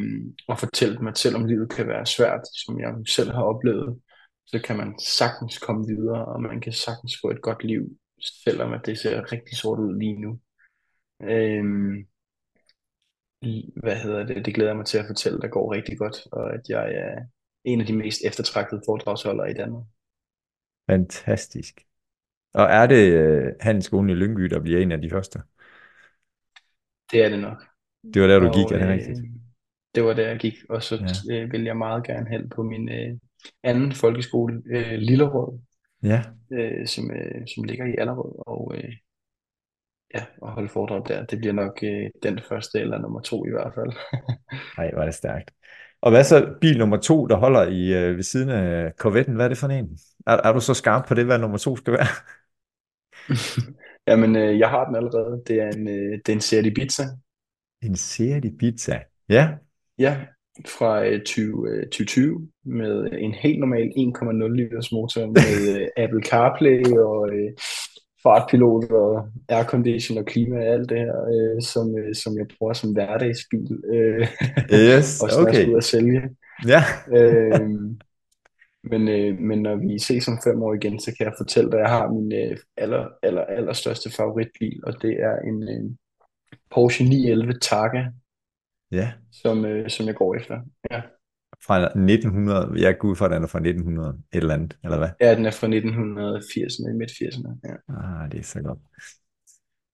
og 0.49 0.59
fortælle 0.59 0.99
dem, 0.99 1.07
at 1.07 1.19
selvom 1.19 1.45
livet 1.45 1.71
kan 1.71 1.89
være 1.89 2.07
svært, 2.07 2.41
som 2.65 2.81
jeg 2.81 2.95
selv 3.07 3.31
har 3.31 3.43
oplevet, 3.43 4.01
så 4.47 4.63
kan 4.65 4.77
man 4.77 4.99
sagtens 4.99 5.59
komme 5.59 5.87
videre, 5.87 6.25
og 6.25 6.43
man 6.43 6.61
kan 6.61 6.73
sagtens 6.73 7.17
få 7.23 7.31
et 7.31 7.43
godt 7.43 7.65
liv, 7.65 7.99
selvom 8.45 8.73
at 8.73 8.87
det 8.87 8.99
ser 8.99 9.33
rigtig 9.33 9.57
sort 9.57 9.79
ud 9.79 9.99
lige 9.99 10.21
nu. 10.21 10.41
Øh, 11.23 11.65
hvad 13.77 13.97
hedder 13.97 14.27
det? 14.27 14.45
Det 14.45 14.55
glæder 14.55 14.71
jeg 14.71 14.77
mig 14.77 14.87
til 14.87 14.99
at 14.99 15.07
fortælle, 15.07 15.41
der 15.41 15.49
går 15.49 15.75
rigtig 15.75 15.99
godt, 15.99 16.27
og 16.33 16.55
at 16.55 16.61
jeg 16.69 16.95
er 16.95 17.25
en 17.65 17.81
af 17.81 17.87
de 17.87 17.97
mest 17.97 18.21
eftertragtede 18.25 18.83
foredragsholdere 18.87 19.51
i 19.51 19.55
Danmark. 19.55 19.85
Fantastisk. 20.91 21.87
Og 22.55 22.65
er 22.65 22.87
det 22.87 23.13
øh, 23.13 23.53
Handelsskolen 23.61 24.11
i 24.11 24.15
Lyngby, 24.15 24.43
der 24.43 24.61
bliver 24.61 24.81
en 24.81 24.93
af 24.93 25.01
de 25.01 25.11
første? 25.11 25.43
Det 27.13 27.25
er 27.25 27.29
det 27.29 27.39
nok. 27.39 27.70
Det 28.14 28.22
var 28.22 28.28
der, 28.28 28.38
du 28.38 28.46
Og, 28.46 28.53
gik, 28.55 28.70
er 28.72 28.78
det 28.78 28.86
øh, 28.86 28.88
rigtigt? 28.88 29.18
Det 29.94 30.05
var 30.05 30.14
der, 30.14 30.28
jeg 30.28 30.38
gik, 30.38 30.55
og 30.70 30.82
så 30.82 30.94
Ja. 30.96 31.07
øh, 31.34 31.53
vil 31.53 31.64
jeg 31.64 31.76
meget 31.76 32.05
gerne 32.07 32.28
hen 32.30 32.48
på 32.48 32.62
min 32.62 32.88
øh, 32.88 33.18
anden 33.62 33.92
folkeskole, 33.92 34.62
øh, 34.66 34.92
Lillerød, 34.98 35.59
Ja, 36.03 36.34
øh, 36.53 36.86
som, 36.86 37.11
øh, 37.11 37.46
som 37.55 37.64
ligger 37.64 37.86
i 37.86 37.96
Allerød, 37.98 38.34
og 38.46 38.72
øh, 38.76 38.92
ja, 40.14 40.24
og 40.42 40.53
holde 40.53 40.68
foredrag 40.68 41.03
der. 41.09 41.26
Det 41.26 41.38
bliver 41.38 41.53
nok 41.53 41.78
øh, 41.82 42.11
den 42.22 42.40
første 42.48 42.80
eller 42.80 42.98
nummer 42.98 43.20
to 43.20 43.46
i 43.46 43.51
hvert 43.51 43.74
fald. 43.74 43.92
nej, 44.76 44.90
var 44.94 45.05
det 45.05 45.14
stærkt. 45.14 45.51
Og 46.03 46.11
hvad 46.11 46.24
så 46.24 46.55
bil 46.61 46.78
nummer 46.78 46.96
to, 46.96 47.26
der 47.26 47.36
holder 47.36 47.62
i 47.62 47.92
øh, 47.94 48.16
ved 48.16 48.22
siden 48.22 48.48
af 48.48 48.92
Corvetten? 48.98 49.34
Hvad 49.34 49.44
er 49.44 49.48
det 49.48 49.59
for 49.59 49.68
en? 49.68 49.98
Er, 50.26 50.32
er 50.44 50.53
du 50.53 50.61
så 50.61 50.74
skarp 50.74 51.07
på 51.09 51.14
det, 51.14 51.24
hvad 51.24 51.38
nummer 51.38 51.59
to 51.59 51.76
skal 51.76 51.92
være? 51.92 52.07
Jamen, 54.09 54.36
øh, 54.36 54.59
jeg 54.59 54.70
har 54.70 54.84
den 54.84 54.96
allerede. 54.96 55.42
Det 55.46 55.61
er 55.61 55.68
en, 55.68 55.88
øh, 55.88 56.18
det 56.26 56.28
er 56.28 56.32
en 56.32 56.40
Seat 56.40 56.66
Ibiza. 56.66 57.03
En 57.83 57.97
Seat 57.97 58.45
Ibiza. 58.45 58.99
Ja, 59.28 59.49
Ja, 60.01 60.16
fra 60.66 61.07
øh, 61.07 61.22
20, 61.22 61.70
øh, 61.70 61.83
2020 61.83 62.49
med 62.64 63.09
en 63.18 63.35
helt 63.35 63.61
normal 63.61 63.93
1,0 63.97 64.57
liters 64.57 64.93
motor 64.93 65.26
med 65.26 65.51
øh, 65.81 65.89
Apple 65.97 66.22
CarPlay 66.22 66.83
og 66.83 67.31
øh, 67.33 67.53
fartpilot 68.22 68.91
og 68.91 69.28
aircondition 69.49 70.18
og 70.18 70.26
klima 70.26 70.57
og 70.57 70.66
alt 70.74 70.91
det 70.91 70.99
her, 70.99 71.16
øh, 71.35 71.62
som, 71.62 71.99
øh, 71.99 72.14
som 72.14 72.39
jeg 72.39 72.47
bruger 72.59 72.72
som 72.72 72.93
hverdagsbil. 72.93 73.81
Øh, 73.95 74.28
yes, 74.74 75.05
skal 75.31 75.47
okay. 75.49 75.68
ud 75.68 75.74
og 75.74 75.83
sælge. 75.83 76.22
Ja, 76.66 76.83
Øh, 77.16 77.61
men, 78.91 79.09
øh, 79.09 79.39
men 79.39 79.62
når 79.62 79.76
vi 79.76 79.99
ses 79.99 80.28
om 80.28 80.39
fem 80.45 80.62
år 80.62 80.74
igen, 80.74 81.01
så 81.01 81.14
kan 81.16 81.26
jeg 81.26 81.35
fortælle 81.39 81.70
dig, 81.70 81.78
at 81.78 81.83
jeg 81.83 81.91
har 81.91 82.09
min 82.09 82.33
øh, 82.33 82.57
aller, 82.76 83.09
aller, 83.22 83.45
aller 83.45 83.72
største 83.72 84.11
favoritbil, 84.11 84.81
og 84.83 85.03
det 85.03 85.11
er 85.11 85.37
en 85.49 85.62
øh, 85.62 85.91
Porsche 86.70 87.05
911 87.05 87.59
Targa, 87.62 88.05
ja. 88.92 89.12
som, 89.32 89.64
øh, 89.64 89.90
som 89.90 90.07
jeg 90.07 90.14
går 90.14 90.34
efter. 90.34 90.61
Ja. 90.90 91.01
Fra 91.66 91.84
1900, 91.84 92.72
jeg 92.76 92.98
går 92.98 93.09
ud 93.09 93.16
fra, 93.16 93.24
at 93.24 93.30
den 93.30 93.42
er 93.42 93.46
fra 93.46 93.59
1900 93.59 94.09
et 94.32 94.38
eller 94.38 94.55
andet, 94.55 94.76
eller 94.84 94.98
hvad? 94.98 95.09
Ja, 95.20 95.34
den 95.34 95.46
er 95.46 95.51
fra 95.51 95.66
1980'erne, 95.66 96.92
midt 96.98 97.11
80'erne. 97.11 97.59
Ja. 97.64 97.94
Ah, 97.94 98.32
det 98.32 98.40
er 98.40 98.44
så 98.44 98.61
godt. 98.62 98.78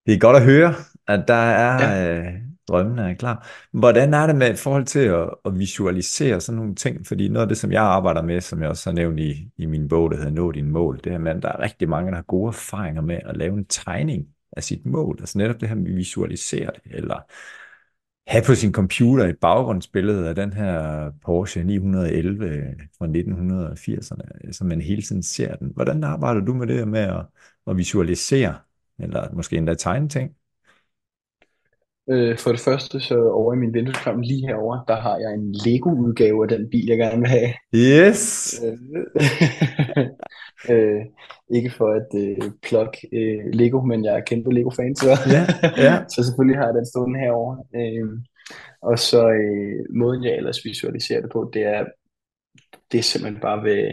Det 0.07 0.15
er 0.15 0.19
godt 0.19 0.37
at 0.37 0.45
høre, 0.45 0.75
at 1.09 1.29
der 1.29 1.35
er 1.35 1.97
Ja. 1.97 2.19
øh, 2.19 2.33
drømmene 2.69 3.11
er 3.11 3.15
klar. 3.15 3.47
Hvordan 3.73 4.15
er 4.15 4.27
det 4.27 4.37
med 4.37 4.53
i 4.53 4.57
forhold 4.57 4.85
til 4.85 4.99
at, 4.99 5.31
at 5.45 5.59
visualisere 5.59 6.41
sådan 6.41 6.57
nogle 6.57 6.75
ting? 6.75 7.07
Fordi 7.07 7.29
noget 7.29 7.43
af 7.45 7.49
det, 7.49 7.59
som 7.59 7.73
jeg 7.73 7.83
arbejder 7.83 8.23
med, 8.23 8.41
som 8.41 8.63
jeg 8.63 8.69
også 8.69 8.91
har 8.91 8.95
nævnt 8.95 9.21
i, 9.21 9.51
i 9.57 9.67
min 9.67 9.89
bog, 9.89 10.11
der 10.11 10.17
hedder 10.17 10.31
Nå 10.31 10.53
din 10.53 10.71
mål, 10.71 11.01
det 11.05 11.13
er, 11.13 11.31
at 11.31 11.43
der 11.43 11.49
er 11.49 11.61
rigtig 11.61 11.89
mange, 11.89 12.11
der 12.11 12.17
har 12.17 12.23
gode 12.23 12.49
erfaringer 12.49 13.03
med 13.03 13.19
at 13.25 13.37
lave 13.37 13.55
en 13.59 13.65
tegning 13.65 14.27
af 14.57 14.65
sit 14.65 14.87
mål. 14.87 15.17
Altså 15.21 15.39
netop 15.39 15.61
det 15.61 15.69
her 15.69 15.77
med 15.77 15.91
at 15.91 15.97
visualisere 15.97 16.71
det, 16.75 16.93
eller 16.95 17.21
have 18.27 18.45
på 18.47 18.55
sin 18.55 18.73
computer 18.73 19.25
et 19.25 19.39
baggrundsbillede 19.39 20.29
af 20.29 20.35
den 20.35 20.53
her 20.53 21.11
Porsche 21.25 21.65
911 21.65 22.75
fra 22.99 23.07
1980'erne, 23.07 24.53
så 24.53 24.65
man 24.65 24.81
hele 24.81 25.03
tiden 25.03 25.23
ser 25.23 25.57
den. 25.57 25.73
Hvordan 25.75 26.05
arbejder 26.05 26.41
du 26.41 26.55
med 26.55 26.67
det 26.67 26.89
med 26.89 27.01
at, 27.01 27.27
at 27.67 27.77
visualisere, 27.77 28.59
eller 28.99 29.35
måske 29.35 29.57
endda 29.57 29.75
tegne 29.75 30.09
ting? 30.09 30.33
Øh, 32.11 32.39
for 32.39 32.51
det 32.51 32.61
første, 32.61 33.01
så 33.01 33.31
over 33.31 33.55
i 33.55 33.57
min 33.57 33.75
vindueskarm 33.75 34.21
lige 34.21 34.47
herover, 34.47 34.85
der 34.89 35.01
har 35.01 35.19
jeg 35.19 35.35
en 35.35 35.55
Lego-udgave 35.67 36.43
af 36.43 36.49
den 36.49 36.71
bil, 36.71 36.87
jeg 36.87 36.99
gerne 36.99 37.19
vil 37.19 37.29
have. 37.29 37.53
Yes! 37.75 38.55
Øh, 38.65 38.79
øh, 40.77 41.03
ikke 41.51 41.71
for 41.71 41.89
at 41.91 42.09
øh, 42.23 42.51
plukke 42.63 43.09
øh, 43.13 43.45
Lego, 43.53 43.81
men 43.81 44.05
jeg 44.05 44.17
er 44.17 44.21
kæmpe 44.21 44.55
Lego-fan, 44.55 44.97
så, 44.97 45.09
Ja, 45.09 45.43
ja. 45.85 46.05
så 46.15 46.25
selvfølgelig 46.25 46.59
har 46.59 46.67
jeg 46.67 46.75
den 46.75 46.87
stående 46.87 47.21
herover. 47.21 47.57
Øh, 47.77 48.09
og 48.83 48.99
så 48.99 49.31
øh, 49.31 49.97
måden, 49.97 50.25
jeg 50.25 50.37
ellers 50.37 50.65
visualiserer 50.65 51.21
det 51.21 51.31
på, 51.33 51.51
det 51.55 51.63
er, 51.63 51.85
det 52.93 52.99
er 52.99 53.03
simpelthen 53.03 53.41
bare 53.41 53.63
ved 53.65 53.91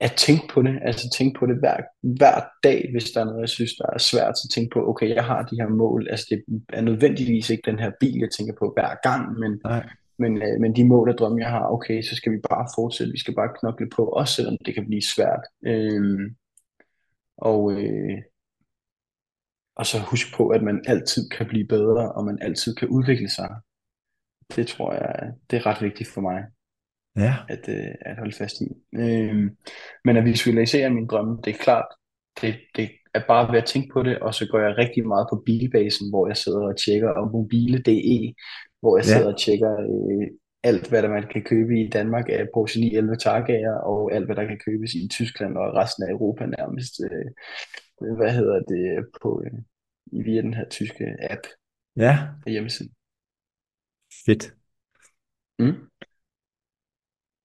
at 0.00 0.12
tænke 0.16 0.48
på 0.48 0.62
det, 0.62 0.78
altså 0.82 1.10
tænke 1.10 1.38
på 1.38 1.46
det 1.46 1.58
hver, 1.58 1.76
hver 2.02 2.40
dag, 2.62 2.88
hvis 2.92 3.10
der 3.10 3.20
er 3.20 3.24
noget, 3.24 3.40
jeg 3.40 3.48
synes, 3.48 3.74
der 3.74 3.86
er 3.92 3.98
svært, 3.98 4.38
så 4.38 4.48
tænke 4.54 4.70
på, 4.72 4.88
okay, 4.88 5.14
jeg 5.14 5.24
har 5.24 5.42
de 5.42 5.56
her 5.56 5.68
mål, 5.68 6.08
altså 6.10 6.26
det 6.30 6.62
er 6.68 6.80
nødvendigvis 6.80 7.50
ikke 7.50 7.70
den 7.70 7.78
her 7.78 7.90
bil, 8.00 8.18
jeg 8.18 8.30
tænker 8.38 8.54
på 8.58 8.72
hver 8.76 8.94
gang, 9.02 9.38
men, 9.38 9.60
Nej. 9.64 9.88
men, 10.18 10.42
øh, 10.42 10.60
men 10.60 10.76
de 10.76 10.84
mål 10.84 11.10
og 11.10 11.18
drømme, 11.18 11.40
jeg 11.40 11.50
har, 11.50 11.66
okay, 11.66 12.02
så 12.02 12.16
skal 12.16 12.32
vi 12.32 12.38
bare 12.50 12.68
fortsætte, 12.74 13.12
vi 13.12 13.18
skal 13.18 13.34
bare 13.34 13.54
knokle 13.60 13.88
på, 13.96 14.04
også 14.04 14.34
selvom 14.34 14.56
det 14.66 14.74
kan 14.74 14.86
blive 14.86 15.02
svært. 15.02 15.42
Øhm, 15.66 16.36
og, 17.38 17.72
øh, 17.72 18.18
og 19.76 19.86
så 19.86 19.98
husk 19.98 20.36
på, 20.36 20.48
at 20.48 20.62
man 20.62 20.84
altid 20.86 21.28
kan 21.28 21.46
blive 21.46 21.66
bedre, 21.66 22.12
og 22.12 22.24
man 22.24 22.38
altid 22.42 22.74
kan 22.74 22.88
udvikle 22.88 23.28
sig. 23.28 23.50
Det 24.56 24.66
tror 24.66 24.92
jeg, 24.92 25.32
det 25.50 25.56
er 25.56 25.66
ret 25.66 25.82
vigtigt 25.82 26.08
for 26.08 26.20
mig 26.20 26.44
Ja, 27.16 27.34
at, 27.48 27.68
øh, 27.68 27.94
at 28.00 28.16
holde 28.18 28.36
fast 28.36 28.56
i. 28.60 28.68
Øhm, 28.98 29.56
men 30.04 30.16
at 30.16 30.24
visualisere 30.24 30.90
min 30.90 31.06
drømme, 31.06 31.38
det 31.44 31.50
er 31.54 31.58
klart, 31.58 31.86
det, 32.40 32.54
det 32.76 32.90
er 33.14 33.20
bare 33.28 33.52
ved 33.52 33.58
at 33.58 33.66
tænke 33.66 33.88
på 33.92 34.02
det, 34.02 34.18
og 34.18 34.34
så 34.34 34.46
går 34.50 34.58
jeg 34.58 34.78
rigtig 34.78 35.06
meget 35.06 35.26
på 35.32 35.42
bilbasen, 35.46 36.10
hvor 36.10 36.26
jeg 36.26 36.36
sidder 36.36 36.60
og 36.66 36.76
tjekker, 36.84 37.08
og 37.08 37.30
mobile.de, 37.32 38.34
hvor 38.80 38.96
jeg 38.98 39.04
Ja. 39.06 39.12
sidder 39.12 39.32
og 39.32 39.38
tjekker 39.40 39.72
øh, 39.72 40.26
alt, 40.62 40.88
hvad 40.88 41.02
der 41.02 41.08
man 41.08 41.26
kan 41.32 41.42
købe 41.44 41.80
i 41.80 41.88
Danmark 41.88 42.28
af 42.28 42.48
Porsche 42.54 42.80
911 42.80 43.16
Targaer, 43.16 43.74
og 43.74 44.12
alt, 44.14 44.24
hvad 44.26 44.36
der 44.36 44.44
kan 44.46 44.58
købes 44.66 44.94
i 44.94 45.08
Tyskland 45.08 45.56
og 45.56 45.74
resten 45.74 46.02
af 46.04 46.10
Europa 46.10 46.46
nærmest. 46.46 46.94
Øh, 47.10 47.30
hvad 48.16 48.32
hedder 48.32 48.58
det 48.60 49.06
på 49.22 49.42
øh, 49.46 49.58
via 50.26 50.42
den 50.42 50.54
her 50.54 50.68
tyske 50.68 51.04
app 51.30 51.40
ja, 51.96 52.18
på 52.42 52.48
hjemmesiden. 52.50 52.92
fedt. 54.26 54.54
Mm. 55.58 55.74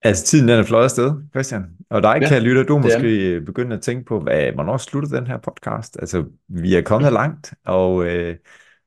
Altså, 0.03 0.25
tiden 0.25 0.47
den 0.47 0.59
er 0.59 0.63
fløjet 0.63 0.83
afsted, 0.83 1.11
Christian. 1.31 1.65
Og 1.89 2.03
dig, 2.03 2.17
Ja, 2.21 2.29
kære 2.29 2.39
lytter, 2.39 2.63
du 2.63 2.77
er 2.77 2.81
det 2.81 2.93
er 2.93 2.97
måske 2.97 3.41
begyndt 3.45 3.73
at 3.73 3.81
tænke 3.81 4.05
på, 4.05 4.19
hvad, 4.19 4.51
hvornår 4.51 4.77
slutter 4.77 5.09
den 5.09 5.27
her 5.27 5.37
podcast? 5.37 5.97
Altså, 5.99 6.25
vi 6.47 6.75
er 6.75 6.81
kommet 6.81 7.13
langt, 7.13 7.53
og, 7.65 8.05
øh, 8.05 8.35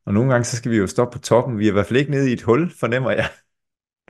og 0.06 0.14
nogle 0.14 0.30
gange 0.30 0.44
så 0.44 0.56
skal 0.56 0.70
vi 0.70 0.76
jo 0.76 0.86
stoppe 0.86 1.18
på 1.18 1.22
toppen. 1.22 1.58
Vi 1.58 1.64
er 1.64 1.70
i 1.70 1.72
hvert 1.72 1.86
fald 1.86 2.00
ikke 2.00 2.10
nede 2.10 2.30
i 2.30 2.32
et 2.32 2.42
hul, 2.42 2.70
fornemmer 2.80 3.10
jeg. 3.10 3.28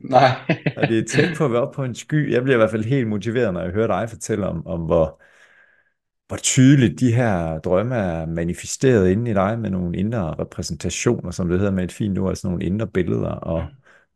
Nej. 0.03 0.29
Og 0.77 0.89
det 0.89 0.99
er 0.99 1.05
tæt 1.09 1.37
på 1.39 1.45
at 1.45 1.53
være 1.53 1.63
oppe 1.63 1.77
på 1.77 1.85
en 1.85 1.95
sky. 1.95 2.33
Jeg 2.33 2.43
bliver 2.43 2.57
i 2.57 2.59
hvert 2.59 2.71
fald 2.71 2.85
helt 2.85 3.09
motiveret, 3.09 3.55
når 3.55 3.63
jeg 3.63 3.73
hører 3.73 3.87
dig 3.87 4.11
fortælle 4.11 4.47
om, 4.47 4.67
om 4.67 4.81
hvor, 4.81 5.23
hvor 6.29 6.37
tydeligt 6.37 7.01
de 7.01 7.13
her 7.13 7.59
drømme 7.59 7.97
er 7.97 8.27
manifesteret 8.27 9.11
inde 9.11 9.31
i 9.31 9.35
dig 9.35 9.59
med 9.59 9.71
nogle 9.71 9.97
indre 9.97 10.35
repræsentationer, 10.35 11.31
som 11.31 11.49
det 11.49 11.59
hedder 11.59 11.73
med 11.73 11.85
et 11.85 11.93
fint 11.93 12.19
ord, 12.19 12.29
altså 12.29 12.49
nogle 12.49 12.65
indre 12.65 12.87
billeder, 12.87 13.31
og, 13.31 13.67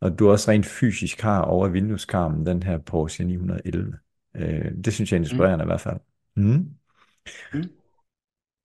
og 0.00 0.18
du 0.18 0.30
også 0.30 0.50
rent 0.50 0.66
fysisk 0.66 1.20
har 1.20 1.42
over 1.42 1.68
vindueskarmen 1.68 2.46
den 2.46 2.62
her 2.62 2.78
Porsche 2.78 3.24
911. 3.24 3.94
Øh, 4.36 4.72
det 4.84 4.92
synes 4.94 5.12
jeg 5.12 5.16
er 5.18 5.20
inspirerende 5.20 5.64
i 5.64 5.66
hvert 5.66 5.80
fald. 5.80 6.00
Mm. 6.36 6.66
Mm. 7.52 7.70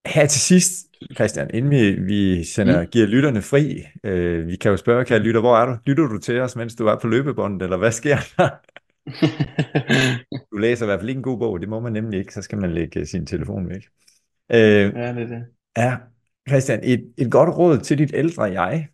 Her 0.07 0.25
til 0.27 0.41
sidst, 0.41 0.87
Christian, 1.15 1.49
inden 1.53 1.71
vi, 1.71 1.91
vi 1.91 2.43
sender, 2.43 2.81
Mm. 2.81 2.87
giver 2.91 3.07
lytterne 3.07 3.41
fri, 3.41 3.83
øh, 4.03 4.47
vi 4.47 4.55
kan 4.55 4.71
jo 4.71 4.77
spørge, 4.77 5.05
kære 5.05 5.19
lytter, 5.19 5.41
hvor 5.41 5.57
er 5.57 5.65
du? 5.65 5.77
Lytter 5.85 6.07
du 6.07 6.17
til 6.17 6.39
os, 6.41 6.55
mens 6.55 6.75
du 6.75 6.87
er 6.87 6.99
på 6.99 7.07
løbebåndet, 7.07 7.61
eller 7.61 7.77
hvad 7.77 7.91
sker 7.91 8.17
der? 8.37 8.49
Du 10.51 10.57
læser 10.57 10.85
i 10.85 10.87
hvert 10.87 10.99
fald 10.99 11.09
ikke 11.09 11.19
en 11.19 11.23
god 11.23 11.37
bog, 11.39 11.59
det 11.61 11.69
må 11.69 11.79
man 11.79 11.93
nemlig 11.93 12.19
ikke, 12.19 12.33
så 12.33 12.41
skal 12.41 12.57
man 12.57 12.73
lægge 12.73 13.05
sin 13.05 13.25
telefon 13.25 13.69
væk. 13.69 13.81
Øh, 14.51 14.93
ja, 14.93 15.13
det 15.13 15.23
er 15.23 15.27
det. 15.27 15.45
ja, 15.77 15.97
Christian, 16.49 16.79
et, 16.83 17.13
et 17.17 17.31
godt 17.31 17.57
råd 17.57 17.79
til 17.79 17.97
dit 17.97 18.11
ældre 18.13 18.43
jeg. 18.43 18.87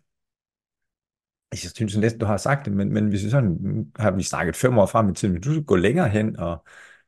Jeg 1.52 1.58
synes 1.58 1.96
næsten, 1.96 2.20
du 2.20 2.26
har 2.26 2.36
sagt 2.36 2.64
det, 2.64 2.72
men, 2.72 2.92
men 2.92 3.08
hvis 3.08 3.24
vi 3.24 3.30
sådan, 3.30 3.92
har 3.98 4.10
vi 4.10 4.22
snakket 4.22 4.56
fem 4.56 4.78
år 4.78 4.86
frem 4.86 5.08
i 5.10 5.14
tiden, 5.14 5.34
hvis 5.34 5.44
du 5.44 5.52
skal 5.52 5.64
gå 5.64 5.76
længere 5.76 6.08
hen, 6.08 6.36
og 6.38 6.64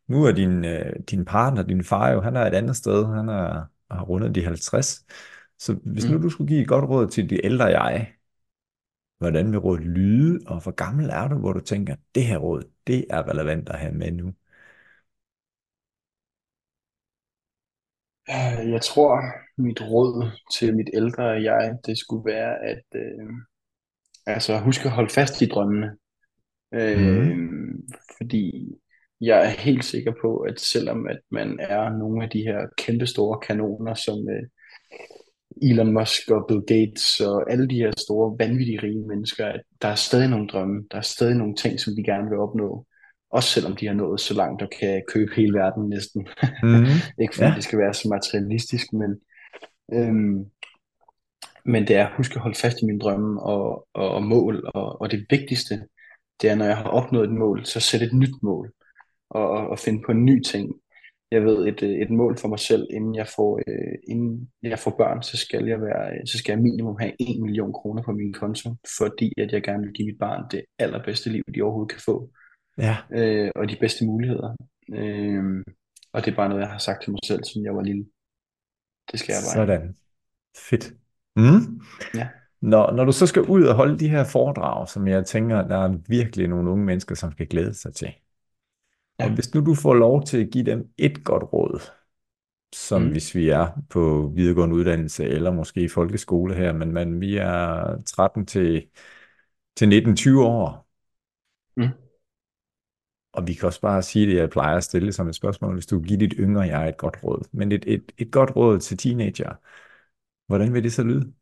nu 0.08 0.24
er 0.24 0.32
din, 0.32 0.64
øh, 0.64 0.96
din 1.10 1.24
partner, 1.24 1.62
din 1.62 1.84
far 1.84 2.10
jo, 2.12 2.20
han 2.20 2.36
er 2.36 2.46
et 2.46 2.54
andet 2.54 2.76
sted, 2.76 3.06
han 3.06 3.28
er, 3.28 3.64
har 3.90 4.02
rundet 4.04 4.34
de 4.34 4.44
50. 4.44 5.04
Så 5.58 5.78
hvis 5.84 6.08
nu 6.08 6.18
Mm. 6.18 6.22
du 6.22 6.30
skulle 6.30 6.48
give 6.48 6.62
et 6.62 6.68
godt 6.68 6.84
råd 6.84 7.08
til 7.10 7.30
dit 7.30 7.40
ældre 7.44 7.64
jeg, 7.66 8.12
hvordan 9.18 9.52
vil 9.52 9.58
rådet 9.58 9.84
lyde, 9.86 10.40
og 10.46 10.62
hvor 10.62 10.70
gammel 10.72 11.10
er 11.10 11.28
du, 11.28 11.38
hvor 11.38 11.52
du 11.52 11.60
tænker, 11.60 11.96
det 12.14 12.24
her 12.24 12.38
råd, 12.38 12.62
det 12.86 13.06
er 13.10 13.28
relevant 13.30 13.68
at 13.68 13.78
have 13.78 13.92
med 13.94 14.12
nu? 14.12 14.34
Øh, 18.30 18.70
Jeg 18.72 18.82
tror, 18.82 19.22
mit 19.56 19.80
råd 19.82 20.30
til 20.54 20.76
mit 20.76 20.90
ældre 20.94 21.24
jeg, 21.24 21.78
det 21.86 21.98
skulle 21.98 22.24
være 22.24 22.58
at 22.72 22.84
øh, 22.94 23.28
altså 24.26 24.58
husk 24.58 24.84
at 24.84 24.90
holde 24.90 25.10
fast 25.10 25.42
i 25.42 25.46
drømmene. 25.46 25.90
Øh, 26.74 27.26
Mm. 27.26 27.88
fordi 28.16 28.74
jeg 29.20 29.44
er 29.46 29.48
helt 29.50 29.84
sikker 29.84 30.12
på, 30.22 30.36
at 30.36 30.60
selvom 30.60 31.06
at 31.06 31.20
man 31.30 31.58
er 31.60 31.98
nogle 31.98 32.24
af 32.24 32.30
de 32.30 32.38
her 32.42 32.66
kæmpe 32.78 33.06
store 33.06 33.38
kanoner, 33.40 33.94
som 33.94 34.28
øh, 34.28 34.42
Elon 35.62 35.92
Musk 35.92 36.30
og 36.30 36.44
Bill 36.48 36.60
Gates 36.66 37.20
og 37.20 37.52
alle 37.52 37.68
de 37.68 37.74
her 37.76 37.92
store, 37.98 38.36
vanvittige 38.38 38.82
rige 38.82 39.06
mennesker, 39.08 39.46
at 39.46 39.60
der 39.82 39.88
er 39.88 39.94
stadig 39.94 40.28
nogle 40.28 40.48
drømme, 40.48 40.84
der 40.90 40.96
er 40.96 41.02
stadig 41.02 41.36
nogle 41.36 41.54
ting, 41.54 41.80
som 41.80 41.94
de 41.96 42.02
gerne 42.04 42.28
vil 42.28 42.38
opnå. 42.38 42.86
Også 43.30 43.48
selvom 43.48 43.76
de 43.76 43.86
har 43.86 43.94
nået 43.94 44.20
så 44.20 44.34
langt 44.34 44.62
og 44.62 44.68
kan 44.80 45.02
købe 45.08 45.30
hele 45.36 45.52
verden 45.54 45.88
næsten. 45.88 46.28
Mm. 46.62 46.84
Ikke 47.22 47.34
fordi 47.34 47.48
Ja, 47.48 47.54
det 47.54 47.64
skal 47.64 47.78
være 47.78 47.94
så 47.94 48.08
materialistisk, 48.08 48.92
men, 48.92 49.10
øhm, 49.92 50.44
men 51.64 51.86
det 51.86 51.96
er 51.96 52.06
at 52.06 52.16
huske 52.16 52.34
at 52.34 52.40
holde 52.40 52.58
fast 52.58 52.82
i 52.82 52.86
mine 52.86 52.98
drømme 52.98 53.42
og, 53.42 53.88
og, 53.94 54.10
og 54.10 54.22
mål. 54.22 54.70
Og, 54.74 55.00
og 55.00 55.10
det 55.10 55.26
vigtigste, 55.30 55.86
det 56.42 56.50
er, 56.50 56.54
når 56.54 56.64
jeg 56.64 56.76
har 56.76 56.90
opnået 56.90 57.24
et 57.24 57.34
mål, 57.34 57.66
så 57.66 57.80
sæt 57.80 58.02
et 58.02 58.12
nyt 58.12 58.42
mål 58.42 58.72
og, 59.30 59.68
og, 59.68 59.78
finde 59.78 60.02
på 60.06 60.12
en 60.12 60.24
ny 60.24 60.42
ting. 60.42 60.74
Jeg 61.30 61.44
ved 61.44 61.66
et, 61.66 61.82
et 61.82 62.10
mål 62.10 62.38
for 62.38 62.48
mig 62.48 62.58
selv, 62.58 62.86
inden 62.90 63.14
jeg 63.14 63.28
får, 63.36 63.60
øh, 63.66 63.94
inden 64.08 64.50
jeg 64.62 64.78
får 64.78 64.94
børn, 64.98 65.22
så 65.22 65.36
skal 65.36 65.66
jeg 65.66 65.80
være, 65.80 66.26
så 66.26 66.38
skal 66.38 66.52
jeg 66.52 66.62
minimum 66.62 66.96
have 67.00 67.12
1 67.20 67.40
million 67.42 67.72
kroner 67.72 68.02
på 68.02 68.12
min 68.12 68.32
konto, 68.32 68.74
fordi 68.98 69.32
at 69.38 69.52
jeg 69.52 69.62
gerne 69.62 69.82
vil 69.82 69.92
give 69.92 70.06
mit 70.06 70.18
barn 70.18 70.44
det 70.50 70.62
allerbedste 70.78 71.30
liv, 71.30 71.42
de 71.54 71.62
overhovedet 71.62 71.92
kan 71.92 72.00
få, 72.00 72.30
ja, 72.78 72.96
øh, 73.12 73.50
og 73.56 73.68
de 73.68 73.76
bedste 73.80 74.06
muligheder. 74.06 74.56
Øh, 74.92 75.64
og 76.12 76.24
det 76.24 76.30
er 76.30 76.36
bare 76.36 76.48
noget, 76.48 76.62
jeg 76.62 76.70
har 76.70 76.78
sagt 76.78 77.02
til 77.02 77.10
mig 77.10 77.20
selv, 77.24 77.44
siden 77.44 77.66
jeg 77.66 77.74
var 77.74 77.82
lille. 77.82 78.06
Det 79.10 79.20
skal 79.20 79.32
jeg 79.32 79.42
bare 79.46 79.66
sådan. 79.66 79.96
Fedt. 80.70 81.01
Mm. 81.36 81.80
Ja. 82.14 82.28
Når, 82.60 82.92
når 82.92 83.04
du 83.04 83.12
så 83.12 83.26
skal 83.26 83.42
ud 83.42 83.64
og 83.64 83.74
holde 83.74 83.98
de 83.98 84.08
her 84.08 84.24
foredrag, 84.24 84.88
som 84.88 85.08
jeg 85.08 85.26
tænker, 85.26 85.68
der 85.68 85.76
er 85.76 85.98
virkelig 86.08 86.48
nogle 86.48 86.70
unge 86.70 86.84
mennesker, 86.84 87.14
som 87.14 87.32
skal 87.32 87.46
glæde 87.46 87.74
sig 87.74 87.94
til. 87.94 88.08
Og 89.18 89.24
Ja. 89.28 89.34
hvis 89.34 89.54
nu 89.54 89.60
du 89.60 89.74
får 89.74 89.94
lov 89.94 90.24
til 90.24 90.44
at 90.44 90.50
give 90.52 90.64
dem 90.64 90.92
et 90.98 91.24
godt 91.24 91.42
råd, 91.52 91.80
som 92.74 93.02
Mm. 93.02 93.10
hvis 93.10 93.34
vi 93.34 93.48
er 93.48 93.68
på 93.90 94.32
videregående 94.36 94.74
uddannelse, 94.74 95.24
eller 95.24 95.52
måske 95.52 95.80
i 95.82 95.88
folkeskole 95.88 96.54
her, 96.54 96.72
men, 96.72 96.92
men 96.92 97.20
vi 97.20 97.36
er 97.36 98.02
13 98.06 98.46
til, 98.46 98.86
til 99.76 99.88
19-20 99.88 100.44
år, 100.44 100.88
Mm. 101.76 101.88
og 103.32 103.46
vi 103.46 103.54
kan 103.54 103.66
også 103.66 103.80
bare 103.80 104.02
sige 104.02 104.26
det, 104.26 104.36
jeg 104.36 104.50
plejer 104.50 104.76
at 104.76 104.84
stille 104.84 105.12
som 105.12 105.28
et 105.28 105.34
spørgsmål, 105.34 105.74
hvis 105.74 105.86
du 105.86 106.00
giver 106.02 106.18
dit 106.18 106.34
yngre 106.38 106.60
jeg 106.62 106.88
et 106.88 106.96
godt 106.96 107.16
råd. 107.24 107.48
Men 107.52 107.72
et, 107.72 107.84
et, 107.86 108.12
et 108.18 108.30
godt 108.32 108.56
råd 108.56 108.78
til 108.80 108.96
teenager, 108.98 109.54
hvordan 110.46 110.74
vil 110.74 110.84
det 110.84 110.92
så 110.92 111.02
lyde? 111.02 111.32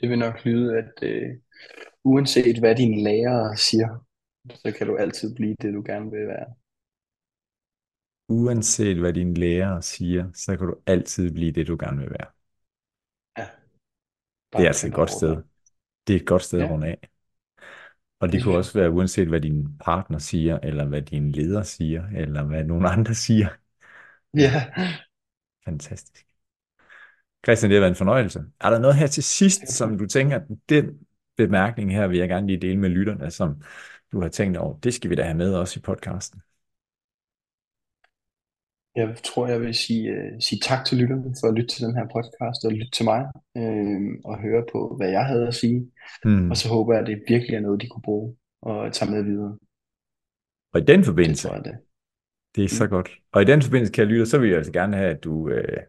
Det 0.00 0.10
vil 0.10 0.18
nok 0.18 0.44
lyde, 0.44 0.78
at 0.78 0.92
øh, 1.02 1.36
uanset 2.04 2.58
hvad 2.60 2.76
dine 2.76 3.04
lærere 3.04 3.56
siger, 3.56 4.06
så 4.54 4.72
kan 4.78 4.86
du 4.86 4.96
altid 4.96 5.36
blive 5.36 5.56
det, 5.62 5.74
du 5.74 5.82
gerne 5.86 6.10
vil 6.10 6.28
være. 6.28 6.54
Uanset 8.28 8.98
hvad 8.98 9.12
dine 9.12 9.34
lærere 9.34 9.82
siger, 9.82 10.30
så 10.34 10.56
kan 10.56 10.66
du 10.66 10.74
altid 10.86 11.32
blive 11.34 11.52
det, 11.52 11.66
du 11.68 11.76
gerne 11.80 11.98
vil 12.00 12.10
være. 12.10 12.30
Ja, 13.36 13.46
Det 14.56 14.62
er 14.64 14.68
altså 14.68 14.86
et 14.86 14.92
godt 14.94 15.10
sted. 15.10 15.36
det. 16.06 16.14
Er 16.16 16.20
et 16.20 16.26
godt 16.26 16.42
sted 16.42 16.60
at 16.62 16.64
Ja, 16.64 16.70
runde 16.70 16.86
af. 16.86 16.98
Og 18.20 18.32
det 18.32 18.42
kunne 18.42 18.56
også 18.56 18.78
være 18.78 18.90
uanset 18.90 19.28
hvad 19.28 19.40
din 19.40 19.78
partner 19.78 20.18
siger, 20.18 20.58
eller 20.62 20.84
hvad 20.86 21.02
din 21.02 21.32
leder 21.32 21.62
siger, 21.62 22.06
eller 22.08 22.42
hvad 22.44 22.64
nogen 22.64 22.86
andre 22.86 23.14
siger. 23.14 23.48
Ja. 24.34 24.72
fantastisk. 25.64 26.25
Christian, 27.46 27.70
det 27.70 27.76
har 27.76 27.80
været 27.80 27.90
en 27.90 27.96
fornøjelse. 27.96 28.44
Er 28.60 28.70
der 28.70 28.78
noget 28.78 28.96
her 28.96 29.06
til 29.06 29.22
sidst, 29.24 29.68
Det 29.68 29.68
som 29.68 29.98
du 29.98 30.06
tænker, 30.06 30.40
den 30.68 30.98
bemærkning 31.36 31.92
her 31.94 32.06
vil 32.06 32.18
jeg 32.18 32.28
gerne 32.28 32.46
lige 32.46 32.60
dele 32.60 32.78
med 32.78 32.88
lytterne, 32.90 33.30
som 33.30 33.62
du 34.12 34.20
har 34.20 34.28
tænkt 34.28 34.56
over, 34.58 34.78
det 34.78 34.94
skal 34.94 35.10
vi 35.10 35.14
da 35.14 35.22
have 35.22 35.36
med 35.36 35.54
også 35.54 35.78
i 35.78 35.82
podcasten. 35.82 36.40
Jeg 38.96 39.16
tror, 39.24 39.46
jeg 39.46 39.60
vil 39.60 39.74
sige, 39.74 40.12
uh, 40.12 40.40
sige 40.40 40.60
tak 40.62 40.86
til 40.86 40.98
lytterne 40.98 41.34
for 41.40 41.48
at 41.48 41.54
lytte 41.54 41.74
til 41.74 41.84
den 41.86 41.94
her 41.96 42.04
podcast 42.14 42.64
og 42.64 42.72
lytte 42.72 42.90
til 42.90 43.04
mig 43.04 43.20
øh, 43.56 44.00
og 44.24 44.40
høre 44.40 44.64
på, 44.72 44.94
hvad 44.96 45.08
jeg 45.10 45.24
havde 45.26 45.46
at 45.48 45.54
sige. 45.54 45.90
Hmm. 46.24 46.50
Og 46.50 46.56
så 46.56 46.68
håber 46.68 46.92
jeg, 46.94 47.02
at 47.02 47.08
det 47.08 47.24
virkelig 47.28 47.56
er 47.56 47.60
noget, 47.60 47.82
de 47.82 47.88
kunne 47.88 48.02
bruge 48.02 48.36
og 48.62 48.92
tage 48.92 49.10
med 49.10 49.22
videre. 49.22 49.58
Og 50.72 50.80
i 50.80 50.84
den 50.84 51.04
Det 51.04 51.04
forbindelse, 51.04 51.42
tror 51.42 51.54
jeg 51.54 51.64
det. 51.64 51.78
det 52.56 52.64
er 52.64 52.68
så 52.68 52.86
Mm. 52.86 52.88
godt. 52.88 53.10
Og 53.32 53.42
i 53.42 53.44
den 53.44 53.62
forbindelse, 53.62 53.92
kan 53.92 54.02
jeg 54.02 54.08
lytte, 54.12 54.26
så 54.26 54.38
vil 54.38 54.48
jeg 54.48 54.58
altså 54.58 54.72
gerne 54.72 54.96
have, 54.96 55.10
at 55.16 55.24
du 55.24 55.48
øh, 55.50 55.82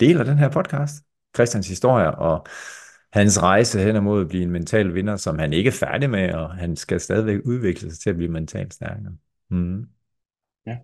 deler 0.00 0.24
den 0.24 0.38
her 0.38 0.48
podcast, 0.48 1.04
Christians 1.36 1.68
historie 1.68 2.14
og 2.14 2.46
hans 3.12 3.42
rejse 3.42 3.80
hen 3.80 3.96
imod 3.96 4.20
at 4.20 4.28
blive 4.28 4.42
en 4.42 4.50
mental 4.50 4.94
vinder, 4.94 5.16
som 5.16 5.38
han 5.38 5.52
ikke 5.52 5.68
er 5.68 5.72
færdig 5.72 6.10
med, 6.10 6.34
og 6.34 6.54
han 6.54 6.76
skal 6.76 7.00
stadigvæk 7.00 7.40
udvikle 7.44 7.90
sig 7.90 8.00
til 8.00 8.10
at 8.10 8.16
blive 8.16 8.32
mentalt 8.32 8.74
stærkere. 8.74 9.12
Mm. 9.48 9.88
Ja. 10.66 10.78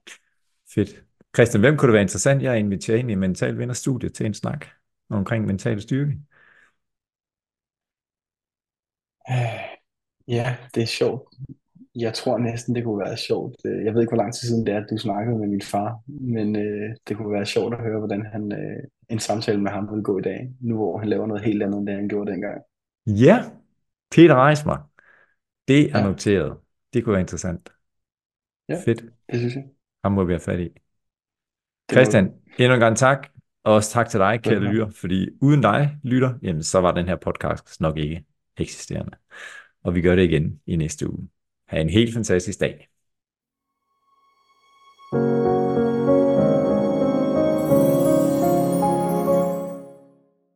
Fedt. 0.74 1.04
Christian, 1.34 1.60
hvem 1.60 1.76
kunne 1.76 1.86
det 1.86 1.92
være 1.92 2.02
interessant, 2.02 2.42
jeg 2.42 2.58
inviterer 2.58 2.98
ind 2.98 3.10
i 3.10 3.14
Mental 3.14 3.58
Vinder 3.58 3.74
Studiet 3.74 4.14
til 4.14 4.26
en 4.26 4.34
snak 4.34 4.66
omkring 5.10 5.46
mental 5.46 5.82
styrke? 5.82 6.18
Øh, 9.30 9.76
Ja, 10.28 10.56
det 10.74 10.82
er 10.82 10.86
sjovt. 10.86 11.34
Jeg 12.00 12.14
tror 12.14 12.38
næsten, 12.38 12.74
det 12.74 12.84
kunne 12.84 12.98
være 12.98 13.16
sjovt. 13.16 13.54
Øh, 13.64 13.84
Jeg 13.84 13.94
ved 13.94 14.00
ikke, 14.00 14.10
hvor 14.10 14.22
lang 14.22 14.34
tid 14.34 14.48
siden 14.48 14.66
det 14.66 14.74
er, 14.74 14.78
at 14.80 14.86
du 14.90 14.98
snakkede 14.98 15.38
med 15.38 15.48
min 15.48 15.62
far, 15.62 16.00
men 16.06 16.56
øh, 16.56 16.96
det 17.08 17.16
kunne 17.16 17.32
være 17.32 17.46
sjovt 17.46 17.74
at 17.74 17.80
høre, 17.80 17.98
hvordan 17.98 18.26
han, 18.32 18.52
øh, 18.52 18.82
en 19.08 19.18
samtale 19.18 19.60
med 19.60 19.70
ham 19.70 19.88
vil 19.94 20.02
gå 20.02 20.18
i 20.18 20.22
dag, 20.22 20.50
nu 20.60 20.76
hvor 20.76 20.98
han 20.98 21.08
laver 21.08 21.26
noget 21.26 21.42
helt 21.42 21.62
andet, 21.62 21.78
end 21.78 21.86
det 21.86 21.94
han 21.94 22.08
gjorde 22.08 22.32
dengang. 22.32 22.60
Ja, 23.06 23.44
Peter 24.10 24.46
Reismar. 24.46 24.88
Det 25.68 25.90
er 25.90 25.98
Ja, 25.98 26.04
noteret. 26.04 26.56
Det 26.94 27.04
kunne 27.04 27.12
være 27.12 27.20
interessant. 27.20 27.72
ja, 28.68 28.78
Fedt. 28.84 29.04
det 29.30 29.38
synes 29.38 29.54
jeg. 29.54 29.64
Ham 30.04 30.12
må 30.12 30.24
vi 30.24 30.32
have 30.32 30.40
fat 30.40 30.60
i. 30.60 30.68
Christian, 31.92 32.32
endnu 32.58 32.74
en 32.74 32.80
gang 32.80 32.96
tak. 32.96 33.28
Og 33.64 33.74
også 33.74 33.90
tak 33.90 34.08
til 34.08 34.20
dig, 34.20 34.40
kære 34.42 34.60
lytter, 34.60 34.90
fordi 34.90 35.28
uden 35.40 35.60
dig, 35.62 35.96
lytter, 36.02 36.34
jamen, 36.42 36.62
så 36.62 36.80
var 36.80 36.92
den 36.92 37.06
her 37.08 37.16
podcast 37.16 37.80
nok 37.80 37.98
ikke 37.98 38.24
eksisterende. 38.56 39.12
Og 39.82 39.94
vi 39.94 40.02
gør 40.02 40.14
det 40.16 40.22
igen 40.22 40.60
i 40.66 40.76
næste 40.76 41.10
uge. 41.10 41.28
Ha' 41.68 41.78
en 41.80 41.90
helt 41.90 42.12
fantastisk 42.14 42.60
dag. 42.60 42.88